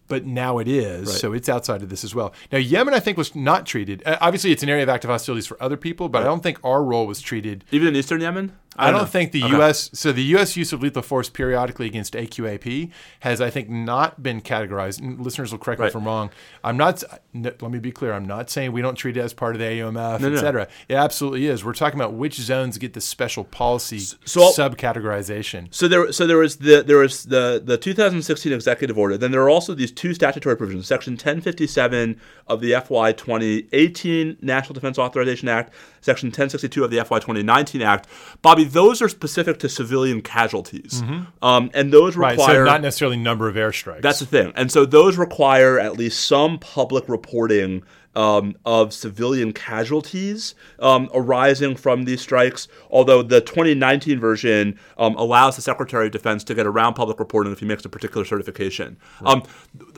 but 0.07 0.25
now 0.25 0.59
it 0.59 0.67
is. 0.67 1.07
Right. 1.07 1.17
So 1.17 1.33
it's 1.33 1.49
outside 1.49 1.81
of 1.81 1.89
this 1.89 2.03
as 2.03 2.13
well. 2.13 2.33
Now, 2.51 2.57
Yemen, 2.57 2.93
I 2.93 2.99
think, 2.99 3.17
was 3.17 3.35
not 3.35 3.65
treated. 3.65 4.03
Uh, 4.05 4.17
obviously, 4.21 4.51
it's 4.51 4.63
an 4.63 4.69
area 4.69 4.83
of 4.83 4.89
active 4.89 5.09
hostilities 5.09 5.47
for 5.47 5.61
other 5.61 5.77
people, 5.77 6.09
but 6.09 6.19
right. 6.19 6.25
I 6.25 6.29
don't 6.29 6.43
think 6.43 6.59
our 6.63 6.83
role 6.83 7.07
was 7.07 7.21
treated. 7.21 7.63
Even 7.71 7.87
in 7.87 7.95
eastern 7.95 8.21
Yemen? 8.21 8.53
I 8.77 8.87
don't, 8.87 8.95
I 8.95 8.97
don't 8.99 9.09
think 9.09 9.31
the 9.31 9.43
okay. 9.43 9.53
U.S. 9.53 9.89
So 9.93 10.11
the 10.11 10.23
U.S. 10.23 10.57
use 10.57 10.73
of 10.73 10.81
lethal 10.81 11.01
force 11.01 11.29
periodically 11.29 11.85
against 11.85 12.13
AQAP 12.13 12.91
has, 13.21 13.39
I 13.39 13.49
think, 13.49 13.69
not 13.69 14.21
been 14.21 14.41
categorized. 14.41 14.99
And 14.99 15.19
listeners 15.21 15.51
will 15.51 15.59
correct 15.59 15.79
right. 15.79 15.85
me 15.85 15.89
if 15.89 15.95
I'm 15.95 16.05
wrong. 16.05 16.29
I'm 16.63 16.77
not. 16.77 17.03
Let 17.33 17.61
me 17.61 17.79
be 17.79 17.91
clear. 17.91 18.13
I'm 18.13 18.25
not 18.25 18.49
saying 18.49 18.71
we 18.71 18.81
don't 18.81 18.95
treat 18.95 19.17
it 19.17 19.21
as 19.21 19.33
part 19.33 19.55
of 19.55 19.59
the 19.59 19.65
AUMF, 19.65 20.19
no, 20.19 20.33
et 20.33 20.37
cetera. 20.37 20.63
No. 20.63 20.95
It 20.95 20.95
absolutely 20.95 21.47
is. 21.47 21.63
We're 21.63 21.73
talking 21.73 21.99
about 21.99 22.13
which 22.13 22.35
zones 22.35 22.77
get 22.77 22.93
the 22.93 23.01
special 23.01 23.43
policy 23.43 23.99
so, 23.99 24.51
subcategorization. 24.51 25.73
So 25.73 25.87
there, 25.87 26.11
so 26.11 26.27
there 26.27 26.37
was 26.37 26.57
the 26.57 26.83
there 26.83 26.97
was 26.97 27.23
the 27.23 27.61
the 27.63 27.77
2016 27.77 28.51
executive 28.51 28.97
order. 28.97 29.17
Then 29.17 29.31
there 29.31 29.41
are 29.41 29.49
also 29.49 29.73
these 29.73 29.91
two 29.91 30.13
statutory 30.13 30.57
provisions: 30.57 30.87
Section 30.87 31.13
1057 31.13 32.19
of 32.47 32.61
the 32.61 32.73
FY 32.79 33.13
2018 33.13 34.37
National 34.41 34.73
Defense 34.73 34.99
Authorization 34.99 35.47
Act, 35.47 35.73
Section 36.05 36.27
1062 36.27 36.83
of 36.83 36.91
the 36.91 37.03
FY 37.03 37.17
2019 37.17 37.81
Act. 37.81 38.07
Bobby 38.43 38.63
those 38.63 39.01
are 39.01 39.09
specific 39.09 39.57
to 39.59 39.67
civilian 39.67 40.21
casualties, 40.21 41.01
mm-hmm. 41.01 41.23
um, 41.43 41.71
and 41.73 41.91
those 41.91 42.15
require 42.15 42.35
right, 42.35 42.47
so 42.47 42.63
not 42.63 42.81
necessarily 42.81 43.17
number 43.17 43.47
of 43.47 43.55
airstrikes. 43.55 44.01
That's 44.01 44.19
the 44.19 44.27
thing, 44.27 44.53
and 44.55 44.71
so 44.71 44.85
those 44.85 45.17
require 45.17 45.79
at 45.79 45.97
least 45.97 46.25
some 46.27 46.59
public 46.59 47.09
reporting 47.09 47.83
um, 48.15 48.55
of 48.65 48.93
civilian 48.93 49.53
casualties 49.53 50.55
um, 50.79 51.09
arising 51.13 51.75
from 51.75 52.03
these 52.03 52.21
strikes. 52.21 52.67
Although 52.89 53.21
the 53.21 53.41
2019 53.41 54.19
version 54.19 54.79
um, 54.97 55.15
allows 55.15 55.55
the 55.55 55.61
Secretary 55.61 56.07
of 56.07 56.11
Defense 56.11 56.43
to 56.45 56.55
get 56.55 56.65
around 56.65 56.93
public 56.93 57.19
reporting 57.19 57.51
if 57.51 57.59
he 57.59 57.65
makes 57.65 57.85
a 57.85 57.89
particular 57.89 58.25
certification. 58.25 58.97
Right. 59.21 59.35
Um, 59.35 59.43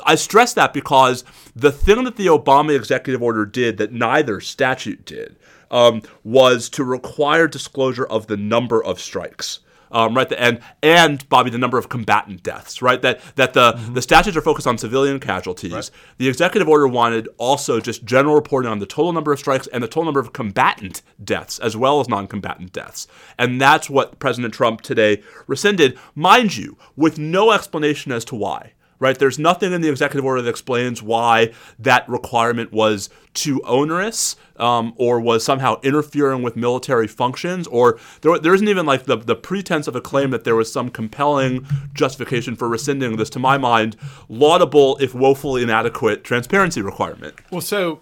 I 0.05 0.15
stress 0.15 0.53
that 0.53 0.73
because 0.73 1.23
the 1.55 1.71
thing 1.71 2.03
that 2.03 2.15
the 2.15 2.27
Obama 2.27 2.75
executive 2.75 3.21
order 3.21 3.45
did 3.45 3.77
that 3.77 3.91
neither 3.91 4.41
statute 4.41 5.05
did 5.05 5.37
um, 5.71 6.01
was 6.23 6.69
to 6.69 6.83
require 6.83 7.47
disclosure 7.47 8.05
of 8.05 8.27
the 8.27 8.37
number 8.37 8.83
of 8.83 8.99
strikes. 8.99 9.59
Um, 9.91 10.15
right, 10.15 10.27
the, 10.27 10.39
and 10.41 10.59
and 10.83 11.27
Bobby, 11.29 11.49
the 11.49 11.57
number 11.57 11.77
of 11.77 11.89
combatant 11.89 12.43
deaths, 12.43 12.81
right? 12.81 13.01
That 13.01 13.21
that 13.35 13.53
the 13.53 13.73
mm-hmm. 13.73 13.93
the 13.93 14.01
statutes 14.01 14.35
are 14.37 14.41
focused 14.41 14.67
on 14.67 14.77
civilian 14.77 15.19
casualties. 15.19 15.73
Right. 15.73 15.91
The 16.17 16.27
executive 16.27 16.67
order 16.67 16.87
wanted 16.87 17.27
also 17.37 17.79
just 17.79 18.05
general 18.05 18.35
reporting 18.35 18.71
on 18.71 18.79
the 18.79 18.85
total 18.85 19.13
number 19.13 19.31
of 19.31 19.39
strikes 19.39 19.67
and 19.67 19.83
the 19.83 19.87
total 19.87 20.05
number 20.05 20.19
of 20.19 20.33
combatant 20.33 21.01
deaths 21.23 21.59
as 21.59 21.75
well 21.77 21.99
as 21.99 22.09
non-combatant 22.09 22.73
deaths, 22.73 23.07
and 23.37 23.59
that's 23.61 23.89
what 23.89 24.19
President 24.19 24.53
Trump 24.53 24.81
today 24.81 25.21
rescinded, 25.47 25.97
mind 26.15 26.57
you, 26.57 26.77
with 26.95 27.17
no 27.17 27.51
explanation 27.51 28.11
as 28.11 28.25
to 28.25 28.35
why 28.35 28.73
right? 28.99 29.17
There's 29.17 29.37
nothing 29.37 29.73
in 29.73 29.81
the 29.81 29.89
executive 29.89 30.25
order 30.25 30.41
that 30.41 30.49
explains 30.49 31.03
why 31.03 31.53
that 31.79 32.07
requirement 32.09 32.71
was 32.71 33.09
too 33.33 33.61
onerous 33.63 34.35
um, 34.57 34.93
or 34.97 35.19
was 35.19 35.43
somehow 35.43 35.79
interfering 35.83 36.41
with 36.41 36.55
military 36.55 37.07
functions, 37.07 37.67
or 37.67 37.99
there, 38.21 38.39
there 38.39 38.53
isn't 38.53 38.67
even 38.67 38.85
like 38.85 39.03
the, 39.03 39.17
the 39.17 39.35
pretense 39.35 39.87
of 39.87 39.95
a 39.95 40.01
claim 40.01 40.31
that 40.31 40.43
there 40.43 40.55
was 40.55 40.71
some 40.71 40.89
compelling 40.89 41.65
justification 41.93 42.55
for 42.55 42.67
rescinding 42.67 43.17
this, 43.17 43.29
to 43.29 43.39
my 43.39 43.57
mind, 43.57 43.95
laudable, 44.29 44.97
if 44.97 45.13
woefully 45.13 45.61
inadequate, 45.61 46.23
transparency 46.23 46.81
requirement. 46.81 47.35
Well, 47.51 47.61
so 47.61 47.99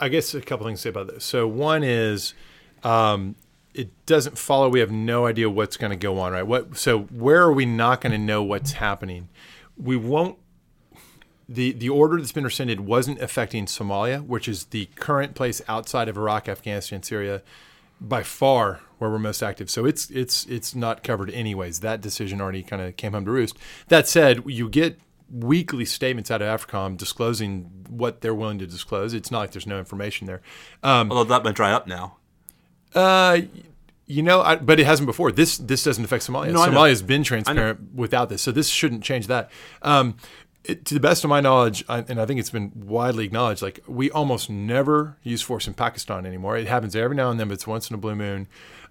I 0.00 0.08
guess 0.08 0.34
a 0.34 0.40
couple 0.40 0.66
things 0.66 0.80
to 0.80 0.82
say 0.84 0.90
about 0.90 1.06
this. 1.08 1.24
So, 1.24 1.46
one 1.46 1.82
is, 1.82 2.34
um, 2.82 3.36
it 3.76 4.06
doesn't 4.06 4.38
follow. 4.38 4.68
We 4.68 4.80
have 4.80 4.90
no 4.90 5.26
idea 5.26 5.50
what's 5.50 5.76
going 5.76 5.90
to 5.90 5.96
go 5.96 6.18
on 6.18 6.32
right? 6.32 6.46
What 6.46 6.76
so 6.76 7.00
where 7.00 7.42
are 7.42 7.52
we 7.52 7.66
not 7.66 8.00
going 8.00 8.12
to 8.12 8.18
know 8.18 8.42
what's 8.42 8.72
happening? 8.72 9.28
We 9.76 9.96
won't 9.96 10.38
the 11.48 11.72
the 11.72 11.88
order 11.88 12.16
that's 12.16 12.32
been 12.32 12.44
rescinded 12.44 12.80
wasn't 12.80 13.20
affecting 13.20 13.66
Somalia 13.66 14.24
which 14.24 14.48
is 14.48 14.64
the 14.66 14.86
current 14.96 15.34
place 15.34 15.60
outside 15.68 16.08
of 16.08 16.16
Iraq 16.16 16.48
Afghanistan 16.48 17.02
Syria 17.02 17.42
by 18.00 18.22
far 18.22 18.80
where 18.98 19.10
we're 19.10 19.18
most 19.18 19.42
active. 19.42 19.68
So 19.70 19.84
it's 19.84 20.10
it's 20.10 20.46
it's 20.46 20.74
not 20.74 21.02
covered 21.02 21.30
anyways. 21.30 21.80
That 21.80 22.00
decision 22.00 22.40
already 22.40 22.62
kind 22.62 22.80
of 22.80 22.96
came 22.96 23.12
home 23.12 23.26
to 23.26 23.30
roost. 23.30 23.58
That 23.88 24.08
said 24.08 24.42
you 24.46 24.68
get 24.68 24.98
weekly 25.30 25.84
statements 25.84 26.30
out 26.30 26.40
of 26.40 26.48
AFRICOM 26.48 26.96
disclosing 26.96 27.84
what 27.88 28.20
they're 28.20 28.34
willing 28.34 28.58
to 28.60 28.66
disclose. 28.66 29.12
It's 29.12 29.30
not 29.30 29.40
like 29.40 29.50
there's 29.50 29.66
no 29.66 29.78
information 29.78 30.26
there. 30.26 30.40
Um, 30.82 31.10
although 31.10 31.24
that 31.24 31.44
might 31.44 31.56
dry 31.56 31.72
up 31.72 31.86
now 31.86 32.16
uh, 32.96 33.40
you 34.06 34.22
know, 34.22 34.40
I, 34.40 34.56
but 34.56 34.80
it 34.80 34.86
hasn't 34.86 35.06
before. 35.06 35.32
This 35.32 35.58
this 35.58 35.82
doesn't 35.84 36.04
affect 36.04 36.26
Somalia. 36.26 36.52
No, 36.52 36.60
Somalia 36.60 36.90
has 36.90 37.02
been 37.02 37.22
transparent 37.22 37.94
without 37.94 38.28
this, 38.28 38.42
so 38.42 38.52
this 38.52 38.68
shouldn't 38.68 39.02
change 39.02 39.26
that. 39.26 39.50
Um, 39.82 40.16
it, 40.64 40.84
to 40.86 40.94
the 40.94 41.00
best 41.00 41.24
of 41.24 41.30
my 41.30 41.40
knowledge, 41.40 41.84
I, 41.88 41.98
and 42.08 42.20
I 42.20 42.26
think 42.26 42.40
it's 42.40 42.50
been 42.50 42.72
widely 42.74 43.24
acknowledged, 43.24 43.62
like 43.62 43.80
we 43.86 44.10
almost 44.10 44.50
never 44.50 45.16
use 45.22 45.42
force 45.42 45.66
in 45.66 45.74
Pakistan 45.74 46.26
anymore. 46.26 46.56
It 46.56 46.66
happens 46.66 46.96
every 46.96 47.16
now 47.16 47.30
and 47.30 47.38
then, 47.38 47.48
but 47.48 47.54
it's 47.54 47.66
once 47.66 47.90
in 47.90 47.94
a 47.94 47.98
blue 47.98 48.16
moon. 48.16 48.48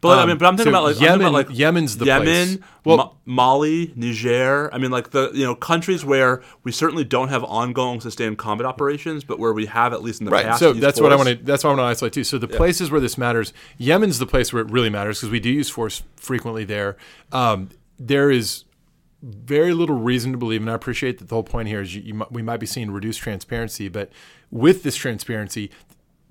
But 0.10 0.20
um, 0.20 0.24
I 0.24 0.26
mean, 0.28 0.38
but 0.38 0.45
I'm 0.47 0.58
thinking 0.58 0.74
so 0.74 0.80
about 0.80 0.91
like 0.91 1.01
Yemen. 1.01 1.22
About 1.22 1.34
like 1.34 1.49
Yemen's 1.49 1.97
the 1.97 2.06
Yemen, 2.06 2.47
place. 2.47 2.60
Well, 2.84 2.97
Ma- 2.97 3.12
Mali, 3.26 3.93
Niger. 3.95 4.74
I 4.74 4.78
mean, 4.78 4.91
like 4.91 5.12
the 5.12 5.32
you 5.34 5.43
know 5.43 5.56
countries 5.56 6.06
where 6.06 6.43
we 6.64 6.72
certainly 6.72 7.03
don't 7.03 7.30
have 7.30 7.43
ongoing 7.43 8.01
sustained 8.01 8.38
combat 8.38 8.66
operations, 8.66 9.24
but 9.24 9.39
where 9.39 9.53
we 9.53 9.66
have 9.66 9.93
at 9.93 10.01
least 10.01 10.22
in 10.22 10.26
the 10.26 10.32
right. 10.32 10.45
past. 10.45 10.60
So 10.60 10.74
that's 10.74 10.99
force. 10.99 11.03
what 11.03 11.14
I 11.14 11.16
want 11.16 11.30
to. 11.30 11.36
That's 11.36 11.64
what 11.64 11.72
I 11.72 11.74
want 11.74 11.80
to 11.80 11.91
isolate 11.91 12.14
too. 12.14 12.24
So 12.24 12.38
the 12.38 12.47
yeah. 12.47 12.58
places 12.58 12.91
where 12.91 13.01
this 13.01 13.18
matters, 13.18 13.53
Yemen's 13.78 14.20
the 14.20 14.28
place 14.28 14.53
where 14.53 14.62
it 14.62 14.70
really 14.70 14.89
matters 14.89 15.20
because 15.20 15.32
we 15.32 15.39
do 15.39 15.49
use 15.49 15.70
force 15.70 16.03
frequently 16.16 16.64
there. 16.64 16.97
Um, 17.32 17.70
there 17.97 18.30
is 18.30 18.66
very 19.22 19.74
little 19.74 19.95
reason 19.95 20.32
to 20.32 20.38
believe, 20.38 20.62
and 20.62 20.70
I 20.70 20.76
appreciate 20.76 21.18
that 21.18 21.30
the 21.30 21.36
whole 21.36 21.43
point 21.43 21.68
here 21.68 21.82
is 21.82 21.95
you, 21.95 22.01
you, 22.01 22.26
we 22.30 22.41
might 22.41 22.60
be 22.60 22.68
seeing 22.68 22.91
reduced 22.91 23.22
transparency, 23.22 23.89
but 23.89 24.12
with 24.51 24.84
this 24.84 24.95
transparency, 24.95 25.72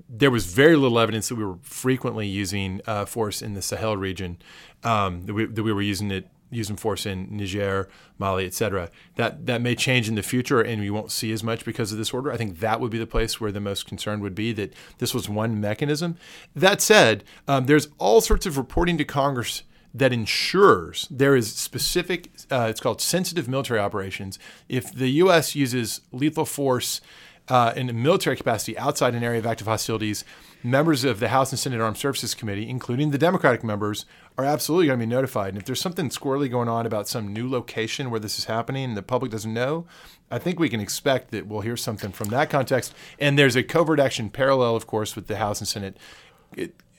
there 0.09 0.31
was 0.31 0.47
very 0.47 0.77
little 0.77 0.99
evidence 0.99 1.29
that 1.29 1.37
we 1.37 1.45
were 1.45 1.59
frequently 1.63 2.27
using 2.27 2.81
uh, 2.87 3.05
force 3.05 3.43
in 3.43 3.55
the 3.55 3.63
Sahel 3.63 3.97
region, 3.97 4.39
um, 4.83 5.27
that, 5.27 5.35
we, 5.35 5.47
that 5.47 5.63
we 5.63 5.73
were 5.73 5.83
using 5.83 6.11
it 6.11 6.29
using 6.51 6.77
force 6.77 7.05
in 7.05 7.37
Niger, 7.37 7.89
Mali, 8.19 8.47
etc. 8.47 8.91
That 9.17 9.47
that 9.47 9.61
may 9.61 9.75
change 9.75 10.09
in 10.09 10.15
the 10.15 10.23
future, 10.23 10.61
and 10.61 10.81
we 10.81 10.91
won't 10.91 11.11
see 11.11 11.33
as 11.33 11.43
much 11.43 11.65
because 11.65 11.93
of 11.93 11.99
this 11.99 12.15
order. 12.15 12.31
I 12.33 12.37
think 12.37 12.61
that 12.61 12.81
would 12.81 12.91
be 12.91 12.99
the 12.99 13.07
place 13.07 13.41
where 13.41 13.53
the 13.53 13.61
most 13.61 13.87
concern 13.87 14.21
would 14.21 14.35
be 14.35 14.53
that 14.53 14.73
this 14.99 15.13
was 15.13 15.29
one 15.29 15.61
mechanism. 15.61 16.17
That 16.55 16.81
said, 16.81 17.25
um, 17.49 17.67
there's 17.67 17.89
all 17.99 18.21
sorts 18.21 18.47
of 18.47 18.57
reporting 18.57 18.97
to 18.99 19.05
Congress 19.05 19.65
that 19.93 20.13
ensures 20.13 21.07
there 21.11 21.37
is 21.37 21.55
specific. 21.55 22.31
Uh, 22.51 22.67
it's 22.69 22.81
called 22.81 23.01
sensitive 23.01 23.49
military 23.49 23.81
operations. 23.81 24.39
If 24.69 24.93
the 24.93 25.09
U.S. 25.09 25.55
uses 25.55 26.01
lethal 26.13 26.45
force 26.45 27.01
uh, 27.49 27.73
in 27.77 27.91
a 27.91 27.93
military 27.93 28.37
capacity 28.37 28.77
outside 28.79 29.15
an 29.15 29.23
area 29.23 29.39
of 29.39 29.47
active 29.47 29.67
hostilities, 29.67 30.25
members 30.63 31.05
of 31.05 31.21
the 31.21 31.29
House 31.29 31.53
and 31.53 31.59
Senate 31.59 31.81
Armed 31.81 31.99
Services 31.99 32.35
Committee, 32.35 32.69
including 32.69 33.11
the 33.11 33.19
Democratic 33.19 33.63
members, 33.63 34.07
are 34.39 34.45
absolutely 34.45 34.87
going 34.87 34.99
to 34.99 35.07
be 35.07 35.11
notified. 35.11 35.51
And 35.51 35.59
if 35.59 35.65
there's 35.65 35.81
something 35.81 36.09
squirrely 36.09 36.51
going 36.51 36.69
on 36.69 36.87
about 36.87 37.07
some 37.07 37.33
new 37.33 37.49
location 37.49 38.11
where 38.11 38.21
this 38.21 38.39
is 38.39 38.47
happening 38.47 38.85
and 38.85 38.97
the 38.97 39.03
public 39.03 39.31
doesn't 39.31 39.53
know, 39.53 39.87
I 40.31 40.39
think 40.39 40.59
we 40.59 40.71
can 40.71 40.81
expect 40.81 41.31
that 41.33 41.47
we'll 41.47 41.61
hear 41.61 41.77
something 41.77 42.13
from 42.13 42.29
that 42.29 42.49
context. 42.49 42.95
And 43.19 43.39
there's 43.39 43.57
a 43.57 43.63
covert 43.63 44.01
action 44.01 44.31
parallel, 44.31 44.75
of 44.75 44.87
course, 44.87 45.15
with 45.15 45.27
the 45.27 45.37
House 45.37 45.61
and 45.61 45.69
Senate. 45.69 45.99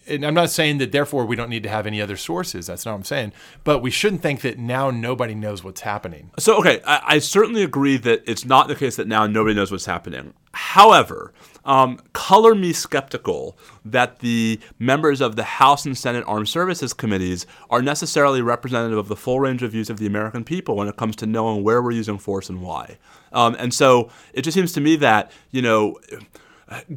And 0.08 0.26
I'm 0.26 0.34
not 0.34 0.50
saying 0.50 0.78
that 0.80 0.92
therefore 0.92 1.26
we 1.26 1.36
don't 1.36 1.50
need 1.50 1.64
to 1.64 1.70
have 1.70 1.88
any 1.88 2.02
other 2.02 2.18
sources. 2.18 2.68
That's 2.68 2.86
not 2.86 2.92
what 2.94 2.98
I'm 2.98 3.04
saying. 3.06 3.34
But 3.64 3.80
we 3.80 3.92
shouldn't 3.92 4.22
think 4.22 4.42
that 4.42 4.60
now 4.60 4.92
nobody 4.92 5.36
knows 5.36 5.64
what's 5.64 5.82
happening. 5.82 6.32
So, 6.38 6.58
okay, 6.60 6.82
I, 6.86 7.02
I 7.06 7.20
certainly 7.20 7.64
agree 7.64 7.98
that 7.98 8.24
it's 8.28 8.46
not 8.46 8.68
the 8.68 8.76
case 8.76 8.96
that 8.98 9.08
now 9.08 9.26
nobody 9.28 9.56
knows 9.56 9.72
what's 9.72 9.86
happening. 9.86 10.34
However, 10.54 11.34
um, 11.66 12.00
color 12.14 12.56
me 12.56 12.72
skeptical 12.72 13.58
that 13.84 14.20
the 14.20 14.60
members 14.80 15.20
of 15.20 15.36
the 15.36 15.44
House 15.44 15.86
and 15.86 15.98
Senate 15.98 16.24
Armed 16.28 16.48
Services 16.48 16.94
Committees 16.94 17.46
are 17.70 17.82
necessarily 17.82 18.42
representative 18.42 18.98
of 18.98 19.08
the 19.08 19.16
full 19.16 19.40
range 19.40 19.64
of 19.64 19.72
views 19.72 19.90
of 19.90 19.98
the 19.98 20.06
American 20.06 20.44
people 20.44 20.76
when 20.76 20.88
it 20.88 20.96
comes 20.96 21.16
to 21.18 21.26
knowing 21.26 21.64
where 21.64 21.82
we're 21.82 21.92
using 21.92 22.20
force 22.20 22.50
and 22.50 22.62
why. 22.62 22.98
Um, 23.34 23.56
and 23.60 23.74
so 23.74 24.10
it 24.34 24.44
just 24.44 24.56
seems 24.56 24.72
to 24.74 24.82
me 24.82 24.96
that, 24.98 25.32
you 25.52 25.62
know, 25.62 25.98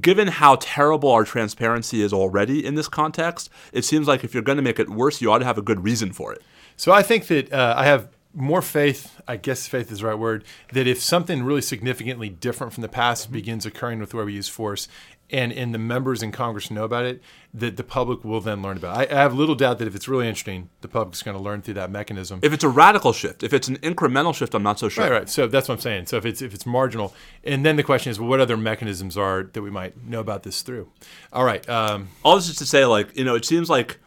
given 0.01 0.29
how 0.29 0.57
terrible 0.57 1.11
our 1.11 1.25
transparency 1.25 2.03
is 2.03 2.13
already 2.13 2.65
in 2.65 2.75
this 2.75 2.89
context, 2.89 3.51
it 3.73 3.85
seems 3.85 4.09
like 4.09 4.25
if 4.25 4.35
you're 4.35 4.43
going 4.43 4.57
to 4.57 4.63
make 4.63 4.79
it 4.79 4.89
worse, 4.89 5.21
you 5.21 5.31
ought 5.31 5.39
to 5.39 5.45
have 5.45 5.59
a 5.59 5.63
good 5.63 5.85
reason 5.85 6.13
for 6.13 6.33
it. 6.33 6.43
So 6.77 6.93
I 6.93 7.03
think 7.03 7.27
that 7.27 7.53
uh, 7.53 7.75
I 7.77 7.85
have 7.85 8.09
more 8.35 8.63
faith, 8.63 9.21
I 9.27 9.37
guess 9.37 9.67
faith 9.67 9.91
is 9.91 10.01
the 10.01 10.07
right 10.07 10.19
word, 10.19 10.45
that 10.73 10.87
if 10.87 11.03
something 11.03 11.43
really 11.43 11.61
significantly 11.61 12.29
different 12.29 12.73
from 12.73 12.83
the 12.83 12.89
past 12.89 13.33
begins 13.33 13.67
occurring 13.67 13.99
with 13.99 14.15
where 14.15 14.25
we 14.25 14.35
use 14.35 14.49
force, 14.49 14.87
and, 15.31 15.53
and 15.53 15.75
the 15.75 15.79
members 15.79 16.23
in 16.23 16.33
Congress 16.33 16.71
know 16.71 16.85
about 16.85 17.05
it, 17.05 17.23
that 17.53 17.77
the 17.77 17.85
public 17.85 18.25
will 18.25 18.41
then 18.41 18.63
learn 18.63 18.77
about 18.77 19.01
it. 19.01 19.13
I, 19.13 19.17
I 19.17 19.23
have 19.23 19.35
little 19.35 19.55
doubt 19.55 19.79
that 19.79 19.89
if 19.89 19.95
it's 19.95 20.09
really 20.09 20.27
interesting, 20.27 20.71
the 20.81 20.89
public's 20.89 21.23
going 21.23 21.37
to 21.37 21.43
learn 21.43 21.63
through 21.63 21.75
that 21.75 21.91
mechanism. 21.91 22.41
If 22.43 22.53
it's 22.53 22.65
a 22.65 22.69
radical 22.69 23.13
shift, 23.13 23.43
if 23.43 23.53
it's 23.53 23.69
an 23.69 23.77
incremental 23.79 24.35
shift, 24.35 24.55
I'm 24.55 24.63
not 24.63 24.79
so 24.79 24.89
sure. 24.89 25.05
Right, 25.05 25.13
right. 25.13 25.29
So 25.29 25.47
that's 25.47 25.69
what 25.69 25.75
I'm 25.75 25.81
saying. 25.81 26.07
So 26.07 26.17
if 26.17 26.25
it's 26.25 26.43
if 26.43 26.55
it's 26.55 26.67
marginal, 26.67 27.15
and 27.45 27.65
then 27.65 27.77
the 27.77 27.83
question 27.83 28.11
is, 28.11 28.19
well, 28.19 28.29
what 28.29 28.41
other 28.41 28.57
mechanisms 28.57 29.17
are 29.17 29.45
that 29.45 29.63
we 29.63 29.71
might 29.71 30.03
know 30.05 30.21
about 30.21 30.43
this 30.43 30.63
through? 30.63 30.91
All 31.33 31.45
right. 31.45 31.69
Um, 31.69 32.09
All 32.25 32.37
this 32.37 32.49
is 32.49 32.57
to 32.57 32.67
say, 32.67 32.85
like, 32.85 33.17
you 33.17 33.25
know, 33.25 33.35
it 33.35 33.45
seems 33.45 33.69
like 33.69 33.99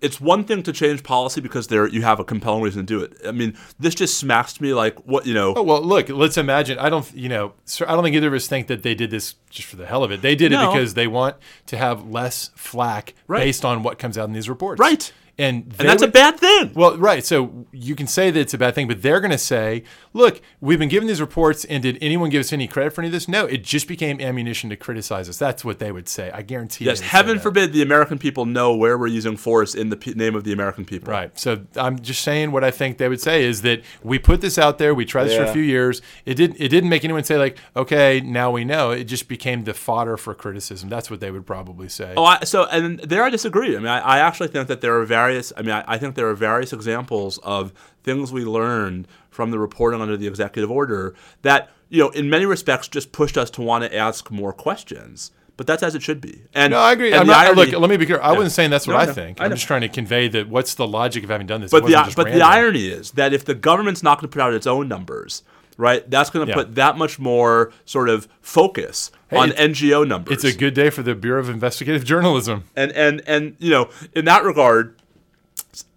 it's 0.00 0.20
one 0.20 0.44
thing 0.44 0.62
to 0.64 0.72
change 0.72 1.02
policy 1.02 1.40
because 1.40 1.68
there 1.68 1.86
you 1.86 2.02
have 2.02 2.20
a 2.20 2.24
compelling 2.24 2.62
reason 2.62 2.82
to 2.82 2.86
do 2.86 3.02
it. 3.04 3.16
I 3.26 3.32
mean, 3.32 3.56
this 3.78 3.94
just 3.94 4.18
smacks 4.18 4.54
to 4.54 4.62
me 4.62 4.74
like 4.74 4.98
what 5.06 5.26
you 5.26 5.34
know. 5.34 5.54
Oh 5.56 5.62
well, 5.62 5.82
look. 5.82 6.08
Let's 6.08 6.36
imagine. 6.36 6.78
I 6.78 6.88
don't. 6.90 7.10
You 7.14 7.28
know. 7.28 7.52
I 7.86 7.94
don't 7.94 8.02
think 8.04 8.16
either 8.16 8.28
of 8.28 8.34
us 8.34 8.46
think 8.46 8.66
that 8.68 8.82
they 8.82 8.94
did 8.94 9.10
this 9.10 9.34
just 9.50 9.68
for 9.68 9.76
the 9.76 9.86
hell 9.86 10.04
of 10.04 10.10
it. 10.10 10.22
They 10.22 10.34
did 10.34 10.52
it 10.52 10.58
because 10.58 10.94
they 10.94 11.06
want 11.06 11.36
to 11.66 11.76
have 11.76 12.06
less 12.08 12.50
flack 12.54 13.14
Right. 13.26 13.40
based 13.44 13.64
on 13.64 13.82
what 13.82 13.98
comes 13.98 14.18
out 14.18 14.26
in 14.28 14.32
these 14.32 14.48
reports. 14.48 14.78
Right. 14.80 15.12
And 15.36 15.74
and 15.78 15.88
that's 15.88 16.02
a 16.02 16.08
bad 16.08 16.38
thing. 16.38 16.72
Well, 16.74 16.96
right. 16.96 17.24
So 17.24 17.66
you 17.72 17.96
can 17.96 18.06
say 18.06 18.30
that 18.30 18.38
it's 18.38 18.54
a 18.54 18.58
bad 18.58 18.74
thing, 18.74 18.86
but 18.86 19.02
they're 19.02 19.20
going 19.20 19.32
to 19.32 19.38
say, 19.38 19.82
"Look, 20.12 20.40
we've 20.60 20.78
been 20.78 20.88
given 20.88 21.08
these 21.08 21.20
reports, 21.20 21.64
and 21.64 21.82
did 21.82 21.98
anyone 22.00 22.30
give 22.30 22.40
us 22.40 22.52
any 22.52 22.68
credit 22.68 22.92
for 22.92 23.00
any 23.00 23.08
of 23.08 23.12
this? 23.12 23.26
No, 23.26 23.44
it 23.46 23.64
just 23.64 23.88
became 23.88 24.20
ammunition 24.20 24.70
to 24.70 24.76
criticize 24.76 25.28
us." 25.28 25.36
That's 25.36 25.64
what 25.64 25.80
they 25.80 25.90
would 25.90 26.08
say. 26.08 26.30
I 26.32 26.42
guarantee. 26.42 26.84
Yes, 26.84 27.00
would 27.00 27.08
heaven 27.08 27.38
forbid 27.40 27.72
the 27.72 27.82
American 27.82 28.18
people 28.18 28.46
know 28.46 28.76
where 28.76 28.96
we're 28.96 29.08
using 29.08 29.36
force 29.36 29.74
in 29.74 29.88
the 29.90 29.96
p- 29.96 30.14
name 30.14 30.36
of 30.36 30.44
the 30.44 30.52
American 30.52 30.84
people. 30.84 31.10
Right. 31.10 31.36
So 31.36 31.62
I'm 31.74 31.98
just 32.00 32.22
saying 32.22 32.52
what 32.52 32.62
I 32.62 32.70
think 32.70 32.98
they 32.98 33.08
would 33.08 33.20
say 33.20 33.44
is 33.44 33.62
that 33.62 33.82
we 34.04 34.20
put 34.20 34.40
this 34.40 34.56
out 34.56 34.78
there, 34.78 34.94
we 34.94 35.04
tried 35.04 35.24
this 35.24 35.36
for 35.36 35.44
a 35.44 35.52
few 35.52 35.62
years. 35.62 36.00
It 36.24 36.34
didn't 36.34 36.60
it 36.60 36.68
didn't 36.68 36.90
make 36.90 37.04
anyone 37.04 37.24
say 37.24 37.38
like, 37.38 37.58
okay, 37.74 38.20
now 38.20 38.52
we 38.52 38.64
know. 38.64 38.92
It 38.92 39.04
just 39.04 39.28
became 39.28 39.64
the 39.64 39.74
fodder 39.74 40.16
for 40.16 40.34
criticism. 40.34 40.88
That's 40.88 41.10
what 41.10 41.20
they 41.20 41.30
would 41.30 41.46
probably 41.46 41.88
say. 41.88 42.14
Oh, 42.16 42.24
I, 42.24 42.44
so 42.44 42.66
and 42.66 43.00
there 43.00 43.24
I 43.24 43.30
disagree. 43.30 43.76
I 43.76 43.78
mean, 43.78 43.88
I, 43.88 43.98
I 43.98 44.18
actually 44.20 44.48
think 44.48 44.68
that 44.68 44.80
there 44.80 45.00
are 45.00 45.04
various. 45.24 45.52
I 45.56 45.62
mean, 45.62 45.70
I, 45.70 45.84
I 45.86 45.98
think 45.98 46.14
there 46.14 46.28
are 46.28 46.34
various 46.34 46.72
examples 46.72 47.38
of 47.38 47.72
things 48.02 48.32
we 48.32 48.44
learned 48.44 49.06
from 49.30 49.50
the 49.50 49.58
reporting 49.58 50.00
under 50.00 50.16
the 50.16 50.26
executive 50.26 50.70
order 50.70 51.14
that 51.42 51.70
you 51.90 52.00
know, 52.02 52.08
in 52.10 52.28
many 52.30 52.44
respects, 52.46 52.88
just 52.88 53.12
pushed 53.12 53.36
us 53.38 53.50
to 53.50 53.62
want 53.62 53.84
to 53.84 53.94
ask 53.96 54.30
more 54.30 54.52
questions. 54.52 55.30
But 55.56 55.68
that's 55.68 55.84
as 55.84 55.94
it 55.94 56.02
should 56.02 56.20
be. 56.20 56.42
And 56.52 56.72
no, 56.72 56.78
I 56.80 56.92
agree. 56.92 57.12
and 57.12 57.20
I'm 57.20 57.26
not, 57.28 57.46
irony- 57.46 57.70
look, 57.70 57.80
let 57.80 57.88
me 57.88 57.96
be 57.96 58.06
clear. 58.06 58.20
I 58.20 58.32
wasn't 58.32 58.50
saying 58.50 58.70
that's 58.70 58.88
what 58.88 58.94
No, 58.94 58.98
I 58.98 59.06
think. 59.06 59.40
I 59.40 59.44
I'm 59.44 59.50
know. 59.50 59.54
just 59.56 59.68
trying 59.68 59.82
to 59.82 59.88
convey 59.88 60.26
that 60.28 60.48
what's 60.48 60.74
the 60.74 60.86
logic 60.88 61.22
of 61.22 61.30
having 61.30 61.46
done 61.46 61.60
this. 61.60 61.70
But 61.70 61.86
the 61.86 62.12
but 62.16 62.32
the 62.32 62.40
irony 62.42 62.86
is 62.88 63.12
that 63.12 63.32
if 63.32 63.44
the 63.44 63.54
government's 63.54 64.02
not 64.02 64.18
going 64.18 64.28
to 64.28 64.34
put 64.34 64.42
out 64.42 64.52
its 64.52 64.66
own 64.66 64.88
numbers, 64.88 65.44
right, 65.76 66.08
that's 66.10 66.30
going 66.30 66.44
to 66.46 66.50
Yeah. 66.50 66.56
put 66.56 66.74
that 66.74 66.98
much 66.98 67.20
more 67.20 67.72
sort 67.84 68.08
of 68.08 68.26
focus 68.40 69.12
on 69.30 69.50
NGO 69.50 70.04
numbers. 70.08 70.34
It's 70.34 70.54
a 70.56 70.58
good 70.58 70.74
day 70.74 70.90
for 70.90 71.04
the 71.04 71.14
Bureau 71.14 71.38
of 71.40 71.48
Investigative 71.48 72.04
Journalism. 72.04 72.64
and 72.74 72.90
and 72.92 73.22
and 73.28 73.54
you 73.60 73.70
know, 73.70 73.90
in 74.14 74.24
that 74.24 74.42
regard, 74.42 74.96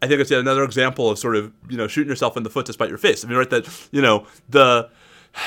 I 0.01 0.07
think 0.07 0.21
it's 0.21 0.32
yet 0.32 0.39
another 0.39 0.63
example 0.63 1.09
of 1.09 1.19
sort 1.19 1.36
of 1.36 1.51
you 1.69 1.78
know 1.78 1.88
shooting 1.88 2.09
yourself 2.09 2.38
in 2.38 2.43
the 2.43 2.49
foot 2.49 2.65
despite 2.65 2.89
your 2.89 2.97
face. 2.97 3.23
I 3.23 3.28
mean, 3.28 3.38
right? 3.38 3.49
That 3.49 3.88
you 3.91 4.01
know 4.01 4.25
the. 4.49 4.89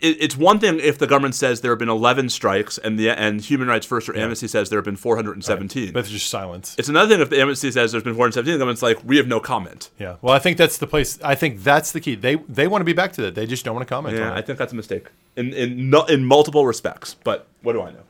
It, 0.00 0.18
it's 0.20 0.36
one 0.36 0.58
thing 0.58 0.80
if 0.80 0.98
the 0.98 1.06
government 1.06 1.34
says 1.34 1.62
there 1.62 1.72
have 1.72 1.78
been 1.78 1.88
11 1.88 2.28
strikes 2.28 2.76
and 2.76 2.98
the 2.98 3.08
and 3.08 3.40
Human 3.40 3.68
Rights 3.68 3.86
First 3.86 4.06
or 4.08 4.16
Amnesty 4.16 4.48
says 4.48 4.68
there 4.68 4.78
have 4.78 4.84
been 4.84 4.96
417. 4.96 5.92
But 5.92 6.00
it's 6.00 6.10
just 6.10 6.28
silence. 6.28 6.74
It's 6.76 6.90
another 6.90 7.14
thing 7.14 7.22
if 7.22 7.30
the 7.30 7.40
Amnesty 7.40 7.70
says 7.70 7.92
there's 7.92 8.04
been 8.04 8.12
417, 8.12 8.52
the 8.52 8.58
government's 8.58 8.82
like, 8.82 8.98
we 9.02 9.16
have 9.16 9.26
no 9.26 9.40
comment. 9.40 9.90
Yeah. 9.98 10.16
Well, 10.20 10.34
I 10.34 10.40
think 10.40 10.58
that's 10.58 10.76
the 10.76 10.86
place. 10.86 11.18
I 11.22 11.34
think 11.34 11.62
that's 11.62 11.92
the 11.92 12.00
key. 12.00 12.16
They 12.16 12.34
they 12.34 12.66
want 12.66 12.82
to 12.82 12.84
be 12.84 12.92
back 12.92 13.12
to 13.12 13.22
that. 13.22 13.34
They 13.34 13.46
just 13.46 13.64
don't 13.64 13.74
want 13.74 13.88
to 13.88 13.94
comment 13.94 14.18
Yeah, 14.18 14.34
I 14.34 14.42
think 14.42 14.58
that's 14.58 14.74
a 14.74 14.76
mistake 14.76 15.06
in 15.36 15.54
in 15.54 15.94
in 16.08 16.24
multiple 16.26 16.66
respects. 16.66 17.14
But 17.24 17.46
what 17.62 17.72
do 17.72 17.80
I 17.80 17.92
know? 17.92 18.02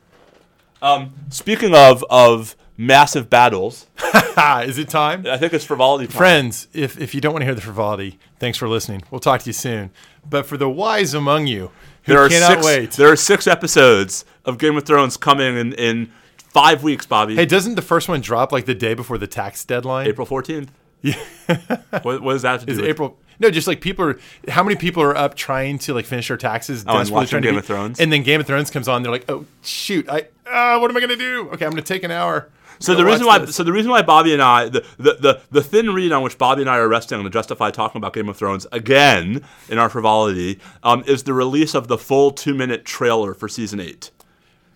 Um, 0.81 1.13
speaking 1.29 1.73
of 1.73 2.03
of 2.09 2.57
massive 2.77 3.29
battles, 3.29 3.87
is 4.63 4.77
it 4.77 4.89
time? 4.89 5.25
I 5.27 5.37
think 5.37 5.53
it's 5.53 5.65
frivolity 5.65 6.07
time. 6.07 6.17
Friends, 6.17 6.67
if, 6.73 6.99
if 6.99 7.15
you 7.15 7.21
don't 7.21 7.33
want 7.33 7.41
to 7.41 7.45
hear 7.45 7.55
the 7.55 7.61
frivolity, 7.61 8.19
thanks 8.39 8.57
for 8.57 8.67
listening. 8.67 9.03
We'll 9.11 9.19
talk 9.19 9.41
to 9.41 9.47
you 9.47 9.53
soon. 9.53 9.91
But 10.27 10.45
for 10.45 10.57
the 10.57 10.69
wise 10.69 11.13
among 11.13 11.47
you 11.47 11.71
who 12.03 12.13
there 12.13 12.21
are 12.21 12.29
cannot 12.29 12.63
six, 12.63 12.65
wait. 12.65 12.91
There 12.91 13.11
are 13.11 13.15
six 13.15 13.47
episodes 13.47 14.25
of 14.43 14.57
Game 14.57 14.77
of 14.77 14.85
Thrones 14.85 15.17
coming 15.17 15.57
in 15.57 15.73
in 15.73 16.11
five 16.37 16.83
weeks, 16.83 17.05
Bobby. 17.05 17.35
hey, 17.35 17.45
doesn't 17.45 17.75
the 17.75 17.81
first 17.81 18.07
one 18.09 18.21
drop 18.21 18.51
like 18.51 18.65
the 18.65 18.75
day 18.75 18.93
before 18.93 19.17
the 19.17 19.27
tax 19.27 19.63
deadline? 19.65 20.07
April 20.07 20.25
fourteenth. 20.25 20.71
Yeah. 21.01 21.15
what, 22.01 22.21
what 22.21 22.33
does 22.33 22.41
that 22.41 22.51
have 22.51 22.59
to 22.61 22.65
do? 22.65 22.71
Is 22.71 22.79
April? 22.79 23.17
No, 23.39 23.51
just 23.51 23.67
like 23.67 23.81
people 23.81 24.05
are. 24.05 24.19
How 24.47 24.63
many 24.63 24.75
people 24.75 25.03
are 25.03 25.15
up 25.15 25.35
trying 25.35 25.77
to 25.79 25.93
like 25.93 26.05
finish 26.05 26.27
their 26.27 26.37
taxes? 26.37 26.85
Oh, 26.87 26.97
and 26.97 27.09
watching 27.09 27.41
Game 27.41 27.53
be- 27.53 27.59
of 27.59 27.65
Thrones? 27.65 27.99
And 27.99 28.11
then 28.11 28.23
Game 28.23 28.39
of 28.39 28.47
Thrones 28.47 28.71
comes 28.71 28.87
on. 28.87 29.03
They're 29.03 29.11
like, 29.11 29.29
oh 29.29 29.45
shoot, 29.61 30.09
I 30.09 30.27
ah, 30.47 30.79
what 30.79 30.89
am 30.89 30.97
I 30.97 31.01
gonna 31.01 31.15
do? 31.15 31.49
Okay, 31.53 31.65
I'm 31.65 31.71
gonna 31.71 31.81
take 31.81 32.03
an 32.03 32.11
hour. 32.11 32.49
So 32.79 32.95
the 32.95 33.05
reason 33.05 33.25
why, 33.25 33.39
this. 33.39 33.55
so 33.55 33.63
the 33.63 33.73
reason 33.73 33.91
why 33.91 34.01
Bobby 34.01 34.33
and 34.33 34.41
I, 34.41 34.69
the, 34.69 34.85
the, 34.97 35.13
the, 35.13 35.41
the 35.51 35.63
thin 35.63 35.93
reed 35.93 36.11
on 36.11 36.23
which 36.23 36.37
Bobby 36.37 36.61
and 36.61 36.69
I 36.69 36.77
are 36.77 36.87
resting 36.87 37.23
to 37.23 37.29
justify 37.29 37.71
talking 37.71 37.99
about 37.99 38.13
Game 38.13 38.29
of 38.29 38.37
Thrones 38.37 38.67
again 38.71 39.43
in 39.69 39.77
our 39.77 39.89
frivolity, 39.89 40.59
um, 40.83 41.03
is 41.07 41.23
the 41.23 41.33
release 41.33 41.73
of 41.73 41.87
the 41.87 41.97
full 41.97 42.31
two 42.31 42.53
minute 42.53 42.85
trailer 42.85 43.33
for 43.33 43.47
season 43.47 43.79
eight. 43.79 44.11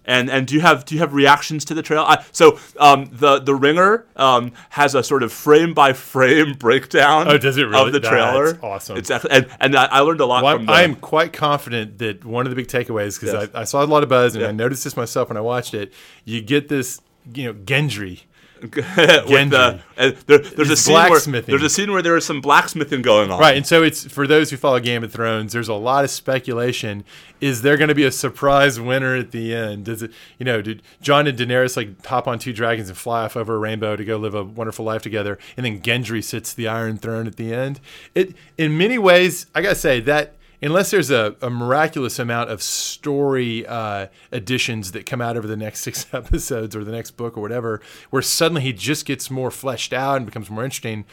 And 0.06 0.28
and 0.32 0.48
do 0.48 0.56
you 0.56 0.62
have 0.62 0.86
do 0.86 0.96
you 0.96 1.02
have 1.02 1.14
reactions 1.14 1.64
to 1.66 1.76
the 1.76 1.84
trailer? 1.84 2.04
I, 2.04 2.26
so 2.32 2.58
um, 2.80 3.10
the 3.12 3.38
the 3.40 3.54
Ringer 3.54 4.08
um, 4.16 4.54
has 4.70 4.96
a 4.96 5.04
sort 5.04 5.22
of 5.22 5.32
frame 5.32 5.76
by 5.76 5.94
frame 5.94 6.54
breakdown. 6.60 7.28
Oh, 7.28 7.38
does 7.38 7.58
it 7.58 7.66
really? 7.66 7.88
of 7.88 7.94
the 7.94 8.00
trailer? 8.00 8.54
That's 8.54 8.64
awesome. 8.64 8.98
It's 8.98 9.12
and 9.12 9.48
and 9.60 9.76
I, 9.76 10.00
learned 10.00 10.20
a 10.22 10.26
lot 10.26 10.44
Well, 10.44 10.68
I 10.68 10.82
am 10.82 10.96
quite 10.96 11.32
confident 11.32 12.00
that 12.00 12.26
one 12.26 12.48
of 12.48 12.50
the 12.50 12.56
big 12.56 12.68
takeaways, 12.68 13.20
because 13.20 13.34
Yes. 13.34 13.50
I, 13.54 13.62
I 13.62 13.64
saw 13.66 13.84
a 13.84 13.86
lot 13.86 14.02
of 14.02 14.10
buzz 14.10 14.36
and. 14.36 14.46
I 14.46 14.52
noticed 14.52 14.84
this 14.84 14.98
myself 14.98 15.30
when 15.30 15.38
I 15.38 15.42
watched 15.42 15.76
it. 15.76 15.94
You 16.26 16.42
get 16.42 16.70
this, 16.70 17.02
you 17.34 17.46
know, 17.46 17.54
Gendry. 17.54 18.22
with 18.62 18.78
uh, 18.78 19.06
the, 19.06 19.22
Genji. 19.22 19.36
and 19.38 19.54
uh, 19.54 19.78
there, 20.26 20.40
there's 20.40 20.70
a 20.70 20.76
scene 20.76 20.96
where 20.96 21.42
there's 21.42 21.64
a 21.64 21.70
scene 21.70 21.92
where 21.92 22.02
there 22.02 22.18
is 22.18 22.26
some 22.26 22.42
blacksmithing 22.42 23.02
going 23.02 23.32
on. 23.32 23.40
Right, 23.40 23.56
and 23.56 23.66
so 23.66 23.84
it's 23.84 24.06
for 24.06 24.28
those 24.28 24.50
who 24.50 24.58
follow 24.58 24.80
Game 24.80 25.04
of 25.04 25.14
Thrones. 25.14 25.54
There's 25.54 25.70
a 25.70 25.76
lot 25.76 26.04
of 26.04 26.12
speculation. 26.12 27.06
Is 27.40 27.62
there 27.62 27.78
going 27.78 27.88
to 27.88 27.96
be 27.96 28.04
a 28.04 28.12
surprise 28.12 28.80
winner 28.80 29.16
at 29.16 29.32
the 29.32 29.56
end? 29.56 29.86
Does 29.86 30.04
it, 30.04 30.12
you 30.38 30.46
know, 30.46 30.62
did 30.62 30.82
Jon 31.02 31.28
and 31.28 31.38
Daenerys 31.38 31.78
like 31.78 32.06
hop 32.06 32.28
on 32.28 32.38
two 32.38 32.52
dragons 32.52 32.90
and 32.90 32.98
fly 32.98 33.24
off 33.24 33.38
over 33.38 33.56
a 33.56 33.60
rainbow 33.60 33.96
to 33.96 34.04
go 34.04 34.18
live 34.18 34.36
a 34.36 34.44
wonderful 34.44 34.86
life 34.86 35.02
together, 35.02 35.38
and 35.56 35.66
then 35.66 35.82
Gendry 35.82 36.24
sits 36.24 36.54
the 36.54 36.68
Iron 36.68 36.98
Throne 36.98 37.28
at 37.28 37.38
the 37.38 37.54
end? 37.54 37.80
It, 38.14 38.36
in 38.58 38.78
many 38.78 38.98
ways, 38.98 39.46
I 39.56 39.62
gotta 39.62 39.76
say 39.76 40.02
that 40.02 40.36
unless 40.62 40.92
there's 40.92 41.12
a, 41.12 41.36
a 41.42 41.50
miraculous 41.50 42.20
amount 42.20 42.50
of 42.50 42.62
story 42.62 43.66
uh, 43.66 44.08
additions 44.32 44.92
that 44.94 45.06
come 45.06 45.22
out 45.22 45.38
over 45.38 45.48
the 45.48 45.58
next 45.58 45.80
six 45.84 46.12
episodes 46.14 46.76
or 46.76 46.84
the 46.84 46.92
next 46.92 47.12
book 47.12 47.38
or 47.38 47.42
whatever, 47.42 47.82
where 48.10 48.22
suddenly 48.22 48.62
he 48.62 48.74
just 48.74 49.06
gets 49.06 49.30
more 49.30 49.52
fleshed 49.52 49.94
out 49.94 50.18
and 50.18 50.26
becomes 50.26 50.50
more 50.50 50.64
interesting 50.64 51.06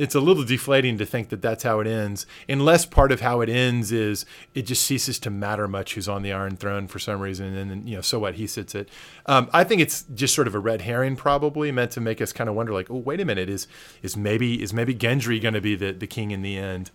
it's 0.00 0.14
a 0.14 0.20
little 0.20 0.44
deflating 0.44 0.96
to 0.96 1.04
think 1.04 1.28
that 1.28 1.42
that's 1.42 1.62
how 1.62 1.78
it 1.80 1.86
ends, 1.86 2.24
unless 2.48 2.86
part 2.86 3.12
of 3.12 3.20
how 3.20 3.42
it 3.42 3.50
ends 3.50 3.92
is 3.92 4.24
it 4.54 4.62
just 4.62 4.82
ceases 4.82 5.18
to 5.18 5.28
matter 5.28 5.68
much 5.68 5.92
who's 5.94 6.08
on 6.08 6.22
the 6.22 6.32
Iron 6.32 6.56
Throne 6.56 6.88
for 6.88 6.98
some 6.98 7.20
reason, 7.20 7.54
and 7.54 7.70
then 7.70 7.86
you 7.86 7.96
know, 7.96 8.00
so 8.00 8.18
what? 8.18 8.36
He 8.36 8.46
sits 8.46 8.74
it. 8.74 8.88
Um, 9.26 9.50
I 9.52 9.62
think 9.62 9.82
it's 9.82 10.04
just 10.14 10.34
sort 10.34 10.46
of 10.46 10.54
a 10.54 10.58
red 10.58 10.80
herring, 10.80 11.16
probably 11.16 11.70
meant 11.70 11.90
to 11.92 12.00
make 12.00 12.22
us 12.22 12.32
kind 12.32 12.48
of 12.48 12.56
wonder, 12.56 12.72
like, 12.72 12.90
oh, 12.90 12.96
wait 12.96 13.20
a 13.20 13.26
minute, 13.26 13.50
is 13.50 13.66
is 14.02 14.16
maybe 14.16 14.62
is 14.62 14.72
maybe 14.72 14.94
Gendry 14.94 15.38
going 15.38 15.52
to 15.52 15.60
be 15.60 15.76
the 15.76 15.92
the 15.92 16.06
king 16.06 16.30
in 16.30 16.40
the 16.40 16.56
end? 16.56 16.90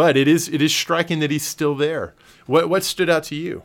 But 0.00 0.16
it 0.16 0.26
is 0.26 0.48
it 0.48 0.62
is 0.62 0.74
striking 0.74 1.18
that 1.18 1.30
he's 1.30 1.46
still 1.46 1.74
there. 1.74 2.14
What 2.46 2.70
what 2.70 2.84
stood 2.84 3.10
out 3.10 3.24
to 3.24 3.34
you? 3.34 3.64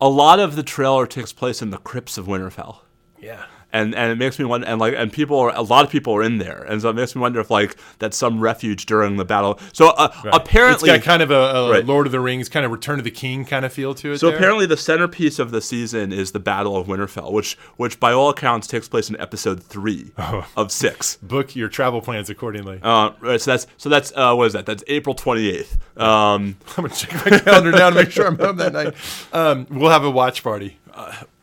a 0.00 0.08
lot 0.08 0.40
of 0.40 0.56
the 0.56 0.62
trailer 0.62 1.06
takes 1.06 1.34
place 1.34 1.60
in 1.60 1.68
the 1.68 1.76
crypts 1.76 2.16
of 2.16 2.26
Winterfell. 2.26 2.78
Yeah. 3.18 3.44
And 3.72 3.94
and 3.94 4.12
it 4.12 4.16
makes 4.18 4.38
me 4.38 4.44
wonder 4.44 4.66
and 4.66 4.80
like 4.80 4.94
and 4.96 5.12
people 5.12 5.38
are 5.38 5.54
a 5.54 5.62
lot 5.62 5.84
of 5.84 5.90
people 5.90 6.14
are 6.14 6.22
in 6.22 6.38
there 6.38 6.62
and 6.62 6.80
so 6.82 6.88
it 6.90 6.94
makes 6.94 7.14
me 7.16 7.20
wonder 7.20 7.40
if 7.40 7.50
like 7.50 7.76
that's 7.98 8.16
some 8.16 8.40
refuge 8.40 8.86
during 8.86 9.16
the 9.16 9.24
battle 9.24 9.58
so 9.72 9.88
uh, 9.90 10.08
apparently 10.32 10.88
it's 10.90 10.98
got 10.98 11.04
kind 11.04 11.22
of 11.22 11.30
a, 11.30 11.34
a 11.34 11.70
Right. 11.70 11.84
Lord 11.84 12.06
of 12.06 12.12
the 12.12 12.20
Rings 12.20 12.48
kind 12.48 12.64
of 12.64 12.70
Return 12.72 12.98
of 12.98 13.04
the 13.04 13.10
King 13.10 13.44
kind 13.44 13.64
of 13.64 13.72
feel 13.72 13.92
to 13.96 14.12
it. 14.12 14.18
so 14.18 14.28
there. 14.28 14.36
apparently 14.36 14.66
the 14.66 14.76
centerpiece 14.76 15.38
of 15.38 15.50
the 15.50 15.60
season 15.60 16.12
is 16.12 16.32
the 16.32 16.38
battle 16.40 16.76
of 16.76 16.86
winterfell 16.86 17.32
which 17.32 17.56
which 17.76 17.98
by 17.98 18.12
all 18.12 18.30
accounts 18.30 18.66
takes 18.66 18.88
place 18.88 19.10
in 19.10 19.20
episode 19.20 19.62
three 19.62 20.12
Oh. 20.18 20.46
of 20.56 20.70
six 20.72 21.16
book 21.16 21.54
your 21.56 21.68
travel 21.68 22.00
plans 22.00 22.30
accordingly. 22.30 22.78
uh, 22.82 23.10
right, 23.20 23.40
so 23.40 23.50
that's 23.50 23.66
so 23.76 23.88
that's 23.88 24.12
uh, 24.16 24.34
what 24.34 24.46
is 24.46 24.52
that? 24.52 24.64
That's 24.66 24.84
April 24.86 25.14
twenty 25.14 25.48
eighth. 25.50 25.76
Um, 26.00 26.56
I'm 26.76 26.84
gonna 26.84 26.88
check 26.90 27.12
my 27.30 27.38
calendar 27.38 27.72
now 27.72 27.90
to 27.90 27.96
make 27.96 28.10
sure 28.10 28.26
I'm 28.26 28.38
home 28.38 28.56
that 28.56 28.72
night. 28.72 28.94
Um, 29.32 29.66
we'll 29.70 29.90
have 29.90 30.04
a 30.04 30.10
watch 30.10 30.42
party. 30.42 30.78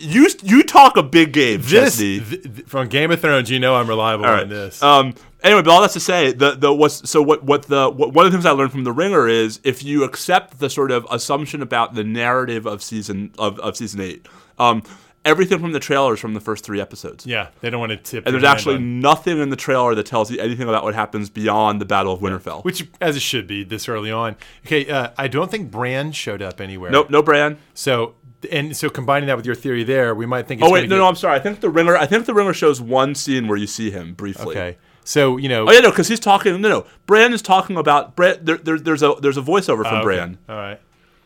you 0.00 0.28
you 0.42 0.62
talk 0.62 0.96
a 0.96 1.02
big 1.02 1.32
game, 1.32 1.60
This 1.62 1.98
th- 1.98 2.42
th- 2.42 2.66
from 2.66 2.88
Game 2.88 3.10
of 3.10 3.20
Thrones, 3.20 3.50
you 3.50 3.60
know 3.60 3.74
I'm 3.76 3.88
reliable 3.88 4.24
All 4.24 4.40
on 4.40 4.48
this. 4.48 4.82
Um, 4.82 5.14
anyway, 5.44 5.62
but 5.62 5.70
all 5.70 5.80
that's 5.80 5.92
to 5.94 6.00
say, 6.00 6.32
the 6.32 6.52
the 6.52 6.72
what's 6.72 7.08
so 7.08 7.20
what 7.22 7.44
what 7.44 7.62
the 7.64 7.90
what, 7.90 8.12
one 8.12 8.26
of 8.26 8.32
the 8.32 8.36
things 8.38 8.46
I 8.46 8.50
learned 8.52 8.72
from 8.72 8.84
the 8.84 8.92
Ringer 8.92 9.28
is 9.28 9.60
if 9.64 9.82
you 9.84 10.04
accept 10.04 10.58
the 10.58 10.70
sort 10.70 10.90
of 10.90 11.06
assumption 11.10 11.62
about 11.62 11.94
the 11.94 12.04
narrative 12.04 12.66
of 12.66 12.82
season 12.82 13.32
of, 13.38 13.58
of 13.60 13.76
season 13.76 14.00
eight, 14.00 14.26
um, 14.58 14.82
everything 15.24 15.58
from 15.58 15.72
the 15.72 15.80
trailers 15.80 16.18
from 16.18 16.32
the 16.32 16.40
first 16.40 16.64
three 16.64 16.80
episodes. 16.80 17.26
yeah, 17.26 17.48
they 17.60 17.68
don't 17.68 17.78
want 17.80 17.90
to 17.90 17.96
tip. 17.98 18.24
And 18.24 18.32
there's 18.32 18.42
actually 18.42 18.76
on- 18.76 19.00
nothing 19.00 19.38
in 19.38 19.50
the 19.50 19.56
trailer 19.56 19.94
that 19.94 20.06
tells 20.06 20.30
you 20.30 20.40
anything 20.40 20.66
about 20.66 20.82
what 20.82 20.94
happens 20.94 21.28
beyond 21.28 21.78
the 21.78 21.84
Battle 21.84 22.14
of 22.14 22.20
Winterfell. 22.20 22.64
which 22.64 22.88
as 23.02 23.16
it 23.16 23.20
should 23.22 23.46
be 23.46 23.62
this 23.62 23.86
early 23.88 24.10
on. 24.10 24.36
Okay, 24.64 24.90
uh, 24.90 25.10
I 25.18 25.28
don't 25.28 25.50
think 25.50 25.70
Bran 25.70 26.12
showed 26.12 26.40
up 26.40 26.58
anywhere. 26.60 26.90
Nope, 26.90 27.10
no 27.10 27.22
Bran. 27.22 27.58
So 27.74 28.14
and 28.50 28.76
so 28.76 28.88
combining 28.90 29.26
that 29.28 29.36
with 29.36 29.46
your 29.46 29.54
theory 29.54 29.84
there, 29.84 30.14
we 30.14 30.26
might 30.26 30.46
think. 30.46 30.60
It's 30.60 30.68
Oh 30.68 30.72
wait, 30.72 30.82
no, 30.88 30.96
get- 30.96 30.96
no, 31.02 31.06
I'm 31.06 31.14
sorry. 31.16 31.36
I 31.36 31.40
think 31.40 31.60
the 31.60 31.70
Ringer. 31.70 31.96
I 31.96 32.06
think 32.06 32.26
the 32.26 32.34
Ringer 32.34 32.52
shows 32.54 32.80
one 32.80 33.14
scene 33.14 33.48
where 33.48 33.58
you 33.58 33.66
see 33.66 33.90
him 33.90 34.14
briefly. 34.14 34.56
Okay, 34.56 34.78
so 35.04 35.36
you 35.36 35.48
know. 35.48 35.68
Oh 35.68 35.72
yeah, 35.72 35.80
no, 35.80 35.90
because 35.90 36.08
he's 36.08 36.20
talking. 36.20 36.60
No, 36.60 36.68
no, 36.68 36.86
Bran 37.06 37.32
is 37.32 37.42
talking 37.42 37.76
about 37.76 38.16
Bran. 38.16 38.38
There, 38.44 38.56
there, 38.56 38.78
there's 38.78 39.02
a 39.02 39.14
there's 39.20 39.36
a 39.36 39.42
voiceover 39.42 39.82
from 39.82 39.86
Oh, 39.86 39.96
okay. 39.98 40.04
Bran. 40.04 40.38
All 40.48 40.56
right. 40.56 40.80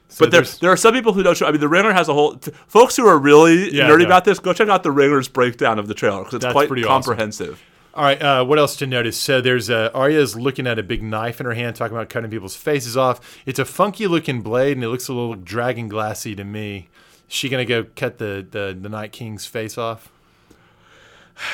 So 0.09 0.25
But 0.27 0.31
there, 0.33 0.41
there's- 0.43 0.59
there 0.59 0.71
are 0.71 0.77
some 0.77 0.93
people 0.95 1.13
who 1.13 1.23
don't 1.23 1.37
show. 1.37 1.47
I 1.47 1.51
mean, 1.51 1.61
the 1.61 1.69
Ringer 1.69 1.93
has 1.93 2.09
a 2.09 2.15
whole. 2.15 2.35
T- 2.37 2.53
folks 2.67 2.95
who 2.97 3.07
are 3.07 3.19
really 3.19 3.75
Yeah, 3.75 3.89
nerdy 3.89 4.01
no. 4.01 4.07
about 4.07 4.25
this, 4.25 4.39
go 4.39 4.53
check 4.53 4.69
out 4.69 4.83
the 4.83 4.93
Ringer's 4.93 5.29
breakdown 5.29 5.79
of 5.79 5.89
the 5.89 5.95
trailer 5.95 6.19
because 6.21 6.35
it's 6.35 6.43
That's 6.45 6.53
quite 6.53 6.69
pretty 6.69 6.85
awesome. 6.85 7.03
comprehensive. 7.11 7.63
All 7.95 8.03
right, 8.05 8.21
uh, 8.21 8.45
what 8.45 8.59
else 8.59 8.75
to 8.77 8.89
notice? 8.89 9.17
So 9.17 9.41
there's 9.41 9.71
uh, 9.71 9.91
Arya's 9.95 10.35
looking 10.35 10.67
at 10.67 10.81
a 10.81 10.83
big 10.83 11.01
knife 11.01 11.39
in 11.39 11.47
her 11.47 11.55
hand, 11.55 11.77
talking 11.77 11.97
about 11.97 12.09
cutting 12.09 12.29
people's 12.29 12.57
faces 12.57 12.97
off. 12.97 13.21
It's 13.47 13.61
a 13.61 13.65
funky 13.65 14.09
looking 14.09 14.41
blade, 14.43 14.77
and 14.77 14.83
it 14.83 14.89
looks 14.89 15.07
a 15.09 15.13
little 15.13 15.37
dragon 15.37 15.87
glassy 15.89 16.35
to 16.35 16.43
me. 16.45 16.89
Is 17.29 17.35
she 17.35 17.49
gonna 17.49 17.65
go 17.65 17.85
cut 17.97 18.19
the, 18.19 18.47
the, 18.49 18.77
the 18.81 18.89
Night 18.89 19.13
King's 19.13 19.47
face 19.47 19.77
off? 19.79 20.11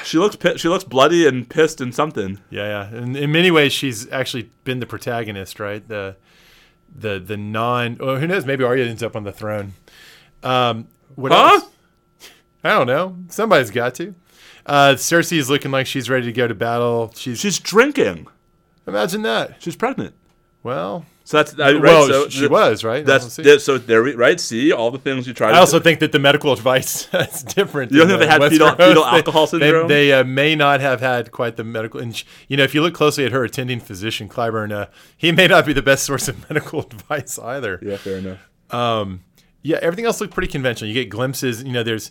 She 0.05 0.19
looks 0.19 0.37
she 0.61 0.69
looks 0.69 0.85
bloody 0.85 1.27
and 1.27 1.49
pissed 1.49 1.81
and 1.81 1.95
something. 1.95 2.39
Yeah, 2.51 2.91
yeah. 2.91 2.99
And 2.99 3.17
in 3.17 3.33
many 3.33 3.51
ways, 3.51 3.73
she's 3.73 4.11
actually 4.13 4.51
been 4.65 4.79
the 4.81 4.87
protagonist, 4.87 5.59
right? 5.59 5.87
The 5.87 6.17
the 6.95 7.19
the 7.19 7.37
non. 7.39 7.97
Oh, 7.99 8.17
who 8.19 8.27
knows? 8.27 8.45
Maybe 8.45 8.63
Arya 8.63 8.85
ends 8.87 9.03
up 9.03 9.17
on 9.17 9.25
the 9.25 9.33
throne. 9.33 9.73
Um, 10.43 10.89
what 11.15 11.33
Huh? 11.33 11.55
else? 11.55 11.65
I 12.63 12.71
don't 12.71 12.87
know. 12.87 13.17
Somebody's 13.29 13.71
got 13.71 13.95
to. 13.95 14.15
Uh, 14.67 14.95
Cersei 14.97 15.39
is 15.39 15.49
looking 15.49 15.71
like 15.71 15.87
she's 15.87 16.11
ready 16.11 16.27
to 16.27 16.33
go 16.33 16.47
to 16.47 16.55
battle. 16.55 17.11
She's 17.17 17.39
She's 17.41 17.59
drinking. 17.59 18.27
imagine 18.87 19.23
that. 19.23 19.63
She's 19.63 19.77
pregnant. 19.77 20.15
Well, 20.63 21.07
So 21.31 21.37
that's 21.37 21.55
I, 21.61 21.75
right. 21.75 21.81
well, 21.81 22.09
so 22.09 22.29
she 22.29 22.41
th- 22.41 22.51
was 22.51 22.83
right. 22.83 23.07
That's 23.07 23.37
that- 23.37 23.61
so 23.63 23.79
there 23.79 24.03
we 24.03 24.17
right. 24.17 24.41
See 24.41 24.73
all 24.73 24.91
the 24.91 24.99
things 24.99 25.29
you 25.29 25.33
tried. 25.33 25.55
I 25.55 25.59
also 25.61 25.79
do. 25.79 25.85
think 25.85 26.01
that 26.01 26.11
the 26.11 26.19
medical 26.19 26.53
advice 26.59 27.07
is 27.15 27.45
different. 27.45 27.93
You 27.93 27.99
don't 27.99 28.09
than, 28.09 28.19
think 28.19 28.29
they 28.33 28.45
had 28.45 28.51
fetal- 28.51 28.75
fetal 28.75 29.05
alcohol 29.05 29.47
syndrome? 29.47 29.87
They, 29.87 30.13
uh, 30.13 30.25
may 30.25 30.57
not 30.57 30.81
have 30.81 30.99
had 31.01 31.31
quite 31.31 31.55
the 31.57 31.63
medical. 31.63 32.01
And 32.01 32.17
sh- 32.17 32.25
you 32.49 32.57
know, 32.57 32.65
if 32.65 32.75
you 32.75 32.83
look 32.83 32.95
closely 32.95 33.25
at 33.25 33.31
her 33.31 33.45
attending 33.45 33.79
physician, 33.79 34.29
Qyburn, 34.29 34.73
uh, 34.73 34.87
he 35.17 35.31
may 35.31 35.47
not 35.47 35.67
be 35.67 35.73
the 35.73 35.83
best 35.83 36.05
source 36.05 36.27
of 36.27 36.51
medical 36.51 36.81
advice 36.81 37.39
either. 37.39 37.79
yeah, 37.81 37.97
fair 37.97 38.19
enough. 38.19 38.51
Um, 38.71 39.23
yeah, 39.63 39.79
everything 39.83 40.07
else 40.07 40.21
looked 40.21 40.35
pretty 40.35 40.49
conventional. 40.51 40.89
You 40.89 40.95
get 40.95 41.11
glimpses. 41.11 41.63
You 41.63 41.71
know, 41.73 41.85
there's 41.85 42.11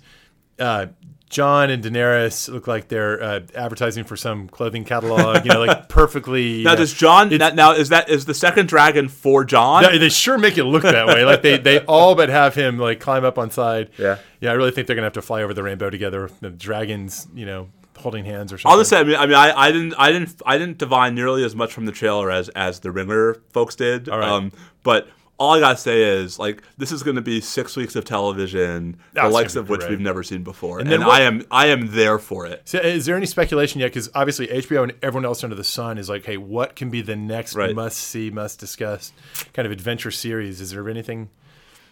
uh, 0.59 0.85
Jon 1.29 1.69
and 1.69 1.83
Daenerys 1.83 2.49
look 2.51 2.67
like 2.67 2.87
they're 2.87 3.21
uh, 3.21 3.39
advertising 3.55 4.03
for 4.03 4.17
some 4.17 4.49
clothing 4.49 4.83
catalog. 4.83 5.45
You 5.45 5.53
know, 5.53 5.63
like 5.63 5.87
perfectly. 5.89 6.63
Now 6.63 6.73
uh, 6.73 6.75
does 6.75 6.93
Jon? 6.93 7.29
That, 7.29 7.55
now 7.55 7.73
is 7.73 7.89
that 7.89 8.09
is 8.09 8.25
the 8.25 8.33
second 8.33 8.67
dragon 8.67 9.07
for 9.07 9.45
Jon? 9.45 9.83
they, 9.83 9.99
they 9.99 10.09
sure 10.09 10.37
make 10.39 10.57
it 10.57 10.63
look 10.63 10.83
that 10.83 11.05
way. 11.07 11.23
Like 11.25 11.43
they, 11.43 11.57
they 11.57 11.79
all 11.81 12.15
but 12.15 12.29
have 12.29 12.55
him 12.55 12.79
like 12.79 12.99
climb 12.99 13.23
up 13.23 13.37
on 13.37 13.51
side. 13.51 13.91
Yeah. 13.97 14.17
Yeah, 14.41 14.51
I 14.51 14.53
really 14.53 14.71
think 14.71 14.87
they're 14.87 14.95
gonna 14.95 15.05
have 15.05 15.13
to 15.13 15.21
fly 15.21 15.43
over 15.43 15.53
the 15.53 15.63
rainbow 15.63 15.89
together. 15.89 16.29
The 16.39 16.49
dragons, 16.49 17.27
you 17.35 17.45
know, 17.45 17.69
holding 17.99 18.25
hands 18.25 18.51
or 18.51 18.57
something. 18.57 18.79
Just 18.79 18.89
say, 18.89 18.99
I 18.99 19.03
mean, 19.03 19.15
I 19.15 19.25
mean, 19.25 19.35
I, 19.35 19.51
I 19.51 19.71
didn't, 19.71 19.93
I 19.97 20.11
didn't, 20.11 20.41
I 20.45 20.57
didn't 20.57 20.77
divine 20.77 21.13
nearly 21.13 21.43
as 21.43 21.55
much 21.55 21.73
from 21.73 21.85
the 21.85 21.91
trailer 21.91 22.31
as 22.31 22.49
as 22.49 22.79
the 22.79 22.91
Ringer 22.91 23.35
folks 23.51 23.75
did. 23.75 24.07
right. 24.07 24.23
Um, 24.23 24.51
but 24.81 25.09
all 25.39 25.55
I 25.55 25.59
gotta 25.61 25.77
say 25.77 26.03
is, 26.03 26.37
like, 26.37 26.61
this 26.77 26.91
is 26.91 27.01
going 27.01 27.15
to 27.15 27.21
be 27.21 27.39
six 27.41 27.75
weeks 27.77 27.95
of 27.95 28.03
television, 28.05 28.97
the 29.13 29.27
likes 29.29 29.55
of 29.55 29.69
which 29.69 29.79
great. 29.79 29.91
we've 29.91 29.99
never 30.01 30.21
seen 30.21 30.43
before, 30.43 30.79
and, 30.79 30.91
then 30.91 30.99
what- 31.01 31.09
I 31.21 31.21
am, 31.21 31.43
I 31.49 31.67
am 31.67 31.87
there 31.95 32.19
for 32.19 32.45
it. 32.45 32.61
So 32.65 32.77
is 32.79 33.05
there 33.05 33.15
any 33.15 33.25
speculation 33.25 33.79
yet? 33.79 33.87
Because 33.87 34.09
obviously 34.13 34.47
HBO 34.47 34.83
and 34.83 34.93
everyone 35.01 35.25
else 35.25 35.43
under 35.43 35.55
the 35.55 35.63
sun 35.63 35.97
is 35.97 36.09
like, 36.09 36.25
hey, 36.25 36.37
what 36.37 36.75
can 36.75 36.89
be 36.89 37.01
the 37.01 37.15
next 37.15 37.55
Right. 37.55 37.73
must 37.73 37.97
see, 37.97 38.29
must 38.29 38.59
discuss 38.59 39.11
kind 39.53 39.65
of 39.65 39.71
adventure 39.71 40.11
series? 40.11 40.61
Is 40.61 40.71
there 40.71 40.87
anything? 40.89 41.29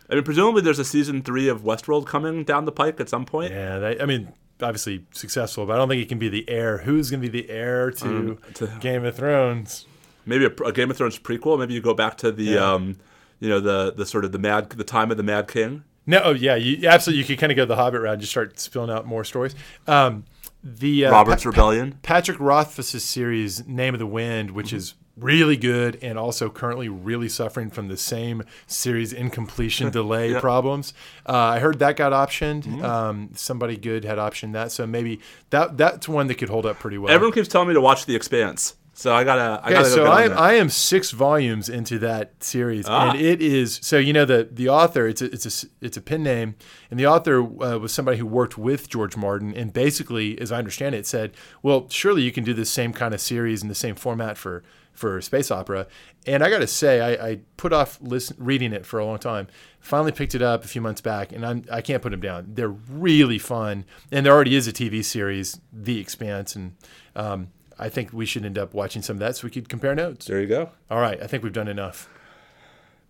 I 0.10 0.15
mean, 0.15 0.24
presumably 0.24 0.61
there's 0.61 0.80
a 0.80 0.86
season 0.86 1.22
three 1.22 1.48
of 1.48 1.61
Westworld 1.64 2.06
coming 2.06 2.44
down 2.44 2.65
the 2.65 2.72
pike 2.72 2.99
at 2.99 3.10
some 3.10 3.26
point. 3.26 3.52
Yeah, 3.52 3.94
I 3.99 4.06
mean, 4.06 4.34
obviously 4.61 5.06
successful, 5.11 5.65
but 5.65 5.74
I 5.74 5.78
don't 5.78 5.90
think 5.90 6.02
it 6.02 6.10
can 6.10 6.19
be 6.19 6.30
the 6.30 6.49
heir. 6.49 6.80
Who's 6.80 7.10
going 7.10 7.22
to 7.22 7.30
be 7.30 7.41
the 7.41 7.49
heir 7.49 7.91
to, 7.91 8.06
Mm, 8.06 8.53
to- 8.56 8.68
Game 8.80 9.06
of 9.06 9.15
Thrones? 9.15 9.86
Maybe 10.26 10.45
a, 10.45 10.49
a 10.65 10.72
Game 10.74 10.91
of 10.91 10.98
Thrones 10.98 11.18
prequel. 11.19 11.57
Maybe 11.60 11.74
you 11.74 11.82
go 11.82 11.94
back 11.94 12.18
to 12.18 12.32
the, 12.32 12.44
Yeah. 12.44 12.74
um, 12.74 12.98
you 13.39 13.49
know, 13.49 13.59
the 13.59 13.93
the 13.95 14.05
sort 14.05 14.26
of 14.26 14.31
the 14.31 14.39
mad, 14.39 14.69
the 14.72 14.84
time 14.84 15.11
of 15.11 15.18
the 15.18 15.23
Mad 15.23 15.47
King. 15.47 15.84
No, 16.09 16.22
oh, 16.23 16.31
yeah, 16.31 16.55
you, 16.55 16.88
absolutely. 16.88 17.19
You 17.19 17.26
could 17.27 17.38
kind 17.39 17.51
of 17.51 17.57
go 17.57 17.65
the 17.65 17.76
Hobbit 17.76 17.99
route 18.01 18.14
and 18.14 18.22
just 18.22 18.31
start 18.31 18.57
spilling 18.59 18.89
out 18.89 19.05
more 19.05 19.26
stories. 19.26 19.53
Um, 19.88 20.23
the 20.64 21.05
uh, 21.05 21.11
Robert's 21.11 21.43
Pa- 21.43 21.49
Rebellion. 21.49 21.99
Patrick 22.01 22.39
Rothfuss's 22.39 23.03
series 23.03 23.68
Name 23.68 23.93
of 23.93 23.99
the 23.99 24.07
Wind, 24.07 24.51
which 24.51 24.72
is 24.72 24.93
really 25.18 25.57
good 25.57 25.97
and 26.01 26.18
also 26.18 26.49
currently 26.49 26.88
really 26.88 27.27
suffering 27.27 27.69
from 27.72 27.88
the 27.89 27.97
same 27.97 28.43
series 28.68 29.11
incompletion 29.11 29.89
delay 29.91 30.31
Yeah. 30.31 30.39
problems. 30.39 30.93
Uh, 31.27 31.34
I 31.34 31.59
heard 31.59 31.80
that 31.80 31.97
got 31.97 32.14
optioned. 32.14 32.81
Um, 32.84 33.31
somebody 33.34 33.76
good 33.77 34.05
had 34.05 34.18
optioned 34.18 34.53
that, 34.53 34.72
so 34.72 34.88
maybe 34.88 35.19
that 35.49 35.76
that's 35.77 36.07
one 36.07 36.27
that 36.27 36.35
could 36.35 36.49
hold 36.49 36.65
up 36.65 36.80
pretty 36.80 36.97
well. 36.99 37.11
Everyone 37.14 37.34
keeps 37.34 37.47
telling 37.49 37.68
me 37.68 37.73
to 37.73 37.81
watch 37.81 38.05
The 38.05 38.15
Expanse, 38.15 38.76
so 38.98 39.14
I 39.14 39.24
gotta, 39.24 39.61
I 39.64 39.68
Okay, 39.68 39.74
gotta 39.74 39.90
so 39.90 40.06
on 40.06 40.11
I 40.11 40.24
am. 40.24 40.38
I 40.38 40.53
am 40.56 40.69
six 40.69 41.11
volumes 41.11 41.69
into 41.69 41.99
that 41.99 42.44
series, 42.44 42.86
Ah. 42.88 43.11
and 43.11 43.22
it 43.22 43.41
is 43.41 43.80
so 43.84 43.98
you 43.98 44.11
know 44.11 44.26
the 44.26 44.49
the 44.52 44.68
author 44.69 45.07
it's 45.07 45.22
a 45.22 45.26
it's 45.34 45.64
a 45.64 45.68
it's 45.86 45.98
a 45.98 46.02
pen 46.02 46.24
name, 46.24 46.56
and 46.90 46.99
the 46.99 47.06
author 47.07 47.41
uh, 47.41 47.78
was 47.78 47.94
somebody 47.94 48.18
who 48.18 48.26
worked 48.26 48.57
with 48.57 48.90
George 48.90 49.15
Martin, 49.15 49.53
and 49.56 49.72
basically, 49.72 50.40
as 50.41 50.52
I 50.52 50.57
understand 50.57 50.95
it, 50.95 51.06
said, 51.06 51.32
well, 51.61 51.88
surely 51.90 52.24
you 52.24 52.32
can 52.32 52.44
do 52.44 52.53
this 52.53 52.69
same 52.69 52.91
kind 52.91 53.14
of 53.14 53.22
series 53.22 53.61
in 53.61 53.69
the 53.69 53.76
same 53.76 53.95
format 53.95 54.38
for 54.38 54.64
for 54.94 55.22
space 55.22 55.52
opera. 55.52 55.86
And 56.26 56.44
I 56.44 56.49
got 56.49 56.57
to 56.60 56.68
say, 56.68 56.99
I, 56.99 57.28
I 57.30 57.40
put 57.56 57.72
off 57.72 57.99
listen, 58.02 58.36
reading 58.40 58.74
it 58.74 58.84
for 58.84 58.99
a 58.99 59.06
long 59.06 59.19
time. 59.19 59.48
Finally 59.80 60.11
picked 60.14 60.34
it 60.34 60.41
up 60.41 60.65
a 60.65 60.68
few 60.68 60.82
months 60.82 61.02
back, 61.02 61.32
and 61.32 61.45
I'm 61.45 61.64
I 61.72 61.82
can't 61.82 62.02
put 62.02 62.10
them 62.10 62.19
down. 62.19 62.48
They're 62.56 62.68
really 62.69 63.38
fun, 63.38 63.86
and 64.11 64.26
there 64.26 64.34
already 64.34 64.56
is 64.56 64.68
a 64.68 64.74
TV 64.74 65.06
series, 65.06 65.61
The 65.72 65.99
Expanse, 65.99 66.56
and 66.56 66.76
um, 67.15 67.49
I 67.80 67.90
think 67.90 68.12
we 68.14 68.26
should 68.26 68.45
end 68.45 68.58
up 68.58 68.74
watching 68.74 69.02
some 69.02 69.18
of 69.18 69.20
that 69.20 69.36
so 69.36 69.48
we 69.48 69.52
could 69.52 69.70
compare 69.70 69.94
notes. 69.95 70.26
there 70.26 70.41
you 70.41 70.48
go. 70.48 70.72
All 70.90 70.99
right, 70.99 71.22
I 71.22 71.28
think 71.28 71.44
we've 71.44 71.54
done 71.54 71.68
enough. 71.68 72.10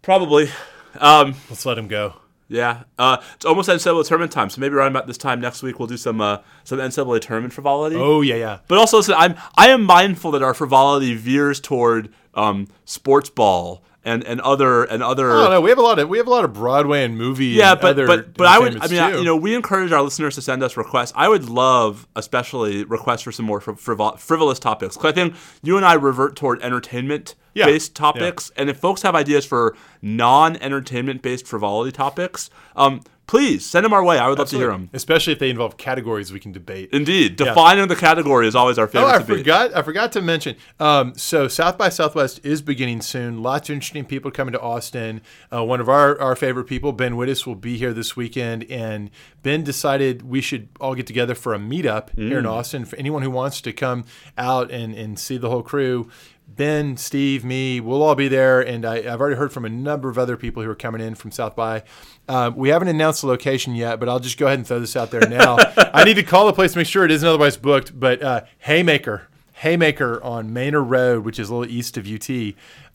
Probably. 0.01 0.49
Um, 0.99 1.35
Let's 1.49 1.65
let 1.65 1.77
him 1.77 1.87
go. 1.87 2.15
yeah, 2.47 2.83
uh, 2.97 3.17
it's 3.35 3.45
almost 3.45 3.69
NCAA 3.69 4.07
tournament 4.07 4.31
time, 4.31 4.49
so 4.49 4.59
maybe 4.61 4.73
around 4.75 4.91
about 4.91 5.05
this 5.07 5.17
time 5.17 5.39
next 5.41 5.61
week 5.63 5.79
we'll 5.79 5.87
do 5.87 5.97
some 5.97 6.21
uh, 6.21 6.39
some 6.63 6.79
NCAA 6.79 7.21
tournament 7.21 7.53
frivolity. 7.53 7.95
Oh 7.97 8.21
yeah, 8.21 8.35
yeah. 8.35 8.59
But 8.67 8.77
also, 8.77 8.97
listen, 8.97 9.15
I'm 9.17 9.35
I 9.55 9.69
am 9.69 9.83
mindful 9.83 10.31
that 10.31 10.41
our 10.41 10.53
frivolity 10.53 11.13
veers 11.15 11.59
toward 11.59 12.13
um, 12.33 12.67
sports 12.85 13.29
ball 13.29 13.83
and, 14.07 14.23
and 14.23 14.41
other 14.41 14.83
and 14.85 15.03
other. 15.03 15.31
I 15.31 15.49
don't. 15.49 15.63
We 15.63 15.69
have 15.69 15.77
a 15.77 15.81
lot 15.83 15.99
of 15.99 16.09
we 16.09 16.17
have 16.17 16.25
a 16.27 16.31
lot 16.31 16.45
of 16.45 16.53
Broadway 16.53 17.03
and 17.03 17.17
movie. 17.17 17.47
Yeah, 17.47 17.73
and 17.73 17.81
but 17.81 17.89
other 17.91 18.07
but 18.07 18.33
but 18.35 18.47
I 18.47 18.57
would 18.57 18.81
I 18.81 18.87
mean 18.87 18.99
I, 18.99 19.17
you 19.17 19.23
know 19.25 19.35
we 19.35 19.53
encourage 19.53 19.91
our 19.91 20.01
listeners 20.01 20.35
to 20.35 20.41
send 20.41 20.63
us 20.63 20.77
requests. 20.77 21.13
I 21.15 21.27
would 21.27 21.49
love 21.49 22.07
especially 22.15 22.83
requests 22.85 23.21
for 23.21 23.31
some 23.31 23.45
more 23.45 23.59
friv- 23.61 23.79
frivol- 23.79 24.17
frivolous 24.17 24.57
topics. 24.59 24.95
'Cause 24.95 25.05
I 25.05 25.11
think 25.11 25.35
you 25.61 25.77
and 25.77 25.85
I 25.85 25.93
revert 25.93 26.35
toward 26.35 26.61
entertainment 26.63 27.35
Yeah. 27.57 27.65
based 27.65 27.95
topics. 27.95 28.51
And 28.55 28.69
if 28.69 28.77
folks 28.77 29.01
have 29.01 29.15
ideas 29.15 29.45
for 29.45 29.75
non 30.01 30.55
entertainment 30.57 31.21
based 31.21 31.47
frivolity 31.47 31.91
topics, 31.91 32.49
um, 32.75 33.01
please 33.25 33.65
send 33.65 33.83
them 33.83 33.91
our 33.91 34.03
way. 34.05 34.17
I 34.17 34.29
would 34.29 34.39
love 34.39 34.47
to 34.51 34.55
hear 34.57 34.69
them. 34.71 34.89
especially 34.93 35.33
if 35.33 35.39
they 35.39 35.49
involve 35.49 35.75
categories 35.75 36.31
we 36.31 36.39
can 36.39 36.53
debate. 36.53 36.91
Indeed, 36.93 37.35
defining 37.35 37.89
the 37.89 37.95
category 37.97 38.47
is 38.47 38.55
always 38.55 38.79
our 38.79 38.87
favorite. 38.87 39.07
Oh, 39.09 39.19
favorite. 39.19 39.23
I 39.23 39.27
debate. 39.27 39.39
forgot. 39.39 39.75
I 39.75 39.81
forgot 39.81 40.11
to 40.13 40.21
mention. 40.21 40.55
Um, 40.79 41.13
so 41.17 41.49
South 41.49 41.77
by 41.77 41.89
Southwest 41.89 42.39
is 42.45 42.61
beginning 42.61 43.01
soon. 43.01 43.43
Lots 43.43 43.67
of 43.69 43.73
interesting 43.73 44.05
people 44.05 44.31
coming 44.31 44.53
to 44.53 44.61
Austin. 44.61 45.19
Uh, 45.53 45.65
one 45.65 45.81
of 45.81 45.89
our, 45.89 46.17
our 46.21 46.37
favorite 46.37 46.65
people, 46.65 46.93
Ben 46.93 47.15
Wittes, 47.15 47.45
will 47.45 47.55
be 47.55 47.77
here 47.77 47.91
this 47.91 48.15
weekend, 48.15 48.63
and 48.71 49.09
Ben 49.43 49.61
decided 49.61 50.21
we 50.21 50.39
should 50.39 50.69
all 50.79 50.95
get 50.95 51.05
together 51.07 51.35
for 51.35 51.53
a 51.53 51.59
meetup 51.59 52.11
here 52.15 52.39
in 52.39 52.45
Mm. 52.45 52.51
Austin. 52.51 52.85
For 52.85 52.95
anyone 52.95 53.23
who 53.23 53.31
wants 53.31 53.59
to 53.61 53.73
come 53.73 54.05
out 54.37 54.71
and, 54.71 54.93
and 54.95 55.19
see 55.19 55.37
the 55.37 55.49
whole 55.49 55.63
crew. 55.63 56.09
Ben, 56.47 56.95
Steve, 56.95 57.43
me, 57.43 57.79
we'll 57.79 58.01
all 58.01 58.15
be 58.15 58.29
there, 58.29 58.61
and 58.61 58.85
I, 58.85 58.95
I've 58.99 59.19
already 59.19 59.35
heard 59.35 59.51
from 59.51 59.65
a 59.65 59.69
number 59.69 60.09
of 60.09 60.17
other 60.17 60.37
people 60.37 60.63
who 60.63 60.69
are 60.69 60.75
coming 60.75 61.01
in 61.01 61.13
from 61.13 61.29
South 61.29 61.55
by. 61.55 61.83
Um, 62.29 62.55
we 62.55 62.69
haven't 62.69 62.87
announced 62.87 63.21
the 63.21 63.27
location 63.27 63.75
yet, 63.75 63.99
but 63.99 64.07
I'll 64.07 64.19
just 64.19 64.37
go 64.37 64.47
ahead 64.47 64.57
and 64.57 64.65
throw 64.65 64.79
this 64.79 64.95
out 64.95 65.11
there 65.11 65.27
now. 65.27 65.57
I 65.93 66.05
need 66.05 66.15
to 66.15 66.23
call 66.23 66.47
the 66.47 66.53
place 66.53 66.71
to 66.71 66.77
make 66.77 66.87
sure 66.87 67.03
it 67.03 67.11
isn't 67.11 67.27
otherwise 67.27 67.57
booked. 67.57 67.99
But 67.99 68.23
uh, 68.23 68.41
Haymaker, 68.59 69.27
Haymaker 69.61 70.23
on 70.23 70.53
Manor 70.53 70.83
Road, 70.83 71.25
which 71.25 71.39
is 71.39 71.49
a 71.49 71.55
little 71.55 71.71
east 71.73 71.97
of 71.97 72.07
UT. 72.07 72.29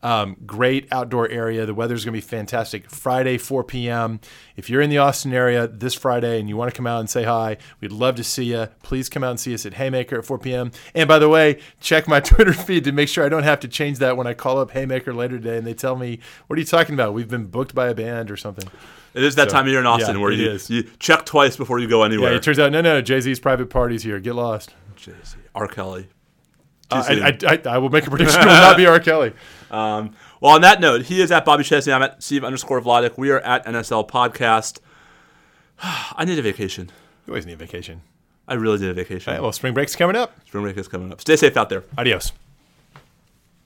Um, 0.00 0.36
great 0.46 0.86
outdoor 0.92 1.28
area. 1.28 1.66
The 1.66 1.74
weather's 1.74 2.04
going 2.04 2.12
to 2.12 2.16
be 2.16 2.20
fantastic. 2.20 2.88
Friday, 2.88 3.36
4 3.36 3.64
p.m. 3.64 4.20
If 4.56 4.70
you're 4.70 4.80
in 4.80 4.88
the 4.88 4.98
Austin 4.98 5.32
area 5.32 5.66
this 5.66 5.94
Friday 5.94 6.38
and 6.38 6.48
you 6.48 6.56
want 6.56 6.70
to 6.72 6.76
come 6.76 6.86
out 6.86 7.00
and 7.00 7.10
say 7.10 7.24
hi, 7.24 7.56
we'd 7.80 7.90
love 7.90 8.14
to 8.16 8.24
see 8.24 8.44
you. 8.44 8.68
Please 8.84 9.08
come 9.08 9.24
out 9.24 9.30
and 9.30 9.40
see 9.40 9.52
us 9.54 9.66
at 9.66 9.74
Haymaker 9.74 10.18
at 10.18 10.24
4 10.24 10.38
p.m. 10.38 10.70
And 10.94 11.08
by 11.08 11.18
the 11.18 11.28
way, 11.28 11.58
check 11.80 12.06
my 12.06 12.20
Twitter 12.32 12.52
feed 12.52 12.84
to 12.84 12.92
make 12.92 13.08
sure 13.08 13.24
I 13.24 13.28
don't 13.28 13.42
have 13.42 13.58
to 13.60 13.68
change 13.68 13.98
that 13.98 14.16
when 14.16 14.28
I 14.28 14.34
call 14.34 14.58
up 14.58 14.70
Haymaker 14.70 15.12
later 15.12 15.38
today 15.38 15.56
and 15.58 15.66
they 15.66 15.74
tell 15.74 15.96
me, 15.96 16.20
"What 16.46 16.56
are 16.56 16.60
you 16.60 16.66
talking 16.66 16.94
about? 16.94 17.12
We've 17.12 17.28
been 17.28 17.46
booked 17.46 17.74
by 17.74 17.88
a 17.88 17.94
band 17.94 18.30
or 18.30 18.36
something." 18.36 18.68
It 19.14 19.24
is 19.24 19.34
that 19.34 19.50
So, 19.50 19.56
time 19.56 19.66
of 19.66 19.70
year 19.72 19.80
in 19.80 19.86
Austin 19.86 20.14
yeah, 20.16 20.22
where 20.22 20.32
you, 20.32 20.50
is. 20.50 20.70
you 20.70 20.84
check 21.00 21.26
twice 21.26 21.56
before 21.56 21.80
you 21.80 21.88
go 21.88 22.02
anywhere. 22.04 22.30
Yeah, 22.30 22.36
it 22.36 22.42
turns 22.44 22.58
out 22.60 22.70
no, 22.72 22.80
no, 22.80 23.02
Jay 23.02 23.20
Z's 23.20 23.40
private 23.40 23.68
party's 23.68 24.04
here. 24.04 24.20
Get 24.20 24.36
lost. 24.36 24.74
Jay-Z, 24.96 25.36
R. 25.54 25.66
Kelly. 25.66 26.06
Uh. 26.90 27.04
I, 27.08 27.28
I, 27.28 27.38
I, 27.54 27.74
I 27.74 27.78
will 27.78 27.90
make 27.90 28.06
a 28.06 28.10
prediction. 28.10 28.40
It 28.40 28.46
will 28.46 28.52
not 28.52 28.76
be 28.76 28.86
R. 28.86 29.00
Kelly. 29.00 29.32
Um, 29.72 30.14
well, 30.42 30.52
on 30.52 30.60
that 30.60 30.82
note, 30.82 31.06
he 31.06 31.22
is 31.22 31.32
at 31.32 31.46
Bobby 31.46 31.64
Chesney. 31.64 31.94
I'm 31.94 32.02
at 32.02 32.22
Steve 32.22 32.44
underscore 32.44 32.82
Vladeck. 32.82 33.16
We 33.16 33.30
are 33.30 33.40
at 33.40 33.64
NSL 33.64 34.06
Podcast. 34.06 34.80
I 35.82 36.26
need 36.26 36.38
a 36.38 36.42
vacation. 36.42 36.90
You 37.26 37.32
always 37.32 37.46
need 37.46 37.54
a 37.54 37.56
vacation. 37.56 38.02
I 38.46 38.52
really 38.52 38.78
need 38.80 38.90
a 38.90 38.92
vacation. 38.92 39.30
All 39.30 39.34
right, 39.38 39.42
well, 39.42 39.52
spring 39.52 39.72
break's 39.72 39.96
coming 39.96 40.14
up. 40.14 40.34
Spring 40.46 40.62
break 40.62 40.76
is 40.76 40.88
coming 40.88 41.10
up. 41.10 41.22
Stay 41.22 41.36
safe 41.36 41.56
out 41.56 41.70
there. 41.70 41.84
Adios. 41.96 42.32